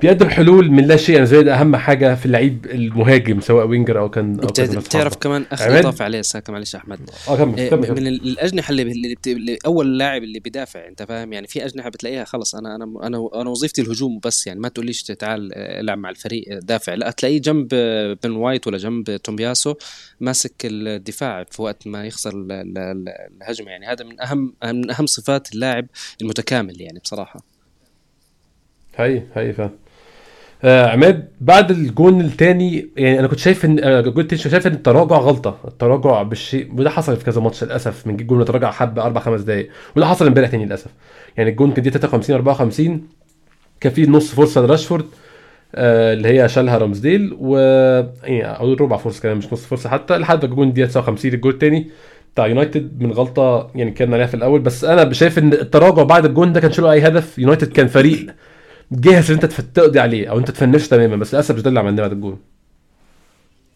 بيقدم 0.00 0.28
حلول 0.28 0.70
من 0.70 0.84
لا 0.86 0.96
شيء. 0.96 1.16
أنا 1.16 1.24
زي 1.24 1.40
أهم 1.52 1.76
حاجة 1.76 2.14
في 2.14 2.26
اللعيب 2.26 2.66
المهاجم 2.66 3.40
سواء 3.40 3.66
winger 3.66 3.98
أو 3.98 4.10
كان 4.10 4.40
أو 4.40 4.48
أنت 4.48 4.60
كان 4.60 4.78
بتعرف. 4.78 5.16
كمان 5.16 5.44
اخر؟ 5.52 5.78
إضافة 5.78 6.04
عليه 6.04 6.22
ساكا 6.22 6.52
معلش 6.52 6.74
أحمد. 6.74 6.98
آه 7.28 7.36
كمل 7.36 7.58
إيه، 7.58 7.70
كمل. 7.70 7.90
من 7.92 8.06
ال- 8.06 8.28
الأجنحة 8.28 8.70
اللي, 8.70 8.82
اللي, 8.82 9.14
بت... 9.14 9.26
اللي 9.26 9.58
أول 9.66 9.98
لاعب 9.98 10.22
اللي 10.22 10.40
بيدافع 10.40 10.88
أنت 10.88 11.02
فاهم؟ 11.02 11.32
يعني 11.32 11.46
في 11.46 11.64
أجنحة 11.64 11.88
بتلاقيها 11.88 12.24
خلص 12.24 12.54
أنا 12.54 12.74
أنا 12.76 12.84
أنا 12.84 13.28
أنا 13.34 13.50
وظيفتي 13.50 13.82
الهجوم 13.82 14.20
بس 14.24 14.46
يعني 14.46 14.60
ما 14.60 14.68
تقوليش 14.68 15.02
تعال 15.02 15.50
آه، 15.54 15.80
العب 15.80 15.98
مع 15.98 16.10
الفريق 16.10 16.44
آه، 16.52 16.58
دافع. 16.58 16.94
لا 16.94 17.10
تلاقيه 17.10 17.40
جنب 17.40 17.68
آه، 17.72 18.16
بن 18.24 18.30
وايت 18.30 18.66
ولا 18.66 18.78
جنب 18.78 19.16
تومياسو 19.16 19.74
ماسك 20.20 20.52
الدفاع 20.64 21.44
في 21.50 21.62
وقت 21.62 21.86
ما 21.86 22.04
يخسر 22.06 22.30
ال- 22.34 22.52
ال- 22.52 22.78
ال- 22.78 23.08
الهجمة. 23.42 23.70
يعني 23.70 23.86
هذا 23.86 24.04
من 24.04 24.20
اهم 24.20 24.54
من 24.64 24.90
أهم 24.90 25.06
صفات 25.06 25.54
اللاعب 25.54 25.86
المتكامل 26.22 26.80
يعني 26.80 26.98
بصراحة. 26.98 27.40
هاي 28.98 29.22
هاي 29.34 29.52
فاهم 29.52 29.70
آه 30.64 30.86
عماد 30.90 31.28
بعد 31.40 31.70
الجون 31.70 32.20
الثاني 32.20 32.88
يعني 32.96 33.18
أنا 33.20 33.26
كنت 33.28 33.38
شايف 33.38 33.64
إن 33.64 33.78
آه، 33.84 34.00
التاني 34.00 34.42
شايف 34.42 34.66
إن 34.66 34.72
التراجع 34.72 35.16
غلطة. 35.16 35.58
التراجع 35.68 36.22
بالشيء 36.22 36.72
وده 36.74 36.90
حصل 36.90 37.16
في 37.16 37.24
كذا 37.24 37.40
ماتش 37.40 37.64
للأسف 37.64 38.06
من 38.06 38.16
جون 38.16 38.44
تراجع 38.44 38.70
حبه 38.70 39.02
أربع 39.02 39.20
خمس 39.20 39.40
دقائق 39.40 39.68
وده 39.96 40.06
حصل 40.06 40.26
امبارح 40.26 40.48
تاني 40.50 40.64
للأسف. 40.66 40.90
يعني 41.36 41.50
الجون 41.50 41.72
كان 41.72 41.82
دي 41.82 41.90
53 41.90 42.36
54 42.36 43.02
كان 43.80 43.92
فيه 43.92 44.06
نص 44.06 44.34
فرصة 44.34 44.60
لراشفورد 44.66 45.04
آه 45.74 46.12
اللي 46.12 46.28
هي 46.28 46.48
شالها 46.48 46.78
رامزديل 46.78 47.36
و 47.40 47.56
يعني 48.24 48.44
أو 48.44 48.72
ربع 48.74 48.96
فرصة 48.96 49.22
كمان 49.22 49.36
مش 49.36 49.52
نص 49.52 49.66
فرصة 49.66 49.90
حتى 49.90 50.18
لحد 50.18 50.44
الجون 50.44 50.72
دي 50.72 50.86
59 50.86 51.32
الجول 51.34 51.52
الثاني 51.52 51.86
بتاع 52.34 52.46
يونايتد 52.46 53.02
من 53.02 53.12
غلطة 53.12 53.70
يعني 53.74 53.90
كان 53.90 54.14
عليها 54.14 54.26
في 54.26 54.34
الأول. 54.34 54.60
بس 54.60 54.84
أنا 54.84 55.12
شايف 55.12 55.38
إن 55.38 55.52
التراجع 55.52 56.02
بعد 56.02 56.24
الجون 56.24 56.52
ده 56.52 56.60
كان 56.60 56.70
له 56.78 56.92
أي 56.92 57.06
هدف. 57.08 57.38
يونايتد 57.38 57.72
كان 57.72 57.86
فريق 57.86 58.26
جاهز 58.92 59.30
إن 59.30 59.38
أنت 59.42 59.46
تقضي 59.60 60.00
عليه 60.00 60.30
أو 60.30 60.38
أنت 60.38 60.50
ت 60.50 60.55
finish 60.55 60.82
ه 60.82 60.86
تماما 60.88 61.16
بس 61.16 61.34
للأسف 61.34 61.54
مش 61.54 61.62
ده 61.62 61.68
اللي 61.68 61.80
عملناه 61.80 62.02
بعد 62.02 62.12
الجون. 62.12 62.40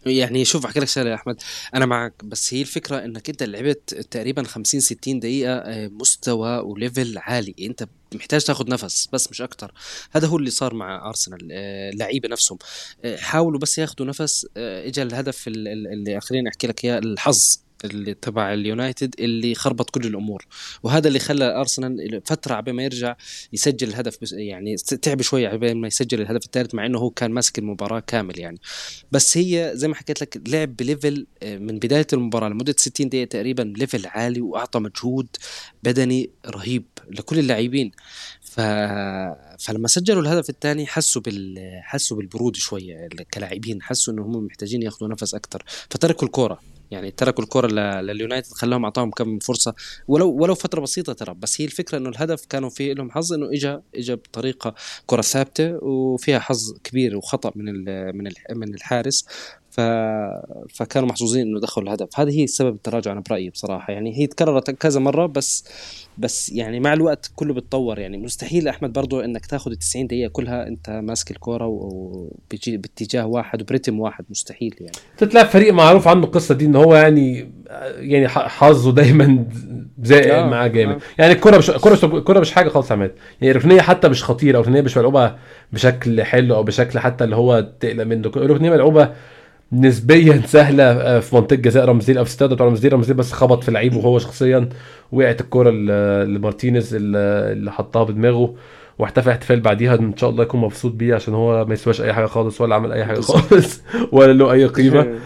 يعني 0.06 0.44
شوف 0.44 0.66
أحكي 0.66 0.80
لك 0.80 0.88
شغلة 0.88 1.10
يا 1.10 1.14
أحمد. 1.14 1.36
أنا 1.74 1.86
معك 1.86 2.24
بس 2.24 2.54
هي 2.54 2.60
الفكرة 2.60 3.04
إنك 3.04 3.28
أنت 3.30 3.42
لعبت 3.42 3.94
تقريبا 4.10 4.42
50 4.42 4.80
60 4.80 5.20
دقيقة 5.20 5.52
آه، 5.52 5.88
مستوى 5.88 6.58
و 6.58 6.68
level 6.68 7.18
عالي. 7.18 7.54
أنت 7.60 7.86
محتاج 8.14 8.44
تاخذ 8.44 8.68
نفس 8.70 9.08
بس 9.12 9.30
مش 9.30 9.42
أكتر. 9.42 9.72
هذا 10.12 10.26
هو 10.26 10.36
اللي 10.36 10.50
صار 10.50 10.74
مع 10.74 11.08
أرسنال 11.08 11.48
آه، 11.52 11.90
اللعيبة 11.90 12.28
نفسهم. 12.28 12.58
آه، 13.04 13.16
حاولوا 13.16 13.58
بس 13.60 13.78
ياخذوا 13.78 14.06
نفس. 14.08 14.46
اجى 14.56 15.02
الهدف 15.02 15.48
ال- 15.48 15.68
ال- 15.68 15.92
اللي 15.92 16.20
خليني 16.20 16.48
أحكي 16.48 16.66
لك 16.66 16.84
إياه 16.84 16.98
الحظ. 16.98 17.60
اللي 17.84 18.14
تبع 18.14 18.52
اليونايتد 18.52 19.14
اللي 19.18 19.54
خربط 19.54 19.90
كل 19.90 20.06
الأمور. 20.06 20.46
وهذا 20.82 21.08
اللي 21.08 21.18
خلى 21.18 21.56
أرسنال 21.56 22.22
فترة 22.24 22.54
عبال 22.54 22.74
ما 22.74 22.82
يرجع 22.82 23.16
يسجل 23.52 23.88
الهدف 23.88 24.18
بس 24.22 24.32
يعني 24.32 24.76
تعب 24.76 25.22
شوية 25.22 25.48
عبال 25.48 25.76
ما 25.76 25.86
يسجل 25.86 26.20
الهدف 26.20 26.44
الثالث 26.44 26.74
مع 26.74 26.86
إنه 26.86 26.98
هو 26.98 27.10
كان 27.10 27.30
ماسك 27.30 27.58
المباراة 27.58 28.00
كامل 28.00 28.38
يعني. 28.38 28.60
بس 29.12 29.38
هي 29.38 29.70
زي 29.74 29.88
ما 29.88 29.94
حكيت 29.94 30.20
لك 30.20 30.42
لعب 30.48 30.76
ب 30.76 30.85
level 30.85 31.26
آه، 31.42 31.58
من 31.58 31.78
بداية 31.78 32.06
المباراة 32.12 32.48
لمدة 32.48 32.74
60 32.78 33.08
دقيقة 33.08 33.28
تقريبا 33.28 33.72
level 33.76 34.06
عالي 34.06 34.40
وأعطى 34.40 34.78
مجهود 34.78 35.26
بدني 35.82 36.30
رهيب 36.46 36.84
لكل 37.10 37.38
اللاعبين. 37.38 37.92
ف... 38.40 38.60
فلما 39.58 39.88
سجلوا 39.88 40.22
الهدف 40.22 40.50
الثاني 40.50 40.86
حسوا 40.86 41.22
بال 41.22 41.58
حسوا 41.82 42.16
بالبرود 42.16 42.56
شوية 42.56 43.08
كلاعبين 43.34 43.82
حسوا 43.82 44.14
إنهم 44.14 44.44
محتاجين 44.44 44.82
ياخذوا 44.82 45.10
نفس 45.10 45.34
أكثر 45.34 45.62
فتركوا 45.90 46.26
الكورة. 46.26 46.60
يعني 46.90 47.10
تركوا 47.10 47.44
الكرة 47.44 47.66
ل- 47.66 48.06
لليونايتد 48.06 48.52
خلاهم 48.52 48.84
أعطاهم 48.84 49.10
كم 49.10 49.38
فرصة. 49.38 49.74
ولو 50.08 50.30
ولو 50.32 50.54
فترة 50.54 50.80
بسيطة 50.80 51.12
ترى 51.12 51.34
بس 51.34 51.60
هي 51.60 51.64
الفكرة 51.64 51.98
إنه 51.98 52.08
الهدف 52.08 52.46
كانوا 52.46 52.70
في 52.70 52.94
لهم 52.94 53.10
حظ 53.10 53.32
إنه 53.32 53.46
اجى 53.52 53.78
اجى 53.94 54.14
بطريقة 54.16 54.74
كرة 55.06 55.22
ثابتة 55.22 55.84
وفيها 55.84 56.38
حظ 56.38 56.72
كبير 56.84 57.16
وخطأ 57.16 57.52
من 57.56 57.64
من 58.16 58.30
من 58.56 58.74
الحارس. 58.74 59.26
ف... 59.70 59.80
فكانوا 60.74 61.08
محظوظين 61.08 61.46
إنه 61.46 61.60
دخلوا 61.60 61.86
الهدف. 61.86 62.20
هذه 62.20 62.40
هي 62.40 62.46
سبب 62.46 62.74
التراجع 62.74 63.12
أنا 63.12 63.22
برأيي 63.30 63.50
بصراحة. 63.50 63.92
يعني 63.92 64.18
هي 64.18 64.26
تكررت 64.26 64.70
كذا 64.70 65.00
مرة 65.00 65.26
بس 65.26 65.64
بس 66.18 66.52
يعني 66.52 66.80
مع 66.80 66.92
الوقت 66.92 67.30
كله 67.36 67.54
بيتطور 67.54 67.98
يعني 67.98 68.16
مستحيل 68.18 68.68
أحمد 68.68 68.92
برضو 68.92 69.20
إنك 69.20 69.46
تاخذ 69.46 69.70
ال 69.70 69.78
90 69.78 70.06
دقيقة 70.06 70.30
كلها 70.30 70.66
أنت 70.66 70.90
ماسك 70.90 71.30
الكورة 71.30 71.66
وبيجي 71.66 72.76
باتجاه 72.76 73.26
واحد 73.26 73.62
وبرتم 73.62 74.00
واحد. 74.00 74.24
مستحيل 74.30 74.74
يعني. 74.80 74.92
تتلعب 75.18 75.46
فريق 75.46 75.72
معروف 75.72 76.08
عنه 76.08 76.24
القصة 76.24 76.54
دي 76.54 76.64
إن 76.64 76.76
هو 76.76 76.94
يعني 76.94 77.52
يعني 77.96 78.28
حظه 78.28 78.92
دايما 78.92 79.46
زائق 80.02 80.34
آه 80.34 80.46
معاه 80.46 80.66
جامد. 80.66 80.94
آه. 80.94 81.00
يعني 81.18 81.32
الكره 81.32 81.58
مش 81.58 81.70
الكره 81.70 81.92
مش 81.92 82.04
الكره 82.04 82.40
مش 82.40 82.52
حاجة 82.52 82.68
خالص 82.68 82.90
يا 82.90 82.96
عماد 82.96 83.12
يعني 83.40 83.50
الركنيه 83.50 83.80
حتى 83.80 84.08
مش 84.08 84.24
خطيرة 84.24 84.56
أو 84.56 84.62
الركنيه 84.62 84.80
مش 84.80 84.96
ملعوبة 84.96 85.36
بشكل 85.72 86.22
حلو 86.22 86.54
أو 86.54 86.62
بشكل 86.62 86.98
حتى 86.98 87.24
اللي 87.24 87.36
هو 87.36 87.68
تقلق 87.80 88.04
منه. 88.04 88.30
الركنيه 88.36 88.70
ملعوبة 88.70 89.12
نسبيا 89.72 90.42
سهلة 90.46 90.84
آه، 90.84 91.20
في 91.20 91.36
منطقة 91.36 91.56
جزاء 91.56 91.84
رمزيل 91.84 92.18
أو 92.18 92.24
في 92.24 92.30
استاد 92.30 92.52
بتاع 92.54 92.66
رمزيل 92.66 92.92
رمزيل 92.92 93.16
بس 93.16 93.32
خبط 93.32 93.64
في 93.64 93.70
لعيب 93.70 93.96
وهو 93.96 94.18
شخصيا 94.18 94.68
وقعت 95.12 95.40
الكرة 95.40 95.70
لمارتينيز 96.24 96.94
اللي 96.94 97.72
حطها 97.72 98.04
بدماغه 98.04 98.54
واحتفل 98.98 99.30
احتفال 99.30 99.60
بعديها. 99.60 99.94
إن 99.94 100.16
شاء 100.16 100.30
الله 100.30 100.42
يكون 100.42 100.60
مبسوط 100.60 100.92
بيه 100.92 101.14
عشان 101.14 101.34
هو 101.34 101.64
ما 101.64 101.74
يسواش 101.74 102.00
أي 102.00 102.12
حاجة 102.12 102.26
خالص 102.26 102.60
ولا 102.60 102.74
عمل 102.74 102.92
أي 102.92 103.04
حاجة 103.04 103.20
خالص 103.20 103.82
ولا 104.12 104.32
له 104.32 104.52
أي 104.52 104.66
قيمة. 104.66 105.06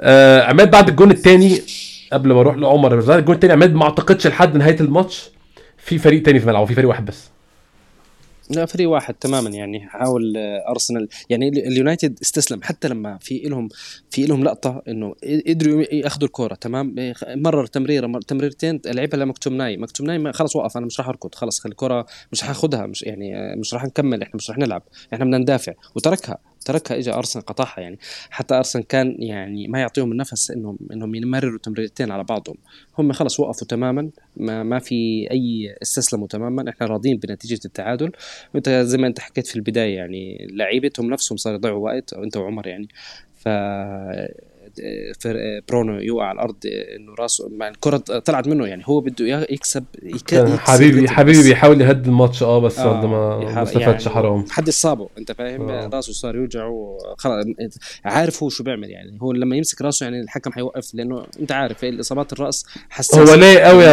آه 0.00 0.42
عماد 0.42 0.70
بعد 0.70 0.88
الجون 0.88 1.10
الثاني 1.10 1.60
قبل 2.12 2.32
ما 2.32 2.40
أروح 2.40 2.56
لعمر 2.56 3.00
بعد 3.00 3.18
الجون 3.18 3.34
الثاني 3.34 3.52
عماد 3.52 3.74
ما 3.74 3.84
أعتقدش 3.84 4.26
لحد 4.26 4.56
نهاية 4.56 4.80
الماتش 4.80 5.30
في 5.78 5.98
فريق 5.98 6.22
تاني 6.22 6.40
في 6.40 6.46
ملعبه 6.46 6.66
في 6.66 6.74
فريق 6.74 6.88
واحد 6.88 7.04
بس. 7.04 7.30
لا 8.50 8.66
فريق 8.66 8.90
واحد 8.90 9.14
تماما 9.14 9.50
يعني. 9.50 9.80
حاول 9.88 10.36
أرسنال. 10.68 11.08
يعني 11.30 11.48
اليونايتد 11.48 12.18
استسلم 12.22 12.62
حتى 12.62 12.88
لما 12.88 13.18
في 13.20 13.38
لهم 13.38 13.68
في 14.10 14.26
لهم 14.26 14.44
لقطة 14.44 14.82
إنه 14.88 15.14
قدروا 15.48 15.82
يأخذوا 15.94 16.26
الكورة 16.26 16.54
تمام؟ 16.54 17.14
مرر 17.26 17.66
تمريرة 17.66 18.06
مر 18.06 18.20
تمريرتين 18.20 18.80
لعبها 18.86 19.20
لمكتومناي 19.20 19.76
مكتومناي 19.76 20.32
خلص 20.32 20.56
وقف 20.56 20.76
أنا 20.76 20.86
مش 20.86 21.00
راح 21.00 21.08
أركض 21.08 21.34
خلص 21.34 21.66
الكورة 21.66 22.06
مش 22.32 22.42
حاخذها 22.42 22.86
مش 22.86 23.02
يعني 23.02 23.56
مش 23.56 23.74
راح 23.74 23.84
نكمل 23.84 24.22
إحنا 24.22 24.36
مش 24.36 24.50
راح 24.50 24.58
نلعب 24.58 24.82
إحنا 25.14 25.24
بدنا 25.24 25.38
ندافع 25.38 25.72
وتركها. 25.96 26.38
تركها 26.64 26.98
اجى 26.98 27.12
ارسنال 27.12 27.44
قطعها 27.44 27.80
يعني. 27.80 27.98
حتى 28.30 28.54
ارسنال 28.54 28.86
كان 28.86 29.16
يعني 29.18 29.68
ما 29.68 29.80
يعطيهم 29.80 30.12
النفس 30.12 30.50
انهم 30.50 30.78
إنهم 30.92 31.14
يمرروا 31.14 31.58
تمريرتين 31.58 32.10
على 32.10 32.24
بعضهم. 32.24 32.56
هم 32.98 33.12
خلص 33.12 33.40
وقفوا 33.40 33.66
تماما 33.66 34.10
ما, 34.36 34.62
ما 34.62 34.78
في 34.78 35.28
أي 35.30 35.76
استسلموا 35.82 36.26
تماما. 36.26 36.70
إحنا 36.70 36.86
راضيين 36.86 37.18
بنتيجة 37.18 37.60
التعادل. 37.64 38.12
وانت 38.54 38.68
زي 38.68 38.98
ما 38.98 39.06
أنت 39.06 39.20
حكيت 39.20 39.46
في 39.46 39.56
البداية 39.56 39.96
يعني 39.96 40.48
لعيبتهم 40.52 41.10
نفسهم 41.10 41.36
صار 41.36 41.54
يضيعوا 41.54 41.84
وقت 41.84 42.12
أنت 42.12 42.36
وعمر 42.36 42.66
يعني. 42.66 42.88
ف 43.36 43.48
برونو 45.68 45.98
يوقع 46.00 46.26
على 46.26 46.36
الأرض 46.36 46.56
إنه 46.96 47.14
راسه 47.18 47.48
مع 47.48 47.68
الكرة 47.68 47.96
طلعت 47.96 48.48
منه 48.48 48.66
يعني 48.66 48.82
هو 48.86 49.00
بده 49.00 49.46
يكسب, 49.50 49.84
يكسب 50.02 50.56
حبيبي 50.56 51.08
حبيبي 51.08 51.42
بيحاول 51.42 51.80
يهدي 51.80 52.08
الماتش 52.08 52.42
آه 52.42 52.58
بس 52.60 52.78
آه 52.78 53.06
ما 53.06 53.62
استفادش 53.62 54.06
يعني 54.06 54.16
حرام. 54.16 54.44
حد 54.50 54.68
اصابه 54.68 55.08
أنت 55.18 55.32
فاهم؟ 55.32 55.68
آه. 55.68 55.90
راسه 55.92 56.12
صار 56.12 56.36
يوجع 56.36 56.66
وخلاص 56.66 57.44
عارف 58.04 58.42
هو 58.42 58.48
شو 58.48 58.64
بيعمل 58.64 58.90
يعني 58.90 59.18
هو 59.22 59.32
لما 59.32 59.56
يمسك 59.56 59.82
راسه 59.82 60.04
يعني 60.04 60.20
الحكم 60.20 60.52
حيوقف 60.52 60.94
لأنه 60.94 61.26
أنت 61.40 61.52
عارف 61.52 61.84
الإصابات 61.84 62.32
الرأس 62.32 62.66
حساسه 62.90 63.32
هو 63.32 63.34
لايق 63.34 63.60
قوي 63.60 63.84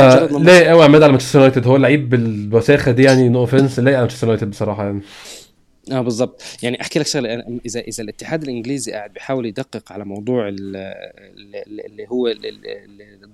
لايق 0.43 0.69
قوي 0.69 0.83
عماد 0.83 1.03
على 1.03 1.11
مانشستر 1.11 1.39
يونايتد 1.39 1.67
هو 1.67 1.77
لعيب 1.77 2.09
بالوساخة 2.09 2.91
دي 2.91 3.03
يعني 3.03 3.29
نو 3.29 3.39
اوفنس 3.39 3.79
لايق 3.79 3.97
على 3.97 4.05
مانشستر 4.05 4.27
يونايتد 4.27 4.49
بصراحة 4.49 4.85
يعني. 4.85 5.01
آه 5.91 6.01
بالضبط. 6.01 6.41
يعني 6.63 6.81
أحكي 6.81 6.99
لك 6.99 7.07
شغلة. 7.07 7.59
إذا 7.65 7.79
إذا 7.79 8.03
الاتحاد 8.03 8.43
الإنجليزي 8.43 8.91
قاعد 8.91 9.13
بيحاول 9.13 9.45
يدقق 9.45 9.91
على 9.91 10.05
موضوع 10.05 10.47
اللي 10.47 12.07
هو 12.09 12.27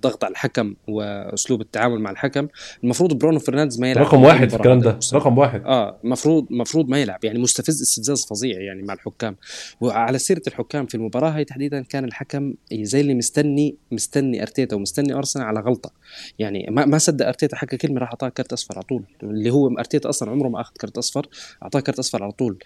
الضغط 0.04 0.24
على 0.24 0.32
الحكم 0.32 0.74
وأسلوب 0.88 1.60
التعامل 1.60 2.00
مع 2.00 2.10
الحكم 2.10 2.48
المفروض 2.84 3.18
برونو 3.18 3.38
فرنانديز 3.38 3.80
ما 3.80 3.90
يلعب 3.90 4.04
رقم 4.04 4.22
واحد 4.24 4.50
في 4.50 4.56
الكلام 4.56 4.78
ده 4.80 4.98
رقم 5.14 5.38
واحد. 5.38 5.62
آه 5.64 5.96
المفروض 6.04 6.46
المفروض 6.50 6.88
ما 6.88 6.98
يلعب 6.98 7.24
يعني 7.24 7.38
مستفز 7.38 7.82
استفزاز 7.82 8.26
فظيع 8.26 8.60
يعني 8.60 8.82
مع 8.82 8.94
الحكام. 8.94 9.36
وعلى 9.80 10.18
سيرة 10.18 10.42
الحكام 10.46 10.86
في 10.86 10.94
المباراة 10.94 11.30
هي 11.30 11.44
تحديدا 11.44 11.82
كان 11.82 12.04
الحكم 12.04 12.54
زي 12.72 13.00
اللي 13.00 13.14
مستني 13.14 13.76
مستني 13.92 14.42
أرتيتا 14.42 14.76
ومستني 14.76 15.14
أرسنال 15.14 15.46
على 15.46 15.60
غلطة. 15.60 15.90
يعني 16.38 16.66
ما 16.70 16.84
ما 16.84 16.98
صدق 16.98 17.26
أرتيتا 17.26 17.56
حكى 17.56 17.76
كلمة 17.76 18.00
راح 18.00 18.08
اعطاه 18.08 18.28
كرت 18.28 18.52
أصفر 18.52 18.74
على 18.74 18.84
طول. 18.84 19.02
اللي 19.22 19.50
هو 19.50 19.68
أرتيتا 19.78 20.08
أصلا 20.08 20.30
عمره 20.30 20.48
ما 20.48 20.60
أخذ 20.60 20.72
كرت 20.80 20.98
أصفر 20.98 21.26
أعطاه 21.62 21.80
كرت 21.80 21.98
أصفر 21.98 22.22
على 22.22 22.32
طول. 22.32 22.58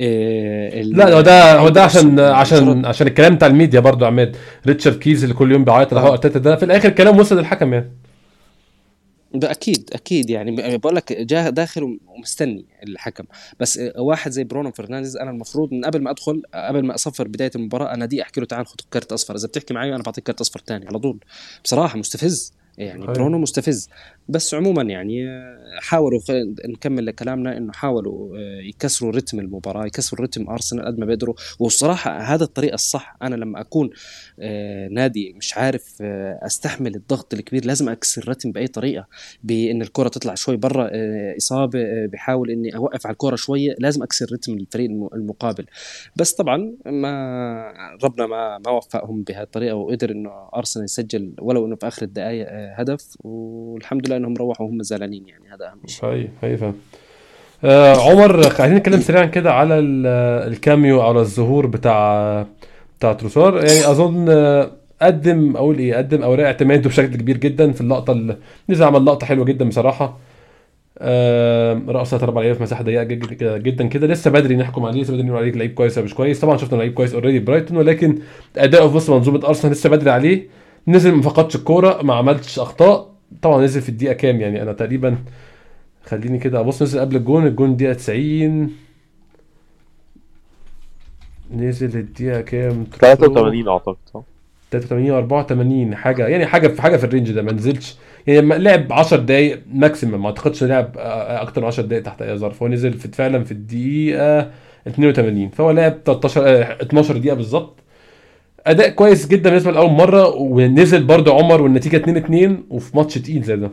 إيه 0.00 0.82
لا 0.82 1.14
هو 1.16 1.20
ده 1.20 1.58
هو 1.58 1.68
ده 1.68 1.82
عشان 1.82 2.20
عشان 2.20 2.86
عشان 2.86 3.06
الكلام 3.06 3.34
بتاع 3.34 3.48
الميديا 3.48 3.80
برضو 3.80 4.04
عماد. 4.04 4.36
ريتشارد 4.66 4.98
كيز 4.98 5.22
اللي 5.22 5.34
كل 5.34 5.52
يوم 5.52 5.64
بيعيط 5.64 5.94
على 5.94 6.08
أرتيتا 6.08 6.38
ده 6.38 6.56
في 6.56 6.64
الآخر 6.76 6.90
كلام 6.90 7.18
وصل 7.18 7.38
للحكم 7.38 7.72
يعني. 7.74 7.92
ده 9.34 9.50
أكيد 9.50 9.90
أكيد 9.92 10.30
يعني. 10.30 10.76
بقول 10.76 10.96
لك 10.96 11.12
جا 11.12 11.50
داخل 11.50 11.98
ومستني 12.06 12.64
الحكم. 12.82 13.24
بس 13.60 13.80
واحد 13.98 14.30
زي 14.30 14.44
برونو 14.44 14.72
فرنانديز 14.72 15.16
أنا 15.16 15.30
المفروض 15.30 15.72
من 15.72 15.84
قبل 15.84 16.02
ما 16.02 16.10
أدخل 16.10 16.42
قبل 16.54 16.84
ما 16.84 16.94
أصفر 16.94 17.28
بداية 17.28 17.50
المباراة 17.56 17.94
أنا 17.94 18.06
دي 18.06 18.22
أحكي 18.22 18.40
له 18.40 18.46
تعال 18.46 18.66
خذ 18.66 18.74
كرت 18.92 19.12
أصفر. 19.12 19.34
إذا 19.34 19.48
بتحكي 19.48 19.74
معي 19.74 19.94
أنا 19.94 20.02
بعطيك 20.02 20.24
كرت 20.24 20.40
أصفر 20.40 20.62
ثاني 20.66 20.86
على 20.86 20.98
طول. 20.98 21.18
بصراحة 21.64 21.98
مستفز. 21.98 22.52
يعني 22.78 23.06
برونو 23.06 23.38
مستفز. 23.38 23.88
بس 24.28 24.54
عموما 24.54 24.82
يعني 24.82 25.26
حاولوا 25.80 26.20
نكمل 26.64 27.10
كلامنا 27.10 27.56
إنه 27.56 27.72
حاولوا 27.72 28.36
آه، 28.36 28.60
يكسروا 28.60 29.12
رتم 29.12 29.40
المباراة 29.40 29.86
يكسروا 29.86 30.26
رتم 30.26 30.50
أرسنال 30.50 30.84
قد 30.84 30.98
ما 30.98 31.06
بيقدروا. 31.06 31.34
والصراحة 31.58 32.18
هذا 32.18 32.44
الطريقة 32.44 32.74
الصح. 32.74 33.16
أنا 33.22 33.34
لما 33.34 33.60
أكون 33.60 33.90
آه، 34.40 34.88
نادي 34.88 35.32
مش 35.36 35.56
عارف 35.58 35.96
آه، 36.00 36.38
أستحمل 36.42 36.94
الضغط 36.94 37.34
الكبير 37.34 37.64
لازم 37.64 37.88
أكسر 37.88 38.28
رتم 38.28 38.52
بأي 38.52 38.66
طريقة. 38.66 39.06
بإن 39.44 39.82
الكرة 39.82 40.08
تطلع 40.08 40.34
شوي 40.34 40.56
برا 40.56 40.90
إصابة 41.36 42.06
بحاول 42.06 42.50
إني 42.50 42.76
أوقف 42.76 43.06
على 43.06 43.12
الكرة 43.12 43.36
شوية 43.36 43.74
لازم 43.78 44.02
أكسر 44.02 44.26
رتم 44.32 44.52
الفريق 44.52 44.90
المقابل. 44.90 45.66
بس 46.16 46.32
طبعا 46.32 46.74
ما 46.86 47.96
ربنا 48.04 48.26
ما 48.26 48.58
ما 48.58 48.70
وفقهم 48.70 49.22
بهذه 49.22 49.42
الطريقة 49.42 49.74
وقدر 49.74 50.10
إنه 50.10 50.30
أرسنال 50.56 50.84
يسجل 50.84 51.34
ولو 51.40 51.66
إنه 51.66 51.76
في 51.76 51.88
آخر 51.88 52.02
الدقائق 52.02 52.46
هدف. 52.50 53.16
والحمد 53.24 54.06
لله 54.06 54.15
انهم 54.16 54.34
روحوا 54.36 54.66
وهم 54.66 54.82
زعلانين 54.82 55.28
يعني 55.28 55.44
هذا 55.54 55.66
أهم 55.66 55.78
شيء. 55.86 56.28
هاي 56.42 56.56
فهم 56.56 56.74
آه 57.64 58.10
عمر 58.10 58.36
عايزين 58.60 58.76
نتكلم 58.78 59.00
سريعا 59.00 59.24
كده 59.24 59.52
على 59.52 59.78
ال 60.48 60.57
cameo 60.57 61.00
على 61.00 61.20
الظهور 61.20 61.66
بتاع 61.66 62.46
بتاع 62.98 63.12
تروسار 63.12 63.56
يعني 63.56 63.90
أظن 63.90 64.26
آه، 64.28 64.70
قدم 65.02 65.56
أقول 65.56 65.78
إيه 65.78 65.94
قدم 65.96 66.22
اوراق 66.22 66.46
اعتماده 66.46 66.88
بشكل 66.88 67.16
كبير 67.16 67.36
جدا 67.36 67.72
في 67.72 67.80
اللقطة 67.80 68.12
اللي 68.12 68.36
نزل 68.68 68.84
عمل 68.84 69.06
لقطه 69.06 69.26
حلوة 69.26 69.44
جدا 69.44 69.68
بصراحة. 69.68 70.18
آه 70.98 71.80
رقصة 71.88 72.16
أربع 72.16 72.40
لعيبة 72.40 72.56
في 72.56 72.62
مساحة 72.62 72.82
ضيقة 72.84 73.02
جدا 73.58 73.86
كده. 73.86 74.06
لسه 74.06 74.30
بدري 74.30 74.56
نحكم 74.56 74.84
عليه 74.84 75.02
لسه 75.02 75.12
بدري 75.12 75.26
نقول 75.26 75.38
عليه 75.38 75.52
لعيب 75.52 75.74
كويس 75.74 75.98
مش 75.98 76.14
كويس. 76.14 76.40
طبعا 76.40 76.56
شفنا 76.56 76.78
لعيب 76.78 76.94
كويس 76.94 77.14
already 77.14 77.38
برايتون 77.38 77.76
ولكن 77.76 78.18
اداؤه 78.56 78.88
في 78.88 78.96
وسط 78.96 79.10
منظومة 79.10 79.48
أرسنال 79.48 79.72
لسه 79.72 79.90
بدري 79.90 80.10
عليه. 80.10 80.48
نزل 80.88 81.12
ما 81.12 81.22
فقدش 81.22 81.56
الكورة 81.56 82.02
ما 82.02 82.14
عملش 82.14 82.58
أخطاء. 82.58 83.15
طبعا 83.42 83.64
نزل 83.64 83.80
في 83.80 83.88
الدقيقة 83.88 84.12
كام 84.12 84.40
يعني؟ 84.40 84.62
أنا 84.62 84.72
تقريبا 84.72 85.16
خليني 86.06 86.38
كده 86.38 86.60
أبص 86.60 86.82
نزل 86.82 87.00
قبل 87.00 87.16
الجون 87.16 87.46
الجون 87.46 87.76
دقيقة 87.76 87.92
90 87.92 88.70
نزل 91.56 91.98
الدقيقة 91.98 92.40
كام؟ 92.40 92.86
83 93.00 93.68
أعتقد 93.68 93.96
صح؟ 94.14 94.22
83 94.70 95.10
84 95.10 95.94
حاجة 95.96 96.26
يعني 96.28 96.46
حاجة 96.46 96.68
في 96.68 96.82
حاجة 96.82 96.96
في 96.96 97.04
ال 97.04 97.09
range 97.09 97.32
ده 97.32 97.42
ما 97.42 97.52
نزلش. 97.52 97.96
يعني 98.26 98.58
لعب 98.58 98.92
10 98.92 99.16
دقايق 99.16 99.62
maximum 99.72 100.22
ما 100.22 100.26
أعتقدش 100.26 100.64
لعب 100.64 100.92
أكتر 100.96 101.60
من 101.60 101.66
10 101.66 101.82
دقايق 101.84 102.02
تحت 102.02 102.22
أي 102.22 102.38
ظرف. 102.38 102.62
هو 102.62 102.68
نزل 102.68 102.92
في 102.92 103.08
فعلا 103.08 103.44
في 103.44 103.52
الدقيقة 103.52 104.50
82 104.88 105.48
فهو 105.48 105.70
لعب 105.70 105.98
13 106.04 106.62
12 106.82 107.16
دقيقة 107.16 107.34
بالظبط. 107.34 107.78
أداء 108.66 108.88
كويس 108.88 109.26
جدا 109.26 109.50
بالنسبة 109.50 109.70
لأول 109.72 109.90
مرة 109.90 110.28
ونزل 110.36 111.04
برضه 111.04 111.34
عمر 111.34 111.62
والنتيجة 111.62 111.96
2 111.96 112.16
2 112.16 112.64
وفي 112.70 112.96
ماتش 112.96 113.14
تقيل 113.14 113.42
زي 113.42 113.56
ده. 113.56 113.70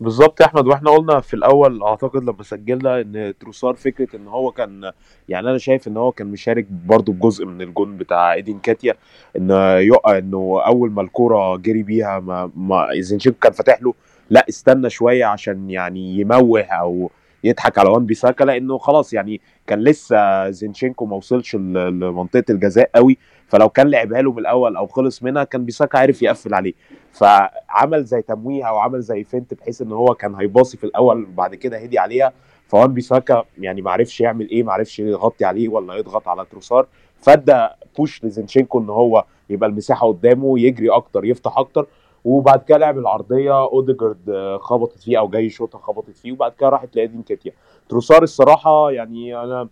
بالظبط 0.00 0.40
يا 0.40 0.46
أحمد. 0.46 0.66
وإحنا 0.66 0.90
قلنا 0.90 1.20
في 1.20 1.34
الأول 1.34 1.82
أعتقد 1.82 2.22
لما 2.24 2.42
سجلنا 2.42 3.00
إن 3.00 3.34
تروسار 3.40 3.74
فكرة 3.74 4.16
إن 4.16 4.28
هو 4.28 4.50
كان 4.52 4.92
يعني 5.28 5.50
أنا 5.50 5.58
شايف 5.58 5.88
إن 5.88 5.96
هو 5.96 6.12
كان 6.12 6.26
مشارك 6.26 6.66
برضو 6.86 7.12
بجزء 7.12 7.46
من 7.46 7.62
الجون 7.62 7.96
بتاع 7.96 8.32
إيدين 8.32 8.58
كاتيا 8.58 8.94
إن 9.36 9.50
يقع 9.80 10.18
إنه 10.18 10.62
أول 10.66 10.90
ما 10.90 11.02
الكورة 11.02 11.56
جري 11.56 11.82
بيها 11.82 12.20
ما, 12.20 12.50
ما 12.56 12.88
زينشينكو 12.98 13.38
كان 13.38 13.52
فاتح 13.52 13.82
له 13.82 13.94
لا 14.30 14.46
استنى 14.48 14.90
شوية 14.90 15.24
عشان 15.24 15.70
يعني 15.70 16.20
يموه 16.20 16.62
أو 16.62 17.10
يضحك 17.44 17.78
على 17.78 17.90
وان 17.90 18.06
بيساكا 18.06 18.44
لأنه 18.44 18.78
خلاص 18.78 19.12
يعني 19.12 19.40
كان 19.66 19.84
لسه 19.84 20.50
زينشينكو 20.50 21.06
ما 21.06 21.16
وصلش 21.16 21.56
لمنطقة 21.56 22.44
الجزاء 22.50 22.90
قوي. 22.94 23.18
فلو 23.52 23.68
كان 23.68 23.88
لعبها 23.90 24.22
له 24.22 24.32
من 24.32 24.38
الأول 24.38 24.76
أو 24.76 24.86
خلص 24.86 25.22
منها 25.22 25.44
كان 25.44 25.64
بيساكا 25.64 25.98
عارف 25.98 26.22
يقفل 26.22 26.54
عليه. 26.54 26.72
فعمل 27.10 28.04
زي 28.04 28.22
تمويه 28.22 28.64
أو 28.64 28.78
عمل 28.78 29.00
زي 29.00 29.24
feint 29.24 29.54
بحيث 29.54 29.82
إن 29.82 29.92
هو 29.92 30.14
كان 30.14 30.34
هيباصي 30.34 30.76
في 30.76 30.84
الأول 30.84 31.24
وبعد 31.24 31.54
كده 31.54 31.78
هدي 31.78 31.98
عليها. 31.98 32.32
فوان 32.66 32.94
بيساكا 32.94 33.44
يعني 33.58 33.82
ما 33.82 33.90
عرفش 33.90 34.20
يعمل 34.20 34.50
إيه 34.50 34.62
ما 34.62 34.72
عرفش 34.72 34.98
يغطي 34.98 35.44
عليه 35.44 35.68
ولا 35.68 35.94
يضغط 35.94 36.28
على 36.28 36.44
تروسار. 36.44 36.86
فادى 37.20 37.68
push 37.98 38.24
لزينشينكو 38.24 38.78
إن 38.78 38.88
هو 38.88 39.24
يبقى 39.50 39.68
المساحة 39.68 40.08
قدامه 40.08 40.60
يجري 40.60 40.90
أكتر 40.90 41.24
يفتح 41.24 41.58
أكتر. 41.58 41.86
وبعد 42.24 42.62
كده 42.62 42.78
لعب 42.78 42.98
العرضية 42.98 43.62
أوديجارد 43.62 44.30
آه، 44.30 44.58
خبطت 44.58 44.98
فيه 44.98 45.18
أو 45.18 45.28
جاي 45.28 45.50
شوطها 45.50 45.78
خبطت 45.78 46.16
فيه. 46.16 46.32
وبعد 46.32 46.52
كده 46.52 46.68
راحت 46.68 46.96
لإدي 46.96 47.22
نكيتياه 47.22 47.52
تروسار 47.88 48.22
الصراحة 48.22 48.90
يعني 48.90 49.36
أنا 49.36 49.68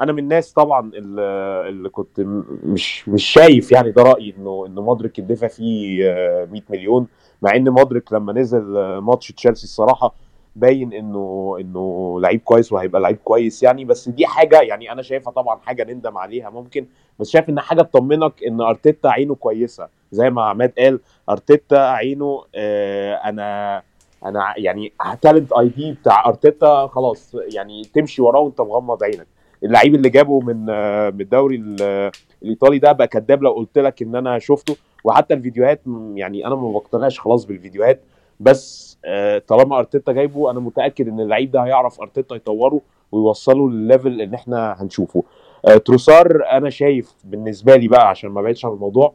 أنا 0.00 0.12
من 0.12 0.18
الناس 0.18 0.52
طبعا 0.52 0.90
اللي, 0.94 1.88
كنت 1.88 2.20
مش 2.64 3.08
مش 3.08 3.24
شايف 3.24 3.72
يعني 3.72 3.90
ده 3.90 4.02
رأيي 4.02 4.34
انه 4.38 4.64
إنه 4.66 4.82
مودريك 4.82 5.18
يدفع 5.18 5.46
فيه 5.48 6.04
آه، 6.10 6.44
100 6.44 6.62
مليون 6.70 7.06
مع 7.42 7.56
إن 7.56 7.68
مودريك 7.68 8.12
لما 8.12 8.32
نزل 8.32 8.76
آه، 8.76 9.00
ماتش 9.00 9.32
تشيلسي 9.32 9.64
الصراحة 9.64 10.14
باين 10.56 10.92
انه 10.92 11.56
إنه 11.60 12.16
لعيب 12.20 12.40
كويس 12.40 12.72
وهيبقى 12.72 13.00
لعيب 13.00 13.16
كويس 13.24 13.62
يعني 13.62 13.84
بس 13.84 14.08
دي 14.08 14.26
حاجة 14.26 14.60
يعني 14.60 14.92
أنا 14.92 15.02
شايفها 15.02 15.32
طبعا 15.32 15.58
حاجة 15.60 15.84
نندم 15.92 16.18
عليها 16.18 16.50
ممكن 16.50 16.86
بس 17.18 17.30
شايف 17.30 17.48
ان 17.48 17.60
حاجة 17.60 17.82
تطمنك 17.82 18.44
إن 18.44 18.60
أرتيتا 18.60 19.08
عينه 19.08 19.34
كويسة. 19.34 19.88
زي 20.12 20.30
ما 20.30 20.42
عماد 20.42 20.72
قال 20.78 21.00
أرتيتا 21.30 21.74
عينه 21.76 22.44
آه 22.54 23.14
أنا 23.14 23.82
أنا 24.24 24.54
يعني 24.56 24.92
talent 25.22 25.52
ID 25.52 25.92
بتاع 25.92 26.26
أرتيتا 26.28 26.86
خلاص 26.86 27.36
يعني 27.54 27.82
تمشي 27.94 28.22
وراه 28.22 28.40
وأنت 28.40 28.60
مغمض 28.60 29.02
عينك. 29.04 29.26
اللعيب 29.64 29.94
اللي 29.94 30.08
جابه 30.08 30.40
من 30.40 30.66
آه، 30.70 31.10
من 31.10 31.20
الدوري 31.20 31.56
ال- 31.56 32.10
الإيطالي 32.42 32.78
ده 32.78 32.92
بقى 32.92 33.08
كداب 33.08 33.42
لو 33.42 33.50
قلت 33.52 33.78
لك 33.78 34.02
إن 34.02 34.16
أنا 34.16 34.38
شفته. 34.38 34.76
وحتى 35.04 35.34
الفيديوهات 35.34 35.80
يعني 36.14 36.46
أنا 36.46 36.54
ما 36.54 36.72
بقتنعش 36.72 37.20
خلاص 37.20 37.44
بالفيديوهات. 37.44 38.00
بس 38.40 38.98
آه، 39.04 39.38
طالما 39.38 39.78
أرتيتا 39.78 40.12
جايبه 40.12 40.50
أنا 40.50 40.60
متأكد 40.60 41.08
إن 41.08 41.20
اللعيب 41.20 41.50
ده 41.50 41.60
هيعرف 41.64 42.00
أرتيتا 42.00 42.34
يطوره 42.36 42.80
ويوصله 43.12 43.70
للل 43.70 43.84
level 43.84 44.08
اللي 44.20 44.36
إحنا 44.36 44.76
هنشوفه. 44.82 45.22
آه، 45.64 45.76
تروسار 45.76 46.44
أنا 46.52 46.70
شايف 46.70 47.14
بالنسبة 47.24 47.76
لي 47.76 47.88
بقى 47.88 48.08
عشان 48.08 48.30
ما 48.30 48.42
بعدش 48.42 48.64
عن 48.64 48.72
الموضوع 48.72 49.12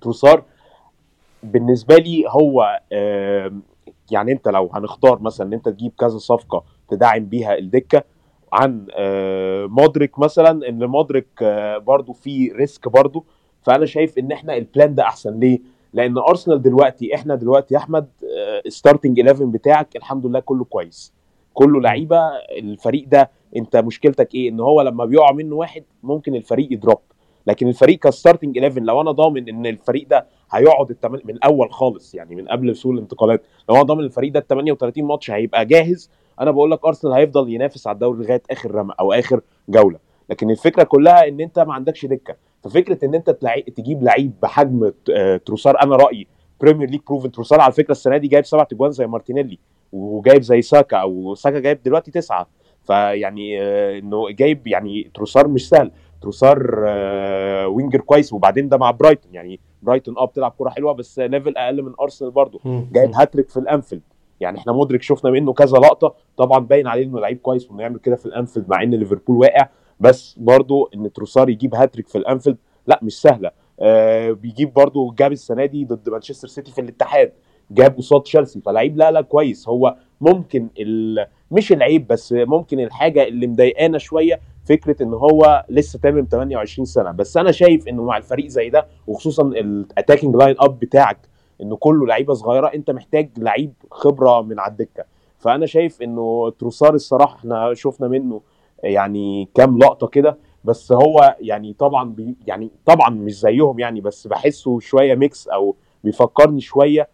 تروسار 0.00 0.42
بالنسبة 1.42 1.96
لي 1.96 2.24
هو 2.28 2.80
يعني 4.10 4.32
أنت 4.32 4.48
لو 4.48 4.70
هنختار 4.74 5.22
مثلا 5.22 5.46
إن 5.46 5.52
أنت 5.52 5.68
تجيب 5.68 5.92
كذا 5.98 6.18
صفقة 6.18 6.64
تدعم 6.90 7.24
بيها 7.24 7.58
الدكة 7.58 8.02
عن 8.52 8.86
آه، 8.94 9.66
مودريك 9.66 10.18
مثلا 10.18 10.68
إن 10.68 10.84
مودريك 10.84 11.26
آه، 11.42 11.78
برضو 11.78 12.12
في 12.12 12.48
risk 12.48 12.88
برضو 12.88 13.24
فأنا 13.62 13.86
شايف 13.86 14.18
إن 14.18 14.32
إحنا 14.32 14.56
ال 14.56 14.64
plan 14.64 14.94
ده 14.94 15.02
أحسن 15.02 15.38
ليه؟ 15.38 15.58
لأن 15.92 16.18
أرسنال 16.18 16.62
دلوقتي 16.62 17.14
إحنا 17.14 17.34
دلوقتي 17.34 17.74
يا 17.74 17.78
أحمد 17.78 18.06
starting 18.68 19.20
11 19.20 19.44
بتاعك 19.44 19.96
الحمد 19.96 20.26
لله 20.26 20.40
كله 20.40 20.64
كويس 20.64 21.12
كله 21.54 21.80
لعيبة 21.80 22.20
الفريق 22.58 23.08
ده 23.08 23.30
أنت 23.56 23.76
مشكلتك 23.76 24.34
إيه؟ 24.34 24.48
إن 24.48 24.60
هو 24.60 24.82
لما 24.82 25.04
بيقع 25.04 25.32
منه 25.32 25.56
واحد 25.56 25.82
ممكن 26.02 26.34
الفريق 26.34 26.72
ي 26.72 26.77
drop 26.77 26.98
لكن 27.46 27.68
الفريق 27.68 27.98
ك 27.98 28.05
starting 28.05 28.58
11 28.58 28.80
لو 28.80 29.00
أنا 29.00 29.10
ضامن 29.10 29.48
إن 29.48 29.66
الفريق 29.66 30.08
ده 30.08 30.26
هيقعد. 30.52 30.96
من 31.24 31.34
الأول 31.34 31.72
خالص 31.72 32.14
يعني 32.14 32.34
من 32.34 32.48
قبل 32.48 32.76
سوق 32.76 32.92
الانتقالات 32.92 33.42
لو 33.68 33.74
أنا 33.74 33.82
ضامن 33.82 34.04
الفريق 34.04 34.32
ده 34.32 34.40
ال 34.40 34.46
38 34.46 35.04
ماتش 35.04 35.30
هيبقى 35.30 35.66
جاهز 35.66 36.10
أنا 36.40 36.50
بقول 36.50 36.70
لك 36.70 36.84
ارسنال 36.84 37.12
هيفضل 37.12 37.48
ينافس 37.52 37.86
على 37.86 37.94
الدوري 37.94 38.24
لغاية 38.24 38.42
آخر 38.50 38.74
رمى 38.74 38.94
أو 39.00 39.12
آخر 39.12 39.40
جولة. 39.68 39.98
لكن 40.30 40.50
الفكرة 40.50 40.82
كلها 40.82 41.28
إن 41.28 41.40
أنت 41.40 41.58
ما 41.58 41.74
عندكش 41.74 42.06
دكة. 42.06 42.36
ففكرة 42.64 43.04
إن 43.04 43.14
أنت 43.14 43.30
تلعي... 43.30 43.62
تجيب 43.62 44.02
لعيب 44.02 44.32
بحجم 44.42 44.92
آه، 45.10 45.36
تروسار 45.36 45.82
أنا 45.82 45.96
رأيي 45.96 46.26
Premier 46.60 46.90
League 46.90 47.00
proven 47.08 47.30
تروسار 47.32 47.60
على 47.60 47.72
فكرة 47.72 47.92
السنة 47.92 48.16
دي 48.16 48.28
جايب 48.28 48.44
سبع 48.44 48.64
تجوان 48.64 48.90
زي 48.90 49.06
مارتينيلي 49.06 49.58
وجايب 49.92 50.42
زي 50.42 50.62
ساكا 50.62 50.96
أو 50.96 51.34
ساكا 51.34 51.58
جايب 51.58 51.82
دلوقتي 51.82 52.10
تسعة. 52.10 52.46
فيعني 52.86 53.62
آه، 53.62 53.98
إنه 53.98 54.30
جايب 54.30 54.66
يعني 54.66 55.10
تروسار 55.14 55.48
مش 55.48 55.68
سهل. 55.68 55.90
تروسار 56.22 56.84
آه، 56.86 57.68
winger 57.68 58.00
كويس 58.00 58.32
وبعدين 58.32 58.68
ده 58.68 58.76
مع 58.76 58.90
برايتون. 58.90 59.34
يعني 59.34 59.60
برايتون 59.82 60.18
آه 60.18 60.24
بتلعب 60.24 60.50
كوره 60.50 60.70
حلوة 60.70 60.92
بس 60.92 61.18
level 61.18 61.56
أقل 61.56 61.82
من 61.82 61.92
أرسنال 62.00 62.30
برضه 62.30 62.60
جايب 62.92 63.10
هاتريك 63.14 63.48
في 63.50 63.56
الأنفيلد. 63.56 64.02
يعني 64.40 64.58
إحنا 64.58 64.72
مدرك 64.72 65.02
شفنا 65.02 65.30
منه 65.30 65.52
كذا 65.52 65.78
لقطة. 65.78 66.14
طبعا 66.36 66.58
باين 66.58 66.86
عليه 66.86 67.04
إنه 67.04 67.20
لعيب 67.20 67.38
كويس 67.38 67.70
وإنه 67.70 67.82
يعمل 67.82 67.98
كده 67.98 68.16
في 68.16 68.26
الأنفيلد 68.26 68.68
مع 68.68 68.82
إن 68.82 68.90
ليفربول 68.94 69.36
واقع. 69.36 69.68
بس 70.00 70.34
برضه 70.38 70.90
إن 70.94 71.12
تروسار 71.12 71.48
يجيب 71.48 71.74
هاتريك 71.74 72.08
في 72.08 72.18
الأنفيلد 72.18 72.56
لا 72.86 73.00
مش 73.02 73.20
سهلة. 73.20 73.50
آه 73.80 74.30
بيجيب 74.32 74.72
برضه 74.72 75.14
جاب 75.18 75.32
السنة 75.32 75.64
دي 75.66 75.84
ضد 75.84 76.08
مانشستر 76.08 76.48
سيتي 76.48 76.72
في 76.72 76.80
الاتحاد. 76.80 77.32
جاب 77.70 77.96
قصاد 77.96 78.22
تشيلسي 78.22 78.60
فلعيب 78.60 78.96
لا 78.96 79.10
لا 79.10 79.20
كويس. 79.20 79.68
هو 79.68 79.96
ممكن 80.20 80.68
ال... 80.78 81.26
مش 81.50 81.72
العيب 81.72 82.06
بس 82.06 82.32
ممكن 82.32 82.80
الحاجة 82.80 83.28
اللي 83.28 83.46
مضايقانا 83.46 83.98
شوية 83.98 84.40
فكرة 84.64 85.02
إن 85.02 85.14
هو 85.14 85.64
لسه 85.68 85.98
تامم 85.98 86.26
28 86.30 86.84
سنة. 86.86 87.10
بس 87.10 87.36
أنا 87.36 87.52
شايف 87.52 87.88
إنه 87.88 88.02
مع 88.02 88.16
الفريق 88.16 88.46
زي 88.46 88.70
ده 88.70 88.86
وخصوصا 89.06 89.42
ال 89.42 89.51
attacking 89.51 90.36
line 90.36 90.54
up 90.60 90.78
بتاعك 90.78 91.18
إنه 91.62 91.76
كله 91.76 92.06
لعيبة 92.06 92.34
صغيرة 92.34 92.66
أنت 92.66 92.90
محتاج 92.90 93.30
لعيب 93.38 93.72
خبرة 93.90 94.42
من 94.42 94.58
على 94.60 94.70
الدكة. 94.72 95.04
فأنا 95.38 95.66
شايف 95.66 96.02
إنه 96.02 96.50
تروسار 96.58 96.94
الصراحة 96.94 97.36
إحنا 97.36 97.74
شفنا 97.74 98.08
منه 98.08 98.40
يعني 98.82 99.48
كام 99.54 99.78
لقطة 99.78 100.06
كده 100.06 100.38
بس 100.64 100.92
هو 100.92 101.36
يعني 101.40 101.72
طبعا 101.72 102.10
بي 102.10 102.36
يعني 102.46 102.70
طبعا 102.86 103.10
مش 103.10 103.40
زيهم 103.40 103.78
يعني 103.78 104.00
بس 104.00 104.26
بحسه 104.26 104.80
شوية 104.80 105.14
mix 105.14 105.48
أو 105.48 105.74
بيفكرني 106.04 106.60
شوية 106.60 107.08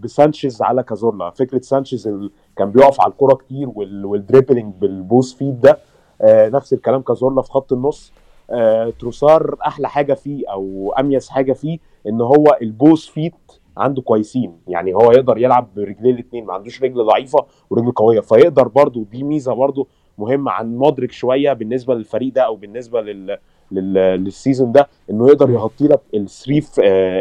بسانشيز 0.00 0.62
على 0.62 0.82
كازورلا. 0.82 1.30
فكرة 1.30 1.60
سانشيز 1.60 2.08
ال- 2.08 2.30
كان 2.56 2.70
بيقف 2.70 3.00
على 3.00 3.10
الكورة 3.12 3.34
كتير 3.34 3.68
وال- 3.74 4.04
وال 4.04 4.17
dribbling 4.17 4.74
بال 4.74 4.94
both 4.94 5.34
feet 5.34 5.60
ده 5.60 5.78
آه 6.20 6.48
نفس 6.48 6.72
الكلام 6.72 7.02
كازورلا 7.02 7.42
في 7.42 7.50
خط 7.50 7.72
النص. 7.72 8.12
آه 8.50 8.90
تروسار 9.00 9.56
أحلى 9.66 9.88
حاجة 9.88 10.14
فيه 10.14 10.44
أو 10.52 10.94
أميز 10.98 11.28
حاجة 11.28 11.52
فيه 11.52 11.78
إن 12.08 12.20
هو 12.20 12.58
ال 12.62 12.71
both 12.71 13.08
feet 13.08 13.34
عنده 13.76 14.02
كويسين. 14.02 14.52
يعني 14.68 14.94
هو 14.94 15.12
يقدر 15.12 15.38
يلعب 15.38 15.68
برجليه 15.76 16.10
الاثنين 16.10 16.44
ما 16.44 16.52
عندوش 16.52 16.82
رجل 16.82 17.04
ضعيفة 17.04 17.46
ورجل 17.70 17.90
قوية. 17.92 18.20
فيقدر 18.20 18.68
برضو 18.68 19.02
دي 19.02 19.22
ميزة 19.22 19.54
برضو 19.54 19.88
مهمة 20.18 20.50
عن 20.52 20.76
مودريك 20.76 21.12
شوية 21.12 21.52
بالنسبة 21.52 21.94
للفريق 21.94 22.32
ده 22.32 22.42
أو 22.42 22.56
بالنسبة 22.56 23.00
لل 23.00 23.38
لل- 23.72 24.24
لل 24.24 24.36
season 24.36 24.72
ده 24.72 24.88
إنه 25.10 25.28
يقدر 25.28 25.50
يغطي 25.50 25.84
لك 25.88 26.00
ال 26.14 26.22
three 26.22 26.62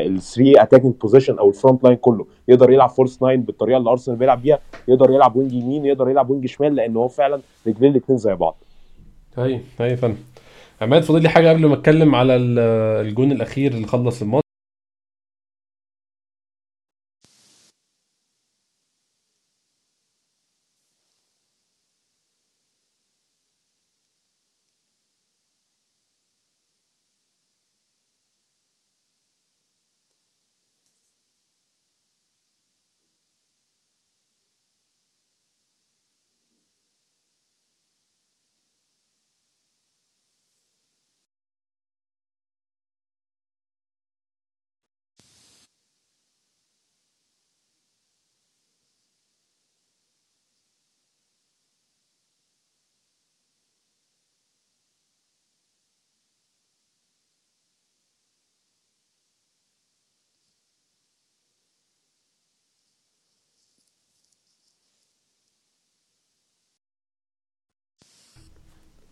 ال 0.06 0.15
three 0.15 0.62
attacking 0.62 0.94
position 1.02 1.38
أو 1.40 1.50
ال 1.50 1.56
front 1.56 1.84
line 1.84 1.96
كله. 1.98 2.26
يقدر 2.48 2.72
يلعب 2.72 2.90
false 2.90 3.24
nine 3.24 3.42
بالطريقة 3.42 3.78
اللي 3.78 3.90
ارسنال 3.90 4.18
بيلعب 4.18 4.42
بيها 4.42 4.60
يقدر 4.88 5.12
يلعب 5.12 5.36
wing 5.36 5.54
يمين 5.54 5.86
يقدر 5.86 6.10
يلعب 6.10 6.30
wing 6.30 6.46
شمال 6.46 6.76
لأن 6.76 6.96
هو 6.96 7.08
فعلا 7.08 7.42
رجليه 7.68 7.90
الاثنين 7.90 8.18
زي 8.18 8.36
بعض. 8.36 8.56
هاي 9.38 9.62
هاي 9.80 9.96
فن 9.98 10.16
عماد 10.82 11.04
فاضل 11.04 11.22
لي 11.22 11.30
حاجة 11.30 11.50
قبل 11.50 11.66
ما 11.66 11.74
أتكلم 11.74 12.16
على 12.16 12.36
ال- 12.36 12.60
الجون 13.08 13.32
الأخير 13.32 13.72
اللي 13.72 13.88
خلص 13.88 14.22
الماتش؟ 14.22 14.41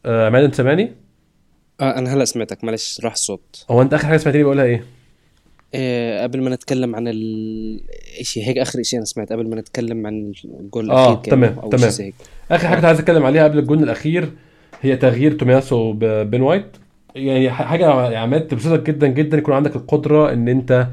آه، 0.05 0.27
عماد 0.27 0.43
انت 0.43 0.55
سامعني؟ 0.55 0.91
آه 1.81 1.97
أنا 1.97 2.13
هلا 2.13 2.25
سمعتك 2.25 2.63
معلش 2.63 3.01
راح 3.03 3.13
الصوت 3.13 3.65
هو 3.71 3.81
أنت 3.81 3.93
آخر 3.93 4.07
حاجة 4.07 4.17
سمعتني 4.17 4.43
بقولها 4.43 4.65
إيه؟ 4.65 4.83
آه 5.73 6.23
قبل 6.23 6.41
ما 6.41 6.49
نتكلم 6.49 6.95
عن 6.95 7.07
الشيء 7.07 8.43
هيك 8.47 8.57
آخر 8.57 8.83
شيء 8.83 8.99
أنا 8.99 9.05
سمعت 9.05 9.31
قبل 9.33 9.49
ما 9.49 9.55
نتكلم 9.55 10.07
عن 10.07 10.33
الجون 10.59 10.91
آه، 10.91 10.93
الأخير 11.13 11.21
كان 11.21 11.31
تمام، 11.31 11.69
تمام. 11.69 11.91
هيك 11.99 12.15
آخر 12.51 12.67
حاجة 12.67 12.75
كنت 12.75 12.85
عايز 12.85 12.99
أتكلم 12.99 13.25
عليها 13.25 13.43
قبل 13.43 13.59
الجون 13.59 13.83
الأخير 13.83 14.31
هي 14.81 14.95
تغيير 14.97 15.33
تومياسو 15.33 15.93
ببين 15.93 16.41
وايت 16.41 16.77
يعني 17.15 17.49
حاجة 17.51 18.09
يا 18.11 18.17
عماد 18.17 18.47
تبسطك 18.47 18.83
جدا 18.87 19.07
جدا 19.07 19.37
يكون 19.37 19.53
عندك 19.53 19.75
القدرة 19.75 20.33
إن 20.33 20.47
أنت 20.47 20.87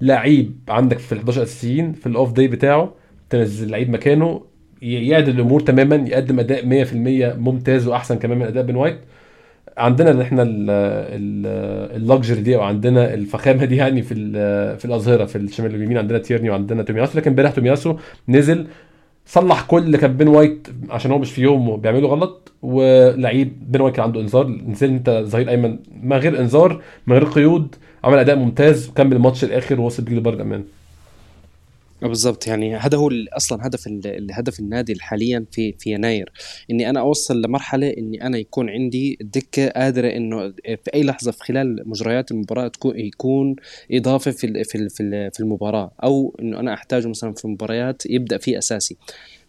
لعيب 0.00 0.58
عندك 0.68 0.98
في 0.98 1.12
ال 1.12 1.18
11 1.18 1.42
أساسيين 1.42 1.92
في 1.92 2.06
ال 2.06 2.13
off 2.13 2.32
day 2.32 2.48
بتاعه 2.48 2.94
تنزل 3.30 3.70
لعيب 3.70 3.90
مكانه 3.90 4.42
يعدل 4.82 5.34
الأمور 5.34 5.60
تماما 5.60 5.96
يقدم 5.96 6.38
أداء 6.40 6.84
100% 7.34 7.38
ممتاز 7.38 7.86
وأحسن 7.86 8.18
كمان 8.18 8.38
من 8.38 8.46
أداء 8.46 8.62
بين 8.64 8.76
وايت. 8.76 8.98
عندنا 9.76 10.10
ان 10.10 10.20
إحنا 10.20 10.44
ال 11.96 12.02
luxury 12.02 12.40
دي 12.40 12.56
أو 12.56 12.60
عندنا 12.60 13.14
الفخامة 13.14 13.64
دي 13.64 13.76
يعني 13.76 14.02
في 14.02 14.14
في 14.78 14.84
الأظهرة 14.84 15.24
في 15.24 15.36
الشمال 15.36 15.74
اليمين 15.74 15.98
عندنا 15.98 16.18
تيرني 16.18 16.50
وعندنا 16.50 16.82
تومياسو. 16.82 17.18
لكن 17.18 17.30
امبارح 17.30 17.50
تومياسو 17.50 17.96
نزل 18.28 18.66
صلح 19.26 19.62
كل 19.62 19.78
اللي 19.82 19.98
كان 19.98 20.16
بين 20.16 20.28
وايت 20.28 20.68
عشان 20.90 21.10
هو 21.10 21.18
مش 21.18 21.32
في 21.32 21.42
يوم 21.42 21.76
بيعمله 21.76 22.08
غلط. 22.08 22.52
ولعيب 22.62 23.52
بين 23.72 23.80
وايت 23.80 23.94
كان 23.94 24.04
عنده 24.04 24.20
إنذار. 24.20 24.46
نزل 24.46 24.88
أنت 24.88 25.22
ظهير 25.26 25.50
أيمن 25.50 25.78
من 26.02 26.16
غير 26.16 26.40
إنذار 26.40 26.82
من 27.06 27.14
غير 27.14 27.24
قيود 27.24 27.74
عمل 28.04 28.18
أداء 28.18 28.36
ممتاز 28.36 28.90
كمل 28.96 29.12
الماتش 29.12 29.44
الآخر 29.44 29.80
ووصل 29.80 30.02
بيه 30.02 30.16
لبر 30.16 30.34
الامان 30.34 30.64
بالضبط. 32.02 32.46
يعني 32.46 32.76
هذا 32.76 32.98
هو 32.98 33.10
أصلا 33.36 33.66
هدف 33.66 33.86
ال- 33.86 34.06
الهدف 34.06 34.60
النادي 34.60 34.94
حاليا 35.00 35.46
في 35.52 35.72
في 35.78 35.90
يناير. 35.90 36.32
إني 36.70 36.90
أنا 36.90 37.00
أوصل 37.00 37.42
لمرحلة 37.42 37.94
إني 37.98 38.26
أنا 38.26 38.38
يكون 38.38 38.70
عندي 38.70 39.18
دكة 39.20 39.68
قادرة 39.68 40.08
إنه 40.08 40.48
في 40.64 40.94
أي 40.94 41.02
لحظة 41.02 41.30
في 41.30 41.44
خلال 41.44 41.82
مجريات 41.88 42.30
المباراة 42.30 42.68
تكون 42.68 42.98
يكون 42.98 43.56
إضافة 43.92 44.30
في 44.30 44.64
في 44.64 44.88
في 45.32 45.40
المباراة 45.40 45.90
أو 46.04 46.36
إنه 46.40 46.60
أنا 46.60 46.74
أحتاجه 46.74 47.08
مثلا 47.08 47.32
في 47.32 47.48
مباريات 47.48 48.02
يبدأ 48.06 48.38
فيه 48.38 48.58
أساسي. 48.58 48.96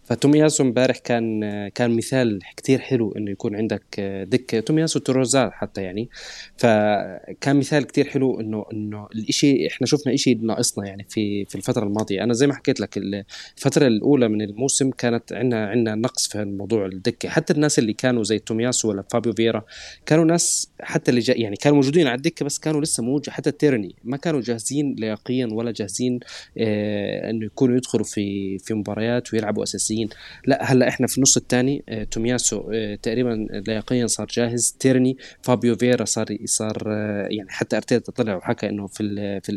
فتومياسو 0.10 0.64
امبارح 0.64 0.98
كان 0.98 1.42
كان 1.68 1.96
مثال 1.96 2.40
كتير 2.58 2.80
حلو 2.80 3.12
إنه 3.12 3.32
يكون 3.32 3.56
عندك 3.56 4.00
دكة. 4.28 4.60
تومياسو 4.60 5.00
تروزا 5.00 5.50
حتى 5.50 5.84
يعني. 5.84 6.10
فكان 6.58 7.56
مثال 7.56 7.84
كتير 7.84 8.06
حلو 8.06 8.40
إنه 8.40 8.66
إنه 8.74 9.08
الإشي 9.16 9.68
إحنا 9.68 9.88
شفنا 9.88 10.14
إشي 10.14 10.34
ناقصنا 10.34 10.88
يعني 10.88 11.06
في 11.10 11.46
في 11.46 11.56
الفترة 11.56 11.84
الماضية. 11.84 12.24
أنا 12.24 12.34
زي 12.34 12.48
ما 12.48 12.54
حكيت 12.54 12.80
لك 12.80 12.98
الفترة 12.98 13.88
الأولى 13.88 14.28
من 14.28 14.42
الموسم 14.42 14.90
كانت 14.92 15.34
عندنا 15.34 15.68
عندنا 15.68 15.96
نقص 15.96 16.28
في 16.28 16.46
موضوع 16.46 16.86
الدكة. 16.86 17.30
حتى 17.30 17.54
الناس 17.54 17.80
اللي 17.80 17.94
كانوا 17.94 18.24
زي 18.24 18.40
تومياسو 18.40 18.90
ولا 18.90 19.04
فابيو 19.12 19.34
فيرا 19.34 19.64
كانوا 20.06 20.26
ناس 20.26 20.72
حتى 20.82 21.12
اللي 21.12 21.24
يعني 21.28 21.56
كانوا 21.56 21.78
موجودين 21.78 22.08
على 22.08 22.18
الدكة 22.18 22.46
بس 22.46 22.60
كانوا 22.60 22.82
لسه 22.82 23.04
مو 23.04 23.22
حتى 23.30 23.52
تيرني 23.52 23.96
ما 24.04 24.18
كانوا 24.18 24.42
جاهزين 24.42 24.96
لياقيا 24.96 25.48
ولا 25.52 25.72
جاهزين 25.72 26.20
آه 26.58 27.30
إنه 27.30 27.46
يكونوا 27.46 27.78
يدخلوا 27.78 28.06
في 28.06 28.58
في 28.58 28.74
مباريات 28.74 29.34
ويلعبوا 29.34 29.64
اساسيين 29.64 29.99
لا 30.46 30.72
هلا 30.72 30.88
إحنا 30.88 31.08
في 31.08 31.18
النص 31.18 31.38
الثاني 31.38 31.84
آه 31.90 32.04
تومياسو 32.04 32.72
آه 32.74 32.96
تقريبا 32.96 33.48
لياقيا 33.68 34.08
صار 34.08 34.28
جاهز. 34.28 34.76
تيرني 34.80 35.18
فابيو 35.42 35.76
فيرا 35.76 36.06
صار 36.06 36.26
صار 36.46 36.78
آه 36.88 37.28
يعني 37.32 37.50
حتى 37.50 37.78
أرتيتا 37.78 38.12
طلع 38.12 38.36
وحكى 38.36 38.70
إنه 38.70 38.88
في 38.88 39.40
في 39.44 39.50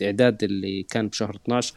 الإعداد 0.00 0.42
اللي 0.44 0.82
كان 0.90 1.08
بشهر 1.08 1.36
12 1.44 1.74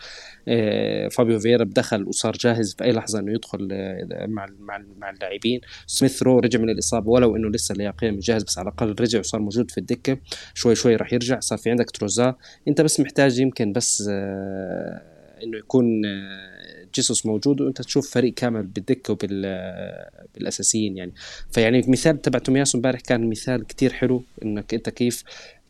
آه 0.47 1.07
فابيو 1.07 1.39
فيرا 1.39 1.63
بدخل 1.63 2.03
وصار 2.07 2.33
جاهز 2.33 2.75
في 2.77 2.83
أي 2.83 2.91
لحظة 2.91 3.19
إنه 3.19 3.31
يدخل 3.33 3.69
آه 3.71 4.25
مع 4.27 4.45
مع 4.59 4.83
مع 4.97 5.09
اللاعبين. 5.09 5.61
سميث 5.87 6.23
رو 6.23 6.39
رجع 6.39 6.59
من 6.59 6.69
الإصابة 6.69 7.09
ولو 7.11 7.35
إنه 7.35 7.49
لسه 7.49 7.75
لياقيا 7.75 8.11
مش 8.11 8.25
جاهز 8.25 8.43
بس 8.43 8.57
على 8.57 8.67
الأقل 8.69 8.95
رجع 8.99 9.19
وصار 9.19 9.41
موجود 9.41 9.71
في 9.71 9.77
الدكة. 9.77 10.17
شوي 10.53 10.75
شوي 10.75 10.95
راح 10.95 11.13
يرجع. 11.13 11.39
صار 11.39 11.57
في 11.57 11.69
عندك 11.69 11.91
تروزا. 11.91 12.35
أنت 12.67 12.81
بس 12.81 12.99
محتاج 12.99 13.39
يمكن 13.39 13.73
بس 13.73 14.03
آه 14.09 15.01
إنه 15.43 15.57
يكون 15.57 16.05
آه 16.05 16.60
جيسوس 16.95 17.25
موجود 17.25 17.61
وانت 17.61 17.81
تشوف 17.81 18.11
فريق 18.11 18.33
كامل 18.33 18.63
بالدكة 18.63 19.13
وبالاساسيين 19.13 20.97
يعني. 20.97 21.11
فيعني 21.51 21.85
مثال 21.87 22.21
تبع 22.21 22.39
تومياسو 22.39 22.77
امبارح 22.77 22.99
كان 22.99 23.29
مثال 23.29 23.67
كتير 23.67 23.93
حلو 23.93 24.23
إنك 24.45 24.73
أنت 24.73 24.89
كيف 24.89 25.23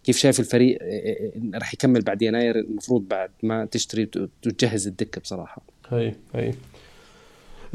كيف 0.04 0.18
شايف 0.18 0.40
الفريق 0.40 0.80
راح 1.56 1.74
يكمل 1.74 2.02
بعد 2.02 2.22
يناير. 2.22 2.56
المفروض 2.56 3.08
بعد 3.08 3.30
ما 3.44 3.66
تشتري 3.66 4.10
وتجهز 4.46 4.88
الدكة 4.88 5.22
بصراحة. 5.22 5.62
هي 5.90 6.14
هي 6.36 6.54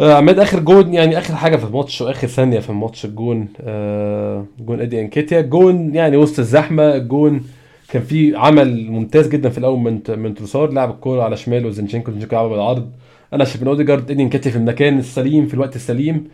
آه 0.01 0.15
عماد 0.15 0.39
آخر 0.39 0.61
جون 0.61 0.95
يعني 0.95 1.19
آخر 1.19 1.35
حاجة 1.35 1.57
في 1.57 1.65
الماتش 1.65 2.01
وآخر 2.01 2.29
ثانية 2.29 2.61
في 2.61 2.71
الماتش 2.71 3.05
الجون 3.05 3.49
آه 3.61 4.47
جون 4.59 4.81
إدي 4.81 5.01
انكيتيا. 5.01 5.41
جون 5.41 5.95
يعني 5.95 6.17
وسط 6.17 6.39
الزحمة 6.39 6.97
الجون 6.97 7.47
كان 7.89 8.03
في 8.03 8.37
عمل 8.37 8.91
ممتاز 8.91 9.29
جدا 9.29 9.49
في 9.49 9.59
الأول 9.59 9.79
من 9.79 10.01
من 10.09 10.35
تروسار 10.35 10.73
لعب 10.73 10.91
الكورة 10.91 11.23
على 11.23 11.37
شماله 11.37 11.69
وزنشينكو 11.69 12.13
زنشينكو 12.13 12.35
لعبها 12.35 12.51
بالعرض. 12.51 12.93
أنا 13.33 13.45
شايف 13.45 13.63
إن 13.63 13.69
أوديجارد 13.69 14.11
ادي 14.11 14.23
انكيتيا 14.23 14.51
في 14.51 14.57
المكان 14.57 14.99
السليم 14.99 15.47
في 15.47 15.55
الوقت 15.55 15.77
السليم. 15.77 16.29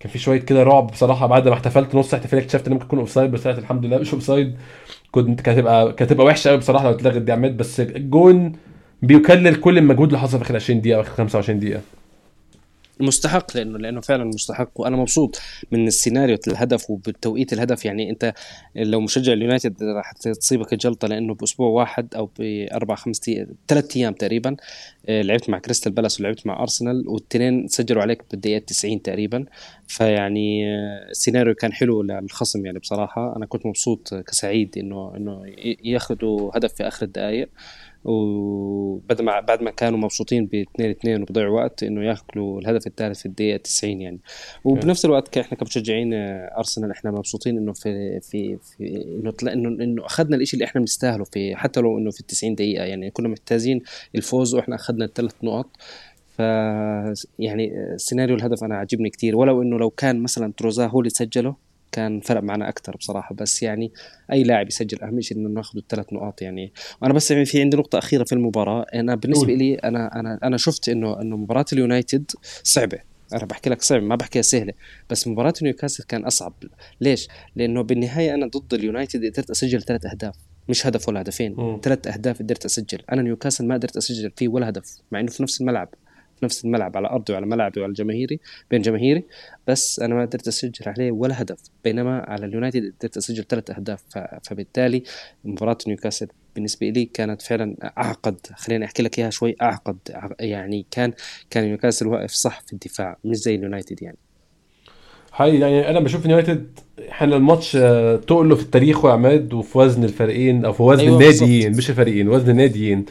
كان 0.00 0.10
في 0.12 0.18
شوية 0.18 0.40
كده 0.40 0.62
رعب 0.62 0.86
بصراحة. 0.86 1.26
بعد 1.26 1.48
ما 1.48 1.54
احتفلت 1.54 1.94
نص 1.94 2.14
احتفالية 2.14 2.42
اكتشفت 2.42 2.66
إن 2.66 2.72
ممكن 2.72 2.84
يكون 2.86 2.98
offside 2.98 3.30
بس 3.30 3.42
طلعت 3.42 3.58
الحمد 3.58 3.84
لله 3.86 3.98
مش 3.98 4.14
offside. 4.14 4.56
كنت 5.10 5.40
كانت 5.40 5.58
هتبقى 5.58 5.92
كانت 5.92 6.12
هتبقى 6.12 6.26
وحشة 6.26 6.48
قوي 6.48 6.58
بصراحة 6.58 6.84
لو 6.84 6.90
اتلغت 6.90 7.22
دي 7.22 7.32
عماد 7.32 7.56
بس 7.56 7.80
الجون 7.80 8.52
بيكلل 9.02 9.54
كل 9.56 9.78
المجهود 9.78 10.08
اللي 10.08 10.18
حصل 10.18 10.38
في 10.38 10.44
آخر 10.44 10.56
20 10.56 10.80
دقيقة 10.80 10.96
أو 10.96 11.00
اخر 11.00 11.10
25 11.14 11.58
دقيقة. 11.60 11.80
مستحق 13.00 13.56
لأنه 13.56 13.78
لأنه 13.78 14.00
فعلا 14.00 14.24
مستحق. 14.24 14.80
وأنا 14.80 14.96
مبسوط 14.96 15.40
من 15.72 15.86
السيناريو 15.86 16.38
الهدف 16.48 16.90
وبالتوقيت 16.90 17.52
الهدف. 17.52 17.84
يعني 17.84 18.10
أنت 18.10 18.34
لو 18.76 19.00
مشجع 19.00 19.32
اليونايتد 19.32 19.82
راح 19.82 20.12
تصيبك 20.12 20.72
الجلطة 20.72 21.08
لأنه 21.08 21.34
بأسبوع 21.34 21.68
واحد 21.68 22.14
أو 22.14 22.30
بأربع 22.38 22.94
خمس 22.94 23.30
ثلاث 23.68 23.96
أيام 23.96 24.12
تقريبا 24.12 24.56
لعبت 25.08 25.50
مع 25.50 25.58
كريستال 25.58 25.92
بالاس 25.92 26.20
ولعبت 26.20 26.46
مع 26.46 26.62
أرسنال 26.62 27.08
والتنين 27.08 27.68
سجلوا 27.68 28.02
عليك 28.02 28.22
بالدقيقة 28.30 28.58
90 28.58 29.02
تقريبا. 29.02 29.44
فيعني 29.86 30.74
السيناريو 31.10 31.54
كان 31.54 31.72
حلو 31.72 32.02
للخصم 32.02 32.66
يعني 32.66 32.78
بصراحة. 32.78 33.36
أنا 33.36 33.46
كنت 33.46 33.66
مبسوط 33.66 34.14
كسعيد 34.14 34.78
انه 34.78 35.16
إنه 35.16 35.42
ياخذوا 35.84 36.50
هدف 36.58 36.72
في 36.72 36.88
آخر 36.88 37.06
الدقائق 37.06 37.48
وبعد 38.04 39.22
ما 39.22 39.40
بعد 39.40 39.62
ما 39.62 39.70
كانوا 39.70 39.98
مبسوطين 39.98 40.46
ب 40.46 40.54
2 40.54 40.90
2 40.90 41.22
وبضيعوا 41.22 41.60
وقت 41.60 41.82
إنه 41.82 42.04
يأكلوا 42.04 42.60
الهدف 42.60 42.86
الثالث 42.86 43.20
في 43.20 43.26
الدقيقة 43.26 43.56
90 43.56 44.00
يعني. 44.00 44.20
وبنفس 44.64 45.04
الوقت 45.04 45.38
إحنا 45.38 45.58
كمشجعين 45.58 46.10
أرسنال 46.58 46.90
إحنا 46.90 47.10
مبسوطين 47.10 47.58
إنه 47.58 47.72
في 47.72 48.20
في 48.20 48.56
في 48.56 49.04
إنه 49.20 49.30
طلع 49.30 49.52
انه 49.52 49.68
إنه 49.68 50.06
أخذنا 50.06 50.36
الشيء 50.36 50.54
اللي 50.54 50.64
إحنا 50.64 50.80
بنستاهله 50.80 51.24
في 51.24 51.56
حتى 51.56 51.80
لو 51.80 51.98
إنه 51.98 52.10
في 52.10 52.20
ال 52.20 52.26
90 52.26 52.54
دقيقة 52.54 52.84
يعني 52.84 53.10
كنا 53.10 53.28
محتاجين 53.28 53.82
الفوز 54.14 54.54
وإحنا 54.54 54.74
أخذنا 54.74 55.04
الثلاث 55.04 55.34
نقط. 55.42 55.70
ف 56.36 56.38
يعني 57.38 57.72
سيناريو 57.96 58.36
الهدف 58.36 58.64
أنا 58.64 58.76
عجبني 58.76 59.10
كثير 59.10 59.36
ولو 59.36 59.62
إنه 59.62 59.78
لو 59.78 59.90
كان 59.90 60.20
مثلا 60.20 60.52
تروزا 60.56 60.86
هو 60.86 61.00
اللي 61.00 61.10
سجله 61.10 61.56
كان 61.94 62.20
فرق 62.20 62.42
معنا 62.42 62.68
أكثر 62.68 62.96
بصراحة. 62.96 63.34
بس 63.34 63.62
يعني 63.62 63.92
أي 64.32 64.42
لاعب 64.42 64.68
يسجل 64.68 65.02
أهم 65.02 65.20
شيء 65.20 65.38
إنه 65.38 65.48
ناخذ 65.48 65.78
الثلاث 65.78 66.12
نقاط 66.12 66.42
يعني. 66.42 66.72
وأنا 67.02 67.14
بس 67.14 67.30
يعني 67.30 67.44
في 67.44 67.60
عندي 67.60 67.76
نقطة 67.76 67.98
أخيرة 67.98 68.24
في 68.24 68.32
المباراة. 68.32 68.86
أنا 68.94 69.14
بالنسبة 69.14 69.54
لي 69.54 69.74
أنا 69.74 70.20
أنا 70.20 70.38
أنا 70.42 70.56
شفت 70.56 70.88
إنه 70.88 71.20
إنه 71.20 71.36
مباراة 71.36 71.64
اليونايتد 71.72 72.30
صعبة. 72.62 72.98
أنا 73.32 73.44
بحكي 73.44 73.70
لك 73.70 73.82
صعب 73.82 74.02
ما 74.02 74.16
بحكيها 74.16 74.42
سهلة. 74.42 74.72
بس 75.10 75.28
مباراة 75.28 75.54
نيوكاسل 75.62 76.04
كان 76.04 76.24
أصعب. 76.24 76.52
ليش؟ 77.00 77.28
لأنه 77.56 77.82
بالنهاية 77.82 78.34
أنا 78.34 78.46
ضد 78.46 78.74
اليونايتد 78.74 79.24
قدرت 79.24 79.50
أسجل 79.50 79.82
ثلاث 79.82 80.06
أهداف. 80.06 80.34
مش 80.68 80.86
هدف 80.86 81.08
ولا 81.08 81.20
هدفين 81.20 81.80
ثلاث 81.82 82.06
أهداف 82.06 82.38
قدرت 82.38 82.64
أسجل. 82.64 82.98
أنا 83.12 83.22
نيوكاسل 83.22 83.66
ما 83.66 83.74
قدرت 83.74 83.96
أسجل 83.96 84.32
فيه 84.36 84.48
ولا 84.48 84.68
هدف 84.68 84.96
مع 85.12 85.20
إنه 85.20 85.30
في 85.30 85.42
نفس 85.42 85.60
الملعب. 85.60 85.88
في 86.38 86.44
نفس 86.44 86.64
الملعب 86.64 86.96
على 86.96 87.08
أرضي 87.08 87.32
وعلى 87.32 87.46
ملعبي 87.46 87.80
وعلى 87.80 87.92
جماهيري 87.92 88.40
بين 88.70 88.82
جماهيري. 88.82 89.24
بس 89.68 90.00
أنا 90.00 90.14
ما 90.14 90.24
قدرت 90.24 90.48
أسجل 90.48 90.72
عليه 90.86 91.10
ولا 91.12 91.42
هدف 91.42 91.58
بينما 91.84 92.18
على 92.28 92.46
اليونايتد 92.46 92.92
قدرت 93.00 93.16
أسجل 93.16 93.44
ثلاث 93.44 93.70
أهداف. 93.70 94.04
فبالتالي 94.42 95.02
مباراة 95.44 95.78
نيوكاسل 95.86 96.26
بالنسبة 96.54 96.88
لي 96.88 97.04
كانت 97.04 97.42
فعلا 97.42 97.92
أعقد 97.98 98.36
خليني 98.54 98.84
أحكي 98.84 99.02
لك 99.02 99.18
إياها 99.18 99.30
شوي 99.30 99.56
أعقد. 99.62 99.96
يعني 100.40 100.86
كان 100.90 101.12
كان 101.50 101.64
نيوكاسل 101.64 102.06
واقف 102.06 102.30
صح 102.30 102.60
في 102.66 102.72
الدفاع 102.72 103.16
مش 103.24 103.36
زي 103.36 103.54
اليونايتد 103.54 104.02
يعني. 104.02 104.16
حقيقي 105.32 105.58
يعني 105.58 105.90
أنا 105.90 106.00
بشوف 106.00 106.26
اليونايتد 106.26 106.78
إحنا 107.10 107.36
الماتش 107.36 107.72
تقله 108.26 108.56
في 108.56 108.62
التاريخ 108.62 109.04
وعماد 109.04 109.52
وفي 109.52 109.78
وزن 109.78 110.04
الفريقين 110.04 110.64
أو 110.64 110.72
في 110.72 110.82
وزن 110.82 111.00
أيوة 111.00 111.20
الناديين 111.20 111.76
مش 111.76 111.90
الفريقين 111.90 112.28
وزن 112.28 112.50
الناديين. 112.50 113.04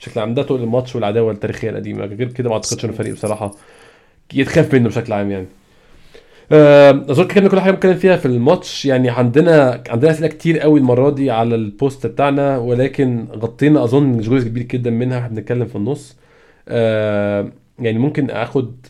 بشكل 0.00 0.20
عام. 0.20 0.34
ده 0.34 0.42
تقل 0.42 0.62
الماتش 0.62 0.94
والعداوة 0.94 1.32
التاريخية 1.32 1.70
القديمة. 1.70 2.04
غير 2.04 2.32
كده 2.32 2.48
ما 2.48 2.54
أعتقدش 2.54 2.84
إنه 2.84 2.92
فريق 2.92 3.14
بصراحة 3.14 3.54
يتخاف 4.34 4.74
منه 4.74 4.88
بشكل 4.88 5.12
عام 5.12 5.30
يعني. 5.30 5.46
أظن 7.10 7.26
كده 7.26 7.48
كل 7.48 7.60
حاجة 7.60 7.70
بنتكلم 7.70 7.94
فيها 7.94 8.16
في 8.16 8.26
الماتش. 8.26 8.86
يعني 8.86 9.10
عندنا 9.10 9.82
عندنا 9.88 10.10
أسئلة 10.10 10.28
كتير 10.28 10.58
قوي 10.58 10.80
المرة 10.80 11.10
دي 11.10 11.30
على 11.30 11.54
البوست 11.54 12.06
بتاعنا 12.06 12.58
ولكن 12.58 13.26
غطينا 13.32 13.84
أظن 13.84 14.18
جزء 14.18 14.48
كبير 14.48 14.62
جدا 14.62 14.90
منها. 14.90 15.18
إحنا 15.18 15.28
بنتكلم 15.28 15.66
في 15.66 15.76
النص. 15.76 16.16
أه 16.68 17.52
يعني 17.78 17.98
ممكن 17.98 18.30
آخد 18.30 18.86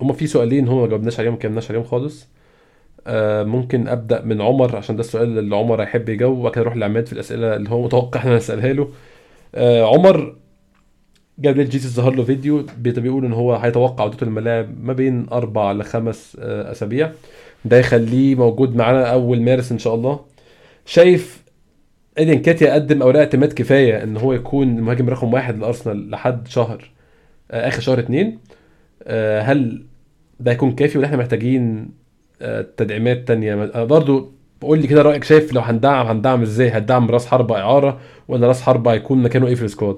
هما 0.00 0.12
في 0.12 0.26
سؤالين 0.26 0.68
هما 0.68 0.80
ما 0.80 0.86
جاوبناش 0.86 1.20
عليهم 1.20 1.32
ما 1.32 1.38
اتكلمناش 1.38 1.70
عليهم 1.70 1.84
خالص. 1.84 2.28
أه 3.06 3.42
ممكن 3.42 3.88
أبدأ 3.88 4.22
من 4.24 4.40
عمر 4.40 4.76
عشان 4.76 4.96
ده 4.96 5.00
السؤال 5.00 5.38
اللي 5.38 5.56
عمر 5.56 5.82
هيحب 5.82 6.08
يجاوب 6.08 6.38
وبعد 6.38 6.52
كده 6.52 6.62
أروح 6.62 6.76
لعماد 6.76 7.06
في 7.06 7.12
الأسئلة 7.12 7.56
اللي 7.56 7.70
هو 7.70 7.82
متوقع 7.84 8.20
إحنا 8.20 8.36
نسالها 8.36 8.72
له. 8.72 8.88
عمر 9.86 10.36
جابريل 11.40 11.68
جيسوس 11.68 11.92
ظهر 11.92 12.14
له 12.14 12.24
فيديو 12.24 12.66
بيقول 12.78 13.24
إن 13.24 13.32
هو 13.32 13.54
هيتوقع 13.54 14.04
عودته 14.04 14.24
الملاعب 14.24 14.84
ما 14.84 14.92
بين 14.92 15.26
أربع 15.32 15.72
لخمس 15.72 16.36
أسابيع. 16.40 17.10
ده 17.64 17.78
يخليه 17.78 18.34
موجود 18.34 18.76
معانا 18.76 19.12
أول 19.12 19.42
مارس 19.42 19.72
إن 19.72 19.78
شاء 19.78 19.94
الله. 19.94 20.20
شايف 20.86 21.42
ايدن 22.18 22.38
كاتيا 22.38 22.74
قدم 22.74 23.02
اوراق 23.02 23.18
اعتماد 23.20 23.52
كفاية 23.52 24.02
إن 24.02 24.16
هو 24.16 24.32
يكون 24.32 24.78
المهاجم 24.78 25.08
رقم 25.08 25.34
واحد 25.34 25.58
لأرسنال 25.58 26.10
لحد 26.10 26.48
شهر 26.48 26.90
آخر 27.50 27.80
شهر 27.80 27.98
اتنين؟ 27.98 28.38
هل 29.40 29.84
ده 30.40 30.52
هيكون 30.52 30.72
كافي 30.72 30.98
ولا 30.98 31.06
إحنا 31.06 31.16
محتاجين 31.16 31.90
تدعيمات 32.76 33.28
تانية؟ 33.28 33.84
برضو 33.84 34.32
قول 34.60 34.78
لي 34.78 34.86
كده 34.86 35.02
رأيك 35.02 35.24
شايف 35.24 35.52
لو 35.52 35.60
هندعم 35.60 36.06
هندعم 36.06 36.42
إزاي؟ 36.42 36.68
هتدعم 36.68 37.10
راس 37.10 37.26
حربة 37.26 37.56
إعارة 37.56 38.00
ولا 38.28 38.46
راس 38.46 38.62
حربة 38.62 38.92
هيكون 38.92 39.22
مكانه 39.22 39.46
إيه 39.46 39.54
في 39.54 39.64
ال 39.64 39.69
squad؟ 39.69 39.96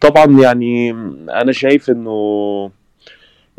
طبعا 0.00 0.40
يعني 0.42 0.90
أنا 1.30 1.52
شايف 1.52 1.90
إنه 1.90 2.70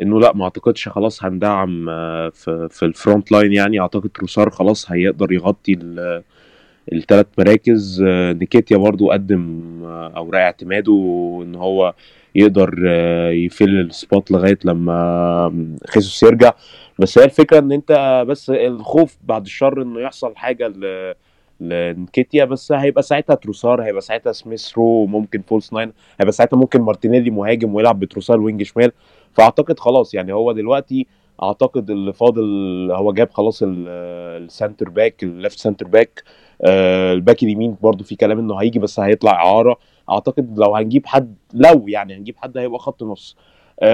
إنه 0.02 0.20
لا 0.20 0.34
ما 0.36 0.44
أعتقدش 0.44 0.90
خلاص 0.90 1.24
هندعم 1.24 1.90
آه، 1.90 2.30
في 2.30 2.68
في 2.72 2.86
ال 2.86 2.93
front 2.93 3.32
line 3.32 3.54
يعني. 3.54 3.80
أعتقد 3.80 4.10
تروسار 4.10 4.50
خلاص 4.50 4.92
هيقدر 4.92 5.32
يغطي 5.32 5.80
الثلاث 6.94 7.26
مراكز. 7.38 8.04
آه، 8.08 8.34
نيكيتيا 8.34 8.78
برضو 8.78 9.12
قدم 9.12 9.62
آه، 9.86 10.14
أوراق 10.18 10.42
اعتماده 10.42 10.94
إن 11.44 11.56
هو 11.56 11.94
يقدر 12.36 12.86
ي 13.32 13.39
fill 13.39 13.70
ال 13.80 13.90
spot 13.90 14.32
لغاية 14.32 14.60
لما 14.66 15.68
خيسوس 15.88 16.24
يرجع. 16.24 16.54
بس 17.00 17.18
هي 17.18 17.26
الفكرة 17.26 17.60
إن 17.60 17.72
أنت 17.72 18.24
بس 18.28 18.50
الخوف 18.50 19.18
بعد 19.24 19.46
الشر 19.46 19.82
إنه 19.82 20.00
يحصل 20.00 20.36
حاجة 20.36 20.68
ل 20.68 21.14
لنكيتيا 21.60 22.46
بس 22.46 22.72
هيبقى 22.72 23.04
ساعتها 23.04 23.34
تروسار 23.36 23.82
هيبقى 23.84 24.02
ساعتها 24.02 24.32
سميث 24.32 24.78
رو 24.78 25.06
ممكن 25.06 25.42
false 25.42 25.74
nine 25.74 25.94
هيبقى 26.20 26.32
ساعتها 26.32 26.58
ممكن 26.58 26.82
مارتينيلي 26.82 27.30
مهاجم 27.30 27.76
ويلعب 27.76 28.00
بتروسار 28.00 28.40
wing 28.40 28.64
شمال. 28.64 28.92
فأعتقد 29.34 29.80
خلاص 29.80 30.14
يعني 30.14 30.34
هو 30.34 30.52
دلوقتي 30.52 31.08
أعتقد 31.44 31.90
اللي 31.90 32.14
فاضل 32.14 32.44
هو 32.92 33.14
gap 33.14 33.30
خلاص 33.32 33.64
ال- 33.64 33.88
ال 34.44 34.50
centre 34.50 34.90
back 34.90 35.24
ال 35.24 35.31
left 35.31 35.60
centre 35.60 35.88
back 35.88 36.24
الباك 36.64 37.44
اليمين 37.44 37.76
برضو 37.82 38.04
في 38.04 38.16
كلام 38.16 38.40
إنه 38.40 38.56
هيجي 38.62 38.80
بس 38.80 39.00
هيطلع 39.00 39.32
إعارة. 39.32 39.78
أعتقد 40.10 40.60
لو 40.60 40.76
هنجيب 40.76 41.06
حد 41.06 41.36
لو 41.54 41.88
يعني 41.88 42.16
هنجيب 42.16 42.38
حد 42.38 42.58
هيبقى 42.58 42.80
خط 42.80 43.04
نص 43.04 43.38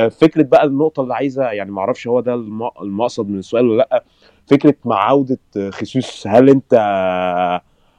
فكرة 0.10 0.44
بقى 0.44 0.64
النقطة 0.66 1.04
اللي 1.04 1.14
عايزة 1.14 1.44
يعني 1.52 1.72
ما 1.72 1.80
أعرفش 1.82 2.08
هو 2.08 2.20
ده 2.20 2.34
الم- 2.34 2.70
المقصد 2.82 3.30
من 3.30 3.40
السؤال 3.40 3.68
ولا 3.70 3.78
لأ 3.92 4.04
فكرة 4.48 4.76
مع 4.86 4.96
عودة 5.10 5.40
آه، 5.58 5.70
خيسوس 5.70 6.28
هل 6.28 6.50
انت 6.50 6.74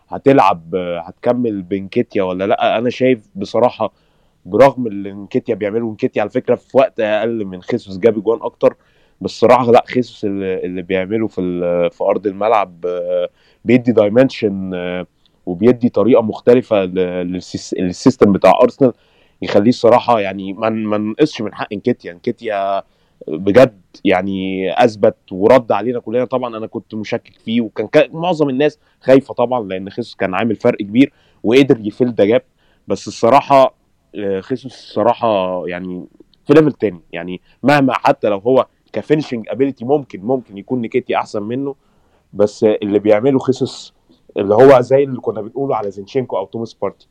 هتلعب 0.09 0.75
آه، 0.75 1.01
هتكمل 1.01 1.63
بنكيتيا 1.63 2.23
ولا 2.23 2.45
لأ؟ 2.47 2.79
أنا 2.79 2.91
شايف 2.91 3.29
بصراحة 3.35 3.93
برغم 4.47 4.87
اللي 4.87 5.13
نكيتيا 5.13 5.55
بيعمله 5.55 5.93
نكيتيا 5.93 6.23
على 6.23 6.31
فكرة 6.31 6.55
في 6.55 6.77
وقت 6.79 7.01
أقل 7.01 7.45
من 7.45 7.63
خيسوس 7.63 7.99
جاب 7.99 8.23
جوان 8.25 8.39
أكتر 8.43 8.77
بس 9.21 9.31
صراحة 9.31 9.73
لأ 9.73 9.85
خيسوس 9.87 10.25
اللي, 10.25 10.83
بيعمله 10.83 11.27
في 11.27 11.41
في 11.93 12.05
أرض 12.05 12.27
الملعب 12.27 12.87
آه، 12.87 13.29
بيدي 13.65 13.93
dimension 13.93 14.71
وبيدي 15.47 15.89
طريقة 15.89 16.23
مختلفة 16.23 16.85
لل 16.85 17.22
system 17.22 18.33
بتاع 18.33 18.59
أرسنال. 18.63 18.93
يخليه 19.45 19.69
الصراحة 19.69 20.21
يعني 20.21 20.53
ما 20.53 20.69
ما 20.71 20.99
نقصش 20.99 21.43
من 21.43 21.55
حق 21.55 21.73
نكيتيا 21.73 22.13
نكيتيا 22.13 22.83
بجد 23.29 23.83
يعني 24.05 24.71
أثبت 24.85 25.17
ورد 25.33 25.73
علينا 25.73 25.99
كلنا. 26.01 26.25
طبعا 26.25 26.57
أنا 26.57 26.67
كنت 26.67 26.95
مشكك 26.95 27.39
فيه 27.45 27.61
وكان 27.61 27.87
كان 27.87 28.11
معظم 28.13 28.49
الناس 28.49 28.79
خايفة 29.01 29.35
طبعا 29.35 29.65
لأن 29.69 29.91
خيسوس 29.91 30.15
كان 30.15 30.35
عامل 30.35 30.57
فرق 30.57 30.79
كبير 30.79 31.13
وقدر 31.43 31.79
يفيل 31.81 32.15
the 32.15 32.25
gap. 32.25 32.43
بس 32.89 33.09
الصراحة 33.09 33.75
آه، 34.15 34.41
خيسوس 34.41 34.75
الصراحة 34.75 35.63
يعني 35.69 36.07
في 36.47 36.53
level 36.55 36.73
تاني. 36.73 37.01
يعني 37.13 37.41
مهما 37.63 37.93
حتى 37.93 38.29
لو 38.29 38.39
هو 38.39 38.67
ك 38.93 38.98
finishing 38.98 39.49
ability 39.49 39.85
ممكن 39.85 40.21
ممكن 40.21 40.59
يكون 40.59 40.81
نيكيتيا 40.81 41.17
أحسن 41.17 41.43
منه. 41.43 41.75
بس 42.33 42.65
اللي 42.65 42.99
بيعمله 42.99 43.39
خيسوس 43.39 43.95
اللي 44.37 44.55
هو 44.55 44.81
زي 44.81 45.05
اللي 45.05 45.21
كنا 45.21 45.41
بنقوله 45.41 45.77
على 45.77 45.91
زينشينكو 45.91 46.37
أو 46.37 46.47
توماس 46.47 46.75
بارتي 46.75 47.09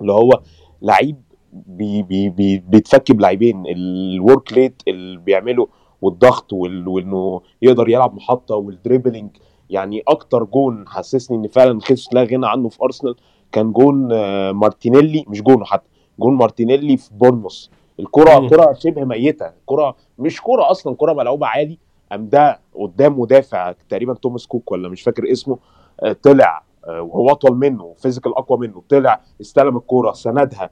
اللي 0.00 0.12
هو 0.12 0.40
لعيب 0.82 1.16
بي 1.52 2.02
بي 2.02 2.28
بي 2.28 2.58
بيتفك 2.58 3.12
بلاعبين. 3.12 3.62
ال 3.66 3.83
work 3.83 4.52
rate 4.52 4.82
اللي 4.88 5.18
بيعمله 5.18 5.68
والضغط 6.02 6.52
وال- 6.52 6.88
وإنه 6.88 7.40
يقدر 7.62 7.88
يلعب 7.88 8.14
محطة 8.14 8.54
وال 8.56 8.69
dribbling 8.69 9.30
يعني 9.70 10.02
أكتر 10.08 10.44
جون 10.44 10.88
حسسني 10.88 11.36
إن 11.36 11.48
فعلا 11.48 11.80
خيسوس 11.80 12.14
لا 12.14 12.22
غنى 12.22 12.46
عنه 12.46 12.68
في 12.68 12.78
أرسنال 12.82 13.14
كان 13.52 13.72
جون 13.72 14.08
آه، 14.12 14.52
مارتينيلي 14.52 15.24
مش 15.28 15.42
جونه 15.42 15.64
حتى 15.64 15.88
جون 16.18 16.34
مارتينيلي 16.34 16.96
في 16.96 17.10
بورنموث. 17.14 17.66
الكرة. 18.00 18.48
كرة 18.48 18.72
شبه 18.72 19.04
ميتة. 19.04 19.52
كرة 19.66 19.96
مش 20.18 20.40
كرة 20.42 20.70
أصلا 20.70 20.94
كرة 20.96 21.12
ملعوبة 21.12 21.46
عالي 21.46 21.78
قام 22.10 22.28
ده 22.28 22.60
قدام 22.74 23.20
مدافع 23.20 23.72
تقريبا 23.88 24.14
توماس 24.14 24.46
كوك 24.46 24.72
ولا 24.72 24.88
مش 24.88 25.02
فاكر 25.02 25.32
اسمه 25.32 25.58
آه، 26.02 26.12
طلع 26.22 26.62
آه، 26.88 27.02
وهو 27.02 27.30
أطول 27.30 27.56
منه 27.56 27.94
physical 27.98 28.36
أقوى 28.38 28.58
منه 28.58 28.82
طلع 28.88 29.20
استلم 29.40 29.76
الكوره 29.76 30.12
سندها. 30.12 30.70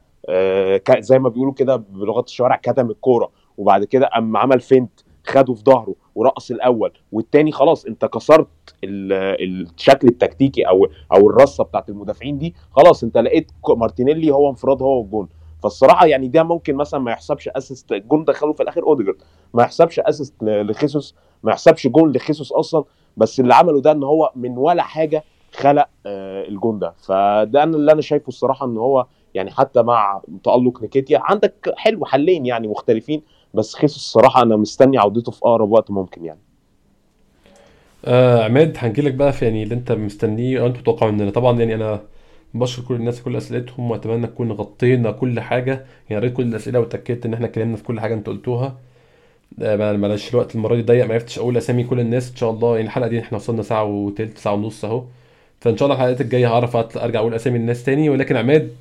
زي 0.98 1.18
ما 1.18 1.28
بيقولوا 1.28 1.52
كده 1.52 1.76
بلغة 1.76 2.20
الشوارع 2.20 2.56
كتم 2.56 2.90
الكوره 2.90 3.30
وبعد 3.58 3.84
كده 3.84 4.06
قام 4.06 4.36
عمل 4.36 4.60
feint 4.60 5.00
خده 5.26 5.54
في 5.54 5.62
ظهره 5.62 5.94
ورقص 6.14 6.50
الأول 6.50 6.92
والتاني 7.12 7.52
خلاص 7.52 7.84
أنت 7.84 8.04
كسرت 8.04 8.48
ال- 8.84 9.68
الشكل 9.76 10.08
التكتيكي 10.08 10.62
أو 10.62 10.86
أو 11.12 11.30
الرصة 11.30 11.64
بتاعت 11.64 11.88
المدافعين 11.88 12.38
دي 12.38 12.54
خلاص 12.70 13.04
أنت 13.04 13.18
لقيت 13.18 13.50
مارتينيلي 13.68 14.30
هو 14.30 14.50
انفراد 14.50 14.82
هو 14.82 14.98
والجون. 15.00 15.28
فالصراحة 15.62 16.06
يعني 16.06 16.28
ده 16.28 16.42
ممكن 16.42 16.74
مثلا 16.74 17.00
ما 17.00 17.10
يحسبش 17.10 17.48
assist 17.48 17.92
الجون 17.92 18.24
دخله 18.24 18.52
في 18.52 18.62
الآخر 18.62 18.82
أوديجارد. 18.82 19.16
ما 19.54 19.62
يحسبش 19.62 20.00
assist 20.00 20.34
لخيسوس 20.42 21.14
ما 21.42 21.50
يحسبش 21.52 21.86
جون 21.86 22.12
لخيسوس 22.12 22.52
أصلا. 22.52 22.84
بس 23.16 23.40
اللي 23.40 23.54
عمله 23.54 23.80
ده 23.80 23.92
إن 23.92 24.02
هو 24.02 24.32
من 24.36 24.58
ولا 24.58 24.82
حاجة 24.82 25.24
خلق 25.52 25.88
آه، 26.06 26.48
الجون 26.48 26.78
ده. 26.78 26.94
فده 27.06 27.62
أنا 27.62 27.76
اللي 27.76 27.92
أنا 27.92 28.00
شايفه 28.00 28.28
الصراحة 28.28 28.66
إن 28.66 28.76
هو 28.76 29.06
يعني 29.34 29.50
حتى 29.50 29.82
مع 29.82 30.22
تألق 30.44 30.82
نيكيتيا. 30.82 31.20
عندك 31.22 31.72
حلو 31.76 32.04
حلين 32.04 32.46
يعني 32.46 32.68
مختلفين 32.68 33.22
بس 33.54 33.74
خيسوس 33.74 33.96
الصراحه 33.96 34.42
أنا 34.42 34.56
مستني 34.56 34.98
عودته 34.98 35.32
في 35.32 35.40
أقرب 35.42 35.70
وقت 35.70 35.90
ممكن 35.90 36.24
يعني. 36.24 36.40
آه 38.04 38.44
عماد 38.44 38.76
هنجيلك 38.78 39.14
بقى 39.14 39.32
في 39.32 39.44
يعني 39.44 39.62
اللي 39.62 39.74
أنت 39.74 39.92
مستنيه. 39.92 40.60
أو 40.60 40.66
انت 40.66 40.78
متوقع 40.78 41.10
مننا 41.10 41.30
طبعا 41.30 41.58
يعني 41.58 41.74
أنا 41.74 42.00
بشكر 42.54 42.82
كل 42.82 42.94
الناس 42.94 43.22
كل 43.22 43.36
أسئلتهم 43.36 43.90
وأتمنى 43.90 44.16
نكون 44.16 44.52
غطينا 44.52 45.10
كل 45.10 45.40
حاجة. 45.40 45.84
يعني 46.10 46.22
قريت 46.22 46.36
كل 46.36 46.42
الأسئلة 46.42 46.80
واتاكدت 46.80 47.26
إن 47.26 47.34
إحنا 47.34 47.46
اتكلمنا 47.46 47.76
في 47.76 47.82
كل 47.82 48.00
حاجة 48.00 48.14
أنت 48.14 48.26
قلتوها. 48.26 48.76
آه 49.62 49.96
معلش 49.96 50.30
الوقت 50.30 50.54
المرة 50.54 50.74
دي 50.74 50.82
ضيق 50.82 51.06
ما 51.06 51.14
عرفتش 51.14 51.38
أقول 51.38 51.56
أسامي 51.56 51.84
كل 51.84 52.00
الناس. 52.00 52.30
إن 52.30 52.36
شاء 52.36 52.50
الله 52.50 52.76
يعني 52.76 52.86
الحلقة 52.86 53.08
دي 53.08 53.20
إحنا 53.20 53.38
وصلنا 53.38 53.62
ساعة 53.62 53.84
وتلت 53.84 54.38
ساعة 54.38 54.54
ونص 54.54 54.84
أهو. 54.84 55.04
فإن 55.60 55.76
شاء 55.76 55.86
الله 55.86 55.96
الحلقات 55.96 56.20
الجاية 56.20 56.46
هعرف 56.52 56.76
أرجع 56.76 57.20
أقول 57.20 57.34
أسامي 57.34 57.56
الناس 57.56 57.84
تاني. 57.84 58.08
ولكن 58.10 58.36
عماد 58.36 58.72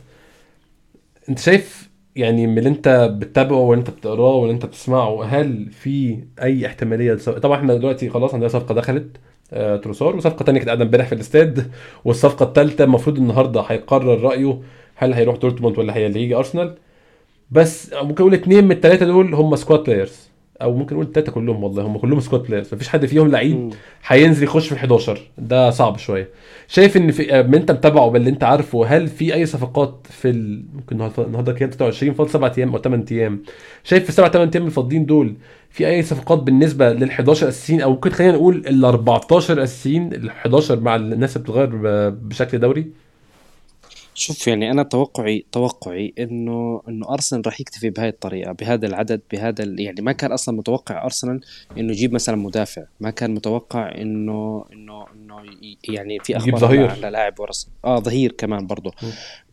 انت 1.29 1.39
شايف 1.39 1.89
يعني 2.15 2.47
من 2.47 2.57
اللي 2.57 2.69
انت 2.69 3.09
بتتابعه 3.19 3.57
واللي 3.59 3.79
انت 3.81 3.89
بتقراه 3.89 4.35
واللي 4.35 4.53
انت 4.53 4.65
بتسمعه 4.65 5.23
هل 5.23 5.71
في 5.71 6.23
أي 6.41 6.65
احتمالية 6.65 7.13
لس- 7.13 7.29
طبعا 7.29 7.57
إحنا 7.57 7.73
دلوقتي 7.75 8.09
خلاص 8.09 8.33
عندنا 8.33 8.49
صفقة 8.49 8.75
دخلت 8.75 9.17
آه 9.53 9.77
تروسار 9.77 10.15
وصفقة 10.15 10.43
تانية 10.45 10.59
كانت 10.59 10.69
قاعدة 10.69 10.83
امبارح 10.83 11.07
في 11.07 11.15
الاستاد 11.15 11.71
والصفقة 12.05 12.43
الثالثه 12.45 12.83
المفروض 12.83 13.17
النهارده 13.17 13.61
هيقرر 13.61 14.21
رأيه 14.21 14.61
هل 14.95 15.13
هيروح 15.13 15.35
دورتموند 15.37 15.79
ولا 15.79 15.95
هيجي 15.95 16.35
أرسنال. 16.35 16.77
بس 17.51 17.93
ممكن 17.93 18.21
أقول 18.23 18.33
اتنين 18.33 18.63
من 18.65 18.71
الثلاثه 18.71 19.05
دول 19.05 19.33
هم 19.33 19.55
squad 19.55 19.83
players 19.83 20.29
أو 20.61 20.73
ممكن 20.75 20.95
نقول 20.95 21.07
الثلاثه 21.07 21.31
كلهم 21.31 21.63
والله 21.63 21.83
هم 21.83 21.97
كلهم 21.97 22.19
squad 22.19 22.43
players 22.43 22.73
مفيش 22.73 22.89
حد 22.89 23.05
فيهم 23.05 23.27
لعيب. 23.27 23.73
هينزل 24.07 24.43
يخش 24.43 24.65
في 24.67 24.71
ال 24.73 24.77
11 24.77 25.19
ده 25.37 25.69
صعب 25.69 25.97
شوية. 25.97 26.29
شايف 26.67 26.97
إن 26.97 27.11
في 27.11 27.43
من 27.47 27.55
أنت 27.55 27.71
متابعه 27.71 28.09
باللي 28.09 28.29
أنت 28.29 28.43
عارفه 28.43 28.85
هل 28.85 29.07
في 29.07 29.33
أي 29.33 29.45
صفقات 29.45 30.07
في 30.09 30.29
ال... 30.29 30.65
ممكن 30.73 30.95
النهارده 31.17 31.53
كام 31.53 31.69
23 31.69 32.13
فاضل 32.13 32.29
7 32.29 32.53
أيام 32.57 32.71
أو 32.75 32.81
8 32.81 33.05
أيام. 33.11 33.43
شايف 33.83 34.05
في 34.05 34.11
7 34.11 34.31
8 34.31 34.51
أيام 34.55 34.65
الفاضيين 34.65 35.05
دول 35.05 35.35
في 35.69 35.87
أي 35.87 36.03
صفقات 36.03 36.39
بالنسبة 36.39 36.93
لل 36.93 37.09
11 37.09 37.47
اساسيين 37.47 37.81
أو 37.81 37.91
ممكن 37.91 38.09
خلينا 38.09 38.33
نقول 38.33 38.63
ال 38.67 38.85
14 38.85 39.63
اساسيين 39.63 40.13
ال 40.13 40.29
11 40.29 40.79
مع 40.79 40.95
الناس 40.95 41.37
اللي 41.37 41.43
بتتغير 41.47 41.69
بشكل 42.09 42.59
دوري؟ 42.59 42.87
شوف 44.17 44.47
يعني 44.47 44.71
أنا 44.71 44.83
توقعي 44.83 45.45
توقعي 45.51 46.13
إنه 46.19 46.81
إنه 46.87 47.09
أرسنال 47.09 47.45
راح 47.45 47.61
يكتفي 47.61 47.89
بهاي 47.89 48.09
الطريقة 48.09 48.51
بهذا 48.51 48.87
العدد 48.87 49.21
بهذا 49.31 49.63
يعني 49.63 50.01
ما 50.01 50.11
كان 50.11 50.31
أصلا 50.31 50.57
متوقع 50.57 51.03
أرسنال 51.03 51.41
إنه 51.77 51.91
يجيب 51.91 52.13
مثلا 52.13 52.35
مدافع 52.35 52.83
ما 52.99 53.09
كان 53.09 53.33
متوقع 53.33 53.91
إنه 53.95 54.65
إنه 54.73 55.05
إنه 55.13 55.43
يعني 55.83 56.19
في 56.23 56.37
أخبار 56.37 56.59
ظهير. 56.59 56.89
على 56.89 57.09
لاعب 57.09 57.39
ورس 57.39 57.69
آه 57.85 57.99
ظهير 57.99 58.31
كمان 58.31 58.67
برضه. 58.67 58.91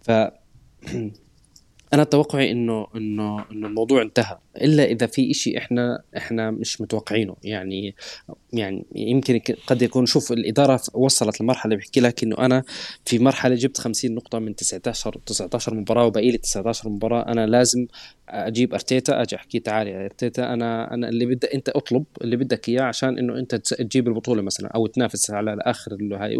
ف 0.02 0.10
أنا 1.94 2.04
توقعي 2.04 2.50
إنه 2.50 2.86
إنه 2.96 3.44
إنه 3.52 3.66
الموضوع 3.66 4.02
انتهى 4.02 4.38
إلا 4.56 4.84
إذا 4.84 5.06
في 5.06 5.30
إشي 5.30 5.58
إحنا 5.58 6.02
إحنا 6.16 6.50
مش 6.50 6.80
متوقعينه. 6.80 7.36
يعني 7.44 7.94
يعني 8.52 8.86
يمكن 8.94 9.40
قد 9.66 9.82
يكون 9.82 10.06
شوف 10.06 10.32
الإدارة 10.32 10.80
وصلت 10.94 11.40
لمرحلة 11.40 11.76
بحكي 11.76 12.00
لك 12.00 12.22
إنه 12.22 12.38
أنا 12.38 12.62
في 13.04 13.18
مرحلة 13.18 13.54
جبت 13.54 13.78
50 13.78 14.14
نقطة 14.14 14.38
من 14.38 14.56
19 14.56 15.20
19 15.26 15.74
مباراة 15.74 16.06
وباقي 16.06 16.30
لي 16.30 16.38
19 16.38 16.88
مباراة. 16.88 17.32
أنا 17.32 17.46
لازم 17.46 17.86
أجيب 18.28 18.74
أرتيتا 18.74 19.22
أجي 19.22 19.36
أحكي 19.36 19.58
تعال 19.58 19.88
يا 19.88 20.04
أرتيتا. 20.04 20.52
أنا 20.52 20.94
أنا 20.94 21.08
اللي 21.08 21.26
بدك 21.26 21.54
أنت 21.54 21.68
أطلب 21.68 22.04
اللي 22.22 22.36
بدك 22.36 22.68
إياه 22.68 22.82
عشان 22.82 23.18
إنه 23.18 23.38
أنت 23.38 23.54
تجيب 23.54 24.08
البطولة 24.08 24.42
مثلا 24.42 24.68
أو 24.68 24.86
تنافس 24.86 25.30
على 25.30 25.52
الآخر 25.52 25.98
هاي. 26.12 26.36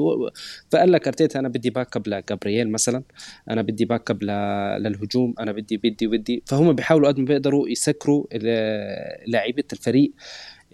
فقال 0.71 0.93
لك 0.93 1.07
أرتيتا 1.07 1.39
أنا 1.39 1.49
بدي 1.49 1.71
back 1.71 1.97
up 1.97 2.09
لجابرييل 2.09 2.71
مثلا. 2.71 3.03
أنا 3.51 3.63
بدي 3.63 3.85
back 3.85 4.11
up 4.11 4.23
للهجوم. 4.23 5.35
أنا 5.41 5.53
بدي 5.53 5.77
بدي 5.77 6.07
بدي. 6.07 6.43
فهم 6.47 6.73
بيحاولوا 6.73 7.09
قد 7.09 7.19
ما 7.19 7.25
بيقدروا 7.25 7.69
يسكروا 7.69 8.04
ال- 8.33 9.31
لاعيبه 9.31 9.65
الفريق 9.73 10.13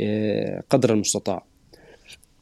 آه، 0.01 0.63
قدر 0.71 0.93
المستطاع. 0.95 1.45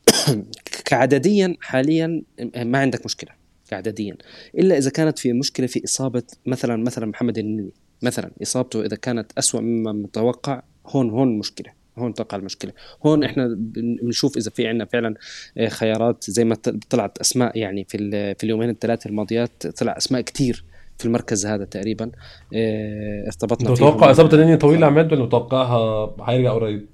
كعدديا 0.85 1.57
حاليا 1.61 2.23
ما 2.57 2.79
عندك 2.79 3.05
مشكلة 3.05 3.31
كعدديا. 3.71 4.17
إلا 4.59 4.79
إذا 4.79 4.91
كانت 4.91 5.19
في 5.19 5.33
مشكلة 5.33 5.67
في 5.67 5.85
إصابة 5.85 6.23
مثلا 6.47 6.77
مثلا 6.77 7.07
محمد 7.07 7.39
النني 7.39 7.71
مثلا 8.03 8.31
إصابته 8.43 8.85
إذا 8.85 8.97
كانت 8.97 9.33
أسوأ 9.39 9.61
مما 9.61 9.93
متوقع 9.93 10.63
هون 10.87 11.11
هون 11.11 11.39
مشكلة 11.39 11.73
هون 11.99 12.15
تقع 12.15 12.37
المشكلة. 12.39 12.73
هون 13.07 13.25
إحنا 13.25 13.49
بنشوف 13.59 14.37
إذا 14.37 14.51
في 14.51 14.67
عندنا 14.67 14.85
فعلا 14.85 15.15
آه، 15.59 15.69
خيارات 15.69 16.25
زي 16.31 16.45
ما 16.45 16.55
طلعت 16.91 17.19
أسماء 17.19 17.59
يعني 17.59 17.85
في 17.85 17.99
في 18.35 18.45
اليومين 18.45 18.71
الثلاثة 18.71 19.09
الماضيات 19.09 19.67
طلع 19.67 19.97
أسماء 19.97 20.21
كثير 20.21 20.65
في 20.99 21.05
المركز 21.05 21.47
هذا 21.47 21.65
تقريبا 21.65 22.11
آه، 22.55 23.27
ارتبطنا 23.27 23.75
تتوقع 23.75 24.11
إصابة 24.11 24.35
النني 24.35 24.57
طويلة 24.57 24.87
عماد 24.87 25.13
ولا 25.13 25.23
متوقعها 25.23 26.15
هيرجع 26.23 26.53
قريب؟ 26.53 26.87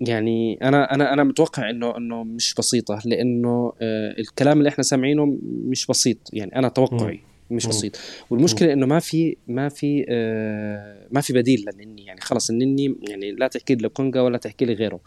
يعني 0.00 0.58
أنا 0.62 0.94
أنا 0.94 1.12
أنا 1.12 1.24
متوقع 1.24 1.70
إنه 1.70 1.96
إنه 1.96 2.24
مش 2.24 2.54
بسيطة 2.58 2.98
لأنه 3.04 3.72
آه 3.82 4.14
الكلام 4.18 4.58
اللي 4.58 4.68
إحنا 4.68 4.84
سامعينه 4.84 5.38
مش 5.42 5.86
بسيط 5.86 6.18
يعني 6.32 6.56
أنا 6.56 6.68
توقعي 6.68 7.20
مش 7.50 7.66
بسيط. 7.66 7.96
والمشكلة 8.30 8.72
إنه 8.72 8.86
ما 8.86 8.98
في 8.98 9.36
ما 9.48 9.68
في 9.68 10.06
آه 10.08 11.06
ما 11.10 11.20
في 11.20 11.32
بديل 11.32 11.64
للنني 11.68 12.04
يعني 12.04 12.20
خلص 12.20 12.50
النني 12.50 12.96
يعني 13.08 13.32
لا 13.32 13.48
تحكي 13.48 13.74
لي 13.74 13.88
كونجا 13.88 14.20
ولا 14.20 14.38
تحكي 14.38 14.64
لي 14.64 14.72
غيره. 14.74 15.00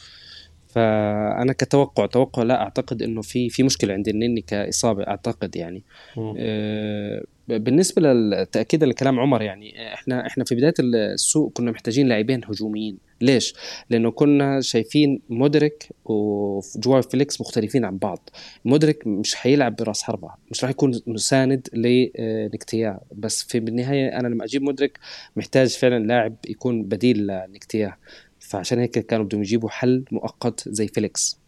فأنا 0.67 1.53
كتوقع 1.53 2.05
توقع 2.05 2.43
لا 2.43 2.61
أعتقد 2.61 3.01
إنه 3.01 3.21
في 3.21 3.49
في 3.49 3.63
مشكلة 3.63 3.93
عند 3.93 4.07
النني 4.07 4.41
كإصابة 4.41 5.03
أعتقد 5.03 5.55
يعني. 5.55 5.83
آه 6.17 7.23
بالنسبة 7.57 8.01
للتاكيد 8.01 8.83
لكلام 8.83 9.19
عمر 9.19 9.41
يعني 9.41 9.93
إحنا 9.93 10.27
إحنا 10.27 10.43
في 10.43 10.55
بداية 10.55 10.73
السوق 10.79 11.51
كنا 11.53 11.71
محتاجين 11.71 12.07
لاعبين 12.07 12.41
هجوميين. 12.45 12.97
ليش؟ 13.21 13.53
لأنه 13.89 14.11
كنا 14.11 14.61
شايفين 14.61 15.21
مودريك 15.29 15.89
وجواو 16.05 17.01
فيليكس 17.01 17.41
مختلفين 17.41 17.85
عن 17.85 17.97
بعض. 17.97 18.29
مودريك 18.65 19.07
مش 19.07 19.35
حيلعب 19.35 19.75
براس 19.75 20.03
حربة 20.03 20.29
مش 20.51 20.63
راح 20.63 20.71
يكون 20.71 21.01
مساند 21.07 21.67
لنكتيا 21.73 22.99
بس 23.15 23.43
في 23.43 23.59
بالنهاية 23.59 24.19
أنا 24.19 24.27
لما 24.27 24.45
أجيب 24.45 24.61
مودريك 24.61 24.99
محتاج 25.35 25.67
فعلا 25.77 26.03
لاعب 26.07 26.35
يكون 26.49 26.83
بديل 26.83 27.27
لنكتيا 27.27 27.95
فعشان 28.39 28.79
هيك 28.79 28.91
كانوا 28.99 29.25
بدهم 29.25 29.41
يجيبوا 29.41 29.69
حل 29.69 30.03
مؤقت 30.11 30.69
زي 30.69 30.87
فيليكس. 30.87 31.39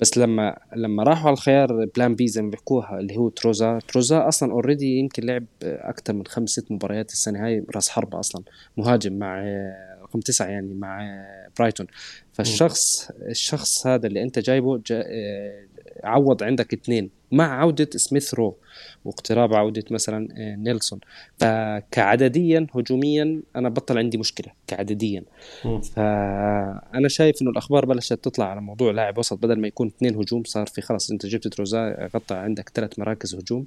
بس 0.00 0.18
لما 0.18 0.58
لما 0.76 1.02
راحوا 1.02 1.26
على 1.26 1.32
الخيار 1.32 1.84
plan 1.96 2.14
B 2.14 2.28
زي 2.28 2.42
ما 2.42 2.50
بيحكوها 2.50 2.98
اللي 3.00 3.16
هو 3.16 3.28
تروزا 3.28 3.78
تروزا 3.88 4.28
أصلا 4.28 4.52
already 4.52 4.98
يمكن 4.98 5.22
لعب 5.26 5.44
أكثر 5.62 6.12
من 6.12 6.26
خمس 6.26 6.50
ست 6.50 6.72
مباريات 6.72 7.12
السنة 7.12 7.46
هاي 7.46 7.64
رأس 7.74 7.88
حربة 7.88 8.20
أصلا 8.20 8.42
مهاجم 8.76 9.12
مع 9.12 9.44
رقم 10.02 10.20
تسعة 10.20 10.46
يعني 10.46 10.74
مع 10.74 11.24
برايتون 11.58 11.86
فالشخص 12.32 13.10
الشخص 13.10 13.86
هذا 13.86 14.06
اللي 14.06 14.22
أنت 14.22 14.38
جايبه 14.38 14.78
جا 14.86 15.04
عوض 16.04 16.42
عندك 16.42 16.72
اثنين 16.72 17.10
مع 17.32 17.60
عودة 17.60 17.90
سميث 17.96 18.34
رو 18.34 18.56
واقتراب 19.04 19.54
عودة 19.54 19.84
مثلا 19.90 20.28
آه، 20.36 20.56
نيلسون. 20.56 21.00
فكعدديا 21.38 22.66
هجوميا 22.74 23.42
أنا 23.56 23.68
بطل 23.68 23.98
عندي 23.98 24.18
مشكلة 24.18 24.52
كعدديا. 24.66 25.24
فأنا 25.82 27.08
شايف 27.08 27.42
إنه 27.42 27.50
الأخبار 27.50 27.86
بلشت 27.86 28.12
تطلع 28.12 28.50
على 28.50 28.60
موضوع 28.60 28.92
لاعب 28.92 29.18
وسط. 29.18 29.38
بدل 29.38 29.60
ما 29.60 29.68
يكون 29.68 29.86
اثنين 29.86 30.14
هجوم 30.14 30.42
صار 30.44 30.66
في 30.66 30.80
خلص 30.80 31.10
أنت 31.10 31.26
جبت 31.26 31.48
تروزا 31.48 32.08
غطى 32.14 32.34
عندك 32.34 32.68
ثلاث 32.74 32.98
مراكز 32.98 33.34
هجوم. 33.34 33.66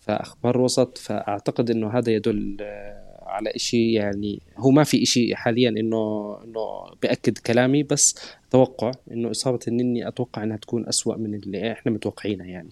فأخبار 0.00 0.60
وسط 0.60 0.98
فأعتقد 0.98 1.70
إنه 1.70 1.98
هذا 1.98 2.10
يدل 2.10 2.56
آه، 2.60 3.05
على 3.26 3.50
إشي 3.56 3.92
يعني 3.92 4.40
هو 4.56 4.70
ما 4.70 4.84
في 4.84 5.02
إشي 5.02 5.36
حاليا 5.36 5.68
إنه 5.68 6.36
إنه 6.44 6.84
بأكد 7.02 7.38
كلامي 7.38 7.82
بس 7.82 8.18
توقع 8.50 8.90
إنه 9.12 9.30
إصابة 9.30 9.58
النني 9.68 10.08
أتوقع 10.08 10.42
إنها 10.42 10.56
تكون 10.56 10.86
أسوأ 10.88 11.16
من 11.16 11.34
اللي 11.34 11.72
إحنا 11.72 11.92
متوقعينها 11.92 12.46
يعني. 12.46 12.68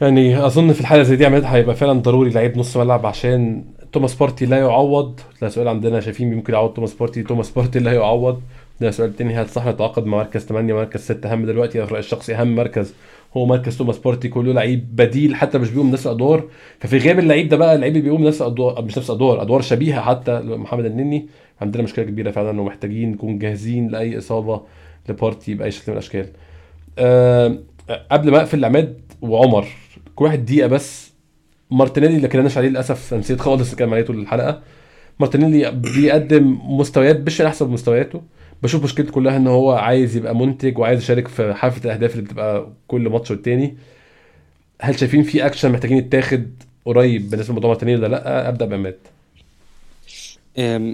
يعني 0.00 0.46
أظن 0.46 0.72
في 0.72 0.80
الحالة 0.80 1.02
زي 1.02 1.16
دي 1.16 1.26
عماد 1.26 1.44
هيبقى 1.44 1.76
فعلا 1.76 1.92
ضروري 1.92 2.30
لعيب 2.30 2.58
نص 2.58 2.76
ملعب 2.76 3.06
عشان 3.06 3.64
توماس 3.92 4.14
بارتي 4.14 4.46
لا 4.46 4.56
يعوض. 4.58 5.20
ده 5.42 5.48
سؤال 5.48 5.68
عندنا 5.68 6.00
شايفين 6.00 6.34
ممكن 6.34 6.52
يعوض 6.52 6.74
توماس 6.74 6.94
بارتي 6.94 7.22
توماس 7.22 7.50
بارتي 7.50 7.78
لا 7.78 7.92
يعوض. 7.92 8.42
ده 8.80 8.90
سؤال 8.90 9.16
تاني 9.16 9.34
هل 9.34 9.48
صح 9.48 9.66
نتعاقد 9.66 10.06
مع 10.06 10.18
مركز 10.18 10.44
8 10.44 10.74
مركز 10.74 11.00
6 11.00 11.32
أهم 11.32 11.46
دلوقتي 11.46 11.86
في 11.86 11.98
الشخصي 11.98 12.34
أهم 12.34 12.54
مركز 12.54 12.94
هو 13.38 13.46
مركز 13.46 13.78
توماس 13.78 13.98
بارتي 13.98 14.28
كله 14.28 14.52
لعيب 14.52 14.96
بديل 14.96 15.34
حتى 15.34 15.58
مش 15.58 15.70
بيقوم 15.70 15.90
نفس 15.90 16.06
الادوار 16.06 16.44
ففي 16.80 16.98
غياب 16.98 17.18
اللعيب 17.18 17.48
ده 17.48 17.56
بقى 17.56 17.74
اللعيب 17.74 17.96
اللي 17.96 18.04
بيقوم 18.04 18.24
نفس 18.24 18.42
الادوار 18.42 18.82
مش 18.82 18.98
نفس 18.98 19.10
الادوار 19.10 19.42
أدوار 19.42 19.60
شبيهة 19.60 20.00
حتى 20.00 20.40
محمد 20.40 20.84
النني. 20.84 21.28
عندنا 21.60 21.82
مشكلة 21.82 22.04
كبيرة 22.04 22.30
فعلا 22.30 22.60
ومحتاجين 22.60 23.10
نكون 23.10 23.38
جاهزين 23.38 23.88
لأي 23.88 24.18
إصابة 24.18 24.60
لبارتي 25.08 25.54
بأي 25.54 25.70
شكل 25.70 25.92
من 25.92 25.98
الأشكال. 25.98 26.26
أه 26.98 27.58
قبل 28.10 28.30
ما 28.30 28.38
أقفل 28.38 28.64
عماد 28.64 29.00
وعمر 29.22 29.66
كل 30.14 30.24
واحد 30.24 30.44
دقيقة 30.44 30.66
بس. 30.66 31.12
مارتينيلي 31.70 32.16
اللي 32.16 32.28
كناش 32.28 32.58
عليه 32.58 32.68
للأسف 32.68 33.14
نسيت 33.14 33.40
خالص 33.40 33.74
كان 33.74 33.92
عليه 33.92 34.02
طول 34.02 34.18
الحلقة. 34.18 34.62
مارتينيلي 35.20 35.70
بيقدم 35.70 36.58
مستويات 36.64 37.20
مش 37.20 37.40
أحسن 37.40 37.70
مستوياته. 37.70 38.22
بشوف 38.62 38.84
مشكلته 38.84 39.12
كلها 39.12 39.36
إن 39.36 39.46
هو 39.46 39.72
عايز 39.72 40.16
يبقى 40.16 40.36
منتج 40.36 40.78
وعايز 40.78 41.00
يشارك 41.02 41.28
في 41.28 41.54
حافة 41.54 41.84
الأهداف 41.84 42.12
اللي 42.12 42.22
بتبقى 42.22 42.68
كل 42.88 43.08
ماتش 43.08 43.30
والتاني. 43.30 43.76
هل 44.80 44.98
شايفين 44.98 45.22
في 45.22 45.46
اكشن 45.46 45.72
محتاجين 45.72 45.96
يتاخد 45.98 46.50
قريب 46.84 47.30
بالنسبة 47.30 47.52
لموضوع 47.52 47.68
مارتينيلي 47.70 47.98
ولا 47.98 48.06
لأ؟ 48.08 48.48
أبدأ 48.48 48.66
بعماد 48.66 48.98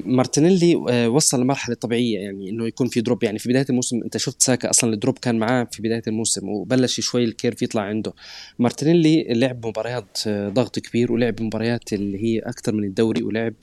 مارتينيلي 0.06 0.84
آه، 0.90 1.08
وصل 1.08 1.40
لمرحلة 1.40 1.74
طبيعية 1.74 2.18
يعني 2.18 2.50
إنه 2.50 2.66
يكون 2.66 2.88
في 2.88 3.00
drop. 3.00 3.24
يعني 3.24 3.38
في 3.38 3.48
بداية 3.48 3.66
الموسم 3.70 4.02
أنت 4.02 4.16
شفت 4.16 4.42
ساكا 4.42 4.70
أصلا 4.70 4.94
ال 4.94 4.99
drop 4.99 5.18
كان 5.18 5.38
معاه 5.38 5.64
في 5.72 5.82
بداية 5.82 6.02
الموسم 6.06 6.48
وبلش 6.48 7.00
شوي 7.00 7.24
ال 7.24 7.31
curve 7.31 7.62
يطلع 7.62 7.82
عنده. 7.82 8.12
مارتينيلي 8.58 9.24
لعب 9.28 9.66
مباريات 9.66 10.18
آه، 10.26 10.48
ضغط 10.48 10.78
كبير 10.78 11.12
ولعب 11.12 11.42
مباريات 11.42 11.92
اللي 11.92 12.24
هي 12.24 12.38
أكثر 12.38 12.74
من 12.74 12.84
الدوري 12.84 13.22
ولعب 13.22 13.54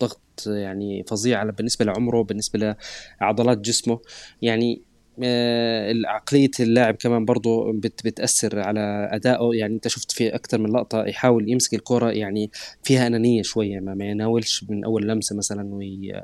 ضغط 0.00 0.20
يعني 0.46 1.04
فظيع 1.08 1.44
بالنسبة 1.44 1.84
لعمره 1.84 2.22
بالنسبة 2.22 2.76
لعضلات 3.20 3.58
جسمه. 3.58 4.00
يعني 4.42 4.82
آه، 5.22 5.94
عقلية 6.06 6.50
اللاعب 6.60 6.94
كمان 6.94 7.24
برضه 7.24 7.72
بت 7.72 8.06
بتأثر 8.06 8.60
على 8.60 9.08
أدائه 9.12 9.50
يعني 9.54 9.74
أنت 9.74 9.88
شفت 9.88 10.12
في 10.12 10.34
أكثر 10.34 10.58
من 10.58 10.72
لقطة 10.72 11.04
يحاول 11.04 11.50
يمسك 11.50 11.74
الكرة 11.74 12.10
يعني 12.10 12.50
فيها 12.82 13.06
أنانية 13.06 13.42
شوية 13.42 13.80
ما, 13.80 14.04
يناولش 14.04 14.64
من 14.68 14.84
أول 14.84 15.08
لمسة 15.08 15.36
مثلا 15.36 15.74
وي 15.74 16.22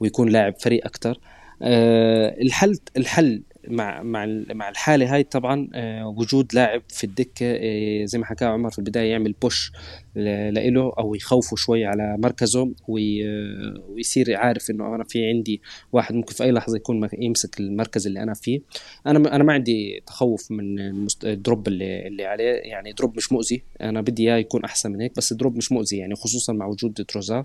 ويكون 0.00 0.28
لاعب 0.28 0.54
فريق 0.60 0.86
أكثر 0.86 1.18
أه 1.62 2.36
الحل 2.42 2.78
الحل 2.96 3.42
مع 3.68 4.02
مع 4.02 4.26
مع 4.54 4.68
الحالة 4.68 5.14
هاي 5.14 5.22
طبعا 5.22 5.68
آه، 5.74 6.06
وجود 6.08 6.54
لاعب 6.54 6.82
في 6.88 7.04
الدكة 7.04 7.46
آه، 7.46 8.04
زي 8.04 8.18
ما 8.18 8.26
حكى 8.26 8.44
عمر 8.44 8.70
في 8.70 8.78
البداية 8.78 9.10
يعمل 9.10 9.34
push 9.42 9.72
لإله 10.16 10.92
أو 10.98 11.14
يخوفه 11.14 11.56
شوي 11.56 11.84
على 11.84 12.16
مركزه 12.18 12.72
ويصير 12.88 14.36
عارف 14.36 14.70
إنه 14.70 14.94
أنا 14.94 15.04
في 15.04 15.28
عندي 15.28 15.60
واحد 15.92 16.14
ممكن 16.14 16.34
في 16.34 16.44
أي 16.44 16.52
لحظة 16.52 16.76
يكون 16.76 17.08
يمسك 17.18 17.60
المركز 17.60 18.06
اللي 18.06 18.22
أنا 18.22 18.34
فيه. 18.34 18.60
أنا 19.06 19.36
أنا 19.36 19.44
ما 19.44 19.52
عندي 19.52 20.02
تخوف 20.06 20.50
من 20.50 20.78
ال 21.24 21.33
drop 21.33 21.68
اللي 21.68 22.06
اللي 22.06 22.24
عليه. 22.24 22.44
يعني 22.44 22.92
drop 22.92 23.16
مش 23.16 23.32
مؤذي. 23.32 23.62
أنا 23.80 24.00
بدي 24.00 24.22
إياه 24.22 24.36
يكون 24.36 24.64
أحسن 24.64 24.92
من 24.92 25.00
هيك 25.00 25.16
بس 25.16 25.32
drop 25.32 25.56
مش 25.56 25.72
مؤذي. 25.72 25.96
يعني 25.96 26.14
خصوصا 26.14 26.52
مع 26.52 26.66
وجود 26.66 27.04
تروزا 27.08 27.44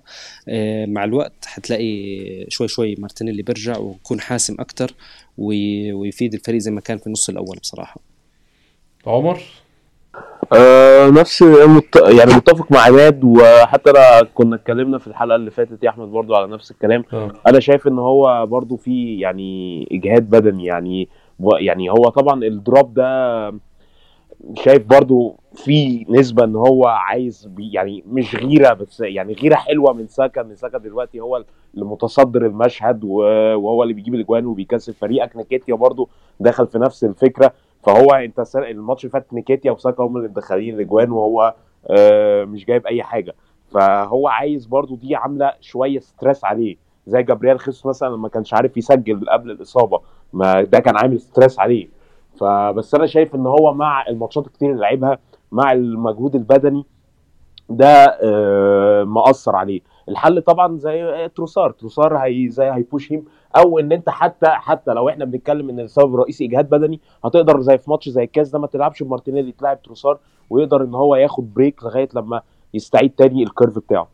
آه، 0.50 0.86
مع 0.86 1.04
الوقت 1.04 1.46
حتلاقي 1.46 2.46
شوي 2.50 2.68
شوي 2.68 2.96
مارتينيلي 2.96 3.44
بيرجع 3.44 3.78
ويكون 3.78 4.22
حاسم 4.22 4.56
أكثر 4.60 4.94
ويفيد 5.38 6.34
الفريق 6.34 6.60
زي 6.60 6.72
ما 6.72 6.82
كان 6.82 6.98
في 6.98 7.08
النص 7.08 7.30
الأول 7.30 7.58
بصراحة. 7.58 8.02
عمر؟ 9.06 9.42
آه 10.54 11.10
نفس 11.10 11.42
مت... 11.44 11.96
يعني 11.96 12.34
متفق 12.34 12.72
مع 12.72 12.80
عماد 12.80 13.24
وحتى 13.24 13.90
أنا 13.90 14.24
كنا 14.34 14.56
اتكلمنا 14.56 14.98
في 14.98 15.08
الحلقة 15.08 15.36
اللي 15.36 15.52
فاتت 15.52 15.84
يا 15.84 15.90
أحمد 15.90 16.08
برضو 16.08 16.36
على 16.36 16.48
نفس 16.48 16.72
الكلام. 16.72 17.04
أوه. 17.14 17.34
أنا 17.48 17.60
شايف 17.60 17.88
إن 17.88 18.00
هو 18.00 18.46
برضو 18.46 18.78
في 18.78 19.20
يعني 19.20 19.88
إجهاد 19.92 20.30
بدني 20.30 20.66
يعني 20.66 21.10
يعني 21.60 21.90
هو 21.90 22.10
طبعا 22.10 22.44
الدروب 22.44 22.94
ده 22.94 23.54
شايف 24.54 24.84
برضو 24.86 25.36
في 25.56 26.06
نسبة 26.10 26.44
إن 26.44 26.56
هو 26.56 26.86
عايز 26.86 27.50
يعني 27.60 28.04
مش 28.08 28.36
غيرة 28.36 28.74
بس 28.74 29.00
يعني 29.00 29.34
غيرة 29.34 29.56
حلوة 29.56 29.94
من 29.94 30.08
ساكا 30.08 30.42
إن 30.42 30.56
ساكا 30.56 30.78
دلوقتي 30.78 31.20
هو 31.20 31.44
المتصدر 31.78 32.46
المشهد 32.46 33.04
وهو 33.04 33.84
اللي 33.84 33.94
بيجيب 33.94 34.16
الأجوان 34.16 34.46
وبيكسب 34.46 34.94
فريقك 34.94 35.38
نكيتيا 35.38 35.76
برضو 35.76 36.10
دخل 36.40 36.68
في 36.68 36.80
نفس 36.80 37.04
الفكرة. 37.04 37.54
فهو 37.84 38.12
انت 38.12 38.44
الماتش 38.56 39.04
اللي 39.06 39.12
فات 39.12 39.34
نكيتيا 39.34 39.72
وساكا 39.72 40.04
هم 40.04 40.18
اللي 40.18 40.28
مدخلين 40.28 40.76
الاجوان 40.76 41.12
وهو 41.12 41.54
آه، 41.88 42.44
مش 42.46 42.66
جايب 42.66 42.88
اي 42.88 43.04
حاجة. 43.04 43.36
فهو 43.72 44.28
عايز 44.28 44.66
برضو 44.66 44.96
دي 44.96 45.16
عاملة 45.16 45.54
شوية 45.62 46.00
stress 46.00 46.46
عليه. 46.46 46.78
زي 47.08 47.24
جابرييل 47.24 47.60
خيسوس 47.60 47.86
مثلا 47.86 48.10
لما 48.16 48.30
كانش 48.30 48.54
عارف 48.54 48.78
يسجل 48.78 49.30
قبل 49.30 49.52
الإصابة 49.52 50.02
ما 50.34 50.62
ده 50.62 50.80
كان 50.80 50.98
عامل 50.98 51.20
stress 51.20 51.60
عليه. 51.60 51.88
فبس 52.40 52.96
أنا 52.96 53.06
شايف 53.06 53.36
إن 53.36 53.46
هو 53.46 53.74
مع 53.74 54.08
الماتشات 54.08 54.48
الكتير 54.48 54.70
اللي 54.72 54.82
لعبها 54.82 55.18
مع 55.52 55.72
المجهود 55.72 56.36
البدني 56.36 56.86
ده 57.70 58.18
آه، 58.24 59.04
مأثر 59.04 59.56
عليه. 59.56 59.82
الحل 60.10 60.42
طبعا 60.42 60.78
زي 60.78 61.30
تروسار. 61.36 61.72
تروسار 61.72 62.18
هي 62.18 62.50
will 62.50 62.72
push 62.72 63.12
him 63.12 63.26
أو 63.58 63.80
إن 63.80 63.92
أنت 63.92 64.10
حتى 64.10 64.48
حتى 64.48 64.92
لو 64.94 65.10
إحنا 65.10 65.26
بنتكلم 65.26 65.70
إن 65.70 65.80
السبب 65.80 66.14
الرئيسي 66.14 66.46
إجهاد 66.46 66.70
بدني 66.70 67.00
هتقدر 67.26 67.62
زي 67.62 67.78
في 67.78 67.90
ماتش 67.90 68.10
زي 68.10 68.24
الكاس 68.24 68.50
ده 68.50 68.60
ما 68.60 68.68
تلعبش 68.68 69.04
بمارتينيلي 69.04 69.52
تلعب 69.52 69.82
تروسار 69.82 70.20
ويقدر 70.50 70.84
إن 70.84 70.96
هو 70.96 71.16
ياخد 71.16 71.54
break 71.54 71.84
لغاية 71.84 72.10
لما 72.16 72.42
يستعيد 72.74 73.12
تاني 73.12 73.44
ال 73.44 73.49
curve 73.49 73.76
بتاعه. 73.76 74.08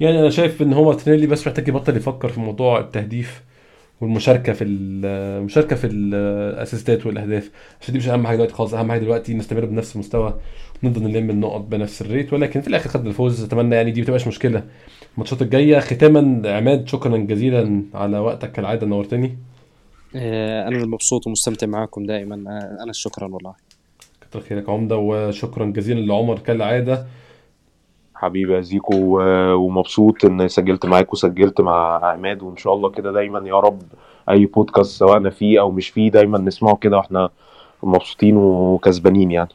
يعني 0.00 0.20
أنا 0.20 0.30
شايف 0.30 0.62
إن 0.62 0.72
هو 0.72 0.84
مارتينيلي 0.84 1.26
بس 1.26 1.46
محتاج 1.46 1.68
يبطل 1.68 1.96
يفكر 1.96 2.28
في 2.28 2.40
موضوع 2.40 2.80
التهديف 2.80 3.44
والمشاركة 4.00 4.52
في 4.52 4.64
المشاركه 4.64 5.76
في 5.76 5.86
الأسيستات 5.86 7.06
والأهداف. 7.06 7.50
عشان 7.80 7.92
دي 7.92 7.98
مش 7.98 8.08
أهم 8.08 8.26
حاجة 8.26 8.36
دلوقتي 8.36 8.54
خالص 8.54 8.74
أهم 8.74 8.90
حاجة 8.90 9.00
دلوقتي 9.00 9.34
نستمر 9.34 9.64
بنفس 9.64 9.94
المستوى. 9.94 10.34
نفضل 10.82 11.02
نلم 11.02 11.30
النقط 11.30 11.60
بنفس 11.60 12.02
الريت 12.02 12.32
ولكن 12.32 12.60
في 12.60 12.68
الآخر 12.68 12.88
خدنا 12.88 13.08
الفوز. 13.08 13.44
أتمنى 13.44 13.74
يعني 13.74 13.90
دي 13.90 14.00
ما 14.00 14.06
تبقاش 14.06 14.28
مشكلة. 14.28 14.62
الماتشات 15.14 15.42
الجاية 15.42 15.78
ختاما 15.78 16.42
عماد 16.44 16.88
شكرا 16.88 17.16
جزيلا 17.16 17.82
على 17.94 18.18
وقتك 18.18 18.52
كالعادة 18.52 18.86
نورتني. 18.86 19.38
آه، 20.16 20.68
أنا 20.68 20.86
مبسوط 20.86 21.26
ومستمتع 21.26 21.66
معاكم 21.66 22.06
دائما. 22.06 22.34
آه، 22.34 22.82
أنا 22.82 22.92
شكرا 22.92 23.28
والله. 23.28 23.54
كتر 24.20 24.40
خيرك 24.40 24.68
عمدة 24.68 24.96
وشكرا 24.96 25.64
جزيلا 25.66 26.00
لعمر 26.00 26.38
كالعادة. 26.38 27.06
حبيبي 28.14 28.54
يا 28.54 28.60
زيكو 28.60 29.20
ومبسوط 29.54 30.24
ان 30.24 30.48
سجلت 30.48 30.86
معاك 30.86 31.12
وسجلت 31.12 31.60
مع 31.60 32.04
عماد 32.04 32.42
وإن 32.42 32.56
شاء 32.56 32.74
الله 32.74 32.90
كده 32.90 33.12
دايما 33.12 33.48
يا 33.48 33.60
رب 33.60 33.82
أي 34.30 34.46
بودكاست 34.46 34.98
سواء 34.98 35.16
أنا 35.16 35.30
فيه 35.30 35.60
أو 35.60 35.70
مش 35.70 35.88
فيه 35.88 36.10
دايما 36.10 36.38
نسمعه 36.38 36.76
كده 36.76 36.96
وإحنا 36.96 37.30
مبسوطين 37.82 38.36
وكسبانين 38.36 39.30
يعني. 39.30 39.48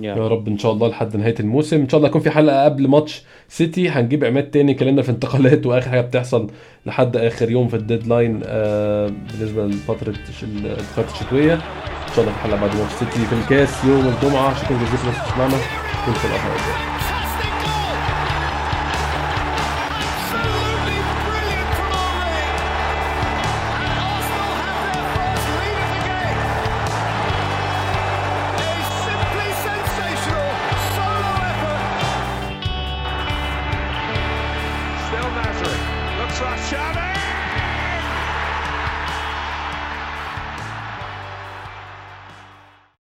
يا 0.00 0.28
رب 0.28 0.48
إن 0.48 0.58
شاء 0.58 0.72
الله 0.72 0.88
لحد 0.88 1.16
نهاية 1.16 1.34
الموسم. 1.40 1.76
إن 1.76 1.88
شاء 1.88 1.98
الله 1.98 2.08
يكون 2.08 2.20
في 2.20 2.30
حلقة 2.30 2.64
قبل 2.64 2.88
ماتش 2.88 3.22
سيتي. 3.48 3.88
هنجيب 3.88 4.24
عماد 4.24 4.50
تاني 4.50 4.74
كلامنا 4.74 5.02
في 5.02 5.10
انتقالات 5.10 5.66
وآخر 5.66 5.90
حاجة 5.90 6.00
بتحصل 6.00 6.50
لحد 6.86 7.16
آخر 7.16 7.50
يوم 7.50 7.68
في 7.68 7.76
ال 7.76 7.83
deadline 7.83 8.40
آه 8.44 9.06
بالنسبة 9.06 9.66
لفترة 9.66 10.14
الانتقالات 10.42 11.10
الشتوية. 11.12 11.54
إن 11.54 12.12
شاء 12.16 12.20
الله 12.24 12.32
في 12.32 12.38
حلقة 12.38 12.60
بعد 12.60 12.76
ماتش 12.76 12.92
سيتي 12.92 13.26
في 13.26 13.32
الكاس 13.32 13.84
يوم 13.84 14.08
الجمعة. 14.08 14.54
شكرا 14.54 14.76
جزيلا 14.76 15.12
لكم 15.12 15.30
تسمعنا 15.30 15.56
كنت 16.06 16.16
في 16.16 16.95